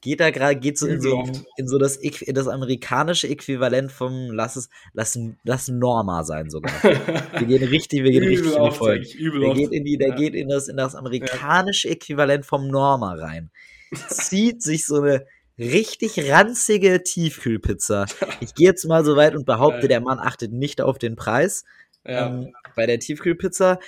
geht 0.03 0.19
da 0.19 0.29
gerade, 0.31 0.57
geht 0.57 0.77
so 0.77 0.85
in 0.85 0.99
so, 0.99 1.23
in 1.55 1.67
so 1.67 1.77
das, 1.79 1.95
in 1.95 2.35
das 2.35 2.47
amerikanische 2.49 3.29
Äquivalent 3.29 3.89
vom, 3.89 4.31
lass 4.31 4.57
es, 4.57 4.69
lass, 4.91 5.17
lass 5.43 5.69
Norma 5.69 6.25
sein 6.25 6.49
sogar. 6.49 6.73
Wir 6.83 7.47
gehen 7.47 7.63
richtig, 7.63 8.03
wir 8.03 8.11
gehen 8.11 8.23
richtig 8.27 8.53
in 8.53 8.63
die 8.63 9.01
ich, 9.01 9.15
übel 9.15 9.39
Der 9.39 9.53
geht 9.53 9.71
in 9.71 9.85
die, 9.85 9.97
der 9.97 10.09
Ja. 10.09 10.15
geht 10.15 10.35
in 10.35 10.49
das, 10.49 10.67
in 10.67 10.75
das 10.75 10.95
amerikanische 10.95 11.89
Äquivalent 11.89 12.45
vom 12.45 12.67
Norma 12.67 13.13
rein. 13.13 13.49
Zieht 14.09 14.61
sich 14.61 14.85
so 14.85 15.01
eine 15.01 15.25
richtig 15.57 16.29
ranzige 16.31 17.03
Tiefkühlpizza. 17.03 18.05
Ich 18.39 18.53
gehe 18.55 18.67
jetzt 18.67 18.85
mal 18.85 19.05
so 19.05 19.15
weit 19.15 19.35
und 19.35 19.45
behaupte, 19.45 19.87
der 19.87 20.01
Mann 20.01 20.19
achtet 20.19 20.51
nicht 20.51 20.81
auf 20.81 20.97
den 20.97 21.15
Preis 21.15 21.63
Ja. 22.05 22.27
ähm, 22.27 22.53
bei 22.75 22.85
der 22.85 22.99
Tiefkühlpizza. 22.99 23.79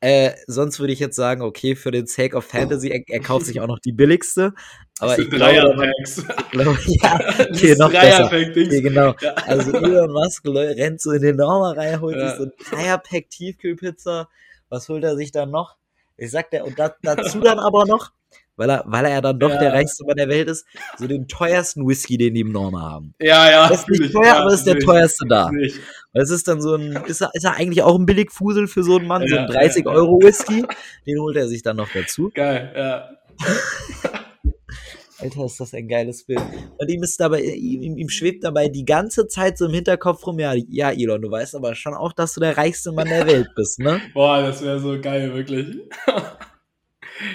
Äh, 0.00 0.32
sonst 0.46 0.80
würde 0.80 0.92
ich 0.92 0.98
jetzt 0.98 1.16
sagen, 1.16 1.40
okay, 1.40 1.74
für 1.76 1.90
den 1.90 2.06
Sake 2.06 2.36
of 2.36 2.44
Fantasy, 2.44 2.88
er, 2.90 3.00
er 3.08 3.20
kauft 3.20 3.46
sich 3.46 3.60
auch 3.62 3.66
noch 3.66 3.78
die 3.78 3.92
billigste. 3.92 4.52
Aber 4.98 5.18
ich 5.18 5.30
glaube, 5.30 5.54
Dreierpacks. 5.54 6.18
ich 6.42 6.50
glaube, 6.50 6.78
ja, 6.86 7.14
okay, 7.50 7.74
noch 7.78 7.90
besser. 7.90 8.26
Okay, 8.26 8.80
genau. 8.82 9.14
Ja. 9.22 9.32
Also 9.46 9.72
Elon 9.72 10.12
Musk 10.12 10.44
rennt 10.46 11.00
so 11.00 11.10
in 11.12 11.22
den 11.22 11.36
Norma 11.36 11.72
rein, 11.72 12.02
holt 12.02 12.16
Ja. 12.16 12.28
sich 12.28 12.36
so 12.38 12.44
ein 12.44 12.52
Dreierpack 12.70 13.30
Tiefkühlpizza. 13.30 14.28
Was 14.68 14.88
holt 14.90 15.04
er 15.04 15.16
sich 15.16 15.32
dann 15.32 15.50
noch? 15.50 15.76
Ich 16.18 16.30
sag 16.30 16.50
der, 16.50 16.66
und 16.66 16.78
da, 16.78 16.94
dazu 17.02 17.40
dann 17.40 17.58
aber 17.58 17.86
noch, 17.86 18.12
weil 18.56 18.70
er, 18.70 18.84
weil 18.86 19.04
er 19.04 19.10
ja 19.12 19.20
dann 19.20 19.38
doch 19.38 19.50
Ja. 19.50 19.58
der 19.58 19.72
reichste 19.72 20.04
Mann 20.04 20.16
der 20.16 20.28
Welt 20.28 20.48
ist, 20.48 20.66
so 20.98 21.06
den 21.06 21.26
teuersten 21.28 21.86
Whisky, 21.86 22.16
den 22.18 22.34
die 22.34 22.40
im 22.40 22.52
Norma 22.52 22.82
haben. 22.82 23.14
Ja, 23.20 23.50
ja. 23.50 23.68
Das 23.68 23.80
ist 23.80 23.88
nicht 23.88 24.12
teuer, 24.12 24.24
Ja, 24.24 24.40
aber 24.42 24.52
ist 24.54 24.64
der 24.64 24.74
natürlich. 24.74 24.86
teuerste 24.86 25.26
da. 25.28 25.50
Nicht. 25.50 25.80
Das 26.12 26.30
ist 26.30 26.46
dann 26.46 26.60
so 26.60 26.74
ein, 26.76 26.92
ist 27.06 27.20
er, 27.20 27.30
ist 27.34 27.44
er 27.44 27.54
eigentlich 27.56 27.82
auch 27.82 27.98
ein 27.98 28.06
Billigfusel 28.06 28.66
für 28.68 28.84
so 28.84 28.96
einen 28.98 29.06
Mann, 29.06 29.26
so 29.26 29.34
Ja, 29.34 29.42
ein 29.42 29.48
30 29.50 29.84
ja, 29.84 29.90
ja. 29.90 29.96
Euro 29.98 30.20
Whisky, 30.22 30.64
den 31.06 31.18
holt 31.20 31.36
er 31.36 31.48
sich 31.48 31.62
dann 31.62 31.76
noch 31.76 31.88
dazu. 31.92 32.30
Geil, 32.34 32.72
ja. 32.76 33.08
Alter, 35.20 35.44
ist 35.44 35.60
das 35.60 35.72
ein 35.74 35.88
geiles 35.88 36.24
Bild. 36.26 36.40
Und 36.76 36.88
ihm 36.90 37.02
ist 37.02 37.18
dabei, 37.20 37.40
ihm, 37.40 37.96
ihm 37.96 38.08
schwebt 38.08 38.44
dabei 38.44 38.68
die 38.68 38.84
ganze 38.84 39.26
Zeit 39.28 39.56
so 39.56 39.66
im 39.66 39.72
Hinterkopf 39.72 40.26
rum, 40.26 40.38
ja, 40.38 40.52
ja, 40.54 40.90
Elon, 40.90 41.22
du 41.22 41.30
weißt 41.30 41.54
aber 41.54 41.74
schon 41.74 41.94
auch, 41.94 42.12
dass 42.12 42.34
du 42.34 42.40
der 42.40 42.56
reichste 42.56 42.92
Mann 42.92 43.08
der 43.08 43.26
Welt 43.26 43.48
bist, 43.54 43.78
ne? 43.78 44.00
Boah, 44.12 44.42
das 44.42 44.62
wäre 44.62 44.80
so 44.80 45.00
geil, 45.00 45.32
wirklich. 45.32 45.78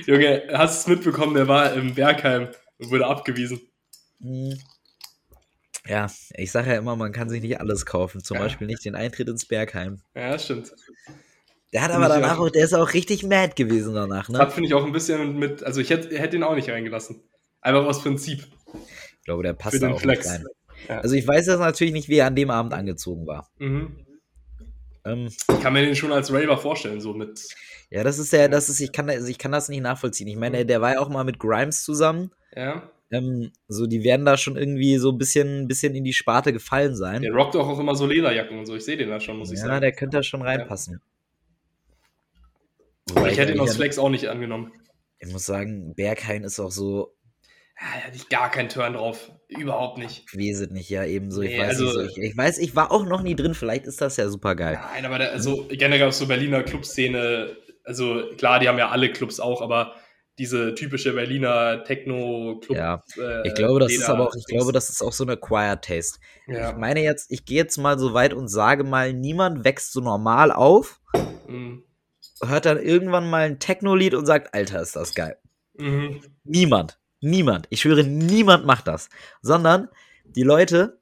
Junge, 0.06 0.44
hast 0.52 0.88
du 0.88 0.92
es 0.92 0.98
mitbekommen, 0.98 1.34
der 1.36 1.48
war 1.48 1.74
im 1.74 1.96
Bergheim 1.96 2.50
und 2.78 2.92
wurde 2.92 3.06
abgewiesen. 3.08 3.62
Ja, 5.86 6.08
ich 6.36 6.52
sage 6.52 6.72
ja 6.72 6.78
immer, 6.78 6.96
man 6.96 7.12
kann 7.12 7.30
sich 7.30 7.42
nicht 7.42 7.60
alles 7.60 7.86
kaufen, 7.86 8.24
zum 8.24 8.36
Ja. 8.38 8.44
Beispiel 8.44 8.68
nicht 8.68 8.84
den 8.86 8.96
Eintritt 8.96 9.28
ins 9.30 9.46
Bergheim. 9.46 10.02
Ja, 10.16 10.32
das 10.34 10.46
stimmt. 10.46 10.72
Der 11.72 11.82
hat 11.84 11.92
aber 11.92 12.08
ich 12.08 12.14
danach 12.14 12.38
auch. 12.40 12.46
auch, 12.48 12.50
der 12.50 12.64
ist 12.66 12.74
auch 12.74 12.94
richtig 12.94 13.24
mad 13.24 13.54
gewesen 13.56 13.94
danach, 13.94 14.26
Das 14.28 14.34
ne? 14.34 14.40
hat, 14.40 14.54
finde 14.54 14.68
ich, 14.68 14.74
auch 14.74 14.86
ein 14.86 14.92
bisschen 14.92 15.38
mit, 15.38 15.64
also 15.64 15.80
ich 15.82 15.90
hätte 15.90 16.18
hätte 16.18 16.36
ihn 16.36 16.44
auch 16.44 16.56
nicht 16.56 16.70
reingelassen. 16.70 17.22
Einfach 17.62 17.86
aus 17.86 18.02
Prinzip. 18.02 18.48
Ich 19.20 19.24
glaube, 19.26 19.44
der 19.44 19.54
Für 19.54 19.60
passt 19.60 19.76
da 19.82 19.88
den 19.88 19.96
auch 19.96 20.02
Flex. 20.02 20.26
nicht 20.26 20.40
rein. 20.40 20.46
Ja. 20.88 21.00
Also 21.02 21.16
ich 21.16 21.28
weiß 21.28 21.46
jetzt 21.48 21.60
natürlich 21.60 21.94
nicht, 21.94 22.08
wie 22.10 22.18
er 22.18 22.28
an 22.28 22.36
dem 22.36 22.50
Abend 22.50 22.74
angezogen 22.74 23.28
war. 23.28 23.50
Mhm. 23.60 24.06
Ähm, 25.06 25.28
Ich 25.28 25.60
kann 25.62 25.74
mir 25.74 25.82
den 25.86 25.96
schon 25.96 26.12
als 26.12 26.32
Raver 26.34 26.58
vorstellen, 26.58 27.02
so 27.02 27.14
mit. 27.14 27.40
Ja, 27.90 28.04
das 28.04 28.20
ist 28.20 28.32
ja, 28.34 28.48
das 28.48 28.70
ist, 28.70 28.80
ich 28.80 28.92
kann, 28.92 29.10
also 29.10 29.28
ich 29.28 29.38
kann 29.38 29.52
das 29.52 29.70
nicht 29.70 29.82
nachvollziehen. 29.82 30.28
Ich 30.28 30.36
meine, 30.36 30.66
der 30.66 30.82
war 30.82 30.94
ja 30.94 31.00
auch 31.00 31.10
mal 31.10 31.24
mit 31.24 31.40
Grimes 31.40 31.84
zusammen. 31.84 32.32
Ja. 32.56 32.90
Ähm, 33.12 33.52
so, 33.68 33.88
die 33.88 34.04
werden 34.04 34.26
da 34.26 34.38
schon 34.38 34.56
irgendwie 34.56 34.98
so 34.98 35.10
ein 35.12 35.18
bisschen, 35.18 35.68
bisschen 35.68 35.96
in 35.96 36.04
die 36.04 36.14
Sparte 36.14 36.54
gefallen 36.54 36.96
sein. 36.96 37.24
Der 37.24 37.32
rockt 37.34 37.56
auch, 37.56 37.68
auch 37.68 37.80
immer 37.80 37.96
so 37.96 38.06
Lederjacken 38.06 38.60
und 38.60 38.68
so. 38.68 38.76
Ich 38.76 38.86
sehe 38.86 38.98
den 38.98 39.10
da 39.10 39.20
schon, 39.20 39.38
muss 39.38 39.52
ich 39.52 39.58
ja, 39.58 39.66
sagen. 39.66 39.82
der 39.82 39.92
könnte 39.94 40.18
da 40.18 40.24
schon 40.24 40.44
reinpassen. 40.44 41.02
Aber 43.10 43.22
Wobei 43.22 43.32
ich 43.32 43.40
hätte 43.40 43.54
ihn 43.54 43.60
aus 43.60 43.72
ich, 43.72 43.78
Flex 43.78 43.98
auch 43.98 44.10
nicht 44.10 44.28
angenommen. 44.28 44.72
ich 45.20 45.32
muss 45.32 45.46
sagen, 45.46 45.96
Berghain 45.96 46.44
ist 46.44 46.60
auch 46.60 46.72
so, 46.72 47.16
Ja, 47.80 47.88
da 48.02 48.08
hatte 48.08 48.16
ich 48.18 48.30
gar 48.30 48.52
keinen 48.52 48.70
Turn 48.70 48.94
drauf. 48.94 49.32
Überhaupt 49.48 49.98
nicht. 49.98 50.26
ich 50.32 50.50
es 50.52 50.70
nicht, 50.70 50.90
ja, 50.92 51.04
ebenso. 51.04 51.42
Ich 51.42 51.50
Nee, 51.52 51.60
weiß 51.60 51.70
also- 51.70 51.86
nicht 51.86 51.94
so. 52.16 52.22
Ich, 52.22 52.30
ich 52.32 52.38
weiß, 52.38 52.60
ich 52.60 52.76
war 52.76 52.92
auch 52.92 53.06
noch 53.06 53.24
nie 53.24 53.36
drin, 53.36 53.56
vielleicht 53.56 53.88
ist 53.88 54.02
das 54.02 54.18
ja 54.18 54.30
super 54.30 54.54
geil. 54.56 54.78
Nein, 54.94 55.06
aber 55.06 55.18
der, 55.18 55.32
also 55.32 55.66
generell 55.72 56.12
so 56.12 56.28
Berliner 56.28 56.62
Clubszene, 56.62 57.58
also 57.90 58.24
klar, 58.38 58.60
die 58.60 58.68
haben 58.70 58.78
ja 58.78 58.90
alle 58.90 59.12
Clubs 59.12 59.40
auch, 59.40 59.62
aber 59.62 59.96
diese 60.38 60.74
typische 60.76 61.12
Berliner 61.14 61.84
Techno-Club. 61.84 62.78
Ja, 62.78 63.04
äh, 63.18 63.46
Ich 63.48 63.56
glaube, 63.56 63.80
das 63.82 63.92
ist 63.92 64.00
Leder- 64.02 64.14
aber 64.14 64.30
auch, 64.30 64.36
ich 64.36 64.46
glaube, 64.46 64.72
das 64.72 64.90
ist 64.90 65.02
auch 65.02 65.12
so 65.12 65.26
eine 65.26 65.34
Acquired 65.34 65.82
Taste. 65.84 66.20
Ja. 66.48 66.70
Ich 66.70 66.78
meine 66.78 67.02
jetzt, 67.04 67.30
ich 67.30 67.44
gehe 67.44 67.58
jetzt 67.58 67.78
mal 67.78 68.00
so 68.00 68.14
weit 68.14 68.34
und 68.34 68.48
sage 68.48 68.86
mal, 68.86 69.12
niemand 69.12 69.66
wächst 69.66 69.92
so 69.92 70.00
normal 70.00 70.52
auf, 70.54 71.02
Mhm. 71.48 71.84
hört 72.42 72.66
dann 72.66 72.78
irgendwann 72.80 73.30
mal 73.30 73.42
ein 73.42 73.60
Techno-Lied 73.60 74.14
und 74.14 74.26
sagt, 74.26 74.54
Alter, 74.54 74.82
ist 74.82 74.96
das 74.96 75.14
geil. 75.14 75.36
Mhm. 75.78 76.22
Niemand. 76.46 77.00
Niemand. 77.22 77.68
Ich 77.70 77.82
schwöre, 77.82 78.06
niemand 78.06 78.66
macht 78.66 78.88
das. 78.88 79.10
Sondern 79.42 79.90
die 80.24 80.44
Leute 80.44 81.00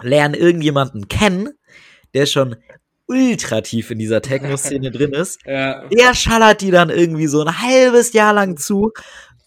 lernen 0.00 0.34
irgendjemanden 0.34 1.08
kennen, 1.08 1.50
der 2.14 2.24
schon 2.24 2.56
ultra 3.12 3.60
tief 3.60 3.90
in 3.90 3.98
dieser 3.98 4.22
Techno-Szene 4.22 4.90
drin 4.92 5.12
ist. 5.12 5.40
Ja. 5.46 5.86
Der 5.88 6.14
schallert 6.14 6.60
die 6.60 6.70
dann 6.70 6.90
irgendwie 6.90 7.26
so 7.26 7.42
ein 7.44 7.60
halbes 7.60 8.12
Jahr 8.12 8.32
lang 8.32 8.56
zu. 8.56 8.92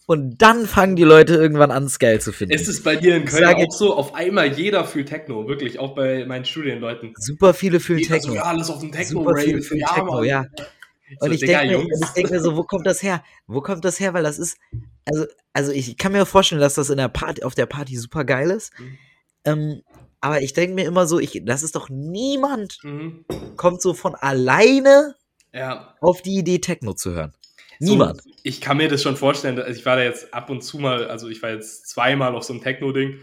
Und 0.07 0.37
dann 0.39 0.67
fangen 0.67 0.95
die 0.95 1.03
Leute 1.03 1.33
irgendwann 1.33 1.71
an, 1.71 1.85
es 1.85 1.97
geil 1.97 2.21
zu 2.21 2.31
finden. 2.31 2.53
Ist 2.53 2.67
es 2.67 2.83
bei 2.83 2.95
dir 2.95 3.15
in 3.15 3.23
Ich 3.23 3.29
Köln 3.31 3.43
sage- 3.43 3.65
auch 3.67 3.71
so? 3.71 3.95
Auf 3.95 4.13
einmal 4.13 4.53
jeder 4.53 4.85
fühlt 4.85 5.09
Techno, 5.09 5.47
wirklich, 5.47 5.79
auch 5.79 5.95
bei 5.95 6.25
meinen 6.27 6.45
Studienleuten. 6.45 7.13
Super 7.17 7.55
viele 7.55 7.79
fühlen 7.79 7.99
Jeder 7.99 8.13
Techno. 8.15 8.29
So, 8.33 8.35
ja, 8.35 8.43
alles 8.43 8.69
auf 8.69 8.81
dem 8.81 8.93
Super 8.93 9.35
viele 9.35 9.63
fühlen 9.63 9.81
Ja, 9.81 9.87
Techno, 9.95 10.11
Mann. 10.13 10.23
ja. 10.25 10.45
So, 11.19 11.25
Und 11.25 11.31
ich 11.33 11.39
Digga, 11.39 11.61
denke 11.61 11.77
mir, 11.79 11.87
ich 12.03 12.09
denk 12.09 12.29
mir 12.29 12.39
so, 12.39 12.55
wo 12.55 12.63
kommt 12.63 12.85
das 12.85 13.01
her? 13.01 13.23
Wo 13.47 13.61
kommt 13.61 13.83
das 13.83 13.99
her? 13.99 14.13
Weil 14.13 14.23
das 14.23 14.37
ist, 14.37 14.57
also, 15.05 15.25
also 15.53 15.71
ich 15.71 15.97
kann 15.97 16.11
mir 16.11 16.25
vorstellen, 16.27 16.61
dass 16.61 16.75
das 16.75 16.91
in 16.91 16.97
der 16.97 17.09
Party, 17.09 17.41
auf 17.43 17.55
der 17.55 17.65
Party 17.65 17.95
super 17.97 18.25
geil 18.25 18.51
ist. 18.51 18.73
Mhm. 18.79 18.97
Ähm, 19.45 19.81
aber 20.25 20.41
ich 20.41 20.53
denke 20.53 20.73
mir 20.73 20.85
immer 20.85 21.05
so, 21.05 21.19
ich, 21.19 21.39
das 21.45 21.61
ist 21.61 21.75
doch 21.75 21.87
niemand 21.89 22.79
Mhm. 22.83 23.25
kommt 23.57 23.79
so 23.81 23.93
von 23.93 24.15
alleine 24.15 25.15
Ja. 25.53 25.95
auf 26.01 26.23
die 26.23 26.37
Idee, 26.39 26.57
Techno 26.59 26.93
zu 26.93 27.11
hören. 27.11 27.33
Niemand. 27.79 28.23
So, 28.23 28.29
ich 28.41 28.59
kann 28.59 28.77
mir 28.77 28.87
das 28.87 29.03
schon 29.03 29.17
vorstellen. 29.17 29.59
Also 29.59 29.77
ich 29.79 29.85
war 29.85 29.97
da 29.97 30.03
jetzt 30.03 30.33
ab 30.33 30.49
und 30.49 30.63
zu 30.63 30.79
mal, 30.79 31.07
also 31.09 31.29
ich 31.29 31.43
war 31.43 31.51
jetzt 31.51 31.87
zweimal 31.89 32.33
auf 32.35 32.43
so 32.43 32.53
einem 32.53 32.63
Techno-Ding. 32.63 33.19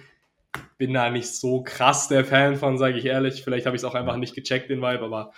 bin 0.79 0.93
da 0.93 1.11
nicht 1.11 1.29
so 1.29 1.63
krass 1.63 2.09
der 2.09 2.25
Fan 2.25 2.57
von, 2.57 2.77
sage 2.79 2.99
ich 2.99 3.07
ehrlich. 3.07 3.43
Vielleicht 3.43 3.67
habe 3.67 3.75
ich 3.75 3.81
es 3.81 3.85
auch 3.85 3.95
einfach 3.95 4.17
nicht 4.17 4.35
gecheckt, 4.35 4.69
den 4.71 4.81
Vibe, 4.83 5.03
aber 5.05 5.33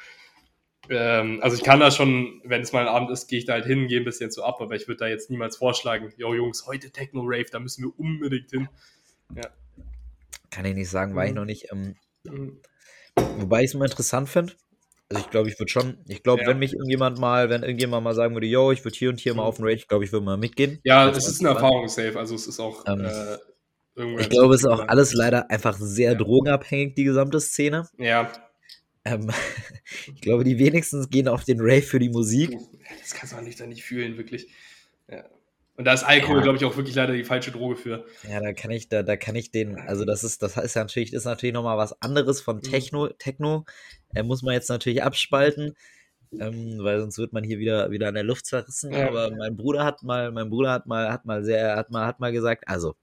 ähm, 0.91 1.39
also 1.43 1.57
ich 1.57 1.63
kann 1.63 1.81
da 1.81 1.91
schon, 1.91 2.43
wenn 2.45 2.61
es 2.63 2.73
mal 2.73 2.83
ein 2.83 2.95
Abend 2.95 3.11
ist, 3.11 3.29
gehe 3.29 3.39
ich 3.39 3.45
da 3.47 3.55
halt 3.55 3.65
hin, 3.65 3.87
gehe 3.87 4.01
ein 4.01 4.05
bisschen 4.05 4.31
so 4.31 4.43
ab, 4.43 4.61
aber 4.61 4.75
ich 4.75 4.87
würde 4.89 4.99
da 4.99 5.07
jetzt 5.07 5.31
niemals 5.31 5.57
vorschlagen, 5.57 6.13
yo 6.17 6.35
Jungs, 6.35 6.67
heute 6.67 6.91
Techno-Rave, 6.91 7.47
da 7.51 7.59
müssen 7.59 7.85
wir 7.85 7.99
unbedingt 7.99 8.51
hin. 8.51 8.69
Ja. 9.35 9.49
Kann 10.55 10.65
ich 10.67 10.75
nicht 10.75 10.89
sagen, 10.89 11.17
war 11.17 11.25
ich 11.25 11.33
mhm. 11.33 11.37
noch 11.37 11.45
nicht. 11.45 11.67
Ähm, 11.73 11.97
mhm. 12.25 12.61
Wobei 13.39 13.63
ich 13.63 13.71
es 13.71 13.75
mal 13.75 13.87
interessant 13.87 14.29
finde. 14.29 14.53
Also 15.09 15.23
ich 15.23 15.31
glaube, 15.31 15.49
ich 15.49 15.59
würde 15.59 15.71
schon, 15.71 15.99
ich 16.07 16.23
glaube, 16.23 16.43
ja. 16.43 16.49
wenn 16.49 16.59
mich 16.59 16.73
irgendjemand 16.73 17.19
mal, 17.19 17.51
wenn 17.51 17.63
irgendjemand 17.63 18.05
mal 18.05 18.15
sagen 18.15 18.35
würde, 18.35 18.47
yo, 18.47 18.71
ich 18.71 18.85
würde 18.85 18.97
hier 18.97 19.11
und 19.11 19.21
hier 19.21 19.35
mal 19.35 19.43
mhm. 19.43 19.49
auf 19.49 19.57
den 19.57 19.67
Rage, 19.67 19.87
glaube 19.89 20.05
ich, 20.05 20.13
würde 20.13 20.25
mal 20.25 20.37
mitgehen. 20.37 20.81
Ja, 20.85 21.09
es 21.11 21.29
ist 21.29 21.41
eine 21.41 21.51
Erfahrung 21.51 21.89
safe, 21.89 22.19
also 22.19 22.37
es 22.37 22.47
ist 22.47 22.61
auch 22.61 22.85
ähm, 22.87 23.05
äh, 23.05 23.37
ich 23.97 24.29
glaube, 24.29 24.55
es 24.55 24.63
ist 24.63 24.67
auch 24.67 24.89
alles 24.89 25.13
leider 25.13 25.51
einfach 25.51 25.77
sehr 25.79 26.13
ja. 26.13 26.19
drogenabhängig, 26.19 26.95
die 26.95 27.05
gesamte 27.05 27.41
Szene. 27.41 27.89
Ja. 27.99 28.33
Ähm, 29.05 29.31
ich 30.15 30.21
glaube, 30.21 30.45
die 30.45 30.59
wenigsten 30.59 31.09
gehen 31.11 31.29
auf 31.29 31.45
den 31.45 31.61
Rave 31.61 31.83
für 31.83 31.99
die 31.99 32.09
Musik. 32.09 32.57
Das 33.01 33.15
kannst 33.15 33.33
du 33.33 33.37
auch 33.37 33.43
nicht, 33.43 33.61
da 33.61 33.67
nicht 33.67 33.85
fühlen, 33.85 34.17
wirklich. 34.17 34.49
Ja. 35.09 35.25
Und 35.77 35.87
da 35.87 35.93
ist 35.93 36.05
Alkohol, 36.05 36.37
ja. 36.37 36.43
glaube 36.43 36.59
ich, 36.59 36.65
auch 36.65 36.77
wirklich 36.77 36.95
leider 36.95 37.15
die 37.15 37.25
falsche 37.25 37.51
Droge 37.51 37.75
für. 37.75 38.05
Ja, 38.29 38.41
da 38.41 38.53
kann 38.53 38.71
ich, 38.71 38.89
da, 38.89 39.03
da 39.03 39.17
kann 39.17 39.35
ich 39.35 39.51
den, 39.51 39.77
also 39.77 40.05
das 40.05 40.23
ist, 40.23 40.43
das 40.43 40.57
ist 40.57 40.75
ja 40.77 40.83
natürlich, 40.83 41.13
ist 41.13 41.25
natürlich 41.25 41.53
nochmal 41.53 41.77
was 41.77 42.01
anderes 42.01 42.41
von 42.41 42.57
mhm. 42.57 42.63
Techno. 42.63 43.07
Mhm. 43.07 43.19
Techno 43.19 43.65
äh, 44.15 44.23
muss 44.23 44.43
man 44.43 44.55
jetzt 44.55 44.69
natürlich 44.69 45.03
abspalten, 45.03 45.75
ähm, 46.39 46.79
weil 46.79 47.01
sonst 47.01 47.19
wird 47.19 47.33
man 47.33 47.43
hier 47.43 47.59
wieder, 47.59 47.91
wieder 47.91 48.07
an 48.07 48.15
der 48.15 48.23
Luft 48.23 48.47
zerrissen. 48.47 48.93
Ja. 48.93 49.09
Aber 49.09 49.33
mein 49.33 49.57
Bruder 49.57 49.85
hat 49.85 50.05
mal, 50.05 50.31
mein 50.31 50.49
Bruder 50.49 50.71
hat 50.71 50.87
mal, 50.87 51.11
hat 51.11 51.25
mal 51.25 51.43
sehr, 51.43 51.77
hat 51.77 51.91
mal, 51.91 52.07
hat 52.07 52.21
mal 52.21 52.31
gesagt, 52.31 52.69
also 52.69 52.95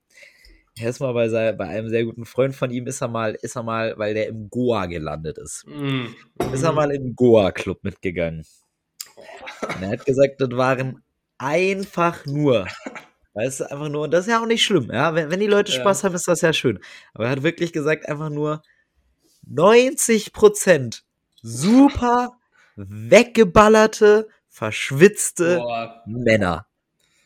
erstmal 0.80 1.14
bei, 1.14 1.52
bei 1.52 1.68
einem 1.68 1.90
sehr 1.90 2.06
guten 2.06 2.26
Freund 2.26 2.56
von 2.56 2.72
ihm 2.72 2.88
ist 2.88 3.02
er 3.02 3.10
mal, 3.10 3.36
ist 3.42 3.58
er 3.58 3.64
mal, 3.64 3.98
weil 3.98 4.14
der 4.14 4.28
im 4.28 4.50
Goa 4.50 4.86
gelandet 4.86 5.38
ist, 5.38 5.66
mm. 5.68 6.06
ist 6.54 6.64
er 6.64 6.72
mal 6.72 6.92
in 6.92 7.04
den 7.04 7.16
Goa-Club 7.18 7.84
mitgegangen. 7.84 8.46
Und 9.62 9.84
er 9.84 9.90
hat 9.90 10.06
gesagt, 10.06 10.40
das 10.40 10.50
waren 10.52 11.04
einfach 11.42 12.26
nur, 12.26 12.68
weißt 13.34 13.62
du, 13.62 13.72
einfach 13.72 13.90
nur, 13.90 14.04
und 14.04 14.12
das 14.12 14.28
ist 14.28 14.32
ja 14.32 14.42
auch 14.42 14.46
nicht 14.46 14.64
schlimm, 14.64 14.90
ja, 14.92 15.16
wenn, 15.16 15.32
wenn 15.32 15.40
die 15.40 15.48
Leute 15.48 15.72
Spaß 15.72 16.02
ja. 16.02 16.08
haben, 16.08 16.16
ist 16.16 16.28
das 16.28 16.42
ja 16.42 16.54
schön. 16.54 16.80
Aber 17.14 17.26
er 17.26 17.32
hat 17.32 17.44
wirklich 17.44 17.74
gesagt, 17.74 18.08
einfach 18.08 18.30
nur 18.30 18.62
90% 19.50 21.02
super 21.42 22.38
weggeballerte, 22.76 24.28
verschwitzte 24.48 25.58
Boah. 25.58 26.04
Männer. 26.06 26.68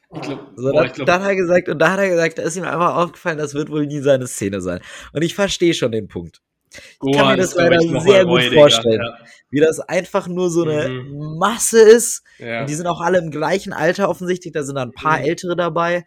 Glaub, 0.10 0.52
so, 0.56 0.72
boah, 0.72 0.88
dann, 0.88 1.06
dann, 1.06 1.22
hat 1.22 1.30
er 1.30 1.36
gesagt, 1.36 1.68
und 1.68 1.80
da 1.80 1.92
hat 1.92 2.00
er 2.00 2.10
gesagt, 2.10 2.38
da 2.38 2.44
ist 2.44 2.56
ihm 2.56 2.64
einfach 2.64 2.96
aufgefallen, 2.96 3.38
das 3.38 3.54
wird 3.54 3.70
wohl 3.70 3.86
nie 3.86 4.00
seine 4.00 4.28
Szene 4.28 4.62
sein. 4.62 4.80
Und 5.12 5.24
ich 5.24 5.36
verstehe 5.36 5.74
schon 5.74 5.92
den 5.92 6.08
Punkt. 6.08 6.42
Ich 7.06 7.18
kann 7.18 7.28
mir 7.28 7.38
das, 7.38 7.54
das 7.54 7.58
leider 7.58 7.80
sehr 8.02 8.26
gut 8.26 8.44
vorstellen. 8.54 9.02
Ja. 9.02 9.18
Wie 9.50 9.60
das 9.60 9.80
einfach 9.80 10.28
nur 10.28 10.50
so 10.50 10.64
eine 10.64 10.90
mhm. 10.90 11.38
Masse 11.38 11.80
ist. 11.80 12.24
Ja. 12.40 12.62
Und 12.62 12.70
die 12.70 12.74
sind 12.74 12.88
auch 12.88 13.02
alle 13.02 13.20
im 13.20 13.32
gleichen 13.32 13.74
Alter 13.74 14.10
offensichtlich. 14.10 14.54
Da 14.54 14.64
sind 14.64 14.76
da 14.76 14.82
ein 14.82 14.92
paar 14.92 15.20
mhm. 15.20 15.26
Ältere 15.26 15.56
dabei, 15.56 16.06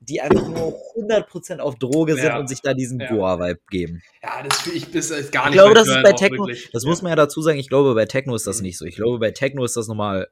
die 0.00 0.20
einfach 0.20 0.48
nur 0.48 0.74
100% 0.96 1.58
auf 1.58 1.76
Droge 1.76 2.14
sind 2.14 2.24
ja. 2.24 2.38
und 2.38 2.48
sich 2.48 2.60
da 2.60 2.74
diesen 2.74 2.98
Goa-Vibe 2.98 3.60
geben. 3.70 4.02
Ja, 4.22 4.42
das, 4.42 4.66
ich, 4.66 4.90
das 4.90 5.10
ist 5.10 5.32
gar 5.32 5.44
nicht 5.44 5.54
Ich 5.54 5.60
glaube, 5.60 5.74
das 5.74 5.88
ist 5.88 6.02
bei 6.02 6.12
Techno, 6.12 6.48
das 6.72 6.84
muss 6.84 7.02
man 7.02 7.10
ja 7.10 7.16
dazu 7.16 7.40
sagen, 7.42 7.58
ich 7.58 7.68
glaube, 7.68 7.94
bei 7.94 8.06
Techno 8.06 8.34
ist 8.34 8.46
das 8.46 8.58
mhm. 8.58 8.66
nicht 8.66 8.78
so. 8.78 8.84
Ich 8.84 8.96
glaube, 8.96 9.18
bei 9.18 9.30
Techno 9.30 9.64
ist 9.64 9.76
das 9.76 9.86
nochmal 9.86 10.28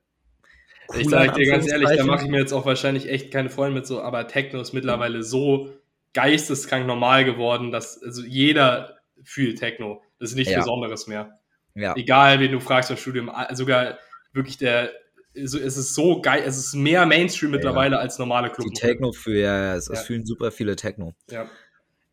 ich 0.99 1.09
sage 1.09 1.33
dir 1.33 1.47
ganz 1.47 1.71
ehrlich, 1.71 1.89
da 1.97 2.05
mache 2.05 2.25
ich 2.25 2.31
mir 2.31 2.41
jetzt 2.41 2.53
auch 2.53 2.66
wahrscheinlich 2.66 3.09
echt 3.09 3.31
keine 3.31 3.51
Freunde 3.51 3.75
mit 3.75 3.87
so, 3.87 4.03
aber 4.03 4.27
Techno 4.27 4.61
ist 4.61 4.73
mittlerweile 4.73 5.23
so 5.23 5.71
geisteskrank 6.14 6.87
normal 6.87 7.25
geworden, 7.25 7.71
dass 7.71 8.03
also 8.03 8.23
jeder 8.23 9.00
fühlt 9.25 9.59
Techno. 9.59 10.03
Das 10.18 10.31
ist 10.31 10.37
nichts 10.37 10.53
ja. 10.53 10.59
Besonderes 10.59 11.07
mehr. 11.07 11.39
Ja. 11.75 11.95
Egal, 11.97 12.41
wen 12.41 12.53
du 12.53 12.61
fragst 12.61 12.91
im 12.91 12.97
Studium, 12.97 13.31
sogar 13.53 13.99
wirklich 14.33 14.59
der, 14.59 14.93
es 15.35 15.55
ist 15.55 15.95
so 15.95 16.21
geil, 16.21 16.43
es 16.45 16.59
ist 16.59 16.75
mehr 16.75 17.07
Mainstream 17.07 17.53
mittlerweile 17.53 17.97
ja. 17.97 18.03
als 18.03 18.18
normale 18.18 18.51
Club. 18.51 18.66
Die 18.66 18.79
Techno 18.79 19.12
für, 19.12 19.39
ja, 19.39 19.75
es, 19.75 19.89
es 19.89 20.03
fühlen 20.03 20.27
super 20.27 20.51
viele 20.51 20.77
Techno. 20.77 21.14
Ja. 21.31 21.49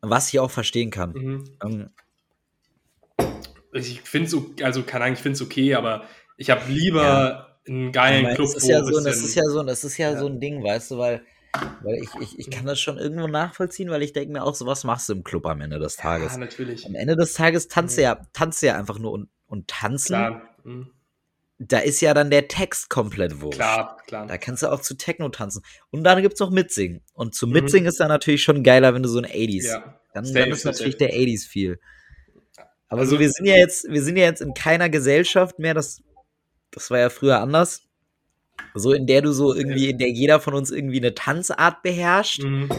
Was 0.01 0.30
ich 0.32 0.39
auch 0.39 0.51
verstehen 0.51 0.91
kann. 0.91 1.12
Mhm. 1.14 1.58
Ähm, 1.64 1.89
ich 3.74 4.01
finde 4.01 4.28
es, 4.28 4.64
also 4.64 4.84
kann 4.84 5.01
eigentlich 5.01 5.20
finde 5.20 5.36
es 5.36 5.41
okay, 5.41 5.74
aber 5.74 6.05
ich 6.38 6.49
habe 6.49 6.72
lieber 6.72 7.60
einen 7.68 7.91
geilen 7.91 8.36
Club. 8.36 8.47
Das 8.53 8.64
ist, 8.64 8.68
ja 8.68 8.84
so, 8.84 9.03
das 9.03 9.18
ist 9.18 9.36
ja 9.36 9.43
so, 9.43 9.64
das 9.64 9.84
ist 9.84 9.97
ja, 9.97 10.18
so 10.18 10.28
ein 10.28 10.39
Ding, 10.39 10.64
weißt 10.64 10.91
du, 10.91 10.97
weil, 10.97 11.22
weil 11.82 11.95
ich, 11.95 12.10
ich, 12.22 12.39
ich 12.39 12.50
kann 12.50 12.66
das 12.66 12.80
schon 12.80 12.98
irgendwo 12.98 13.28
nachvollziehen, 13.28 13.89
weil 13.89 14.04
ich 14.04 14.14
denke 14.14 14.34
mir 14.34 14.43
auch, 14.43 14.56
so 14.56 14.66
was 14.66 14.84
machst 14.84 15.10
du 15.10 15.14
im 15.14 15.24
Club 15.24 15.45
am 15.45 15.62
Ende 15.62 15.80
des 15.80 15.95
Tages. 15.95 16.34
Ja, 16.34 16.38
natürlich. 16.38 16.86
Am 16.86 16.95
Ende 16.95 17.16
des 17.16 17.34
Tages 17.34 17.68
tanzt 17.68 17.98
mhm. 17.98 18.04
ja, 18.04 18.22
tanzt 18.34 18.62
ja 18.62 18.78
einfach 18.78 19.00
nur 19.00 19.12
und, 19.12 19.30
und 19.48 19.68
tanzen. 19.68 20.41
Mhm. 20.64 20.91
Da 21.60 21.80
ist 21.80 22.02
ja 22.02 22.14
dann 22.14 22.30
der 22.30 22.48
Text 22.48 22.89
komplett 22.89 23.41
wurscht. 23.41 23.58
Klar, 23.58 23.98
klar. 24.06 24.28
Da 24.28 24.38
kannst 24.38 24.62
du 24.62 24.72
auch 24.72 24.82
zu 24.82 24.95
Techno 24.95 25.30
tanzen. 25.30 25.64
Und 25.89 26.04
dann 26.04 26.22
gibt 26.22 26.36
es 26.36 26.39
noch 26.39 26.52
Mitsingen. 26.52 27.02
Und 27.14 27.34
zu 27.34 27.48
mhm. 27.48 27.54
Mitsingen 27.54 27.88
ist 27.88 28.00
dann 28.00 28.10
natürlich 28.10 28.43
schon 28.43 28.64
geiler, 28.64 28.93
wenn 28.93 29.02
du 29.02 29.10
so 29.10 29.18
ein 29.18 29.26
80s. 29.26 29.66
Ja. 29.66 30.00
Dann, 30.14 30.32
dann 30.34 30.50
ist 30.50 30.66
natürlich 30.66 30.98
der 30.98 31.14
80s 31.14 31.48
viel. 31.48 31.80
Aber 32.89 33.02
also, 33.02 33.16
so, 33.16 33.20
wir 33.20 33.30
sind 33.30 33.45
ja 33.45 33.56
jetzt, 33.56 33.89
wir 33.89 34.02
sind 34.02 34.18
ja 34.18 34.26
jetzt 34.26 34.41
in 34.41 34.54
keiner 34.54 34.89
Gesellschaft 34.89 35.60
mehr, 35.60 35.74
das 35.74 36.02
das 36.72 36.91
war 36.91 37.00
ja 37.00 37.10
früher 37.10 37.39
anders. 37.39 37.87
So, 38.78 38.93
in 38.93 39.07
der 39.07 39.21
du 39.21 39.32
so 39.32 39.53
irgendwie, 39.53 39.89
in 39.89 39.97
der 39.97 40.09
jeder 40.09 40.39
von 40.39 40.53
uns 40.53 40.71
irgendwie 40.71 40.97
eine 40.97 41.13
Tanzart 41.13 41.82
beherrscht. 41.84 42.43
Mhm. 42.43 42.69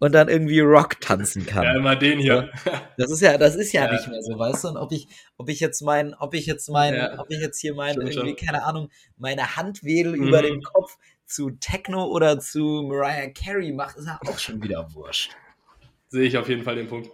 Und 0.00 0.12
dann 0.12 0.28
irgendwie 0.28 0.60
Rock 0.60 1.00
tanzen 1.00 1.46
kann. 1.46 1.62
Ja, 1.62 1.76
immer 1.76 1.96
den 1.96 2.18
hier. 2.18 2.50
Das 2.98 3.10
ist 3.10 3.22
ja, 3.22 3.38
das 3.38 3.54
ist 3.54 3.72
ja, 3.72 3.86
ja. 3.86 3.92
nicht 3.92 4.06
mehr 4.06 4.20
so, 4.20 4.38
weißt 4.38 4.64
du? 4.64 4.68
Und 4.68 4.76
ob 4.76 4.92
ich, 4.92 5.08
ob 5.38 5.48
ich 5.48 5.60
jetzt 5.60 5.80
mein, 5.80 6.12
ob 6.14 6.34
ich 6.34 6.44
jetzt 6.44 6.68
mein, 6.68 6.94
ja. 6.94 7.18
ob 7.18 7.30
ich 7.30 7.38
jetzt 7.38 7.58
hier 7.58 7.74
mein, 7.74 7.94
Stimmt 7.94 8.10
irgendwie, 8.12 8.36
schon. 8.36 8.46
keine 8.46 8.64
Ahnung, 8.64 8.90
meine 9.16 9.56
Handwedel 9.56 10.16
mhm. 10.16 10.28
über 10.28 10.42
dem 10.42 10.60
Kopf 10.60 10.98
zu 11.26 11.52
Techno 11.52 12.06
oder 12.06 12.38
zu 12.38 12.84
Mariah 12.86 13.30
Carey 13.30 13.72
mache, 13.72 13.98
ist 13.98 14.06
ja 14.06 14.18
auch 14.26 14.38
schon 14.38 14.62
wieder 14.62 14.86
wurscht. 14.92 15.30
Sehe 16.08 16.24
ich 16.24 16.36
auf 16.36 16.48
jeden 16.48 16.64
Fall 16.64 16.76
den 16.76 16.88
Punkt. 16.88 17.10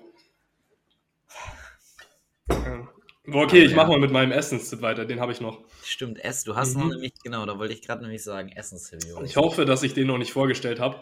Okay, 3.32 3.64
ich 3.64 3.74
mache 3.74 3.88
mal 3.88 3.98
mit 3.98 4.10
meinem 4.10 4.32
Essenstipp 4.32 4.82
weiter, 4.82 5.04
den 5.04 5.20
habe 5.20 5.32
ich 5.32 5.40
noch. 5.40 5.60
Stimmt, 5.84 6.22
Ess, 6.24 6.44
du 6.44 6.56
hast 6.56 6.74
mhm. 6.74 6.82
noch 6.82 6.88
nämlich, 6.90 7.14
genau, 7.22 7.46
da 7.46 7.58
wollte 7.58 7.74
ich 7.74 7.82
gerade 7.82 8.02
nämlich 8.02 8.22
sagen, 8.22 8.50
Essenstipp. 8.50 9.00
Ich 9.24 9.36
hoffe, 9.36 9.64
dass 9.64 9.82
ich 9.82 9.94
den 9.94 10.06
noch 10.06 10.18
nicht 10.18 10.32
vorgestellt 10.32 10.80
habe, 10.80 10.96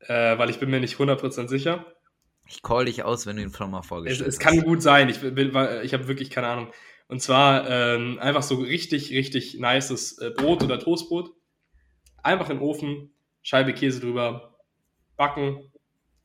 äh, 0.00 0.38
weil 0.38 0.50
ich 0.50 0.58
bin 0.58 0.70
mir 0.70 0.80
nicht 0.80 0.96
100% 0.96 1.48
sicher. 1.48 1.84
Ich 2.48 2.62
call 2.62 2.84
dich 2.84 3.02
aus, 3.02 3.26
wenn 3.26 3.36
du 3.36 3.42
ihn 3.42 3.52
schon 3.52 3.70
mal 3.70 3.82
vorgestellt 3.82 4.28
es, 4.28 4.36
es 4.36 4.46
hast. 4.46 4.46
Es 4.46 4.56
kann 4.56 4.64
gut 4.64 4.82
sein, 4.82 5.08
ich, 5.08 5.22
ich 5.22 5.94
habe 5.94 6.08
wirklich 6.08 6.30
keine 6.30 6.46
Ahnung. 6.48 6.72
Und 7.08 7.20
zwar 7.20 7.68
ähm, 7.68 8.18
einfach 8.18 8.42
so 8.42 8.56
richtig, 8.56 9.10
richtig 9.10 9.58
nices 9.58 10.18
äh, 10.18 10.30
Brot 10.30 10.62
oder 10.62 10.78
Toastbrot. 10.78 11.32
Einfach 12.22 12.50
in 12.50 12.58
den 12.58 12.62
Ofen, 12.62 13.12
Scheibe 13.42 13.72
Käse 13.72 14.00
drüber, 14.00 14.58
backen, 15.16 15.72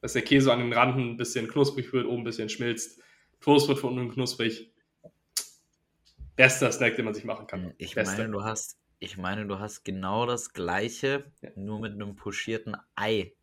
dass 0.01 0.13
der 0.13 0.24
Käse 0.24 0.51
an 0.51 0.59
den 0.59 0.74
Randen 0.74 1.11
ein 1.11 1.17
bisschen 1.17 1.47
knusprig 1.47 1.93
wird, 1.93 2.07
oben 2.07 2.22
ein 2.22 2.24
bisschen 2.24 2.49
schmilzt. 2.49 2.99
Toastbrot 3.41 3.80
von 3.80 3.97
unten 3.97 4.13
knusprig 4.13 4.70
bester 6.36 6.72
Snack, 6.72 6.96
den 6.96 7.06
man 7.06 7.14
sich 7.14 7.24
machen 7.24 7.48
kann. 7.48 7.74
Ich 7.78 7.96
meine, 7.96 8.30
du 8.30 8.44
hast, 8.44 8.78
ich 9.00 9.18
meine, 9.18 9.46
du 9.46 9.60
hast 9.60 9.84
genau 9.84 10.26
das 10.26 10.54
gleiche, 10.54 11.32
ja. 11.42 11.50
nur 11.56 11.80
mit 11.80 11.94
einem 11.94 12.16
pochierten 12.16 12.76
Ei. 12.96 13.34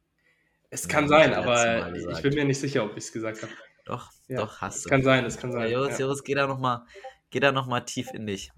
Es 0.71 0.87
kann 0.87 1.09
sein, 1.09 1.33
aber 1.35 1.93
ich 1.93 2.23
bin 2.23 2.35
mir 2.35 2.45
nicht 2.45 2.61
sicher, 2.61 2.85
ob 2.85 2.93
ich 2.93 3.05
es 3.05 3.13
gesagt 3.13 3.43
habe. 3.43 3.53
Doch, 3.85 4.13
ja, 4.29 4.41
doch, 4.41 4.61
hast 4.61 4.77
es 4.77 4.83
du. 4.83 4.91
Kann 4.91 5.03
sein, 5.03 5.25
es 5.25 5.39
kann 5.39 5.51
sein. 5.51 5.71
Joris, 5.71 5.99
ja. 5.99 6.05
Joris, 6.05 6.23
geh 6.23 6.35
da 6.35 6.47
nochmal, 6.47 6.83
geh 7.31 7.41
da 7.41 7.53
noch 7.53 7.67
mal 7.67 7.81
tief 7.81 8.13
in 8.13 8.27
dich. 8.27 8.53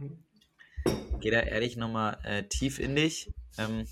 Geh 1.21 1.31
da 1.31 1.41
ehrlich 1.41 1.77
nochmal 1.77 2.19
äh, 2.25 2.43
tief 2.45 2.81
in 2.81 2.97
dich. 2.97 3.31
Ähm, 3.59 3.87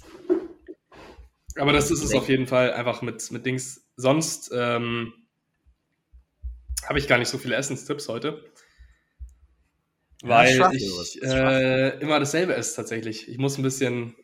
aber 1.57 1.73
das 1.73 1.91
ist 1.91 2.03
es 2.03 2.15
auf 2.15 2.29
jeden 2.29 2.47
Fall 2.47 2.73
einfach 2.73 3.03
mit, 3.03 3.31
mit 3.31 3.47
Dings. 3.47 3.87
Sonst 3.97 4.51
ähm, 4.53 5.13
habe 6.87 6.99
ich 6.99 7.09
gar 7.09 7.19
nicht 7.19 7.29
so 7.29 7.39
viele 7.39 7.57
Essenstipps 7.57 8.09
heute. 8.09 8.45
Weil 10.23 10.57
ja, 10.57 10.71
ich 10.73 11.23
äh, 11.23 11.99
immer 12.01 12.19
dasselbe 12.19 12.55
esse 12.55 12.77
tatsächlich. 12.77 13.29
Ich 13.29 13.39
muss 13.39 13.57
ein 13.57 13.63
bisschen. 13.63 14.17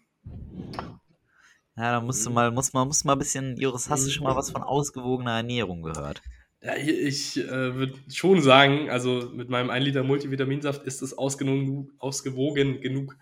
Ja, 1.76 1.92
da 1.92 2.00
musst 2.00 2.24
du 2.24 2.30
mal, 2.30 2.50
muss 2.50 2.72
mal, 2.72 2.84
muss 2.84 3.04
mal 3.04 3.14
ein 3.14 3.18
bisschen, 3.18 3.56
Joris, 3.56 3.90
hast 3.90 4.06
du 4.06 4.10
schon 4.10 4.24
mal 4.24 4.36
was 4.36 4.50
von 4.50 4.62
ausgewogener 4.62 5.36
Ernährung 5.36 5.82
gehört? 5.82 6.22
Ja, 6.60 6.76
ich 6.76 7.36
äh, 7.36 7.74
würde 7.74 7.94
schon 8.10 8.40
sagen, 8.40 8.90
also 8.90 9.30
mit 9.34 9.50
meinem 9.50 9.70
1 9.70 9.84
Liter 9.84 10.02
Multivitaminsaft 10.02 10.84
ist 10.84 11.02
es 11.02 11.16
ausgewogen, 11.16 11.90
ausgewogen 11.98 12.80
genug. 12.80 13.16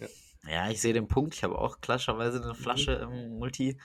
Ja. 0.00 0.06
ja 0.50 0.70
ich 0.70 0.80
sehe 0.80 0.92
den 0.92 1.06
Punkt. 1.06 1.34
Ich 1.34 1.44
habe 1.44 1.58
auch 1.58 1.80
klassischerweise 1.80 2.42
eine 2.42 2.54
Flasche 2.54 3.06
mhm. 3.06 3.14
im 3.14 3.38
Multi 3.38 3.78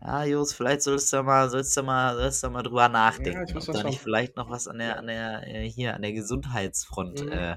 ja, 0.00 0.24
Jos, 0.24 0.52
vielleicht 0.52 0.82
sollst 0.82 1.12
du 1.12 1.22
mal, 1.22 1.48
sollst 1.50 1.76
du 1.76 1.82
mal, 1.82 2.16
sollst 2.16 2.42
du 2.42 2.50
mal 2.50 2.62
drüber 2.62 2.88
nachdenken, 2.88 3.46
ja, 3.48 3.56
ob 3.56 3.66
da 3.66 3.82
nicht 3.82 4.00
vielleicht 4.00 4.36
noch 4.36 4.50
was 4.50 4.68
an 4.68 4.78
der, 4.78 4.98
an 4.98 5.06
der, 5.06 5.46
äh, 5.46 5.68
hier, 5.68 5.94
an 5.94 6.02
der 6.02 6.12
Gesundheitsfront. 6.12 7.24
Mhm. 7.24 7.32
Äh, 7.32 7.56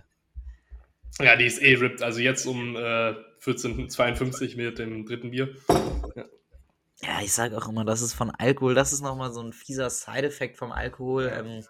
ja, 1.19 1.35
die 1.35 1.45
ist 1.45 1.61
eh 1.61 1.75
ripped. 1.75 2.01
Also 2.01 2.19
jetzt 2.21 2.45
um 2.45 2.75
äh, 2.75 3.13
14.52 3.41 4.55
mit 4.55 4.79
dem 4.79 5.05
dritten 5.05 5.31
Bier. 5.31 5.53
Ja. 6.15 6.25
Ja, 7.01 7.21
ich 7.21 7.31
sage 7.31 7.57
auch 7.57 7.69
immer, 7.69 7.85
das 7.85 8.01
ist 8.01 8.13
von 8.13 8.29
Alkohol, 8.29 8.73
das 8.75 8.91
ist 8.91 9.01
nochmal 9.01 9.31
so 9.31 9.41
ein 9.41 9.53
fieser 9.53 9.89
Side-Effekt 9.89 10.57
vom 10.57 10.71
Alkohol, 10.73 11.25
Ja. 11.27 11.39
ähm, 11.39 11.63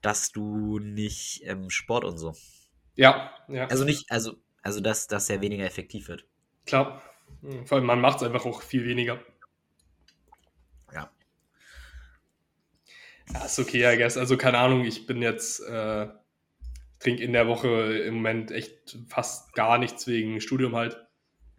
dass 0.00 0.32
du 0.32 0.78
nicht 0.78 1.42
ähm, 1.44 1.68
Sport 1.68 2.04
und 2.04 2.16
so. 2.16 2.34
Ja, 2.96 3.32
ja. 3.48 3.66
Also 3.66 3.84
nicht, 3.84 4.10
also, 4.10 4.36
also 4.62 4.80
dass 4.80 5.06
das 5.08 5.28
ja 5.28 5.42
weniger 5.42 5.64
effektiv 5.64 6.08
wird. 6.08 6.24
Klar. 6.64 7.02
Hm, 7.42 7.66
Vor 7.66 7.76
allem, 7.76 7.86
man 7.86 8.00
macht 8.00 8.18
es 8.18 8.22
einfach 8.22 8.46
auch 8.46 8.62
viel 8.62 8.86
weniger. 8.86 9.20
Ja, 13.34 13.44
ist 13.44 13.58
okay, 13.58 13.92
I 13.92 13.96
guess. 13.96 14.16
Also, 14.16 14.36
keine 14.36 14.58
Ahnung, 14.58 14.84
ich 14.84 15.06
bin 15.06 15.22
jetzt, 15.22 15.60
äh, 15.60 16.08
trinke 17.00 17.22
in 17.22 17.32
der 17.32 17.48
Woche 17.48 17.68
im 17.68 18.16
Moment 18.16 18.50
echt 18.52 18.98
fast 19.08 19.52
gar 19.54 19.78
nichts 19.78 20.06
wegen 20.06 20.40
Studium 20.40 20.76
halt. 20.76 20.98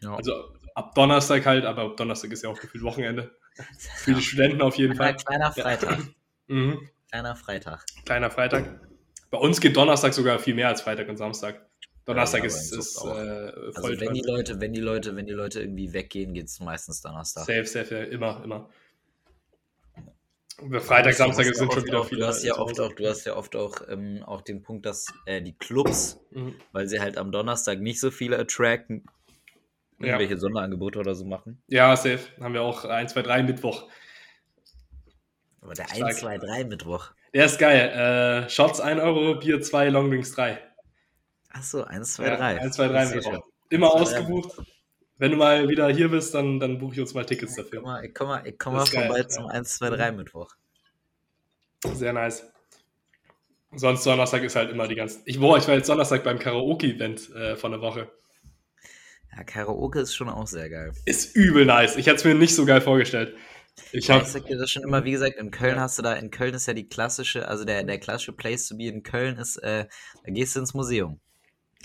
Ja. 0.01 0.15
Also 0.15 0.53
ab 0.75 0.95
Donnerstag 0.95 1.45
halt, 1.45 1.65
aber 1.65 1.83
ab 1.83 1.97
Donnerstag 1.97 2.31
ist 2.31 2.43
ja 2.43 2.49
auch 2.49 2.59
gefühlt 2.59 2.83
Wochenende. 2.83 3.35
Für 3.97 4.13
die 4.13 4.21
Studenten 4.21 4.61
auf 4.61 4.75
jeden 4.75 4.95
Fall. 4.95 5.15
kleiner 5.15 5.51
Freitag. 5.51 5.97
Mhm. 6.47 6.87
Kleiner 7.11 7.35
Freitag. 7.35 7.85
Kleiner 8.05 8.31
Freitag. 8.31 8.79
Bei 9.29 9.37
uns 9.37 9.59
geht 9.59 9.75
Donnerstag 9.75 10.13
sogar 10.13 10.39
viel 10.39 10.55
mehr 10.55 10.69
als 10.69 10.81
Freitag 10.81 11.09
und 11.09 11.17
Samstag. 11.17 11.67
Donnerstag 12.05 12.41
Ja, 12.41 12.45
ist, 12.47 12.71
ist 12.71 12.97
äh, 13.03 13.07
Also 13.07 13.81
voll 13.81 13.99
wenn 13.99 14.13
die 14.13 14.21
Leute, 14.21 14.59
wenn 14.59 14.73
die 14.73 14.79
Leute, 14.79 15.15
wenn 15.15 15.25
die 15.25 15.33
Leute 15.33 15.61
irgendwie 15.61 15.93
weggehen, 15.93 16.33
geht 16.33 16.45
es 16.45 16.59
meistens 16.59 17.01
Donnerstag. 17.01 17.45
Safe, 17.45 17.65
safe, 17.65 17.95
ja, 17.95 18.03
immer, 18.03 18.41
immer. 18.43 18.69
Freitag, 20.81 21.13
Samstag 21.13 21.45
ja 21.45 21.53
sind 21.53 21.73
schon 21.73 21.85
wieder 21.85 21.99
auch, 22.01 22.05
viele. 22.07 22.21
Du 22.21 22.27
hast 22.27 22.43
ja 22.43 22.57
oft 22.57 22.79
auch, 22.79 22.93
du 22.93 23.07
hast 23.07 23.25
ja 23.25 23.35
oft 23.35 23.55
auch, 23.55 23.75
ähm, 23.89 24.23
auch 24.25 24.41
den 24.41 24.61
Punkt, 24.63 24.85
dass 24.85 25.07
äh, 25.25 25.41
die 25.41 25.53
Clubs, 25.57 26.19
Mhm. 26.31 26.55
weil 26.71 26.87
sie 26.87 26.99
halt 26.99 27.17
am 27.17 27.31
Donnerstag 27.31 27.79
nicht 27.79 27.99
so 27.99 28.11
viele 28.11 28.37
attracten, 28.37 29.05
Ja. 29.99 30.07
irgendwelche 30.07 30.37
Sonderangebote 30.37 30.99
oder 30.99 31.15
so 31.15 31.25
machen. 31.25 31.61
Ja, 31.67 31.95
safe. 31.95 32.19
Haben 32.39 32.53
wir 32.53 32.61
auch 32.63 32.85
1, 32.85 33.13
2, 33.13 33.21
3 33.21 33.43
Mittwoch. 33.43 33.89
Aber 35.61 35.73
der 35.73 35.85
Stark. 35.87 36.01
1, 36.09 36.17
2, 36.19 36.37
3 36.37 36.63
Mittwoch. 36.65 37.11
Der 37.33 37.45
ist 37.45 37.59
geil. 37.59 38.43
Äh, 38.45 38.49
Shots 38.49 38.79
1 38.81 38.99
Euro, 38.99 39.35
Bier 39.35 39.61
2, 39.61 39.89
Longdrinks 39.89 40.31
3. 40.33 40.59
Achso, 41.49 41.83
1, 41.83 42.13
2, 42.15 42.25
Ja, 42.27 42.35
3. 42.37 42.59
1, 42.61 42.75
2, 42.75 42.87
3 42.87 43.03
Ich 43.03 43.09
seh 43.09 43.15
Mittwoch. 43.17 43.45
Immer 43.69 43.95
1, 43.95 44.09
2, 44.09 44.21
3. 44.21 44.63
Wenn 45.21 45.31
du 45.31 45.37
mal 45.37 45.69
wieder 45.69 45.87
hier 45.89 46.09
bist, 46.09 46.33
dann, 46.33 46.59
dann 46.59 46.79
buche 46.79 46.95
ich 46.95 46.99
uns 47.01 47.13
mal 47.13 47.25
Tickets 47.25 47.55
Ich 47.55 47.71
komm 47.73 47.83
dafür. 47.83 47.83
mal, 47.83 48.05
ich 48.05 48.13
komm 48.13 48.27
mal, 48.27 48.47
ich 48.47 48.57
komm 48.59 48.73
Das 48.73 48.85
mal 48.87 48.87
geil, 48.87 49.07
vorbei 49.07 49.23
ja. 49.27 49.27
zum 49.27 49.45
1, 49.47 49.77
2, 49.77 49.89
3 49.91 50.11
Mittwoch. 50.13 50.55
Sehr 51.93 52.13
nice. 52.13 52.51
Sonst 53.73 54.05
Donnerstag 54.05 54.43
ist 54.43 54.55
halt 54.55 54.69
immer 54.71 54.87
die 54.87 54.95
ganzen. 54.95 55.21
Ich, 55.25 55.39
boah, 55.39 55.57
ich 55.57 55.67
war 55.67 55.75
jetzt 55.75 55.89
Donnerstag 55.89 56.23
beim 56.23 56.39
Karaoke-Event 56.39 57.29
äh, 57.35 57.55
von 57.55 57.71
der 57.71 57.81
Woche. 57.81 58.11
Ja, 59.35 59.43
Karaoke 59.43 59.99
ist 60.01 60.13
schon 60.15 60.29
auch 60.29 60.47
sehr 60.47 60.69
geil. 60.69 60.91
Ist 61.05 61.35
übel 61.35 61.65
nice. 61.65 61.95
Ich 61.97 62.07
hätte 62.07 62.17
es 62.17 62.23
mir 62.25 62.35
nicht 62.35 62.55
so 62.55 62.65
geil 62.65 62.81
vorgestellt. 62.81 63.35
Ich 63.91 64.07
Ja, 64.07 64.15
habe 64.15 64.41
dir 64.41 64.57
das 64.57 64.69
schon 64.69 64.83
immer, 64.83 65.03
wie 65.05 65.11
gesagt, 65.11 65.37
in 65.37 65.51
Köln 65.51 65.75
Ja. 65.75 65.81
hast 65.81 65.97
du 65.97 66.01
da, 66.01 66.13
in 66.13 66.31
Köln 66.31 66.53
ist 66.53 66.65
ja 66.67 66.73
die 66.73 66.87
klassische, 66.89 67.47
also 67.47 67.63
der, 67.65 67.83
der 67.83 67.99
klassische 67.99 68.33
Place 68.33 68.67
to 68.67 68.77
be 68.77 68.85
in 68.87 69.03
Köln 69.03 69.37
ist, 69.37 69.57
äh, 69.57 69.87
da 70.25 70.31
gehst 70.31 70.55
du 70.55 70.59
ins 70.61 70.73
Museum. 70.73 71.19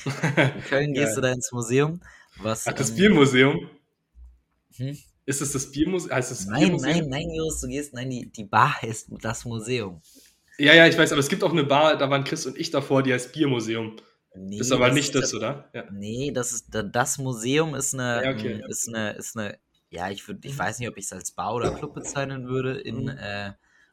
In 0.54 0.62
Köln 0.64 0.92
gehst 0.94 1.16
du 1.16 1.20
da 1.20 1.32
ins 1.32 1.52
Museum, 1.52 2.02
was. 2.42 2.66
Ach, 2.66 2.72
das 2.72 2.90
ähm, 2.90 2.96
Biermuseum. 2.96 3.70
Hm? 4.76 4.96
Ist 5.24 5.40
es 5.40 5.52
das 5.52 5.70
Biermuseum? 5.72 6.14
Heißt 6.14 6.30
es 6.32 6.46
Nein, 6.46 6.60
Biermuseum? 6.60 6.92
nein, 6.98 7.08
nein, 7.08 7.30
Joris, 7.34 7.60
du 7.60 7.68
gehst, 7.68 7.92
nein, 7.94 8.10
die, 8.10 8.30
die 8.30 8.44
Bar 8.44 8.80
heißt 8.82 9.08
das 9.20 9.44
Museum. 9.44 10.00
Ja, 10.58 10.74
ja, 10.74 10.86
ich 10.86 10.96
weiß, 10.96 11.12
aber 11.12 11.20
es 11.20 11.28
gibt 11.28 11.42
auch 11.42 11.52
eine 11.52 11.64
Bar, 11.64 11.96
da 11.98 12.08
waren 12.08 12.24
Chris 12.24 12.46
und 12.46 12.56
ich 12.56 12.70
davor, 12.70 13.02
die 13.02 13.12
heißt 13.12 13.32
Biermuseum. 13.32 13.96
Nee, 14.34 14.58
Das 14.58 14.68
ist 14.68 14.72
aber 14.72 14.92
nicht 14.92 15.14
ist 15.14 15.22
das, 15.22 15.34
oder? 15.34 15.70
Ja. 15.74 15.84
Nee, 15.90 16.30
das 16.30 16.52
ist 16.52 16.66
da- 16.74 16.82
das 16.82 17.18
Museum 17.18 17.74
ist 17.74 17.94
eine, 17.94 18.22
Ja, 18.24 18.30
okay, 18.30 18.58
ja. 18.60 18.66
ist 18.68 18.88
eine, 18.88 19.12
ist 19.12 19.36
eine, 19.36 19.58
ja, 19.90 20.10
ich 20.10 20.26
würde, 20.28 20.46
ich 20.46 20.56
weiß 20.58 20.78
nicht, 20.78 20.88
ob 20.88 20.96
ich 20.98 21.06
es 21.06 21.12
als 21.12 21.32
Bar 21.32 21.54
oder 21.54 21.72
Club 21.74 21.94
bezeichnen 21.94 22.46
würde, 22.46 22.78
in 22.78 23.04
Mhm. 23.04 23.08
äh, 23.18 23.48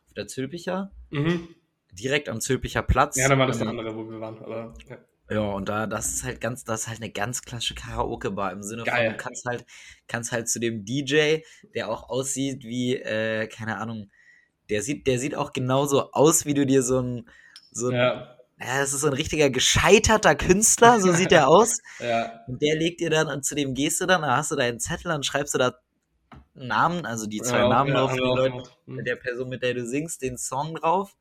auf 0.08 0.14
der 0.16 0.28
Zülpicher, 0.28 0.92
Mhm. 1.12 1.48
direkt 1.94 2.28
am 2.30 2.42
Zülpicher 2.42 2.84
Platz. 2.84 3.18
Ja, 3.18 3.30
dann 3.30 3.40
war 3.40 3.48
das 3.48 3.58
der 3.58 3.68
Ähm, 3.68 3.80
andere, 3.80 3.96
wo 3.96 4.10
wir 4.10 4.20
waren. 4.20 4.38
Aber, 4.40 4.74
ja. 5.34 5.42
Und 5.42 5.70
da, 5.70 5.88
das 5.88 6.14
ist 6.14 6.24
halt 6.24 6.42
ganz, 6.42 6.64
das 6.64 6.82
ist 6.82 6.88
halt 6.88 7.02
eine 7.02 7.12
ganz 7.12 7.42
klassische 7.42 7.76
Karaoke-Bar 7.76 8.52
im 8.52 8.64
Sinne 8.64 8.84
Geil. 8.84 9.08
von, 9.08 9.18
du 9.18 9.24
kannst 9.24 9.46
halt, 9.46 9.66
kannst 10.08 10.32
halt 10.32 10.50
zu 10.50 10.60
dem 10.60 10.86
DJ, 10.86 11.40
der 11.76 11.90
auch 11.90 12.10
aussieht 12.10 12.64
wie, 12.64 12.96
äh, 12.96 13.48
keine 13.48 13.78
Ahnung, 13.78 14.10
der 14.70 14.82
sieht, 14.82 15.08
der 15.08 15.20
sieht 15.20 15.36
auch 15.36 15.54
genauso 15.54 16.12
aus, 16.12 16.46
wie 16.46 16.54
du 16.54 16.66
dir 16.66 16.84
so 16.84 17.00
ein, 17.00 17.30
so 17.72 17.90
ein, 17.90 17.96
ja, 17.96 18.38
ja, 18.60 18.80
das 18.80 18.94
ist 18.94 19.02
so 19.02 19.08
ein 19.08 19.14
richtiger 19.14 19.50
gescheiterter 19.50 20.36
Künstler, 20.36 21.00
so 21.00 21.12
sieht 21.12 21.32
er 21.32 21.48
aus. 21.50 21.80
ja, 22.00 22.44
Und 22.48 22.62
der 22.62 22.76
legt 22.76 23.02
dir 23.02 23.10
dann, 23.10 23.28
und 23.28 23.44
zu 23.44 23.56
dem 23.56 23.74
gehst 23.74 24.00
du 24.00 24.06
dann, 24.06 24.22
da 24.22 24.38
hast 24.38 24.52
du 24.52 24.56
deinen 24.56 24.80
Zettel, 24.80 25.12
dann 25.12 25.24
schreibst 25.24 25.54
du 25.54 25.58
da 25.58 25.76
Namen, 26.54 27.06
also 27.06 27.26
die 27.26 27.42
zwei 27.42 27.60
ja, 27.60 27.68
Namen 27.68 27.94
ja, 27.94 28.04
auch 28.04 28.16
Leuten, 28.16 28.58
gemacht. 28.58 28.78
Mhm. 28.86 28.96
mit 28.96 29.08
der 29.08 29.16
Person, 29.16 29.50
mit 29.50 29.64
der 29.64 29.74
du 29.74 29.86
singst, 29.86 30.22
den 30.22 30.38
Song 30.38 30.76
drauf. 30.76 31.16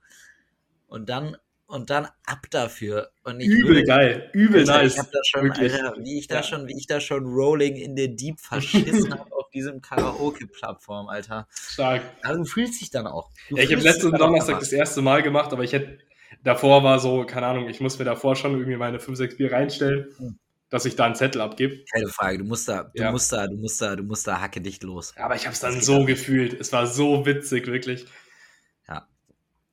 Und 0.88 1.08
dann, 1.08 1.36
und 1.72 1.90
dann 1.90 2.06
ab 2.26 2.46
dafür. 2.50 3.10
Und 3.24 3.40
ich 3.40 3.48
Übel 3.48 3.76
würde- 3.76 3.84
geil, 3.84 4.30
übel 4.34 4.60
Alter, 4.60 4.82
nice. 4.82 4.92
Ich 4.94 4.98
hab 4.98 5.10
da 5.10 5.18
schon. 5.24 5.50
Alter, 5.50 5.94
wie 5.98 6.18
ich 6.18 6.26
da 6.28 6.36
Ja. 6.36 6.42
schon, 6.42 6.68
wie 6.68 6.76
ich 6.78 6.86
da 6.86 7.00
schon 7.00 7.24
Rolling 7.26 7.76
in 7.76 7.96
the 7.96 8.14
Deep 8.14 8.38
verschissen 8.40 9.12
habe 9.12 9.32
auf 9.34 9.48
diesem 9.50 9.80
Karaoke-Plattform, 9.80 11.08
Alter. 11.08 11.46
Stark. 11.54 12.02
Also 12.22 12.38
du 12.42 12.44
fühlst 12.44 12.80
dich 12.80 12.90
dann 12.90 13.06
auch. 13.06 13.30
Ja, 13.50 13.62
ich 13.62 13.72
habe 13.72 13.82
letzten 13.82 14.12
Donnerstag 14.12 14.60
das 14.60 14.72
erste 14.72 15.02
Mal 15.02 15.22
gemacht, 15.22 15.52
aber 15.52 15.64
ich 15.64 15.72
hätte 15.72 15.98
davor 16.44 16.82
war 16.84 16.98
so, 16.98 17.24
keine 17.24 17.46
Ahnung, 17.46 17.68
ich 17.68 17.80
muss 17.80 17.98
mir 17.98 18.04
davor 18.04 18.36
schon 18.36 18.52
irgendwie 18.52 18.76
meine 18.76 19.00
5, 19.00 19.16
6 19.18 19.36
Bier 19.36 19.52
reinstellen, 19.52 20.08
Hm. 20.18 20.38
dass 20.70 20.84
ich 20.86 20.96
da 20.96 21.04
einen 21.06 21.14
Zettel 21.14 21.40
abgebe. 21.40 21.84
Keine 21.92 22.08
Frage, 22.08 22.38
du 22.38 22.44
musst 22.44 22.68
da, 22.68 22.84
du 22.94 23.02
Ja. 23.02 23.10
musst 23.12 23.32
da, 23.32 23.46
du 23.46 23.56
musst 23.56 23.80
da, 23.80 23.96
du 23.96 24.02
musst 24.02 24.26
da 24.26 24.40
hacke 24.40 24.60
dicht 24.60 24.82
los. 24.82 25.14
Aber 25.16 25.36
ich 25.36 25.42
habe 25.46 25.52
es 25.54 25.60
dann 25.60 25.80
so 25.80 26.04
gefühlt. 26.04 26.58
Es 26.58 26.72
war 26.72 26.86
so 26.86 27.24
witzig, 27.26 27.66
wirklich. 27.66 28.06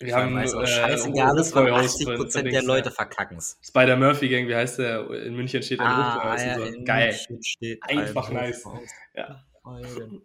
Wir 0.02 0.16
haben 0.16 0.38
es 0.38 0.54
auch 0.54 0.62
äh, 0.64 0.68
scheißegal 0.68 1.38
ist, 1.38 1.54
weil 1.54 1.72
Hofbräuhaus 1.72 2.00
80% 2.00 2.32
ver- 2.32 2.44
der 2.44 2.64
Leute 2.64 2.90
ja. 2.90 2.96
verkacken's. 2.96 3.60
Spider 3.62 3.98
Murphy 3.98 4.30
Gang, 4.30 4.48
wie 4.48 4.56
heißt 4.56 4.80
der? 4.80 5.10
In 5.12 5.36
München 5.36 5.62
steht 5.62 5.80
ein 5.82 5.86
ja, 5.86 6.56
so. 6.58 6.64
in 6.64 6.86
Geil. 6.86 7.20
Einfach 7.82 8.30
ein 8.30 8.36
nice. 8.36 8.64
Ja. 9.14 9.44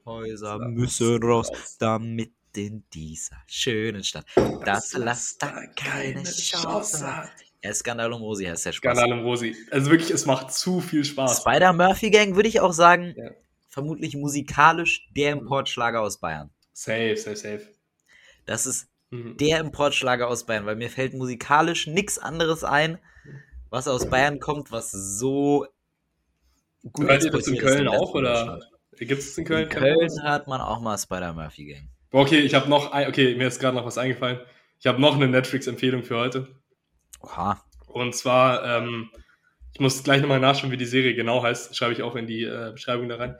Häuser 0.06 0.58
müssen 0.68 1.22
raus, 1.22 1.50
damit 1.78 2.32
in 2.56 2.84
dieser 2.94 3.36
schönen 3.48 4.04
Stadt 4.04 4.26
das 4.64 4.92
Laster 4.94 5.52
keine 5.76 6.22
Chance 6.22 7.04
hat. 7.16 7.30
Ja, 7.62 7.74
Skandal 7.74 8.12
um 8.12 8.22
Rosi 8.22 8.44
heißt 8.44 8.66
der 8.66 8.72
Spaß. 8.72 8.96
Skandal 8.96 9.18
im 9.18 9.24
Rosi. 9.24 9.56
Also 9.70 9.90
wirklich, 9.90 10.10
es 10.10 10.24
macht 10.26 10.52
zu 10.52 10.80
viel 10.80 11.04
Spaß. 11.04 11.40
Spider-Murphy-Gang 11.40 12.36
würde 12.36 12.48
ich 12.48 12.60
auch 12.60 12.72
sagen, 12.72 13.14
Ja. 13.16 13.30
vermutlich 13.68 14.14
musikalisch 14.16 15.08
der 15.16 15.32
Importschlager 15.32 16.00
aus 16.00 16.18
Bayern. 16.20 16.50
Safe, 16.72 17.16
safe, 17.16 17.36
safe. 17.36 17.68
Das 18.46 18.66
ist 18.66 18.86
Mhm. 19.14 19.36
der 19.36 19.60
Importschlager 19.60 20.28
aus 20.28 20.44
Bayern, 20.44 20.66
weil 20.66 20.76
mir 20.76 20.90
fällt 20.90 21.14
musikalisch 21.14 21.86
nichts 21.86 22.18
anderes 22.18 22.64
ein, 22.64 22.98
was 23.70 23.86
aus 23.86 24.10
Bayern 24.10 24.40
kommt, 24.40 24.72
was 24.72 24.90
so 24.90 25.66
gut 26.92 27.08
Hört 27.08 27.24
ihr 27.24 27.30
das 27.30 27.46
in 27.46 27.58
Köln 27.58 27.88
auch 27.88 28.14
oder 28.14 28.60
gibt 28.98 29.20
es 29.20 29.38
in 29.38 29.44
Köln? 29.44 29.64
In 29.64 29.68
Köln 29.68 30.10
hört 30.22 30.48
man 30.48 30.60
auch 30.60 30.80
mal 30.80 30.98
Spider-Murphy-Gang. 30.98 31.88
Boah, 32.10 32.22
Okay, 32.22 32.40
ich 32.40 32.54
habe 32.54 32.68
noch 32.68 32.92
ein, 32.92 33.08
okay, 33.08 33.34
mir 33.36 33.46
ist 33.46 33.60
gerade 33.60 33.76
noch 33.76 33.86
was 33.86 33.98
eingefallen. 33.98 34.40
Ich 34.80 34.86
habe 34.86 35.00
noch 35.00 35.14
eine 35.14 35.28
Netflix-Empfehlung 35.28 36.02
für 36.02 36.18
heute. 36.18 36.48
Oha. 37.20 37.62
Und 37.86 38.14
zwar, 38.14 38.64
ähm, 38.64 39.10
ich 39.72 39.80
muss 39.80 40.02
gleich 40.02 40.20
nochmal 40.20 40.40
nachschauen, 40.40 40.72
wie 40.72 40.76
die 40.76 40.84
Serie 40.84 41.14
genau 41.14 41.42
heißt. 41.42 41.76
Schreibe 41.76 41.92
ich 41.92 42.02
auch 42.02 42.16
in 42.16 42.26
die 42.26 42.42
äh, 42.42 42.72
Beschreibung 42.72 43.08
da 43.08 43.16
rein. 43.16 43.36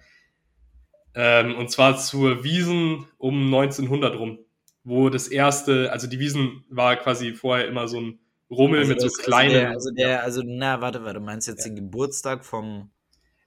Ähm, 1.14 1.56
und 1.56 1.70
zwar 1.70 1.96
zur 1.96 2.44
Wiesen 2.44 3.06
um 3.18 3.44
1900 3.46 4.16
rum. 4.16 4.43
Wo 4.85 5.09
das 5.09 5.28
erste, 5.28 5.90
also 5.93 6.06
die 6.06 6.19
Wiesen 6.19 6.65
war 6.69 6.97
quasi 6.97 7.32
vorher 7.32 7.66
immer 7.66 7.89
so 7.89 8.01
ein 8.01 8.19
Rummel 8.51 8.85
mit 8.86 9.01
so 9.01 9.06
das- 9.09 9.16
kleinen. 9.19 9.66
Also 9.66 9.90
der, 9.90 10.23
also 10.23 10.23
der, 10.23 10.23
also, 10.23 10.43
na, 10.44 10.81
warte, 10.82 11.02
warte, 11.05 11.19
du 11.20 11.24
meinst 11.24 11.48
jetzt 11.48 11.65
den 11.65 11.74
Geburtstag 11.74 12.44
vom. 12.44 12.90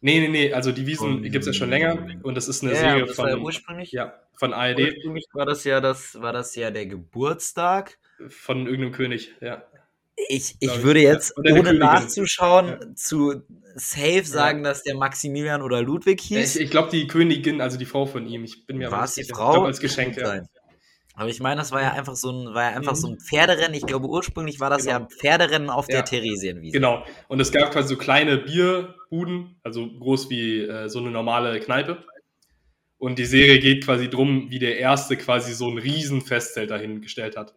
nee, 0.02 0.20
nee, 0.20 0.28
nee, 0.30 0.54
also 0.54 0.72
die 0.72 0.88
Wiesen 0.88 1.08
Von- 1.14 1.22
gibt 1.24 1.36
es 1.44 1.46
ja 1.48 1.54
schon 1.54 1.70
länger. 1.70 2.08
Und 2.24 2.36
das 2.36 2.48
ist 2.48 2.64
eine 2.64 2.74
Ja, 2.74 2.80
Serie 2.80 3.06
das 3.06 3.18
war 3.20 3.30
ja 3.30 3.36
von, 3.36 3.44
ursprünglich. 3.46 3.92
ja, 3.92 4.14
von 4.36 4.54
ARD, 4.54 4.80
Ursprünglich 4.80 5.26
war 5.34 5.46
das 5.46 5.64
ja 5.64 5.80
das, 5.80 6.20
war 6.22 6.34
das 6.34 6.56
ja 6.56 6.72
der 6.72 6.88
Geburtstag. 6.88 7.98
von 8.30 8.66
irgendeinem 8.66 8.94
König, 8.94 9.36
ja. 9.42 9.64
Ich, 10.30 10.58
Glaub 10.60 10.72
ich 10.74 10.78
ich, 10.80 10.84
würde 10.84 11.02
ja. 11.04 11.14
jetzt, 11.14 11.38
ohne 11.38 11.54
Königin. 11.54 11.78
nachzuschauen, 11.78 12.96
zu 12.96 13.44
safe 13.76 14.24
sagen, 14.24 14.64
dass 14.64 14.82
der 14.82 14.96
Maximilian 14.96 15.62
oder 15.62 15.84
Ludwig 15.84 16.20
hieß. 16.22 16.56
Ich, 16.56 16.62
ich 16.64 16.72
glaube, 16.72 16.90
die 16.90 17.06
Königin, 17.06 17.62
also 17.62 17.78
die 17.78 17.86
Frau 17.86 18.08
von 18.08 18.26
ihm, 18.26 18.44
ich 18.44 18.66
bin 18.66 18.78
mir 18.80 18.90
war 18.92 19.04
es 19.04 19.14
die. 19.14 19.24
Frau? 19.26 19.50
Ich 19.50 19.54
glaube, 19.54 19.68
als 19.68 19.80
Geschenk, 19.80 20.18
ja. 20.18 20.26
sein. 20.26 20.48
Aber 21.20 21.30
ich 21.30 21.40
meine, 21.40 21.60
das 21.60 21.72
war 21.72 21.82
ja 21.82 21.94
einfach 21.94 22.16
so 22.16 22.30
ein, 22.32 22.54
war 22.54 22.70
ja 22.70 22.78
einfach 22.78 22.92
Mhm. 22.94 22.98
so 22.98 23.08
ein 23.08 23.20
Pferderennen. 23.20 23.74
Ich 23.74 23.86
glaube, 23.88 24.08
ursprünglich 24.08 24.60
war 24.60 24.70
das 24.70 24.84
Genau. 24.84 24.92
ja 24.92 24.98
ein 25.00 25.10
Pferderennen 25.10 25.70
auf 25.72 25.88
der 25.88 25.98
Ja. 25.98 26.02
Theresienwiese. 26.04 26.74
Genau. 26.74 27.04
Und 27.28 27.40
es 27.40 27.52
gab 27.52 27.72
quasi 27.72 27.90
so 27.90 27.98
kleine 27.98 28.38
Bierbuden, 28.38 29.60
also 29.64 29.88
groß 29.88 30.30
wie 30.30 30.62
äh, 30.62 30.88
so 30.90 31.00
eine 31.00 31.10
normale 31.10 31.60
Kneipe. 31.60 32.04
Und 33.00 33.18
die 33.18 33.26
Serie 33.26 33.60
geht 33.60 33.84
quasi 33.86 34.10
drum, 34.10 34.52
wie 34.52 34.60
der 34.60 34.78
erste 34.78 35.18
quasi 35.18 35.54
so 35.54 35.68
ein 35.70 35.80
Riesenfestzelt 35.80 36.70
dahingestellt 36.70 37.36
hat. 37.36 37.56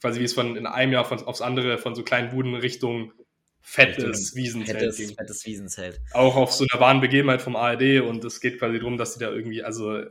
Quasi 0.00 0.18
wie 0.20 0.24
es 0.24 0.34
von 0.34 0.56
in 0.56 0.66
einem 0.66 0.92
Jahr 0.92 1.04
von, 1.04 1.20
aufs 1.24 1.40
andere 1.42 1.78
von 1.78 1.94
so 1.94 2.02
kleinen 2.02 2.30
Buden 2.30 2.54
Richtung 2.56 3.12
fettes 3.60 4.34
Wiesenzelt 4.34 4.78
Fettes, 4.78 4.96
ging. 4.96 5.14
fettes 5.16 5.46
Wiesenzelt. 5.46 6.00
Auch 6.12 6.34
auf 6.36 6.52
so 6.52 6.64
einer 6.70 6.80
wahren 6.80 7.00
Begebenheit 7.00 7.42
vom 7.42 7.54
ARD 7.56 8.00
und 8.00 8.24
es 8.24 8.40
geht 8.40 8.58
quasi 8.58 8.78
drum, 8.80 8.96
dass 8.98 9.14
sie 9.14 9.20
da 9.20 9.30
irgendwie, 9.30 9.62
also 9.62 10.02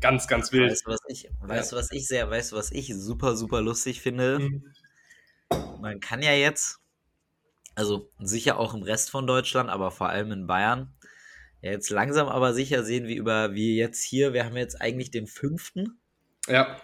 ganz, 0.00 0.26
ganz 0.26 0.52
wild. 0.52 0.70
Weißt 0.70 0.86
du, 0.86 0.90
was 0.90 1.00
ich, 1.08 1.30
weißt 1.40 1.72
du, 1.72 1.76
was 1.76 1.92
ich 1.92 2.08
sehr, 2.08 2.30
weißt 2.30 2.52
du, 2.52 2.56
was 2.56 2.70
ich 2.70 2.94
super, 2.94 3.36
super 3.36 3.60
lustig 3.60 4.00
finde? 4.00 4.38
Mhm. 4.38 4.64
Man 5.80 6.00
kann 6.00 6.22
ja 6.22 6.32
jetzt, 6.32 6.80
also 7.74 8.10
sicher 8.18 8.58
auch 8.58 8.74
im 8.74 8.82
Rest 8.82 9.10
von 9.10 9.26
Deutschland, 9.26 9.70
aber 9.70 9.90
vor 9.90 10.08
allem 10.08 10.32
in 10.32 10.46
Bayern, 10.46 10.94
ja 11.60 11.70
jetzt 11.70 11.90
langsam 11.90 12.28
aber 12.28 12.54
sicher 12.54 12.84
sehen, 12.84 13.06
wie 13.06 13.16
über, 13.16 13.54
wie 13.54 13.76
jetzt 13.76 14.02
hier, 14.02 14.32
wir 14.32 14.44
haben 14.44 14.56
jetzt 14.56 14.80
eigentlich 14.80 15.10
den 15.10 15.26
fünften. 15.26 15.98
Ja. 16.48 16.80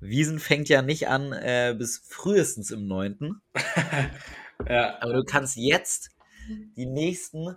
Wiesen 0.00 0.38
fängt 0.38 0.68
ja 0.68 0.82
nicht 0.82 1.08
an 1.08 1.32
äh, 1.32 1.74
bis 1.76 1.98
frühestens 2.08 2.70
im 2.70 2.86
neunten. 2.86 3.42
ja. 4.68 5.00
Aber 5.00 5.14
du 5.14 5.24
kannst 5.24 5.56
jetzt 5.56 6.10
die 6.76 6.86
nächsten 6.86 7.56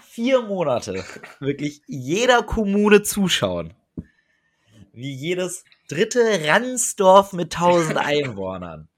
vier 0.00 0.42
Monate 0.42 1.04
wirklich 1.40 1.82
jeder 1.86 2.42
Kommune 2.42 3.02
zuschauen. 3.02 3.74
Wie 4.92 5.14
jedes 5.14 5.64
dritte 5.88 6.20
Ransdorf 6.46 7.32
mit 7.32 7.54
1000 7.54 7.96
Einwohnern 7.96 8.88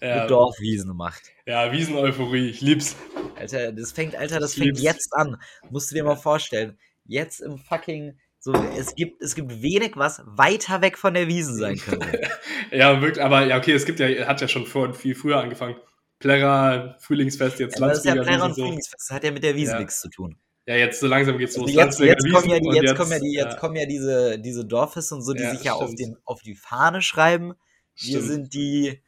Ja, 0.00 0.22
mit 0.22 0.30
Dorfwiesen 0.30 0.96
macht. 0.96 1.22
ja 1.46 1.70
Wiesen-Euphorie, 1.72 2.48
ich 2.50 2.60
lieb's. 2.60 2.96
Alter, 3.36 3.72
das 3.72 3.92
fängt, 3.92 4.16
Alter, 4.16 4.40
das 4.40 4.52
Ich 4.52 4.58
fängt 4.58 4.76
lieb's. 4.78 4.82
jetzt 4.82 5.12
an. 5.14 5.36
Musst 5.70 5.90
du 5.90 5.94
dir 5.94 6.04
mal 6.04 6.16
vorstellen. 6.16 6.78
Jetzt 7.06 7.40
im 7.40 7.58
fucking, 7.58 8.18
so, 8.38 8.52
es 8.76 8.94
gibt, 8.94 9.22
es 9.22 9.34
gibt 9.34 9.62
wenig, 9.62 9.92
was 9.96 10.22
weiter 10.26 10.80
weg 10.82 10.96
von 10.98 11.14
der 11.14 11.28
Wiesen 11.28 11.56
sein 11.56 11.76
könnte. 11.76 12.20
Ja, 12.70 13.00
wirklich, 13.00 13.22
aber 13.22 13.46
ja, 13.46 13.56
okay, 13.58 13.72
es 13.72 13.84
gibt 13.84 14.00
ja, 14.00 14.26
hat 14.26 14.40
ja 14.40 14.48
schon 14.48 14.66
vor, 14.66 14.92
viel 14.94 15.14
früher 15.14 15.38
angefangen. 15.40 15.76
Plärrer, 16.18 16.96
Frühlingsfest, 17.00 17.60
jetzt 17.60 17.76
Aber 17.76 17.88
das 17.88 17.98
ist 17.98 18.04
ja 18.06 18.14
Landsberger 18.14 18.36
Plärrer 18.38 18.48
und 18.48 18.54
so. 18.56 18.62
Frühlingsfest, 18.64 18.96
das 19.10 19.14
hat 19.14 19.24
ja 19.24 19.30
mit 19.30 19.42
der 19.44 19.54
Wiesen 19.54 19.74
Ja. 19.74 19.78
nichts 19.80 20.00
zu 20.00 20.08
tun. 20.08 20.36
Ja, 20.66 20.76
jetzt 20.76 21.00
so 21.00 21.06
langsam 21.06 21.36
geht's 21.36 21.56
los. 21.56 21.66
Also 21.66 21.78
jetzt, 21.78 21.98
Landsberger 22.00 22.12
jetzt 22.12 22.32
kommen 22.32 22.50
ja 22.50 22.60
die, 22.60 22.76
jetzt, 22.76 22.90
und 22.90 22.96
kommen 22.96 23.12
ja 23.12 23.18
die, 23.18 23.32
jetzt 23.32 23.52
ja, 23.52 23.58
kommen 23.58 23.76
ja 23.76 23.86
diese, 23.86 24.38
diese 24.38 24.64
Dorffeste 24.64 25.14
und 25.14 25.22
so, 25.22 25.34
die 25.34 25.42
Ja, 25.42 25.50
sich 25.50 25.64
ja 25.64 25.74
auf, 25.74 25.94
den, 25.94 26.16
auf 26.24 26.42
die 26.42 26.54
Fahne 26.54 27.02
schreiben. 27.02 27.54
Wir 27.96 28.18
stimmt. 28.18 28.24
sind 28.24 28.54
die 28.54 29.00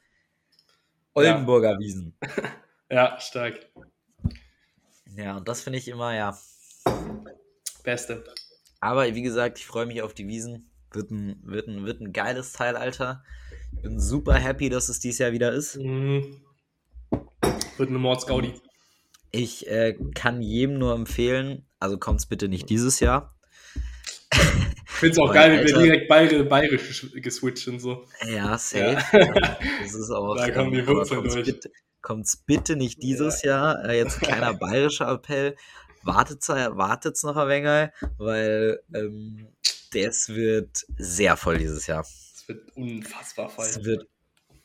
Oldenburger 1.15 1.79
Wiesen. 1.79 2.17
Ja, 2.89 3.19
stark. 3.19 3.67
Ja, 5.17 5.39
und 5.39 5.49
das 5.49 5.61
finde 5.61 5.81
ich 5.81 5.89
immer, 5.89 6.15
ja. 6.15 6.39
Beste. 7.83 8.23
Aber 8.79 9.13
wie 9.13 9.23
gesagt, 9.23 9.59
ich 9.59 9.67
freue 9.67 9.87
mich 9.87 10.03
auf 10.03 10.15
die 10.15 10.29
Wiesen. 10.29 10.71
Wird 10.93 11.11
ein, 11.11 11.41
wird, 11.43 11.67
ein, 11.67 11.85
wird 11.85 12.01
ein 12.01 12.13
geiles 12.13 12.53
Teil, 12.53 12.77
Alter. 12.77 13.25
Ich 13.75 13.83
bin 13.83 13.99
super 13.99 14.35
happy, 14.35 14.69
dass 14.69 14.89
es 14.89 15.01
dieses 15.01 15.19
Jahr 15.19 15.33
wieder 15.33 15.53
ist. 15.53 15.77
Mhm. 15.77 16.41
Wird 17.77 17.89
eine 17.89 17.99
Mordsgaudi. 17.99 18.55
Ich 19.37 19.67
äh, 19.69 19.97
kann 20.15 20.41
jedem 20.41 20.79
nur 20.79 20.95
empfehlen, 20.95 21.67
also 21.79 21.99
kommt's 21.99 22.27
bitte 22.27 22.49
nicht 22.49 22.71
dieses 22.71 23.01
Jahr. 23.01 23.37
Ich 24.33 25.01
find's 25.01 25.19
auch 25.19 25.29
Weil, 25.29 25.35
geil, 25.35 25.59
wenn 25.59 25.67
wir 25.67 25.83
direkt 25.83 26.09
bayerisch, 26.09 26.49
bayerisch 26.49 27.13
geswitcht 27.17 27.69
und 27.69 27.81
so. 27.81 28.07
Ja, 28.27 28.57
safe. 28.57 28.99
Ja. 29.13 29.59
Das 29.83 29.95
ist 29.95 30.11
auch. 30.11 30.37
Da 30.39 30.51
kommen 30.51 30.73
die 30.73 30.87
Wurzeln 30.87 31.21
kommt's 31.21 31.35
durch. 31.35 31.47
Bitte, 31.47 31.71
kommt's 32.01 32.37
bitte 32.39 32.77
nicht 32.77 33.03
dieses 33.03 33.43
Jahr. 33.43 33.85
Äh, 33.85 33.99
jetzt 33.99 34.23
ein 34.23 34.29
kleiner 34.29 34.55
bayerischer 34.59 35.09
Appell. 35.09 35.57
Wartet's, 36.03 36.49
wartet's 36.49 37.25
noch 37.25 37.37
ein 37.37 37.49
wenig, 37.49 37.91
weil 38.17 38.81
ähm, 38.95 39.49
das 39.93 40.29
wird 40.29 40.87
sehr 40.97 41.37
voll 41.37 41.59
dieses 41.59 41.87
Jahr. 41.87 42.03
Es 42.03 42.49
wird 42.49 42.63
unfassbar 42.77 43.51
voll. 43.51 43.65
Es 43.65 43.85
wird 43.85 44.07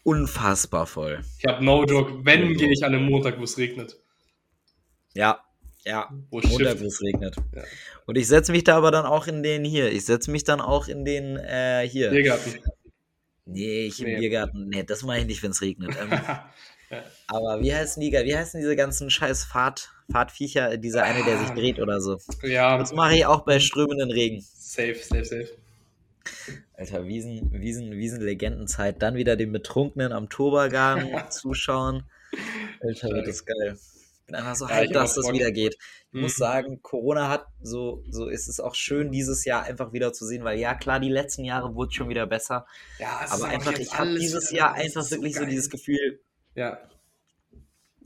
unfassbar 0.03 0.85
voll. 0.85 1.21
Ich 1.39 1.45
habe 1.45 1.63
no 1.63 1.83
joke. 1.83 2.23
Wenn, 2.23 2.53
gehe 2.53 2.71
ich 2.71 2.83
an 2.83 2.93
einem 2.93 3.05
Montag, 3.05 3.39
wo 3.39 3.43
es 3.43 3.57
regnet. 3.57 4.00
Ja, 5.13 5.41
ja. 5.83 6.09
Wo 6.29 6.39
es 6.39 7.01
regnet. 7.01 7.35
Ja. 7.55 7.63
Und 8.05 8.17
ich 8.17 8.27
setze 8.27 8.51
mich 8.51 8.63
da 8.63 8.77
aber 8.77 8.91
dann 8.91 9.05
auch 9.05 9.27
in 9.27 9.41
den 9.43 9.63
hier. 9.65 9.91
Ich 9.91 10.05
setze 10.05 10.29
mich 10.31 10.43
dann 10.43 10.61
auch 10.61 10.87
in 10.87 11.05
den 11.05 11.37
äh, 11.37 11.87
hier. 11.87 12.09
Biergarten. 12.11 12.59
Nee, 13.45 13.85
ich 13.87 13.99
im 13.99 14.05
Nee. 14.07 14.17
Biergarten. 14.19 14.67
Nee, 14.69 14.83
das 14.83 15.03
mache 15.03 15.19
ich 15.19 15.25
nicht, 15.25 15.41
wenn 15.43 15.51
es 15.51 15.61
regnet. 15.61 15.95
Ähm, 15.99 16.11
aber 17.27 17.61
wie 17.61 17.73
heißen 17.73 17.99
die, 17.99 18.11
wie 18.11 18.35
heißen 18.37 18.59
diese 18.61 18.75
ganzen 18.75 19.09
scheiß 19.09 19.45
Fahrt, 19.45 19.89
Fahrtviecher? 20.11 20.77
Dieser 20.77 21.03
eine, 21.03 21.23
der 21.23 21.39
sich 21.39 21.49
dreht 21.49 21.79
oder 21.79 21.99
so. 21.99 22.19
ja, 22.43 22.77
Das 22.77 22.93
mache 22.93 23.15
ich 23.15 23.25
auch 23.25 23.43
bei 23.43 23.59
strömenden 23.59 24.11
Regen. 24.11 24.41
safe, 24.41 24.95
safe, 24.95 25.25
safe. 25.25 25.49
Alter, 26.75 27.07
Wiesen, 27.07 27.51
Wiesen, 27.51 27.91
Wiesen-Legendenzeit. 27.91 29.01
Dann 29.01 29.15
wieder 29.15 29.35
den 29.35 29.51
Betrunkenen 29.51 30.11
am 30.13 30.29
Tobergang 30.29 31.09
zuschauen. 31.31 32.03
Alter, 32.81 33.09
wird 33.09 33.27
das 33.27 33.43
geil. 33.45 33.77
Ich 34.21 34.25
bin 34.27 34.35
einfach 34.35 34.55
so 34.55 34.67
Ja, 34.67 34.75
hyped, 34.75 34.95
dass 34.95 35.15
das 35.15 35.31
wieder 35.31 35.51
geht. 35.51 35.75
Ich 36.13 36.13
Mhm. 36.13 36.21
muss 36.21 36.35
sagen, 36.35 36.81
Corona 36.81 37.29
hat, 37.29 37.47
so, 37.61 38.03
so 38.09 38.27
ist 38.27 38.47
es 38.47 38.59
auch 38.59 38.75
schön, 38.75 39.11
dieses 39.11 39.45
Jahr 39.45 39.63
einfach 39.63 39.93
wieder 39.93 40.13
zu 40.13 40.25
sehen, 40.25 40.43
weil 40.43 40.59
ja, 40.59 40.73
klar, 40.75 40.99
die 40.99 41.09
letzten 41.09 41.43
Jahre 41.43 41.75
wurde 41.75 41.91
schon 41.93 42.09
wieder 42.09 42.27
besser. 42.27 42.65
Ja, 42.97 43.17
Aber 43.29 43.47
einfach, 43.47 43.77
ich 43.77 43.97
habe 43.97 44.11
dieses 44.19 44.51
Jahr 44.51 44.73
einfach 44.73 45.01
ist 45.01 45.11
wirklich 45.11 45.33
so 45.35 45.45
geil. 45.45 45.49
dieses 45.49 45.69
Gefühl, 45.69 46.21
Ja, 46.55 46.89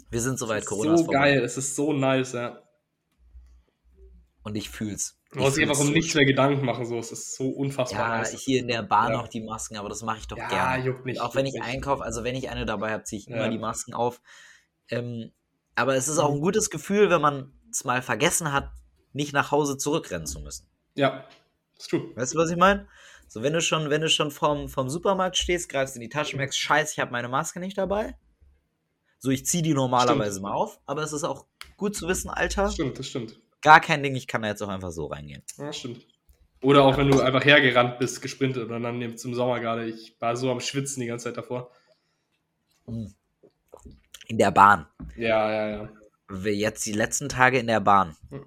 wir 0.09 0.19
sind 0.21 0.39
soweit, 0.39 0.65
Corona 0.65 0.93
ist 0.93 1.01
so 1.01 1.05
vorbei. 1.05 1.29
geil, 1.29 1.43
es 1.43 1.57
ist 1.57 1.75
so 1.75 1.93
nice, 1.93 2.33
ja. 2.33 2.61
Und 4.43 4.55
ich 4.55 4.69
fühl's. 4.69 5.19
Du 5.31 5.39
musst 5.39 5.57
Ich 5.57 5.57
dich 5.57 5.63
einfach 5.63 5.79
um 5.79 5.87
so 5.87 5.93
nichts 5.93 6.13
mehr 6.15 6.25
Gedanken 6.25 6.65
machen, 6.65 6.85
so. 6.85 6.97
Es 6.97 7.11
ist 7.11 7.35
so 7.35 7.49
unfassbar 7.49 8.05
Ja, 8.05 8.19
nice. 8.19 8.31
hier 8.31 8.59
in 8.61 8.67
der 8.67 8.83
Bahn 8.83 9.11
Ja. 9.11 9.17
noch 9.19 9.27
die 9.27 9.41
Masken, 9.41 9.77
aber 9.77 9.89
das 9.89 10.01
mache 10.01 10.17
ich 10.19 10.27
doch 10.27 10.37
Ja, 10.37 10.47
gerne. 10.47 10.83
juckt 10.85 11.05
nicht, 11.05 11.19
auch 11.21 11.35
wenn 11.35 11.45
ich 11.45 11.61
einkaufe, 11.61 12.03
also 12.03 12.23
wenn 12.23 12.35
ich 12.35 12.49
eine 12.49 12.65
dabei 12.65 12.91
habe, 12.91 13.03
ziehe 13.03 13.19
ich 13.19 13.29
immer 13.29 13.47
die 13.49 13.59
Masken 13.59 13.93
auf. 13.93 14.21
Ähm, 14.89 15.31
aber 15.75 15.95
es 15.95 16.07
ist 16.07 16.17
auch 16.17 16.31
ein 16.33 16.41
gutes 16.41 16.69
Gefühl, 16.69 17.09
wenn 17.09 17.21
man 17.21 17.53
es 17.71 17.83
mal 17.83 18.01
vergessen 18.01 18.51
hat, 18.51 18.71
nicht 19.13 19.33
nach 19.33 19.51
Hause 19.51 19.77
zurückrennen 19.77 20.27
zu 20.27 20.39
müssen. 20.39 20.67
Ja, 20.95 21.25
ist 21.77 21.89
true. 21.89 22.11
Weißt 22.15 22.33
du, 22.33 22.37
was 22.37 22.49
ich 22.49 22.57
meine? 22.57 22.87
So, 23.27 23.41
wenn 23.43 23.53
du 23.53 23.61
schon, 23.61 23.89
wenn 23.89 24.01
du 24.01 24.09
schon 24.09 24.31
vorm, 24.31 24.69
vorm 24.69 24.89
Supermarkt 24.89 25.35
stehst, 25.37 25.67
greifst 25.69 25.95
in 25.95 26.01
die 26.01 26.09
Tasche, 26.09 26.37
merkst, 26.37 26.57
scheiße, 26.57 26.93
ich 26.93 26.99
habe 26.99 27.11
meine 27.11 27.27
Maske 27.27 27.59
nicht 27.59 27.77
dabei. 27.77 28.15
So, 29.19 29.31
ich 29.31 29.45
ziehe 29.45 29.63
die 29.63 29.73
normalerweise 29.73 30.33
Stimmt. 30.33 30.43
mal 30.43 30.53
auf, 30.53 30.79
aber 30.85 31.01
es 31.01 31.11
ist 31.11 31.23
auch 31.23 31.45
gut 31.77 31.95
zu 31.95 32.07
wissen, 32.07 32.29
Alter, 32.29 32.63
Das 32.63 32.73
stimmt, 32.75 32.99
das 32.99 33.07
stimmt. 33.07 33.39
gar 33.61 33.79
kein 33.81 34.03
Ding, 34.03 34.15
ich 34.15 34.27
kann 34.27 34.43
da 34.43 34.49
jetzt 34.49 34.61
auch 34.61 34.67
einfach 34.69 34.91
so 34.91 35.07
reingehen. 35.07 35.41
Ja, 35.57 35.73
stimmt. 35.73 36.05
Oder 36.61 36.83
auch 36.83 36.97
wenn 36.97 37.09
du 37.09 37.19
einfach 37.19 37.43
hergerannt 37.43 37.99
bist, 37.99 38.21
gesprintet 38.21 38.65
oder 38.65 38.79
dann 38.79 39.01
im 39.01 39.17
Sommer 39.17 39.59
gerade. 39.59 39.85
Ich 39.87 40.15
war 40.19 40.35
so 40.35 40.49
am 40.51 40.59
Schwitzen 40.59 41.01
die 41.01 41.07
ganze 41.07 41.25
Zeit 41.25 41.37
davor. 41.37 41.71
In 44.27 44.37
der 44.37 44.51
Bahn. 44.51 44.85
Ja, 45.15 45.51
ja, 45.51 45.69
ja. 45.69 45.89
Jetzt 46.49 46.85
die 46.85 46.93
letzten 46.93 47.29
Tage 47.29 47.59
in 47.59 47.67
der 47.67 47.79
Bahn. 47.79 48.15
Mhm. 48.29 48.45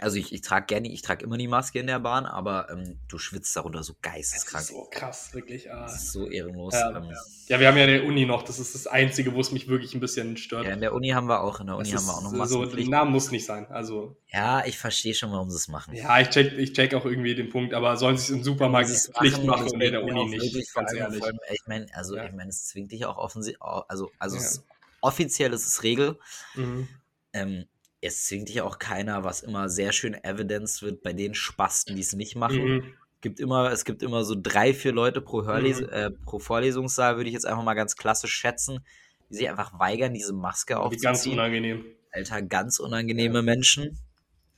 Also 0.00 0.16
ich, 0.16 0.32
ich 0.32 0.40
trage 0.40 0.66
gerne, 0.66 0.88
ich 0.92 1.02
trage 1.02 1.24
immer 1.24 1.38
die 1.38 1.46
Maske 1.46 1.78
in 1.78 1.86
der 1.86 2.00
Bahn, 2.00 2.26
aber 2.26 2.68
ähm, 2.68 2.98
du 3.08 3.16
schwitzt 3.16 3.54
darunter 3.56 3.84
so 3.84 3.92
Das 4.02 4.12
geisteskrank. 4.12 4.62
ist 4.64 4.70
so 4.70 4.88
krass, 4.90 5.32
wirklich. 5.34 5.70
Ah. 5.72 5.82
Das 5.84 5.94
ist 6.02 6.12
so 6.12 6.28
ehrenlos. 6.28 6.74
Ja, 6.74 6.90
ähm, 6.96 7.12
Ja, 7.46 7.60
wir 7.60 7.68
haben 7.68 7.76
ja 7.78 7.86
der 7.86 8.04
Uni 8.04 8.26
noch. 8.26 8.42
Das 8.42 8.58
ist 8.58 8.74
das 8.74 8.88
Einzige, 8.88 9.32
wo 9.34 9.40
es 9.40 9.52
mich 9.52 9.68
wirklich 9.68 9.94
ein 9.94 10.00
bisschen 10.00 10.36
stört. 10.36 10.66
ja, 10.66 10.72
in 10.72 10.80
der 10.80 10.94
Uni 10.94 11.10
haben 11.10 11.28
wir 11.28 11.40
auch, 11.42 11.60
in 11.60 11.68
der 11.68 11.76
Uni 11.76 11.88
Das 11.88 12.00
haben 12.02 12.06
wir 12.08 12.28
auch 12.28 12.32
noch 12.32 12.44
so, 12.46 12.66
der 12.66 12.88
Name 12.88 13.12
muss 13.12 13.30
nicht 13.30 13.46
sein. 13.46 13.66
Also, 13.70 14.16
Ja, 14.26 14.64
ich 14.66 14.76
verstehe 14.78 15.14
schon, 15.14 15.30
warum 15.30 15.48
sie 15.48 15.56
es 15.56 15.68
machen. 15.68 15.94
ja, 15.94 16.18
ich 16.20 16.28
check, 16.30 16.52
ich 16.58 16.72
check 16.72 16.92
auch 16.94 17.04
irgendwie 17.04 17.36
den 17.36 17.48
Punkt, 17.48 17.72
aber 17.72 17.96
sollen 17.96 18.18
sie 18.18 18.24
es 18.24 18.30
im 18.30 18.42
Supermarkt 18.42 18.90
Pflicht 18.90 19.44
machen 19.44 19.68
und 19.70 19.80
in 19.80 19.92
der 19.92 20.02
Uni 20.02 20.24
nicht. 20.28 20.74
Ganz 20.74 20.92
ehrlich. 20.92 21.22
allem, 21.22 21.38
Ich 21.52 21.62
meine, 21.68 21.86
also 21.94 22.16
Ja. 22.16 22.24
ich 22.26 22.32
meine, 22.32 22.50
es 22.50 22.66
zwingt 22.66 22.90
dich 22.90 23.06
auch 23.06 23.16
offensichtlich, 23.16 23.62
also, 23.62 24.10
also 24.18 24.36
Ja. 24.36 24.42
es, 24.42 24.64
offiziell 25.04 25.52
ist 25.52 25.66
es 25.66 25.82
Regel. 25.82 26.18
Mhm. 26.54 26.88
Ähm, 27.32 27.64
es 28.00 28.26
zwingt 28.26 28.48
dich 28.48 28.60
auch 28.60 28.78
keiner, 28.78 29.24
was 29.24 29.42
immer 29.42 29.68
sehr 29.68 29.92
schön 29.92 30.14
evidenced 30.14 30.82
wird 30.82 31.02
bei 31.02 31.12
den 31.12 31.34
Spasten, 31.34 31.94
die 31.96 32.02
es 32.02 32.12
nicht 32.12 32.36
machen. 32.36 32.64
Mhm. 32.64 32.94
gibt 33.20 33.40
immer, 33.40 33.72
es 33.72 33.84
gibt 33.86 34.02
immer 34.02 34.22
so 34.24 34.34
drei, 34.38 34.74
vier 34.74 34.92
Leute 34.92 35.22
pro, 35.22 35.44
Hörles 35.44 35.80
Mhm. 35.80 35.88
äh, 35.88 36.10
pro 36.10 36.38
Vorlesungssaal, 36.38 37.16
würde 37.16 37.28
ich 37.30 37.34
jetzt 37.34 37.46
einfach 37.46 37.62
mal 37.64 37.72
ganz 37.74 37.96
klassisch 37.96 38.34
schätzen, 38.34 38.84
die 39.30 39.36
sich 39.36 39.48
einfach 39.48 39.78
weigern, 39.78 40.12
diese 40.12 40.34
Maske 40.34 40.74
Wie 40.88 40.98
ganz 40.98 41.20
aufzuziehen. 41.20 41.38
unangenehm. 41.38 41.84
Alter, 42.12 42.42
ganz 42.42 42.78
unangenehme 42.78 43.42
Menschen. 43.42 43.98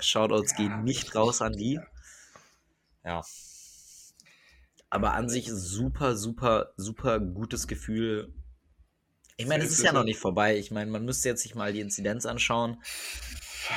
Shoutouts 0.00 0.52
Ja, 0.52 0.56
gehen 0.56 0.82
nicht 0.84 1.14
raus 1.14 1.40
an 1.42 1.52
die. 1.52 1.78
Ja. 3.04 3.22
Aber 4.90 5.14
an 5.14 5.28
sich 5.28 5.48
super, 5.50 6.16
super, 6.16 6.72
super 6.76 7.20
gutes 7.20 7.66
Gefühl. 7.68 8.32
Ich 9.38 9.46
meine, 9.46 9.64
es 9.64 9.70
ist 9.72 9.82
ja 9.82 9.92
noch 9.92 10.04
nicht 10.04 10.18
vorbei. 10.18 10.56
Ich 10.56 10.70
meine, 10.70 10.90
man 10.90 11.04
müsste 11.04 11.28
jetzt 11.28 11.42
sich 11.42 11.54
mal 11.54 11.72
die 11.72 11.80
Inzidenz 11.80 12.24
anschauen. 12.24 12.82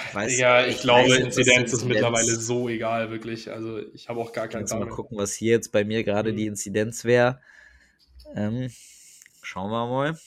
Ich 0.10 0.16
weiß- 0.16 0.38
ja, 0.38 0.66
ich, 0.66 0.76
ich 0.76 0.82
glaube, 0.82 1.10
weiß 1.10 1.18
Inzidenz 1.20 1.74
ist 1.74 1.82
Inzidenz- 1.82 1.84
mittlerweile 1.86 2.36
so 2.36 2.70
egal, 2.70 3.10
wirklich. 3.12 3.52
Also, 3.52 3.80
ich 3.94 4.08
habe 4.08 4.20
auch 4.22 4.32
gar 4.32 4.48
keine 4.48 4.64
du 4.66 4.76
mal 4.76 4.84
Ahnung. 4.84 4.96
gucken, 4.96 5.18
was 5.18 5.34
hier 5.34 5.52
jetzt 5.52 5.72
bei 5.72 5.84
mir 5.84 6.04
gerade 6.04 6.32
Mhm. 6.32 6.38
die 6.38 6.46
Inzidenz 6.46 7.04
wäre. 7.04 7.42
Ähm, 8.36 8.72
schauen 9.42 9.72
wir 9.72 9.88
mal. 9.88 10.18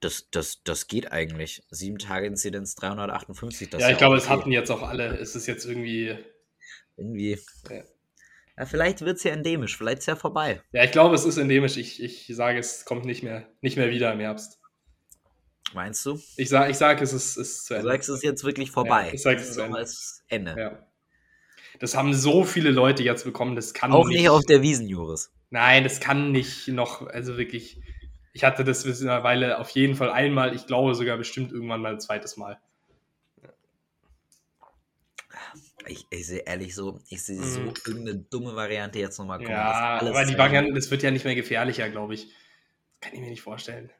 Das, 0.00 0.28
das, 0.30 0.62
das 0.62 0.86
geht 0.86 1.10
eigentlich. 1.10 1.62
Sieben 1.70 1.98
Tage 1.98 2.26
Inzidenz 2.26 2.76
358. 2.76 3.68
Das 3.70 3.80
ja, 3.82 3.90
ich 3.90 3.98
glaube, 3.98 4.14
auch 4.14 4.18
es 4.18 4.26
okay. 4.26 4.32
hatten 4.34 4.52
jetzt 4.52 4.70
auch 4.70 4.82
alle. 4.82 5.16
Es 5.18 5.34
ist 5.34 5.46
jetzt 5.48 5.64
irgendwie. 5.64 6.16
Irgendwie. 6.96 7.38
Ja. 7.68 7.82
Ja, 8.58 8.66
vielleicht 8.66 9.02
wird 9.02 9.18
es 9.18 9.24
ja 9.24 9.30
endemisch. 9.32 9.76
Vielleicht 9.76 9.98
ist 10.00 10.06
ja 10.06 10.16
vorbei. 10.16 10.60
Ja, 10.72 10.82
ich 10.82 10.90
glaube, 10.90 11.14
es 11.14 11.24
ist 11.24 11.36
endemisch. 11.36 11.76
Ich, 11.76 12.02
ich 12.02 12.26
sage, 12.34 12.58
es 12.58 12.84
kommt 12.84 13.04
nicht 13.04 13.22
mehr, 13.22 13.46
nicht 13.60 13.76
mehr 13.76 13.90
wieder 13.90 14.12
im 14.12 14.18
Herbst. 14.18 14.58
Meinst 15.74 16.04
du? 16.06 16.18
Ich 16.36 16.48
sage, 16.48 16.70
ich 16.70 16.76
sag, 16.76 17.00
es 17.00 17.12
ist, 17.12 17.36
ist 17.36 17.66
zu 17.66 17.74
Du 17.74 17.80
Ende. 17.80 17.92
sagst, 17.92 18.08
es 18.08 18.16
ist 18.16 18.22
jetzt 18.24 18.42
wirklich 18.42 18.70
vorbei. 18.70 19.08
Ja, 19.08 19.14
ich 19.14 19.22
sag, 19.22 19.36
es 19.36 19.50
ist 19.50 19.58
Ende. 19.58 19.80
ist 19.80 20.24
Ende. 20.28 20.54
Ja. 20.58 20.86
Das 21.78 21.94
haben 21.94 22.12
so 22.14 22.42
viele 22.44 22.70
Leute 22.70 23.04
jetzt 23.04 23.24
bekommen, 23.24 23.54
das 23.54 23.74
kann 23.74 23.92
Auch 23.92 24.08
nicht, 24.08 24.18
nicht 24.18 24.28
auf 24.28 24.44
der 24.44 24.62
Wiesen, 24.62 24.88
Joris. 24.88 25.30
Nein, 25.50 25.84
das 25.84 26.00
kann 26.00 26.32
nicht 26.32 26.66
noch, 26.68 27.06
also 27.06 27.36
wirklich. 27.38 27.80
Ich 28.32 28.44
hatte 28.44 28.64
das 28.64 28.84
mittlerweile 28.84 29.58
auf 29.58 29.70
jeden 29.70 29.94
Fall 29.94 30.10
einmal, 30.10 30.54
ich 30.54 30.66
glaube 30.66 30.94
sogar 30.94 31.16
bestimmt 31.16 31.52
irgendwann 31.52 31.80
mal 31.80 31.92
ein 31.92 32.00
zweites 32.00 32.36
Mal. 32.36 32.58
Ich, 35.86 36.06
ich 36.10 36.26
sehe 36.26 36.40
ehrlich 36.40 36.74
so, 36.74 37.00
ich 37.08 37.22
sehe 37.22 37.42
so 37.42 37.60
Mhm. 37.60 37.72
irgendeine 37.86 38.18
dumme 38.18 38.54
Variante 38.56 38.98
jetzt 38.98 39.18
nochmal 39.18 39.38
kommen. 39.38 39.50
Ja, 39.50 40.00
aber 40.00 40.24
die 40.24 40.36
Varianten, 40.36 40.74
das 40.74 40.90
wird 40.90 41.02
ja 41.02 41.10
nicht 41.10 41.24
mehr 41.24 41.34
gefährlicher, 41.34 41.88
glaube 41.88 42.14
ich. 42.14 42.28
Kann 43.00 43.14
ich 43.14 43.20
mir 43.20 43.30
nicht 43.30 43.42
vorstellen. 43.42 43.90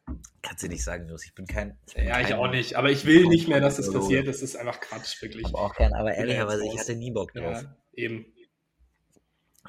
Kannst 0.42 0.64
du 0.64 0.68
nicht 0.68 0.82
sagen, 0.82 1.06
Joris. 1.06 1.24
Ich 1.24 1.34
bin 1.34 1.46
kein. 1.46 1.78
Ich 1.86 1.94
bin 1.94 2.09
Ja, 2.09 2.20
ich 2.20 2.28
kein- 2.28 2.38
auch 2.38 2.50
nicht. 2.50 2.74
Aber 2.74 2.90
ich 2.90 3.05
will 3.06 3.26
nicht 3.28 3.46
mehr, 3.48 3.60
dass 3.60 3.76
das 3.76 3.92
passiert. 3.92 4.26
Das 4.26 4.42
ist 4.42 4.56
einfach 4.56 4.80
Quatsch, 4.80 5.22
wirklich. 5.22 5.46
Aber 5.46 5.60
auch 5.60 5.74
gern. 5.76 5.92
Aber 5.94 6.12
ehrlicherweise, 6.14 6.64
ich 6.66 6.78
hatte 6.80 6.96
nie 6.96 7.12
Bock 7.12 7.32
drauf. 7.32 7.62
Ja, 7.62 7.76
eben. 7.94 8.26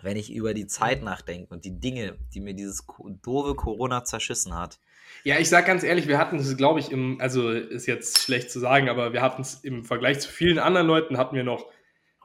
Wenn 0.02 0.18
ich 0.18 0.34
über 0.34 0.53
die 0.53 0.65
Zeit 0.65 1.03
nachdenke 1.03 1.53
und 1.53 1.64
die 1.65 1.80
Dinge, 1.80 2.18
die 2.34 2.40
mir 2.40 2.53
dieses 2.56 2.86
doofe 3.22 3.53
Corona 3.56 4.03
zerschissen 4.03 4.56
hat. 4.57 4.80
Ja, 5.23 5.38
ich 5.38 5.49
sag 5.49 5.65
ganz 5.65 5.84
ehrlich, 5.84 6.07
wir 6.07 6.18
hatten 6.18 6.38
es, 6.40 6.56
glaube 6.56 6.80
ich, 6.80 6.91
im, 6.91 7.19
also 7.19 7.52
ist 7.52 7.86
jetzt 7.86 8.19
schlecht 8.19 8.49
zu 8.49 8.60
sagen, 8.60 8.90
aber 8.90 9.11
wir 9.14 9.22
hatten 9.22 9.41
es 9.41 9.56
im 9.64 9.84
Vergleich 9.84 10.19
zu 10.22 10.30
vielen 10.30 10.57
anderen 10.57 10.88
Leuten, 10.88 11.18
hatten 11.18 11.36
wir 11.36 11.44
noch, 11.44 11.65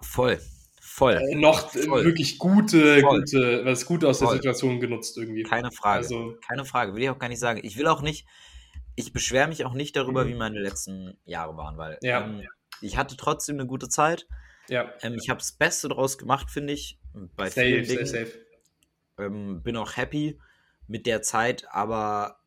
Voll. 0.04 0.40
Voll. 0.80 1.14
äh, 1.14 1.34
noch 1.34 1.74
äh, 1.74 1.82
Voll. 1.82 2.04
wirklich 2.04 2.38
gute, 2.38 3.00
Voll. 3.00 3.20
gute, 3.20 3.64
was 3.64 3.84
gut 3.86 4.04
aus 4.04 4.20
der 4.20 4.28
Voll. 4.28 4.36
Situation 4.36 4.78
genutzt 4.80 5.16
irgendwie. 5.18 5.42
Keine 5.42 5.72
Frage. 5.72 5.98
Also, 5.98 6.36
Keine 6.46 6.64
Frage. 6.64 6.94
Will 6.94 7.02
ich 7.02 7.10
auch 7.10 7.18
gar 7.18 7.28
nicht 7.28 7.40
sagen. 7.40 7.60
Ich 7.64 7.76
will 7.76 7.86
auch 7.88 8.00
nicht. 8.02 8.26
Ich 8.94 9.12
beschwere 9.12 9.48
mich 9.48 9.64
auch 9.64 9.74
nicht 9.74 9.96
darüber, 9.96 10.24
Mhm. 10.24 10.28
wie 10.28 10.34
meine 10.34 10.60
letzten 10.60 11.18
Jahre 11.24 11.56
waren, 11.56 11.76
weil 11.78 11.98
Ja. 12.02 12.24
ähm, 12.24 12.42
ich 12.80 12.96
hatte 12.96 13.16
trotzdem 13.16 13.56
eine 13.56 13.66
gute 13.66 13.88
Zeit. 13.88 14.26
ja, 14.68 14.92
Ähm, 15.02 15.14
ich 15.20 15.28
habe 15.30 15.38
das 15.38 15.52
Beste 15.52 15.88
draus 15.88 16.16
gemacht, 16.16 16.50
finde 16.50 16.72
ich. 16.72 16.98
Bei 17.36 17.48
safe, 17.50 17.66
vielen 17.66 17.84
safe, 17.84 17.96
Dingen. 17.96 18.06
safe. 18.06 18.32
Ähm, 19.18 19.62
bin 19.62 19.76
auch 19.76 19.96
happy 19.96 20.38
mit 20.86 21.06
der 21.06 21.22
Zeit, 21.22 21.66
aber 21.70 22.38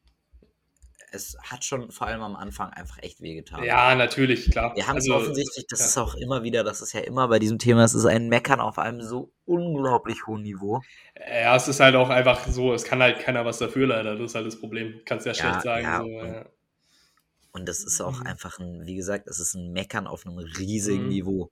es 1.11 1.37
hat 1.41 1.63
schon 1.63 1.91
vor 1.91 2.07
allem 2.07 2.21
am 2.21 2.35
Anfang 2.35 2.71
einfach 2.71 2.97
echt 3.01 3.21
wehgetan. 3.21 3.63
Ja, 3.63 3.95
natürlich, 3.95 4.51
klar. 4.51 4.75
Wir 4.75 4.87
haben 4.87 4.97
es 4.97 5.09
Also, 5.09 5.15
offensichtlich, 5.15 5.65
das 5.67 5.79
ja. 5.79 5.85
ist 5.85 5.97
auch 5.97 6.15
immer 6.15 6.43
wieder, 6.43 6.63
das 6.63 6.81
ist 6.81 6.93
ja 6.93 6.99
immer 7.01 7.27
bei 7.27 7.39
diesem 7.39 7.59
Thema, 7.59 7.83
es 7.83 7.93
ist 7.93 8.05
ein 8.05 8.27
Meckern 8.27 8.59
auf 8.59 8.77
einem 8.77 9.01
so 9.01 9.31
unglaublich 9.45 10.27
hohen 10.27 10.41
Niveau. 10.41 10.81
Ja, 11.17 11.55
es 11.55 11.67
ist 11.67 11.79
halt 11.79 11.95
auch 11.95 12.09
einfach 12.09 12.45
so, 12.47 12.73
es 12.73 12.83
kann 12.83 13.01
halt 13.01 13.19
keiner 13.19 13.45
was 13.45 13.57
dafür, 13.57 13.87
leider. 13.87 14.15
Das 14.17 14.31
ist 14.31 14.35
halt 14.35 14.47
das 14.47 14.59
Problem. 14.59 15.01
Kannst 15.05 15.25
ja 15.25 15.31
Ja, 15.31 15.37
schlecht 15.39 15.61
sagen. 15.61 15.83
ja, 15.83 15.99
so, 15.99 16.05
und-. 16.05 16.45
Und 17.53 17.67
das 17.67 17.83
ist 17.83 18.01
auch 18.01 18.19
Mhm. 18.19 18.27
einfach 18.27 18.59
ein, 18.59 18.85
wie 18.85 18.95
gesagt, 18.95 19.27
es 19.27 19.39
ist 19.39 19.55
ein 19.55 19.71
Meckern 19.71 20.05
auf 20.05 20.25
einem 20.25 20.37
riesigen 20.37 21.03
Mhm. 21.03 21.09
Niveau. 21.09 21.51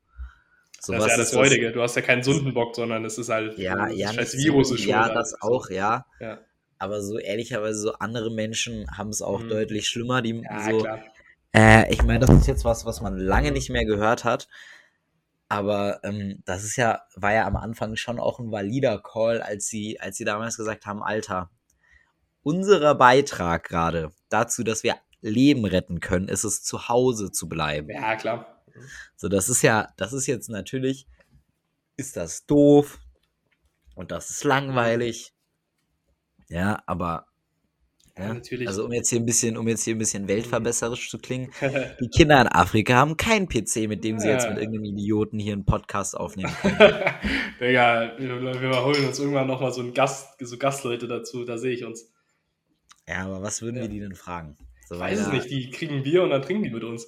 So, 0.79 0.93
das 0.93 1.05
ist 1.05 1.11
ja 1.11 1.17
das 1.17 1.31
ist 1.31 1.35
Räudige. 1.37 1.71
Du 1.71 1.81
hast 1.81 1.95
ja 1.95 2.01
keinen 2.03 2.21
Sundenbock, 2.21 2.75
sondern 2.75 3.05
es 3.05 3.17
ist 3.17 3.29
halt 3.29 3.57
Ja, 3.57 3.87
das 3.87 3.97
ja, 3.97 4.13
scheiß 4.13 4.33
nicht 4.35 4.45
Virus 4.45 4.71
ist 4.71 4.85
ja, 4.85 5.11
das 5.11 5.33
auch, 5.41 5.69
ja. 5.69 6.05
Ja, 6.19 6.39
Aber 6.77 7.01
so 7.01 7.17
ehrlicherweise, 7.17 7.79
so 7.79 7.93
andere 7.93 8.31
Menschen 8.31 8.85
haben 8.97 9.09
es 9.09 9.21
auch 9.21 9.41
Mhm. 9.41 9.49
deutlich 9.49 9.87
schlimmer. 9.87 10.21
Die 10.21 10.41
ja 10.43 10.69
so. 10.69 10.85
Äh, 11.53 11.91
ich 11.93 12.03
meine, 12.03 12.19
das 12.19 12.31
ist 12.31 12.47
jetzt 12.47 12.65
was, 12.65 12.85
was 12.85 13.01
man 13.01 13.17
lange 13.17 13.51
nicht 13.51 13.69
mehr 13.69 13.85
gehört 13.85 14.23
hat. 14.25 14.47
Aber 15.47 15.99
ähm, 16.03 16.41
das 16.45 16.63
ist 16.63 16.75
ja, 16.75 17.01
war 17.15 17.33
ja 17.33 17.45
am 17.45 17.55
Anfang 17.55 17.95
schon 17.95 18.19
auch 18.19 18.39
ein 18.39 18.51
valider 18.51 18.99
Call, 18.99 19.41
als 19.41 19.67
sie, 19.67 19.99
als 19.99 20.17
sie 20.17 20.25
damals 20.25 20.57
gesagt 20.57 20.85
haben, 20.85 21.03
Alter, 21.03 21.51
unser 22.43 22.95
Beitrag 22.95 23.63
gerade 23.63 24.11
dazu, 24.29 24.63
dass 24.63 24.83
wir 24.83 24.95
Leben 25.21 25.65
retten 25.65 25.99
können, 25.99 26.27
ist 26.27 26.43
es 26.43 26.63
zu 26.63 26.89
Hause 26.89 27.31
zu 27.31 27.47
bleiben. 27.47 27.89
Ja, 27.89 28.15
klar. 28.15 28.63
So, 29.15 29.29
das 29.29 29.47
ist 29.47 29.61
ja, 29.61 29.87
das 29.97 30.13
ist 30.13 30.27
jetzt 30.27 30.49
natürlich, 30.49 31.07
ist 31.95 32.17
das 32.17 32.45
doof 32.45 32.99
und 33.95 34.11
das 34.11 34.29
ist 34.31 34.43
langweilig. 34.43 35.34
Ja, 36.49 36.81
aber 36.85 37.25
Ja, 38.17 38.27
ja, 38.27 38.33
natürlich. 38.35 38.67
also 38.67 38.85
um 38.85 38.93
jetzt 38.93 39.09
hier 39.09 39.19
ein 39.19 39.25
bisschen, 39.25 39.57
um 39.57 39.67
jetzt 39.67 39.83
hier 39.83 39.95
ein 39.95 39.97
bisschen 39.97 40.27
weltverbesserisch 40.27 41.09
zu 41.09 41.17
klingen, 41.17 41.51
die 41.99 42.07
Kinder 42.09 42.39
in 42.41 42.47
Afrika 42.47 42.95
haben 42.95 43.17
keinen 43.17 43.47
PC, 43.49 43.87
mit 43.87 44.03
dem 44.03 44.19
sie 44.19 44.27
jetzt 44.29 44.43
Ja. 44.45 44.51
mit 44.51 44.59
irgendeinem 44.59 44.85
Idioten 44.85 45.39
hier 45.39 45.53
einen 45.53 45.65
Podcast 45.65 46.15
aufnehmen 46.15 46.53
können. 46.61 46.77
Digga, 47.59 48.13
wir, 48.17 48.61
wir 48.61 48.83
holen 48.85 49.05
uns 49.07 49.19
irgendwann 49.19 49.47
nochmal 49.47 49.73
so 49.73 49.81
einen 49.81 49.93
Gast, 49.93 50.35
so 50.39 50.57
Gastleute 50.57 51.07
dazu, 51.07 51.43
da 51.45 51.57
sehe 51.57 51.73
ich 51.73 51.83
uns. 51.83 52.11
Ja, 53.07 53.25
aber 53.25 53.41
was 53.41 53.61
würden 53.61 53.77
Ja. 53.77 53.81
wir 53.83 53.89
die 53.89 53.99
denn 53.99 54.15
fragen? 54.15 54.57
So, 54.87 54.95
Ich 54.95 55.01
weiß 55.01 55.19
es 55.19 55.25
da- 55.27 55.33
nicht, 55.33 55.49
die 55.49 55.69
kriegen 55.71 56.03
Bier 56.03 56.23
und 56.23 56.29
dann 56.29 56.41
trinken 56.41 56.63
die 56.63 56.69
mit 56.69 56.83
uns. 56.83 57.07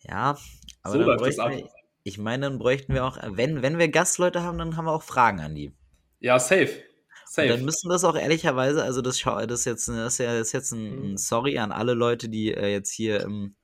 Ja, 0.00 0.36
aber 0.82 0.92
So 0.92 1.04
dann 1.04 1.16
bräuchten 1.18 1.50
wir, 1.50 1.68
ich 2.04 2.18
meine, 2.18 2.48
dann 2.48 2.58
bräuchten 2.58 2.94
wir 2.94 3.04
auch, 3.04 3.18
wenn, 3.22 3.62
wenn 3.62 3.78
wir 3.78 3.88
Gastleute 3.88 4.42
haben, 4.42 4.56
dann 4.58 4.76
haben 4.76 4.86
wir 4.86 4.92
auch 4.92 5.02
Fragen 5.02 5.40
an 5.40 5.54
die. 5.54 5.72
Ja, 6.20 6.38
safe. 6.38 6.70
Und 7.28 7.34
Safe. 7.34 7.48
dann 7.48 7.64
müssen 7.64 7.88
das 7.90 8.04
auch 8.04 8.16
ehrlicherweise, 8.16 8.82
also 8.82 9.02
das, 9.02 9.18
das 9.22 9.60
ist 9.60 9.64
jetzt, 9.66 9.88
das 9.88 10.14
ist 10.14 10.18
ja 10.18 10.32
das 10.38 10.48
ist 10.48 10.52
jetzt 10.52 10.72
ein, 10.72 10.96
Mhm. 10.98 11.12
ein 11.12 11.16
Sorry 11.18 11.58
an 11.58 11.72
alle 11.72 11.94
Leute, 11.94 12.28
die 12.28 12.52
äh, 12.54 12.68
jetzt 12.72 12.90
hier 12.92 13.22
ähm, 13.22 13.54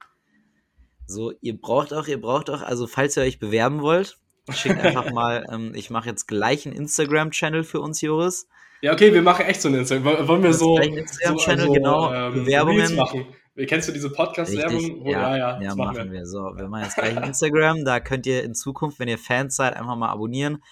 so, 1.07 1.33
ihr 1.41 1.59
braucht 1.61 1.93
auch, 1.93 2.07
ihr 2.07 2.21
braucht 2.21 2.51
auch, 2.51 2.63
also 2.63 2.87
falls 2.87 3.17
ihr 3.17 3.23
euch 3.23 3.39
bewerben 3.39 3.83
wollt, 3.83 4.19
schickt 4.51 4.79
einfach 4.81 5.11
mal, 5.13 5.47
ähm, 5.51 5.73
ich 5.75 5.91
mache 5.91 6.09
jetzt 6.09 6.27
gleich 6.27 6.67
einen 6.67 6.77
Instagram-Channel 6.77 7.65
für 7.65 7.81
uns, 7.81 8.01
Joris. 8.01 8.49
Ja, 8.81 8.93
okay, 8.93 9.13
wir 9.15 9.23
machen 9.23 9.47
echt 9.47 9.63
so 9.63 9.69
einen 9.69 9.79
Instagram. 9.81 10.05
Woll- 10.05 10.29
Wollen 10.29 10.43
wir 10.43 10.51
Das 10.51 10.59
so, 10.59 10.79
Instagram-Channel, 10.79 11.67
so 11.67 11.73
genau, 11.73 12.13
ähm, 12.13 12.35
Bewerbungen. 12.35 12.79
Reels 12.81 12.93
machen? 12.95 13.27
Kennst 13.67 13.89
du 13.89 13.93
diese 13.93 14.11
Podcast-Werbung? 14.11 15.05
Wo- 15.05 15.11
ja, 15.11 15.37
ja, 15.37 15.61
ja, 15.61 15.69
das 15.69 15.77
machen 15.77 16.11
wir. 16.11 16.27
So, 16.27 16.39
wir 16.57 16.69
machen 16.69 16.85
jetzt 16.85 16.97
gleich 16.97 17.17
ein 17.17 17.23
Instagram. 17.23 17.85
Da 17.85 18.01
könnt 18.01 18.27
ihr 18.27 18.43
in 18.43 18.55
Zukunft, 18.55 18.99
wenn 18.99 19.09
ihr 19.09 19.17
Fans 19.19 19.57
seid, 19.57 19.77
einfach 19.77 19.95
mal 19.97 20.09
abonnieren. 20.11 20.63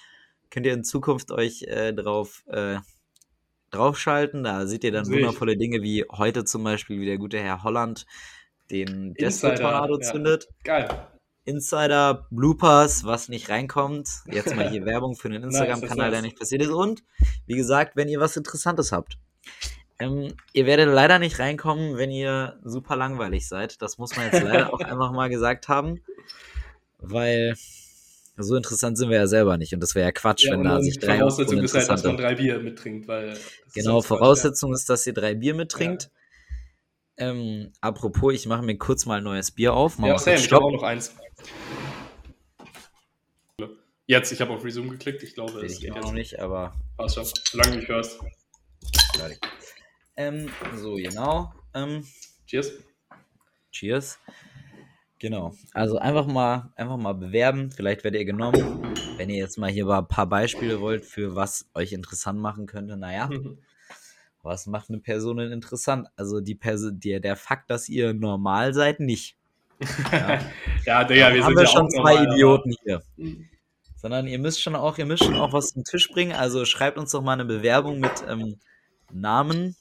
Könnt 0.52 0.66
ihr 0.66 0.74
in 0.74 0.84
Zukunft 0.84 1.32
euch 1.32 1.62
äh, 1.62 1.94
drauf 1.94 2.44
äh, 2.46 2.76
draufschalten. 3.70 4.44
Da 4.44 4.66
seht 4.66 4.84
ihr 4.84 4.92
dann 4.92 5.06
Sehe 5.06 5.16
ich. 5.16 5.24
wundervolle 5.24 5.56
Dinge, 5.56 5.82
wie 5.82 6.04
heute 6.12 6.44
zum 6.44 6.62
Beispiel, 6.62 7.00
wie 7.00 7.06
der 7.06 7.16
gute 7.16 7.38
Herr 7.40 7.62
Holland 7.62 8.04
den 8.70 9.14
Insider, 9.16 9.54
Despo-Tornado 9.54 9.98
ja. 9.98 10.12
zündet. 10.12 10.48
Geil. 10.62 11.08
Insider, 11.44 12.26
Bloopers, 12.30 13.04
was 13.04 13.28
nicht 13.28 13.48
reinkommt. 13.48 14.08
Jetzt 14.26 14.54
mal 14.54 14.68
hier 14.70 14.84
Werbung 14.84 15.16
für 15.16 15.30
den 15.30 15.40
Nice, 15.40 15.54
Instagram-Kanal, 15.54 15.96
das 15.96 15.96
der 15.96 16.10
nice. 16.10 16.22
nicht 16.22 16.38
passiert 16.38 16.62
ist. 16.62 16.70
Und 16.70 17.02
wie 17.46 17.56
gesagt, 17.56 17.96
wenn 17.96 18.08
ihr 18.08 18.20
was 18.20 18.36
Interessantes 18.36 18.92
habt. 18.92 19.18
Ähm, 19.98 20.34
ihr 20.52 20.66
werdet 20.66 20.88
leider 20.88 21.18
nicht 21.18 21.38
reinkommen, 21.38 21.96
wenn 21.96 22.10
ihr 22.10 22.58
super 22.62 22.96
langweilig 22.96 23.48
seid. 23.48 23.80
Das 23.80 23.98
muss 23.98 24.16
man 24.16 24.26
jetzt 24.26 24.42
leider 24.42 24.70
auch 24.74 24.80
einfach 24.80 25.12
mal 25.12 25.30
gesagt 25.30 25.68
haben. 25.68 26.02
Weil 26.98 27.56
so 28.36 28.56
interessant 28.56 28.96
sind 28.98 29.10
wir 29.10 29.18
ja 29.18 29.26
selber 29.26 29.56
nicht. 29.59 29.74
Und 29.74 29.80
das 29.80 29.94
wäre 29.94 30.06
ja 30.06 30.12
Quatsch, 30.12 30.44
Ja, 30.44 30.52
wenn 30.52 30.64
da 30.64 30.80
sich 30.80 30.98
drei 30.98 31.18
Voraussetzung 31.18 31.59
ist 31.59 31.74
halt, 31.74 31.88
dass 31.88 32.04
man 32.04 32.16
drei 32.16 32.34
Bier 32.34 32.59
mittrinkt, 32.60 33.09
weil. 33.09 33.28
das 33.30 33.38
ist 33.38 33.74
Genau, 33.74 33.92
sonst 33.94 34.06
falsch, 34.06 34.18
Voraussetzung 34.18 34.72
ist, 34.72 34.88
dass 34.88 35.06
ihr 35.06 35.12
drei 35.12 35.34
Bier 35.34 35.54
mittrinkt. 35.54 36.10
Ähm, 37.18 37.72
apropos, 37.80 38.32
ich 38.34 38.46
mache 38.46 38.62
mir 38.62 38.76
kurz 38.78 39.04
mal 39.06 39.18
ein 39.18 39.24
neues 39.24 39.50
Bier 39.50 39.74
auf. 39.74 39.96
Ja, 39.96 40.00
Machen 40.00 40.10
ja 40.12 40.18
Sam, 40.18 40.34
ich 40.34 40.52
habe 40.52 40.64
auch 40.64 40.72
noch 40.72 40.82
eins. 40.82 41.14
Jetzt, 44.06 44.32
ich 44.32 44.40
habe 44.40 44.52
auf 44.52 44.64
Resume 44.64 44.90
geklickt, 44.90 45.22
ich 45.22 45.34
glaube, 45.34 45.54
Will 45.54 45.64
es 45.64 45.74
ich 45.74 45.80
geht 45.80 45.92
auch 45.92 45.96
jetzt. 45.96 46.04
noch 46.06 46.12
nicht, 46.12 46.40
aber 46.40 46.74
Passt 46.96 47.14
schon, 47.14 47.24
solange 47.50 47.72
du 47.72 47.78
mich 47.78 47.88
hörst. 47.88 48.18
Ähm, 50.16 50.50
so, 50.76 50.94
genau. 50.94 51.52
Ähm, 51.74 52.04
Cheers. 52.46 52.72
cheers. 53.70 54.18
Genau. 55.23 55.55
Also 55.73 55.99
einfach 55.99 56.27
mal, 56.27 56.73
einfach 56.74 56.97
mal 56.97 57.12
bewerben. 57.12 57.70
Vielleicht 57.70 58.03
werdet 58.03 58.19
ihr 58.19 58.24
genommen. 58.24 58.93
Wenn 59.16 59.31
ihr 59.31 59.36
jetzt 59.36 59.57
mal 59.57 59.70
hier 59.70 59.89
ein 59.89 60.09
paar 60.09 60.27
Beispiele 60.27 60.81
wollt, 60.81 61.05
für 61.07 61.36
was 61.36 61.69
euch 61.74 61.93
interessant 61.93 62.40
machen 62.40 62.66
könnte, 62.66 62.97
naja, 62.97 63.31
was 64.43 64.66
macht 64.66 64.89
eine 64.89 64.99
Person 64.99 65.36
denn 65.36 65.53
interessant? 65.53 66.09
Also 66.16 66.40
die 66.40 66.57
Person, 66.57 66.99
der, 66.99 67.20
der 67.20 67.36
Fakt, 67.36 67.70
dass 67.70 67.89
ihr 67.89 68.15
normal 68.15 68.74
seid, 68.74 68.99
nicht. 68.99 69.36
Ja. 70.11 70.40
ja, 70.86 71.05
Digga, 71.05 71.32
wir 71.32 71.44
haben 71.44 71.55
sind 71.55 71.57
wir 71.57 71.62
ja 71.62 71.69
schon 71.69 71.89
zwei 71.90 72.15
normal, 72.15 72.32
Idioten 72.35 72.74
hier. 72.85 72.97
aber- 72.97 73.27
Sondern 73.94 74.27
ihr 74.27 74.40
müsst 74.40 74.61
schon 74.61 74.74
auch, 74.74 74.99
ihr 74.99 75.07
müsst 75.07 75.23
schon 75.23 75.36
auch 75.36 75.53
was 75.53 75.69
zum 75.69 75.85
Tisch 75.85 76.09
bringen. 76.11 76.32
Also 76.32 76.65
schreibt 76.65 76.99
uns 76.99 77.12
doch 77.12 77.23
mal 77.23 77.35
eine 77.35 77.44
Bewerbung 77.44 78.01
mit 78.01 78.24
ähm, 78.28 78.57
Namen, 79.12 79.77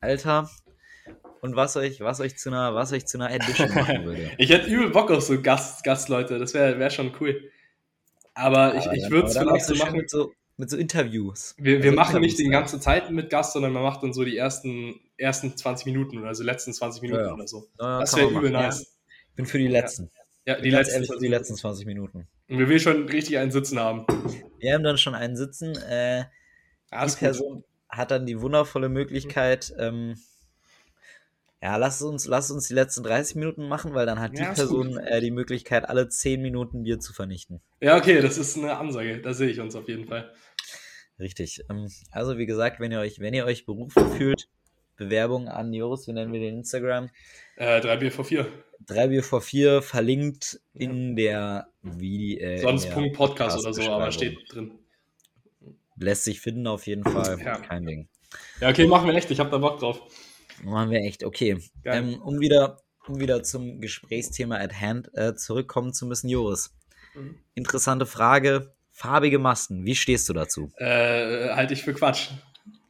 Alter 0.00 0.50
und 1.42 1.56
was 1.56 1.76
euch, 1.76 2.00
was 2.00 2.20
euch 2.20 2.38
zu 2.38 2.50
einer, 2.50 2.74
was 2.74 2.92
euch 2.92 3.04
zu 3.04 3.18
einer 3.18 3.30
Edition 3.30 3.74
machen 3.74 4.04
würde. 4.04 4.30
Ich 4.38 4.48
hätte 4.50 4.70
übel 4.70 4.90
Bock 4.90 5.10
auf 5.10 5.22
so 5.22 5.42
Gast, 5.42 5.82
Gastleute, 5.84 6.38
das 6.38 6.54
wäre 6.54 6.78
wär 6.78 6.88
schon 6.88 7.12
cool. 7.20 7.50
Aber 8.32 8.76
ich, 8.76 8.86
ich 8.92 9.10
würde 9.10 9.28
es 9.28 9.36
vielleicht 9.36 9.66
so 9.66 9.74
machen. 9.74 9.96
Mit 9.98 10.08
so, 10.08 10.32
mit 10.56 10.70
so 10.70 10.76
Interviews. 10.76 11.54
Wir, 11.58 11.82
wir 11.82 11.90
Also 11.90 11.96
machen 11.96 12.20
nicht 12.20 12.38
die 12.38 12.44
Interviews, 12.44 12.70
ganze 12.72 12.80
Zeit 12.80 13.10
mit 13.10 13.28
Gast, 13.28 13.54
sondern 13.54 13.72
man 13.72 13.82
macht 13.82 14.02
dann 14.04 14.12
so 14.12 14.24
die 14.24 14.36
ersten, 14.36 15.00
ersten 15.18 15.56
20 15.56 15.86
Minuten 15.86 16.18
oder 16.18 16.34
so 16.34 16.44
letzten 16.44 16.72
20 16.72 17.02
Minuten 17.02 17.24
Ja, 17.24 17.34
oder 17.34 17.48
so. 17.48 17.66
Ja, 17.78 18.00
Das 18.00 18.16
wäre 18.16 18.30
übel 18.30 18.50
nice. 18.50 18.80
Ja, 18.80 18.86
ich 19.30 19.34
bin 19.34 19.46
für 19.46 19.58
die 19.58 19.68
letzten. 19.68 20.10
Ja, 20.46 20.60
Die 20.60 20.70
letzten, 20.70 20.94
ehrlich, 20.94 21.10
die 21.20 21.28
letzten 21.28 21.56
20 21.56 21.86
Minuten. 21.86 22.28
Und 22.48 22.58
wir 22.58 22.68
will 22.68 22.78
schon 22.78 23.08
richtig 23.08 23.38
einen 23.38 23.50
Sitzen 23.50 23.80
haben. 23.80 24.06
Wir 24.58 24.74
haben 24.74 24.84
dann 24.84 24.98
schon 24.98 25.14
einen 25.14 25.36
sitzen. 25.36 25.76
Äh, 25.76 26.24
die 26.92 27.04
ist 27.04 27.14
gut. 27.14 27.18
Person 27.18 27.64
hat 27.88 28.10
dann 28.10 28.26
die 28.26 28.40
wundervolle 28.40 28.88
Möglichkeit, 28.88 29.72
ähm, 29.78 30.14
Ja, 31.62 31.76
lass 31.76 32.02
uns, 32.02 32.26
lass 32.26 32.50
uns 32.50 32.66
die 32.66 32.74
letzten 32.74 33.04
30 33.04 33.36
Minuten 33.36 33.68
machen, 33.68 33.94
weil 33.94 34.04
dann 34.04 34.18
hat 34.18 34.32
die 34.32 34.42
Ja, 34.42 34.50
ist 34.50 34.58
Person 34.58 34.98
äh, 34.98 35.20
die 35.20 35.30
Möglichkeit, 35.30 35.88
alle 35.88 36.08
10 36.08 36.42
Minuten 36.42 36.82
Bier 36.82 36.98
zu 36.98 37.12
vernichten. 37.12 37.60
Ja, 37.80 37.96
okay, 37.96 38.20
das 38.20 38.36
ist 38.36 38.58
eine 38.58 38.76
Ansage. 38.76 39.20
Da 39.20 39.32
sehe 39.32 39.48
ich 39.48 39.60
uns 39.60 39.76
auf 39.76 39.86
jeden 39.88 40.08
Fall. 40.08 40.32
Richtig. 41.20 41.62
Ähm, 41.70 41.88
also 42.10 42.36
wie 42.36 42.46
gesagt, 42.46 42.80
wenn 42.80 42.90
ihr 42.90 42.98
euch, 42.98 43.20
wenn 43.20 43.32
ihr 43.32 43.44
euch 43.44 43.64
berufen 43.64 44.10
fühlt, 44.10 44.48
Bewerbung 44.96 45.46
an 45.46 45.72
Joris, 45.72 46.08
wie 46.08 46.12
nennen 46.12 46.32
wir 46.32 46.40
den 46.40 46.58
Instagram? 46.58 47.10
Äh, 47.54 47.80
drei 47.80 47.96
Bier 47.96 48.10
vor 48.10 48.24
vier. 48.24 48.46
3 48.88 49.06
Bier 49.06 49.22
vor 49.22 49.40
4 49.40 49.82
verlinkt 49.82 50.60
in 50.74 51.14
der 51.14 51.68
Video. 51.82 52.40
Äh, 52.40 52.58
Sonst 52.58 52.86
der 52.86 52.92
Punkt 52.92 53.16
Podcast 53.16 53.56
oder 53.60 53.72
so, 53.72 53.82
aber 53.88 54.10
steht 54.10 54.36
drin. 54.52 54.72
Lässt 55.96 56.24
sich 56.24 56.40
finden 56.40 56.66
auf 56.66 56.88
jeden 56.88 57.04
Fall. 57.04 57.38
Ja. 57.40 57.58
Kein 57.58 57.86
Ding. 57.86 58.08
Ja, 58.60 58.70
okay, 58.70 58.88
machen 58.88 59.06
wir 59.06 59.14
echt. 59.14 59.30
Ich 59.30 59.38
habe 59.38 59.50
da 59.50 59.58
Bock 59.58 59.78
drauf. 59.78 60.02
Machen 60.64 60.90
wir 60.90 61.00
echt. 61.00 61.24
Okay. 61.24 61.58
Ähm, 61.84 62.20
um, 62.22 62.40
wieder, 62.40 62.78
um 63.06 63.20
wieder 63.20 63.42
zum 63.42 63.80
Gesprächsthema 63.80 64.56
at 64.56 64.80
hand 64.80 65.10
äh, 65.14 65.34
zurückkommen 65.34 65.92
zu 65.92 66.06
müssen, 66.06 66.28
Joris. 66.28 66.74
Mhm. 67.14 67.36
Interessante 67.54 68.06
Frage. 68.06 68.74
Farbige 68.92 69.38
Masken, 69.38 69.86
wie 69.86 69.94
stehst 69.94 70.28
du 70.28 70.32
dazu? 70.34 70.70
Äh, 70.76 71.48
halte 71.54 71.72
ich 71.74 71.82
für 71.82 71.94
Quatsch. 71.94 72.28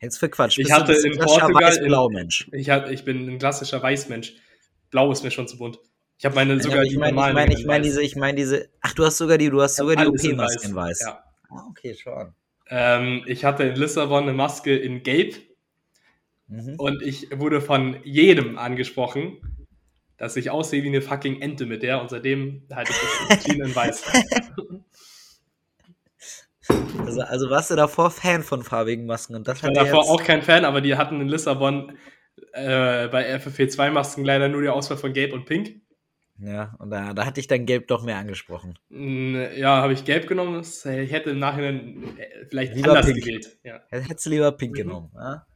Jetzt 0.00 0.18
für 0.18 0.28
Quatsch. 0.28 0.58
Ich 0.58 0.64
Bist 0.64 0.72
hatte 0.72 0.92
in 0.94 1.16
Portugal 1.16 1.54
Weiß-Blau-Mensch. 1.54 2.48
Ich, 2.52 2.70
hab, 2.70 2.90
ich 2.90 3.04
bin 3.04 3.28
ein 3.28 3.38
klassischer 3.38 3.80
Weißmensch. 3.82 4.34
Blau 4.90 5.12
ist 5.12 5.22
mir 5.22 5.30
schon 5.30 5.46
zu 5.46 5.58
bunt. 5.58 5.78
Ich 6.18 6.24
habe 6.24 6.34
meine 6.34 6.54
Ja, 6.54 6.60
sogar 6.60 6.78
aber 6.78 6.86
ich 6.86 6.92
die 6.92 6.98
meine, 6.98 7.10
ich 7.10 7.14
normalen 7.14 7.34
meine, 7.34 7.54
ich 7.54 7.60
in 7.60 7.66
meine 7.66 7.84
weiß. 7.84 7.86
diese, 7.90 8.02
ich 8.02 8.16
meine 8.16 8.36
diese. 8.36 8.68
Ach, 8.80 8.94
du 8.94 9.04
hast 9.04 9.18
sogar 9.18 9.38
die, 9.38 9.48
du 9.48 9.62
hast 9.62 9.76
sogar 9.76 9.96
die 9.96 10.02
Alles 10.02 10.24
in 10.24 10.32
OP-Maske 10.32 10.66
in 10.68 10.74
weiß. 10.74 11.00
Ja. 11.00 11.24
Ah, 11.50 11.66
okay, 11.70 11.96
schau 11.96 12.14
an. 12.14 12.34
Ähm, 12.68 13.22
ich 13.26 13.44
hatte 13.44 13.64
in 13.64 13.76
Lissabon 13.76 14.24
eine 14.24 14.32
Maske 14.32 14.76
in 14.76 15.02
Gelb 15.02 15.36
Mhm. 16.52 16.74
und 16.78 17.02
ich 17.02 17.28
wurde 17.38 17.60
von 17.60 17.96
jedem 18.04 18.58
angesprochen, 18.58 19.38
dass 20.18 20.36
ich 20.36 20.50
aussehe 20.50 20.82
wie 20.82 20.88
eine 20.88 21.00
fucking 21.02 21.40
Ente 21.40 21.66
mit 21.66 21.82
der 21.82 22.00
und 22.00 22.10
seitdem 22.10 22.62
halte 22.72 22.92
ich 22.92 23.28
das 23.28 23.44
clean 23.44 23.60
in 23.68 23.74
weiß. 23.74 24.04
Also, 27.04 27.22
also 27.22 27.50
warst 27.50 27.70
du 27.70 27.76
davor 27.76 28.10
Fan 28.10 28.42
von 28.44 28.62
farbigen 28.62 29.04
Masken 29.04 29.34
und 29.34 29.48
das 29.48 29.58
Ich 29.58 29.64
war 29.64 29.72
davor 29.72 30.02
auch 30.08 30.22
kein 30.22 30.42
Fan, 30.42 30.64
aber 30.64 30.80
die 30.80 30.94
hatten 30.94 31.20
in 31.20 31.28
Lissabon 31.28 31.98
äh, 32.52 33.08
bei 33.08 33.34
FFP2-Masken 33.36 34.24
leider 34.24 34.48
nur 34.48 34.62
die 34.62 34.68
Auswahl 34.68 34.96
von 34.96 35.12
Gelb 35.12 35.32
und 35.32 35.44
Pink. 35.44 35.80
Ja, 36.38 36.74
und 36.78 36.90
da, 36.90 37.14
da 37.14 37.26
hatte 37.26 37.40
ich 37.40 37.48
dann 37.48 37.66
Gelb 37.66 37.88
doch 37.88 38.04
mehr 38.04 38.16
angesprochen. 38.16 38.78
Ja, 38.90 39.82
habe 39.82 39.92
ich 39.92 40.04
Gelb 40.04 40.28
genommen. 40.28 40.60
Ich 40.62 40.84
hätte 41.12 41.30
im 41.30 41.40
Nachhinein 41.40 42.04
äh, 42.16 42.46
vielleicht 42.48 42.74
Lieber 42.74 42.90
anders 42.90 43.06
Pink. 43.06 43.18
gewählt. 43.24 43.58
Ja. 43.64 43.80
Hättest 43.90 44.26
du 44.26 44.30
lieber 44.30 44.52
Pink 44.52 44.72
Mhm. 44.72 44.76
genommen. 44.76 45.10
Ja? 45.16 45.46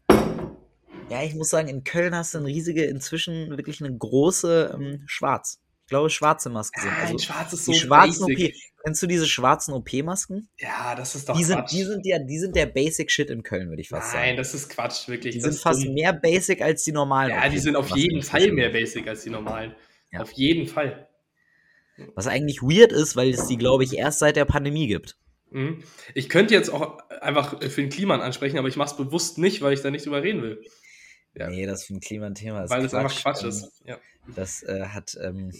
Ja, 1.10 1.22
ich 1.22 1.34
muss 1.34 1.50
sagen, 1.50 1.68
in 1.68 1.84
Köln 1.84 2.14
hast 2.14 2.34
du 2.34 2.38
eine 2.38 2.48
riesige, 2.48 2.84
inzwischen 2.84 3.50
wirklich 3.50 3.80
eine 3.82 3.96
große 3.96 4.72
ähm, 4.74 5.02
Schwarz. 5.06 5.60
Ich 5.84 5.88
glaube, 5.90 6.10
schwarze 6.10 6.50
Masken 6.50 6.80
sind. 6.80 6.90
Ah, 6.92 7.02
Also 7.02 7.18
Schwarz 7.18 7.52
ist 7.52 7.64
so 7.64 7.72
die 7.72 7.78
schwarzen 7.78 8.26
basic. 8.26 8.54
OP. 8.56 8.60
Kennst 8.82 9.02
du 9.02 9.06
diese 9.06 9.26
schwarzen 9.26 9.72
OP-Masken? 9.72 10.48
Ja, 10.58 10.94
das 10.96 11.14
ist 11.14 11.28
doch 11.28 11.36
Die 11.36 11.44
sind, 11.44 11.56
Quatsch. 11.58 11.72
die, 11.72 11.82
sind 11.84 12.06
ja, 12.06 12.18
die 12.18 12.38
sind 12.38 12.56
der 12.56 12.66
Basic 12.66 13.10
Shit 13.10 13.30
in 13.30 13.42
Köln, 13.44 13.68
würde 13.68 13.82
ich 13.82 13.88
fast 13.88 14.12
Nein, 14.14 14.30
sagen. 14.30 14.36
das 14.36 14.54
ist 14.54 14.68
Quatsch, 14.68 15.06
wirklich. 15.08 15.34
Die 15.36 15.40
das 15.40 15.54
sind 15.54 15.62
fast 15.62 15.84
dumm. 15.84 15.94
mehr 15.94 16.12
Basic 16.12 16.60
als 16.60 16.82
die 16.84 16.92
normalen. 16.92 17.30
Ja, 17.30 17.48
die 17.48 17.58
sind 17.58 17.76
auf 17.76 17.90
jeden 17.96 18.22
Fall 18.22 18.50
mehr 18.52 18.70
basic 18.70 19.06
als 19.08 19.22
die 19.22 19.30
normalen. 19.30 19.74
Ja. 20.12 20.20
Auf 20.22 20.32
jeden 20.32 20.66
Fall. 20.66 21.08
Was 22.14 22.26
eigentlich 22.26 22.62
weird 22.62 22.92
ist, 22.92 23.14
weil 23.16 23.30
es 23.30 23.46
die, 23.46 23.56
glaube 23.56 23.84
ich, 23.84 23.96
erst 23.96 24.18
seit 24.18 24.36
der 24.36 24.44
Pandemie 24.44 24.86
gibt. 24.88 25.16
Mhm. 25.50 25.82
Ich 26.14 26.28
könnte 26.28 26.54
jetzt 26.54 26.68
auch 26.70 26.98
einfach 27.20 27.60
für 27.62 27.80
den 27.80 27.90
Kliman 27.90 28.20
ansprechen, 28.20 28.58
aber 28.58 28.68
ich 28.68 28.76
mache 28.76 28.90
es 28.90 28.96
bewusst 28.96 29.38
nicht, 29.38 29.62
weil 29.62 29.72
ich 29.72 29.80
da 29.82 29.90
nicht 29.90 30.04
drüber 30.04 30.22
reden 30.22 30.42
will. 30.42 30.62
Ja. 31.36 31.48
Nee, 31.50 31.66
das 31.66 31.84
für 31.84 31.94
ein 31.94 32.00
Klima 32.00 32.26
ein 32.26 32.34
Thema 32.34 32.64
ist. 32.64 32.70
weil 32.70 32.84
es 32.84 32.94
einfach 32.94 33.14
Quatsch 33.14 33.42
Ähm, 33.42 33.48
ist. 33.50 33.82
Ja. 33.84 33.98
Das 34.34 34.62
äh, 34.62 34.86
hat 34.86 35.16
ähm, 35.22 35.52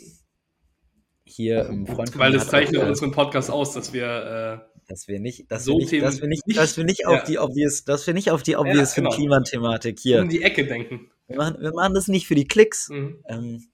hier 1.25 1.69
ein 1.69 1.87
Freund 1.87 2.11
von 2.11 2.21
Weil 2.21 2.33
das 2.33 2.49
zeichnet 2.49 2.81
auch, 2.81 2.87
äh, 2.87 2.89
unseren 2.89 3.11
Podcast 3.11 3.51
aus, 3.51 3.73
dass 3.75 3.93
wir. 3.93 4.69
dass 4.89 5.09
wir 5.09 5.19
nicht, 5.21 5.51
dass 5.51 5.65
so 5.65 5.73
wir 5.73 5.79
nicht, 5.79 5.91
Themen 5.91 6.03
dass 6.03 6.21
wir 6.21 6.29
nicht, 6.29 6.47
nicht- 6.47 6.59
dass 6.59 6.77
wir 6.77 6.85
nicht 6.85 7.01
ja. 7.01 7.09
auf 7.09 7.25
die 7.25 7.39
obvious, 7.39 7.85
dass 7.85 8.07
wir 8.07 8.15
nicht 8.15 8.31
auf 8.31 8.43
die 8.43 8.57
obvious 8.57 8.95
genau. 8.95 9.11
Klimathematik 9.11 9.99
Äh, 9.99 10.03
hier. 10.03 10.23
um 10.23 10.29
die 10.29 10.43
Ecke 10.43 10.65
denken. 10.67 11.11
Wir 11.29 11.37
machen, 11.39 11.57
wir 11.61 11.73
machen 11.75 11.95
das 11.95 12.07
nicht 12.09 12.27
für 12.29 12.37
die 12.37 12.47
Klicks. 12.47 12.89
Mhm. 12.89 13.23
Ähm, 13.29 13.65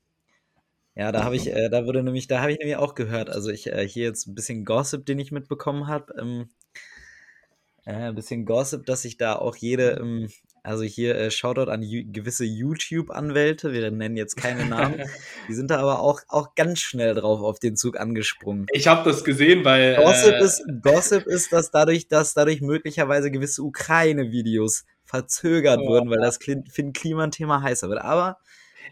ja, 0.94 1.12
da 1.12 1.24
habe 1.24 1.36
ich, 1.36 1.46
äh, 1.48 1.68
da 1.70 1.84
wurde 1.86 2.02
nämlich, 2.02 2.26
da 2.26 2.40
habe 2.40 2.52
ich 2.52 2.58
nämlich 2.58 2.76
auch 2.76 2.94
gehört. 2.94 3.28
Also 3.30 3.50
ich 3.50 3.66
äh, 3.72 3.86
hier 3.86 4.04
jetzt 4.04 4.26
ein 4.26 4.34
bisschen 4.34 4.64
Gossip, 4.64 5.04
den 5.06 5.18
ich 5.18 5.32
mitbekommen 5.32 5.86
habe. 5.86 6.14
Ähm, 6.18 6.48
äh, 7.84 7.92
ein 8.08 8.14
bisschen 8.14 8.44
Gossip, 8.46 8.86
dass 8.86 9.04
ich 9.04 9.16
da 9.18 9.36
auch 9.36 9.56
jede, 9.56 9.92
ähm, 10.00 10.28
also 10.62 10.84
hier 10.84 11.16
äh, 11.16 11.30
Shoutout 11.30 11.70
an 11.70 11.82
gewisse 11.82 12.44
YouTube-Anwälte, 12.44 13.72
wir 13.72 13.90
nennen 13.90 14.16
jetzt 14.16 14.36
keine 14.36 14.64
Namen, 14.66 15.02
die 15.48 15.54
sind 15.54 15.70
da 15.70 15.78
aber 15.78 16.00
auch, 16.00 16.20
auch 16.28 16.54
ganz 16.54 16.80
schnell 16.80 17.14
drauf 17.14 17.40
auf 17.40 17.58
den 17.58 17.76
Zug 17.76 17.98
angesprungen. 17.98 18.66
Ich 18.72 18.86
habe 18.86 19.08
das 19.08 19.24
gesehen, 19.24 19.64
weil. 19.64 19.96
Gossip, 19.96 20.34
äh, 20.34 20.44
ist, 20.44 20.64
Gossip 20.82 21.26
ist, 21.26 21.52
dass 21.52 21.70
dadurch, 21.70 22.08
dass 22.08 22.34
dadurch 22.34 22.60
möglicherweise 22.60 23.30
gewisse 23.30 23.62
Ukraine-Videos 23.62 24.84
verzögert 25.04 25.80
Oh. 25.82 25.88
wurden, 25.88 26.10
weil 26.10 26.20
das 26.20 26.38
Klimathema 26.38 27.62
heißer 27.62 27.88
wird. 27.88 28.00
Aber 28.00 28.38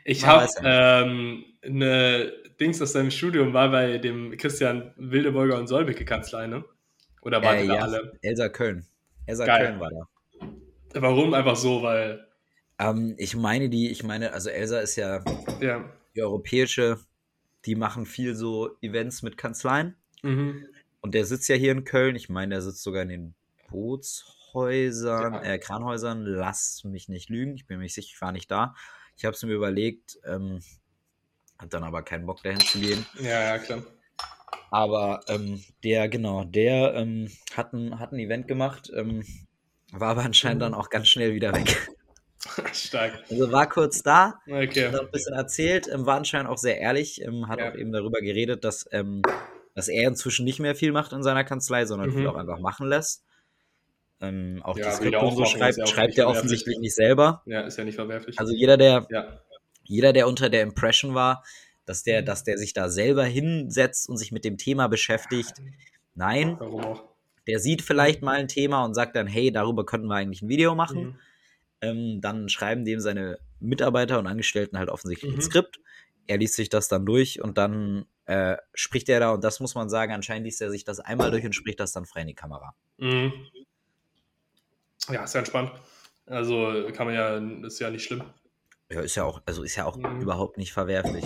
Ich 0.05 0.27
habe 0.27 0.49
ja 0.63 1.03
ähm, 1.03 1.45
eine 1.63 2.33
Dings 2.59 2.83
aus 2.83 2.93
seinem 2.93 3.11
Studium 3.11 3.55
war 3.55 3.71
bei 3.71 3.99
dem 3.99 4.37
Christian 4.37 4.93
Wildeborger 4.97 5.57
und 5.59 5.67
Solbecke 5.67 6.05
Kanzlei, 6.05 6.47
ne? 6.47 6.65
Oder 7.23 7.43
waren 7.43 7.57
äh, 7.57 7.63
die 7.63 7.69
da 7.69 7.75
ja, 7.75 7.83
alle? 7.83 8.13
Elsa 8.23 8.49
Köln. 8.49 8.87
Elsa 9.27 9.47
Geil. 9.47 9.67
Köln 9.67 9.81
war 9.81 9.91
da. 9.91 10.20
Warum? 10.95 11.35
Einfach 11.35 11.57
so, 11.57 11.83
weil, 11.83 12.27
Ähm, 12.79 13.15
ich 13.19 13.37
meine 13.37 13.69
die, 13.69 13.91
ich 13.91 14.03
meine, 14.03 14.33
also 14.33 14.51
Elsa 14.51 14.81
ist 14.81 14.97
ja 14.97 15.23
ja. 15.61 15.85
die 16.17 16.23
europäische, 16.23 16.99
die 17.67 17.75
machen 17.75 18.07
viel 18.07 18.35
so 18.35 18.77
Events 18.81 19.23
mit 19.23 19.37
Kanzleien. 19.37 19.97
Mhm. 20.23 20.67
Und 21.01 21.15
der 21.15 21.25
sitzt 21.27 21.49
ja 21.49 21.57
hier 21.57 21.73
in 21.73 21.85
Köln. 21.85 22.17
Ich 22.17 22.29
meine, 22.29 22.55
der 22.55 22.63
sitzt 22.63 22.83
sogar 22.83 23.03
in 23.03 23.09
den 23.09 23.35
Bootshäusern, 23.69 25.35
Ja. 25.35 25.43
äh, 25.43 25.59
Kranhäusern. 25.59 26.25
Lass 26.25 26.83
mich 26.85 27.09
nicht 27.09 27.29
lügen. 27.31 27.55
Ich 27.55 27.67
bin 27.67 27.79
mir 27.79 27.85
nicht 27.85 27.95
sicher, 27.95 28.11
ich 28.15 28.21
war 28.21 28.33
nicht 28.33 28.51
da. 28.51 28.75
Ich 29.17 29.25
habe 29.25 29.35
es 29.35 29.43
mir 29.43 29.53
überlegt, 29.53 30.19
ähm, 30.25 30.61
hab 31.59 31.71
dann 31.71 31.85
aber 31.85 32.03
keinen 32.03 32.27
Bock 32.27 32.43
dahin 32.43 32.61
zu 32.61 32.81
gehen. 32.81 33.05
Ja, 33.21 33.43
ja, 33.43 33.59
klar. 33.59 33.83
Aber 34.71 35.21
ähm, 35.29 35.63
der, 35.85 36.09
genau, 36.09 36.45
der 36.45 36.95
ähm, 36.95 37.29
hat, 37.55 37.73
ein, 37.73 37.99
hat 37.99 38.13
ein 38.13 38.19
Event 38.19 38.47
gemacht, 38.49 38.91
ähm, 38.95 39.25
war 39.93 40.11
aber 40.11 40.23
anscheinend 40.23 40.63
dann 40.63 40.75
auch 40.75 40.91
ganz 40.91 41.09
schnell 41.09 41.35
wieder 41.35 41.55
weg. 41.55 41.89
Stark. 42.73 43.23
Also 43.31 43.53
war 43.53 43.69
kurz 43.69 44.03
da, 44.03 44.35
Okay. 44.49 44.89
hat 44.93 45.01
ein 45.01 45.11
bisschen 45.11 45.35
erzählt, 45.35 45.89
ähm, 45.93 46.07
war 46.07 46.17
anscheinend 46.17 46.49
auch 46.49 46.59
sehr 46.59 46.79
ehrlich, 46.79 47.21
ähm, 47.23 47.49
hat 47.49 47.59
Ja. 47.59 47.71
auch 47.71 47.75
eben 47.75 47.93
darüber 47.93 48.21
geredet, 48.21 48.65
dass, 48.65 48.89
ähm, 48.93 49.23
dass 49.75 49.89
er 49.89 50.09
inzwischen 50.09 50.45
nicht 50.45 50.59
mehr 50.59 50.75
viel 50.75 50.93
macht 50.93 51.13
in 51.13 51.23
seiner 51.23 51.45
Kanzlei, 51.45 51.85
sondern 51.85 52.11
Mhm. 52.11 52.17
viel 52.17 52.27
auch 52.27 52.37
einfach 52.37 52.59
machen 52.59 52.89
lässt. 52.89 53.25
Ähm, 54.23 54.61
auch 54.65 54.77
Ja, 54.77 54.85
die 54.97 55.05
will 55.05 55.13
Skripte 55.13 55.33
so 55.35 55.45
schreibt, 55.45 55.79
ja 55.79 55.87
schreibt 55.87 56.19
er 56.19 56.29
offensichtlich 56.29 56.79
nicht 56.79 56.95
selber. 56.95 57.43
Ja, 57.47 57.63
ist 57.63 57.77
ja 57.79 57.85
nicht 57.85 57.95
verwerflich. 57.95 58.39
Also 58.39 58.55
jeder, 58.55 58.77
der, 58.77 59.07
ja. 59.11 59.41
jeder, 59.85 60.13
der 60.13 60.27
unter 60.29 60.49
der 60.51 60.63
Impression 60.63 61.15
war, 61.15 61.43
dass 61.87 62.01
Mhm. 62.05 62.11
der, 62.11 62.23
dass 62.23 62.45
der 62.45 62.59
sich 62.59 62.73
da 62.73 62.89
selber 62.89 63.25
hinsetzt 63.25 64.09
und 64.09 64.17
sich 64.17 64.33
mit 64.33 64.45
dem 64.45 64.57
Thema 64.59 64.89
beschäftigt, 64.89 65.55
nein, 66.15 66.57
Warum 66.59 66.85
auch? 66.85 67.05
Der 67.51 67.59
sieht 67.59 67.83
vielleicht 67.83 68.23
mal 68.23 68.37
ein 68.37 68.47
Thema 68.49 68.85
und 68.85 68.95
sagt 68.95 69.17
dann, 69.17 69.27
hey, 69.27 69.51
darüber 69.51 69.85
könnten 69.85 70.07
wir 70.07 70.15
eigentlich 70.15 70.43
ein 70.43 70.49
Video 70.49 70.75
machen. 70.77 71.03
Mhm. 71.03 71.19
Ähm, 71.83 72.21
dann 72.21 72.49
schreiben 72.49 72.85
dem 72.85 73.01
seine 73.01 73.39
Mitarbeiter 73.59 74.19
und 74.21 74.27
Angestellten 74.27 74.79
halt 74.79 74.89
offensichtlich 74.89 75.33
ein 75.33 75.37
Mhm. 75.39 75.43
Skript. 75.43 75.81
Er 76.27 76.39
liest 76.39 76.55
sich 76.55 76.69
das 76.69 76.87
dann 76.89 77.05
durch 77.05 77.43
und 77.43 77.59
dann 77.59 78.07
äh, 78.27 78.57
spricht 78.75 79.09
er 79.09 79.19
da, 79.19 79.33
und 79.33 79.43
das 79.43 79.59
muss 79.59 79.75
man 79.75 79.89
sagen, 79.91 80.13
anscheinend 80.13 80.45
liest 80.45 80.61
er 80.63 80.71
sich 80.71 80.85
das 80.85 81.01
einmal 81.01 81.33
durch 81.33 81.45
und 81.45 81.55
spricht 81.55 81.81
das 81.81 81.91
dann 81.93 82.07
frei 82.07 82.21
in 82.21 82.29
die 82.29 82.35
Kamera. 82.35 82.75
Mhm. 82.99 83.33
Ja, 85.11 85.25
ist 85.25 85.35
ja 85.35 85.41
entspannt. 85.41 85.73
Also 86.27 86.89
kann 86.93 87.07
man 87.07 87.15
ja, 87.17 87.37
ist 87.67 87.81
ja 87.81 87.91
nicht 87.91 88.05
schlimm. 88.05 88.23
Ja, 88.91 89.01
ist 89.01 89.17
ja 89.17 89.25
auch, 89.25 89.41
also 89.47 89.63
ist 89.65 89.75
ja 89.77 89.87
auch 89.87 89.97
Mhm. 89.97 90.21
überhaupt 90.21 90.59
nicht 90.59 90.73
verwerflich. 90.73 91.25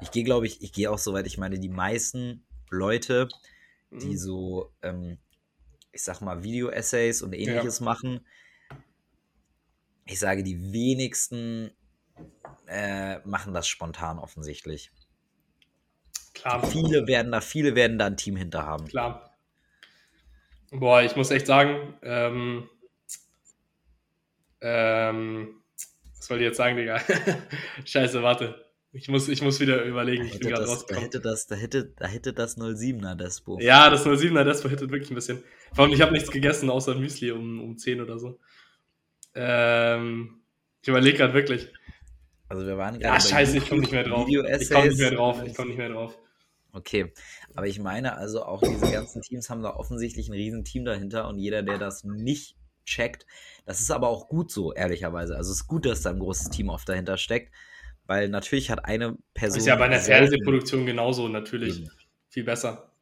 Ich 0.00 0.10
gehe, 0.10 0.24
glaube 0.24 0.46
ich, 0.46 0.62
ich 0.62 0.72
gehe 0.72 0.90
auch 0.90 0.98
so 0.98 1.14
weit, 1.14 1.26
ich 1.26 1.38
meine, 1.38 1.58
die 1.58 1.68
meisten 1.70 2.44
Leute, 2.70 3.28
die 3.90 4.08
Mhm. 4.14 4.18
so, 4.18 4.72
ähm, 4.82 5.18
ich 5.96 6.04
sag 6.04 6.20
mal, 6.20 6.42
Video-Essays 6.42 7.22
und 7.22 7.32
ähnliches 7.32 7.80
machen, 7.80 8.20
ich 10.04 10.18
sage, 10.18 10.44
die 10.44 10.72
wenigsten 10.72 11.70
äh, 12.68 13.18
machen 13.26 13.54
das 13.54 13.66
spontan 13.66 14.18
offensichtlich. 14.18 14.92
Klar. 16.34 16.64
Viele 16.66 17.06
werden 17.06 17.32
da, 17.32 17.40
viele 17.40 17.74
werden 17.74 17.98
da 17.98 18.06
ein 18.06 18.16
Team 18.16 18.36
hinter 18.36 18.66
haben. 18.66 18.86
Klar. 18.86 19.36
Boah, 20.70 21.02
ich 21.02 21.16
muss 21.16 21.30
echt 21.30 21.46
sagen, 21.46 21.94
ähm, 22.02 22.68
ähm, 24.60 25.62
was 26.18 26.28
wollte 26.28 26.44
ich 26.44 26.48
jetzt 26.48 26.58
sagen, 26.58 26.76
Digga? 26.76 27.00
Scheiße, 27.84 28.22
warte. 28.22 28.65
Ich 28.96 29.08
muss, 29.08 29.28
ich 29.28 29.42
muss 29.42 29.60
wieder 29.60 29.82
überlegen. 29.84 30.22
Da 30.22 30.26
Ich 30.26 30.38
bin 30.38 30.48
hätte, 30.48 30.48
gerade 30.48 30.62
das, 30.62 30.70
da, 30.70 30.74
rausgekommen. 30.74 31.04
hätte 31.04 31.20
das, 31.20 31.46
da, 31.46 31.54
hätte, 31.54 31.92
da 31.96 32.06
hätte 32.06 32.32
das 32.32 32.56
07er 32.56 33.14
Despo. 33.14 33.58
Ja, 33.60 33.90
das 33.90 34.06
07er 34.06 34.44
Despo 34.44 34.68
hittet 34.68 34.90
wirklich 34.90 35.10
ein 35.10 35.14
bisschen. 35.14 35.42
Vor 35.74 35.84
allem, 35.84 35.92
ich 35.92 36.00
habe 36.00 36.12
nichts 36.12 36.30
gegessen, 36.30 36.70
außer 36.70 36.94
Müsli 36.94 37.30
um, 37.30 37.60
um 37.60 37.76
10 37.76 38.00
oder 38.00 38.18
so. 38.18 38.38
Ähm, 39.34 40.40
ich 40.82 40.88
überlege 40.88 41.18
gerade 41.18 41.34
wirklich. 41.34 41.68
Also 42.48 42.66
wir 42.66 42.78
waren 42.78 42.98
gerade. 42.98 43.14
Ja, 43.14 43.20
scheiße, 43.20 43.58
ich 43.58 43.68
komme 43.68 43.82
nicht 43.82 43.92
mehr 43.92 44.04
drauf. 44.04 44.26
Ich 44.28 44.70
komme 44.70 44.88
nicht 44.88 44.98
mehr 44.98 45.10
drauf. 45.10 45.42
Ich 45.44 45.54
komme 45.54 45.68
nicht 45.68 45.78
mehr 45.78 45.90
drauf. 45.90 46.18
Okay, 46.72 47.12
aber 47.54 47.66
ich 47.66 47.78
meine 47.78 48.16
also 48.18 48.44
auch 48.44 48.60
diese 48.60 48.92
ganzen 48.92 49.22
Teams 49.22 49.48
haben 49.48 49.62
da 49.62 49.74
offensichtlich 49.74 50.28
ein 50.28 50.34
Riesenteam 50.34 50.84
dahinter 50.84 51.26
und 51.26 51.38
jeder, 51.38 51.62
der 51.62 51.78
das 51.78 52.04
nicht 52.04 52.54
checkt, 52.84 53.26
das 53.64 53.80
ist 53.80 53.90
aber 53.90 54.08
auch 54.08 54.28
gut 54.28 54.50
so, 54.50 54.74
ehrlicherweise. 54.74 55.36
Also 55.36 55.52
es 55.52 55.60
ist 55.60 55.66
gut, 55.68 55.86
dass 55.86 56.02
da 56.02 56.10
ein 56.10 56.18
großes 56.18 56.50
Team 56.50 56.68
oft 56.68 56.86
dahinter 56.86 57.16
steckt, 57.16 57.50
weil 58.06 58.28
natürlich 58.28 58.70
hat 58.70 58.84
eine 58.84 59.16
Person. 59.34 59.56
Das 59.56 59.62
ist 59.62 59.68
ja 59.68 59.76
bei 59.76 59.86
einer 59.86 60.00
Fernsehproduktion 60.00 60.86
genauso, 60.86 61.28
natürlich. 61.28 61.80
Mhm. 61.80 61.90
Viel 62.28 62.44
besser. 62.44 62.92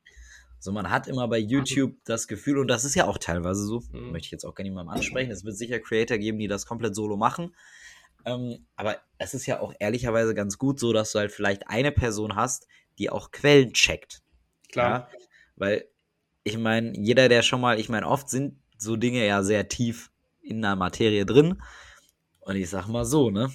So, 0.58 0.72
man 0.72 0.88
hat 0.90 1.08
immer 1.08 1.28
bei 1.28 1.38
YouTube 1.38 1.96
das 2.04 2.26
Gefühl, 2.26 2.58
und 2.58 2.68
das 2.68 2.86
ist 2.86 2.94
ja 2.94 3.06
auch 3.06 3.18
teilweise 3.18 3.64
so, 3.64 3.82
mhm. 3.92 4.12
möchte 4.12 4.26
ich 4.26 4.30
jetzt 4.30 4.44
auch 4.44 4.54
gar 4.54 4.64
niemandem 4.64 4.94
ansprechen, 4.94 5.30
es 5.30 5.44
wird 5.44 5.56
sicher 5.56 5.78
Creator 5.78 6.16
geben, 6.16 6.38
die 6.38 6.48
das 6.48 6.64
komplett 6.64 6.94
solo 6.94 7.18
machen. 7.18 7.54
Ähm, 8.24 8.64
aber 8.74 8.96
es 9.18 9.34
ist 9.34 9.44
ja 9.44 9.60
auch 9.60 9.74
ehrlicherweise 9.78 10.34
ganz 10.34 10.56
gut 10.56 10.80
so, 10.80 10.94
dass 10.94 11.12
du 11.12 11.18
halt 11.18 11.32
vielleicht 11.32 11.68
eine 11.68 11.92
Person 11.92 12.34
hast, 12.34 12.66
die 12.98 13.10
auch 13.10 13.30
Quellen 13.30 13.74
checkt. 13.74 14.22
Klar. 14.72 15.10
Ja? 15.12 15.18
Weil, 15.56 15.84
ich 16.44 16.56
meine, 16.56 16.98
jeder, 16.98 17.28
der 17.28 17.42
schon 17.42 17.60
mal, 17.60 17.78
ich 17.78 17.90
meine, 17.90 18.08
oft 18.08 18.30
sind 18.30 18.58
so 18.78 18.96
Dinge 18.96 19.26
ja 19.26 19.42
sehr 19.42 19.68
tief 19.68 20.10
in 20.40 20.62
der 20.62 20.76
Materie 20.76 21.26
drin. 21.26 21.62
Und 22.40 22.56
ich 22.56 22.70
sag 22.70 22.88
mal 22.88 23.04
so, 23.04 23.30
ne? 23.30 23.50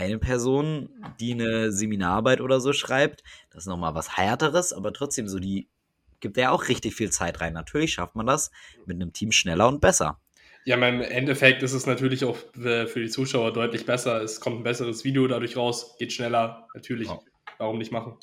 Eine 0.00 0.18
Person, 0.18 0.88
die 1.20 1.34
eine 1.34 1.72
Seminararbeit 1.72 2.40
oder 2.40 2.58
so 2.60 2.72
schreibt, 2.72 3.22
das 3.50 3.64
ist 3.64 3.66
nochmal 3.66 3.94
was 3.94 4.16
Härteres, 4.16 4.72
aber 4.72 4.94
trotzdem 4.94 5.28
so, 5.28 5.38
die 5.38 5.68
gibt 6.20 6.38
ja 6.38 6.52
auch 6.52 6.68
richtig 6.68 6.94
viel 6.94 7.10
Zeit 7.10 7.42
rein. 7.42 7.52
Natürlich 7.52 7.92
schafft 7.92 8.16
man 8.16 8.24
das 8.24 8.50
mit 8.86 8.96
einem 8.96 9.12
Team 9.12 9.30
schneller 9.30 9.68
und 9.68 9.82
besser. 9.82 10.18
Ja, 10.64 10.76
im 10.76 11.02
Endeffekt 11.02 11.62
ist 11.62 11.74
es 11.74 11.84
natürlich 11.84 12.24
auch 12.24 12.36
für 12.54 12.94
die 12.94 13.10
Zuschauer 13.10 13.52
deutlich 13.52 13.84
besser. 13.84 14.22
Es 14.22 14.40
kommt 14.40 14.60
ein 14.60 14.62
besseres 14.62 15.04
Video 15.04 15.28
dadurch 15.28 15.58
raus, 15.58 15.96
geht 15.98 16.14
schneller. 16.14 16.66
Natürlich, 16.74 17.08
ja. 17.08 17.18
warum 17.58 17.76
nicht 17.76 17.92
machen? 17.92 18.16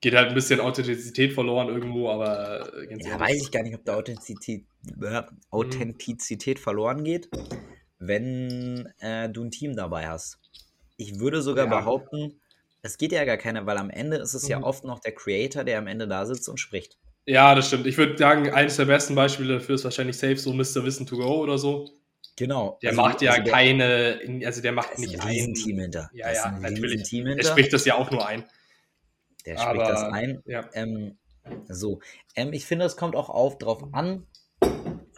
geht 0.00 0.14
halt 0.14 0.28
ein 0.28 0.34
bisschen 0.34 0.60
Authentizität 0.60 1.32
verloren 1.32 1.68
irgendwo, 1.68 2.08
aber 2.08 2.72
äh, 2.72 2.96
Ja, 3.00 3.18
weiß 3.18 3.42
ich 3.42 3.50
gar 3.50 3.62
nicht, 3.62 3.74
ob 3.74 3.84
da 3.84 3.96
Authentizität, 3.96 4.64
äh, 5.02 5.22
Authentizität 5.50 6.58
mhm. 6.58 6.62
verloren 6.62 7.04
geht, 7.04 7.28
wenn 7.98 8.92
äh, 9.00 9.28
du 9.28 9.44
ein 9.44 9.50
Team 9.50 9.76
dabei 9.76 10.08
hast. 10.08 10.38
Ich 10.96 11.20
würde 11.20 11.42
sogar 11.42 11.66
ja. 11.66 11.78
behaupten, 11.78 12.40
es 12.82 12.98
geht 12.98 13.12
ja 13.12 13.24
gar 13.24 13.36
keine, 13.36 13.66
weil 13.66 13.76
am 13.76 13.90
Ende 13.90 14.16
ist 14.18 14.34
es 14.34 14.44
mhm. 14.44 14.50
ja 14.50 14.62
oft 14.62 14.84
noch 14.84 15.00
der 15.00 15.12
Creator, 15.12 15.64
der 15.64 15.78
am 15.78 15.86
Ende 15.86 16.08
da 16.08 16.26
sitzt 16.26 16.48
und 16.48 16.58
spricht. 16.58 16.96
Ja, 17.26 17.54
das 17.54 17.68
stimmt. 17.68 17.86
Ich 17.86 17.98
würde 17.98 18.16
sagen, 18.16 18.50
eines 18.50 18.76
der 18.76 18.86
besten 18.86 19.14
Beispiele 19.14 19.58
dafür 19.58 19.74
ist 19.74 19.84
wahrscheinlich 19.84 20.16
safe 20.16 20.38
so 20.38 20.52
Mr. 20.52 20.84
Wissen 20.84 21.06
to 21.06 21.16
Go 21.16 21.42
oder 21.42 21.58
so. 21.58 21.90
Genau. 22.36 22.78
Der 22.82 22.90
also, 22.90 23.02
macht 23.02 23.20
ja 23.20 23.32
also 23.32 23.42
der, 23.42 23.52
keine, 23.52 24.20
also 24.46 24.62
der 24.62 24.72
macht 24.72 24.98
nicht 24.98 25.20
ein 25.20 25.54
Team 25.54 25.78
hinter. 25.78 26.08
Ja, 26.14 26.32
ja, 26.32 26.58
natürlich. 26.58 27.02
Team 27.02 27.26
hinter. 27.26 27.44
Er 27.44 27.50
spricht 27.50 27.72
das 27.72 27.84
ja 27.84 27.96
auch 27.96 28.10
nur 28.10 28.26
ein. 28.26 28.44
Der 29.44 29.58
spricht 29.58 29.68
Aber, 29.68 29.88
das 29.88 30.04
ein. 30.04 30.42
Ja. 30.46 30.70
Ähm, 30.72 31.18
so, 31.68 32.00
ähm, 32.36 32.52
ich 32.52 32.64
finde, 32.64 32.86
es 32.86 32.96
kommt 32.96 33.16
auch 33.16 33.28
auf 33.28 33.58
drauf 33.58 33.92
an, 33.92 34.26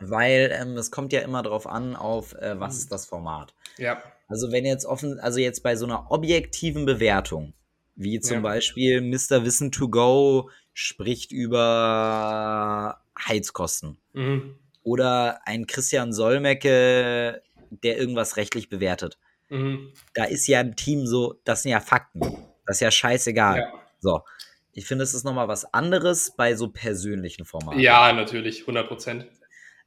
weil 0.00 0.50
ähm, 0.58 0.76
es 0.76 0.90
kommt 0.90 1.12
ja 1.12 1.20
immer 1.20 1.42
drauf 1.42 1.66
an, 1.66 1.96
auf 1.96 2.34
äh, 2.34 2.58
was 2.58 2.76
ist 2.76 2.90
das 2.92 3.06
Format. 3.06 3.54
Ja. 3.78 4.02
Also 4.28 4.52
wenn 4.52 4.64
jetzt 4.64 4.86
offen, 4.86 5.18
also 5.20 5.40
jetzt 5.40 5.62
bei 5.62 5.76
so 5.76 5.84
einer 5.86 6.10
objektiven 6.10 6.86
Bewertung, 6.86 7.52
wie 7.96 8.20
zum 8.20 8.36
ja. 8.36 8.40
Beispiel 8.40 9.00
Mr. 9.00 9.44
Wissen 9.44 9.72
to 9.72 9.88
Go 9.88 10.50
spricht 10.72 11.32
über 11.32 13.00
Heizkosten. 13.18 13.98
Mhm. 14.12 14.56
Oder 14.82 15.40
ein 15.46 15.66
Christian 15.66 16.12
Solmecke, 16.12 17.42
der 17.70 17.98
irgendwas 17.98 18.36
rechtlich 18.36 18.68
bewertet. 18.68 19.18
Mhm. 19.50 19.92
Da 20.14 20.24
ist 20.24 20.46
ja 20.46 20.60
ein 20.60 20.76
Team 20.76 21.06
so, 21.06 21.38
das 21.44 21.62
sind 21.62 21.72
ja 21.72 21.80
Fakten. 21.80 22.20
Das 22.66 22.76
ist 22.76 22.80
ja 22.80 22.90
scheißegal. 22.90 23.58
Ja. 23.58 23.72
So. 23.98 24.22
Ich 24.72 24.86
finde, 24.86 25.02
es 25.04 25.12
ist 25.12 25.24
nochmal 25.24 25.48
was 25.48 25.74
anderes 25.74 26.32
bei 26.36 26.54
so 26.54 26.68
persönlichen 26.68 27.44
Formaten. 27.44 27.80
Ja, 27.80 28.12
natürlich, 28.12 28.60
100 28.60 28.88
Prozent. 28.88 29.26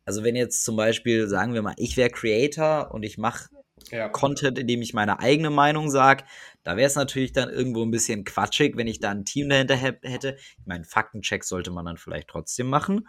Also 0.05 0.23
wenn 0.23 0.35
jetzt 0.35 0.63
zum 0.63 0.75
Beispiel, 0.75 1.27
sagen 1.27 1.53
wir 1.53 1.61
mal, 1.61 1.75
ich 1.77 1.97
wäre 1.97 2.09
Creator 2.09 2.91
und 2.91 3.03
ich 3.03 3.17
mache 3.17 3.49
ja. 3.91 4.09
Content, 4.09 4.59
in 4.59 4.67
dem 4.67 4.81
ich 4.81 4.93
meine 4.93 5.19
eigene 5.19 5.49
Meinung 5.49 5.89
sage, 5.89 6.23
da 6.63 6.77
wäre 6.77 6.87
es 6.87 6.95
natürlich 6.95 7.31
dann 7.31 7.49
irgendwo 7.49 7.83
ein 7.83 7.91
bisschen 7.91 8.23
quatschig, 8.23 8.77
wenn 8.77 8.87
ich 8.87 8.99
da 8.99 9.11
ein 9.11 9.25
Team 9.25 9.49
dahinter 9.49 9.75
hätte. 9.75 10.37
Ich 10.59 10.65
meine, 10.65 10.83
Faktencheck 10.83 11.43
sollte 11.43 11.71
man 11.71 11.85
dann 11.85 11.97
vielleicht 11.97 12.27
trotzdem 12.27 12.67
machen. 12.67 13.07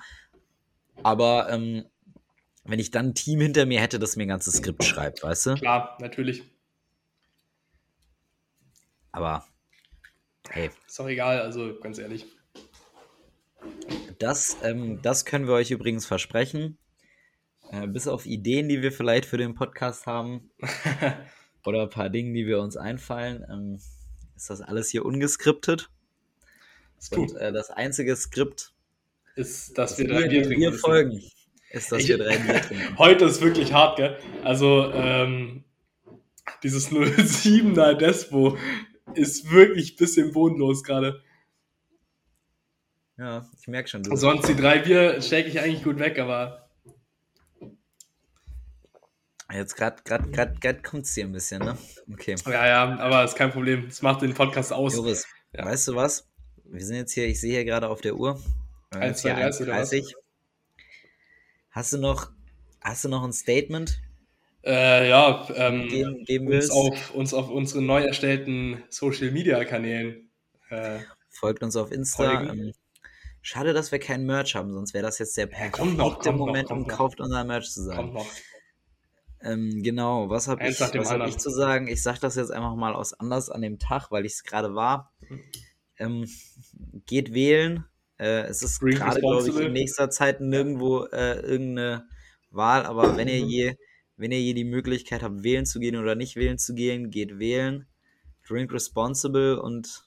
Aber 1.03 1.49
ähm, 1.51 1.85
wenn 2.65 2.79
ich 2.79 2.91
dann 2.91 3.09
ein 3.09 3.15
Team 3.15 3.41
hinter 3.41 3.66
mir 3.66 3.81
hätte, 3.81 3.99
das 3.99 4.16
mir 4.16 4.25
ein 4.25 4.29
ganzes 4.29 4.55
Skript 4.55 4.85
schreibt, 4.85 5.23
weißt 5.23 5.47
du? 5.47 5.55
Klar, 5.55 5.99
natürlich. 6.01 6.45
Aber 9.12 9.45
Hey. 10.51 10.71
Ist 10.87 10.99
doch 10.99 11.09
egal, 11.09 11.41
also 11.41 11.79
ganz 11.81 11.99
ehrlich. 11.99 12.27
Das, 14.19 14.57
ähm, 14.62 15.01
das 15.03 15.25
können 15.25 15.47
wir 15.47 15.55
euch 15.55 15.71
übrigens 15.71 16.07
versprechen. 16.07 16.79
Äh, 17.75 17.87
bis 17.87 18.07
auf 18.09 18.27
Ideen, 18.27 18.69
die 18.69 18.83
wir 18.83 18.93
vielleicht 18.93 19.27
für 19.27 19.39
den 19.39 19.55
Podcast 19.55 20.07
haben 20.07 20.51
oder 21.65 21.83
ein 21.83 21.91
paar 21.91 22.11
Dinge, 22.11 22.33
die 22.33 22.47
wir 22.47 22.61
uns 22.61 22.77
einfallen, 22.77 23.45
ähm, 23.51 23.81
ist 24.37 24.51
das 24.51 24.61
alles 24.61 24.91
hier 24.91 25.05
ungeskriptet. 25.05 25.91
Und 27.11 27.35
äh, 27.37 27.53
das 27.53 27.71
einzige 27.71 28.15
Skript 28.17 28.73
ist, 29.37 29.77
dass 29.77 29.99
wir 29.99 30.09
drei 30.09 30.29
Bier 30.29 30.43
trinken. 30.43 30.61
Wir 30.61 30.73
folgen. 30.73 31.23
Ist, 31.71 31.91
dass 31.91 32.03
ich, 32.03 32.09
wir 32.09 32.19
drei 32.19 32.39
Bier 32.39 32.63
trinken. 32.63 32.99
Heute 32.99 33.25
ist 33.25 33.43
wirklich 33.43 33.73
hart, 33.73 33.97
gell? 33.97 34.19
Also, 34.43 34.91
ähm, 34.93 35.65
dieses 36.63 36.91
07er 36.91 37.95
Despo 37.95 38.57
ist 39.15 39.51
wirklich 39.51 39.95
ein 39.95 39.97
bisschen 39.97 40.33
bodenlos 40.33 40.83
gerade. 40.85 41.23
Ja, 43.19 43.49
ich 43.61 43.67
merke 43.69 43.89
schon. 43.89 44.05
Sonst 44.05 44.49
die 44.49 44.57
drei 44.57 44.79
Bier 44.79 45.21
stecke 45.21 45.49
ich 45.49 45.61
eigentlich 45.61 45.83
gut 45.83 45.99
weg, 45.99 46.19
aber. 46.19 46.64
Jetzt 49.53 49.77
gerade 49.77 50.03
grad, 50.05 50.33
grad, 50.33 50.61
grad 50.61 50.83
kommt 50.83 51.05
es 51.05 51.15
dir 51.15 51.25
ein 51.25 51.33
bisschen, 51.33 51.61
ne? 51.62 51.77
Okay. 52.12 52.35
Ja, 52.47 52.66
ja, 52.66 52.99
aber 52.99 53.25
ist 53.25 53.37
kein 53.37 53.51
Problem. 53.51 53.87
Es 53.87 54.03
macht 54.03 54.23
den 54.23 54.35
Podcast 54.35 54.73
aus. 54.73 54.97
Joris, 54.97 55.27
ja. 55.53 55.65
weißt 55.65 55.89
du 55.89 55.95
was? 55.95 56.29
Wir 56.65 56.85
sind 56.85 56.97
jetzt 56.97 57.12
hier, 57.12 57.27
ich 57.27 57.41
sehe 57.41 57.53
hier 57.53 57.65
gerade 57.65 57.89
auf 57.89 58.01
der 58.01 58.16
Uhr. 58.16 58.41
1,30 58.93 60.15
Hast 61.71 61.93
du 61.93 61.99
noch, 61.99 62.31
hast 62.81 63.05
du 63.05 63.09
noch 63.09 63.25
ein 63.25 63.33
Statement? 63.33 64.01
äh, 64.65 65.09
ja, 65.09 65.47
ähm, 65.55 65.89
geben, 65.89 66.25
geben 66.25 66.49
uns, 66.49 66.71
auf, 66.71 67.15
uns 67.15 67.35
auf 67.35 67.51
unseren 67.51 67.87
neu 67.87 68.03
erstellten 68.03 68.83
Social 68.89 69.31
Media 69.31 69.62
Kanälen. 69.65 70.31
Äh, 70.71 71.01
Folgt 71.29 71.62
uns 71.62 71.77
auf 71.77 71.93
Insta. 71.93 72.51
Ähm, 72.51 72.73
schade, 73.43 73.75
dass 73.75 73.93
wir 73.93 73.99
keinen 73.99 74.25
Merch 74.25 74.55
haben, 74.55 74.73
sonst 74.73 74.95
wäre 74.95 75.05
das 75.05 75.19
jetzt 75.19 75.37
der 75.37 75.47
perfekte 75.47 75.81
ja, 75.81 76.33
Moment, 76.33 76.71
noch, 76.71 76.77
um 76.77 76.87
kauft 76.87 77.21
unser 77.21 77.45
Merch 77.45 77.71
zu 77.71 77.83
sagen. 77.83 78.16
Ähm, 79.45 79.83
genau, 79.83 80.31
was 80.31 80.49
habe 80.49 80.66
ich, 80.66 80.81
was 80.81 81.11
hab 81.11 81.29
ich 81.29 81.37
zu 81.37 81.51
sagen? 81.51 81.87
Ich 81.87 82.03
sage 82.03 82.19
das 82.21 82.35
jetzt 82.37 82.51
einfach 82.51 82.75
mal 82.75 82.95
aus 82.95 83.12
anders 83.12 83.51
an 83.51 83.61
dem 83.61 83.79
Tag, 83.79 84.11
weil 84.11 84.25
ich 84.25 84.33
es 84.33 84.43
gerade 84.43 84.75
war. 84.75 85.12
Ähm, 85.99 86.27
geht 87.07 87.35
wählen. 87.35 87.85
Äh, 88.19 88.47
es 88.47 88.62
ist 88.62 88.81
gerade, 88.81 89.21
glaube 89.21 89.47
ich, 89.47 89.57
in 89.57 89.73
nächster 89.73 90.09
Zeit 90.09 90.41
nirgendwo 90.41 91.05
äh, 91.05 91.41
irgendeine 91.41 92.09
Wahl, 92.51 92.87
aber 92.87 93.16
wenn 93.16 93.29
ihr 93.29 93.45
mhm. 93.45 93.49
je 93.49 93.77
wenn 94.16 94.33
ihr 94.33 94.39
hier 94.39 94.55
die 94.55 94.65
Möglichkeit 94.65 95.23
habt, 95.23 95.43
wählen 95.43 95.66
zu 95.66 95.81
gehen 95.81 95.97
oder 95.97 96.15
nicht 96.15 96.37
wählen 96.37 96.59
zu 96.59 96.75
gehen, 96.75 97.11
geht 97.11 97.39
wählen. 97.39 97.87
Drink 98.47 98.73
responsible 98.73 99.61
und 99.61 100.05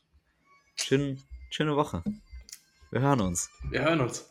schön, 0.76 1.22
schöne 1.50 1.76
Woche. 1.76 2.04
Wir 2.92 3.02
hören 3.02 3.22
uns. 3.22 3.50
Wir 3.70 3.82
hören 3.82 4.02
uns. 4.02 4.30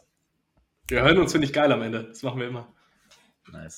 Wir 0.89 1.03
hören 1.03 1.19
uns, 1.19 1.33
finde 1.33 1.47
ich 1.47 1.53
geil 1.53 1.70
am 1.73 1.83
Ende. 1.83 2.05
Das 2.05 2.23
machen 2.23 2.41
wir 2.41 2.49
immer. 2.49 2.73
Nice. 3.53 3.74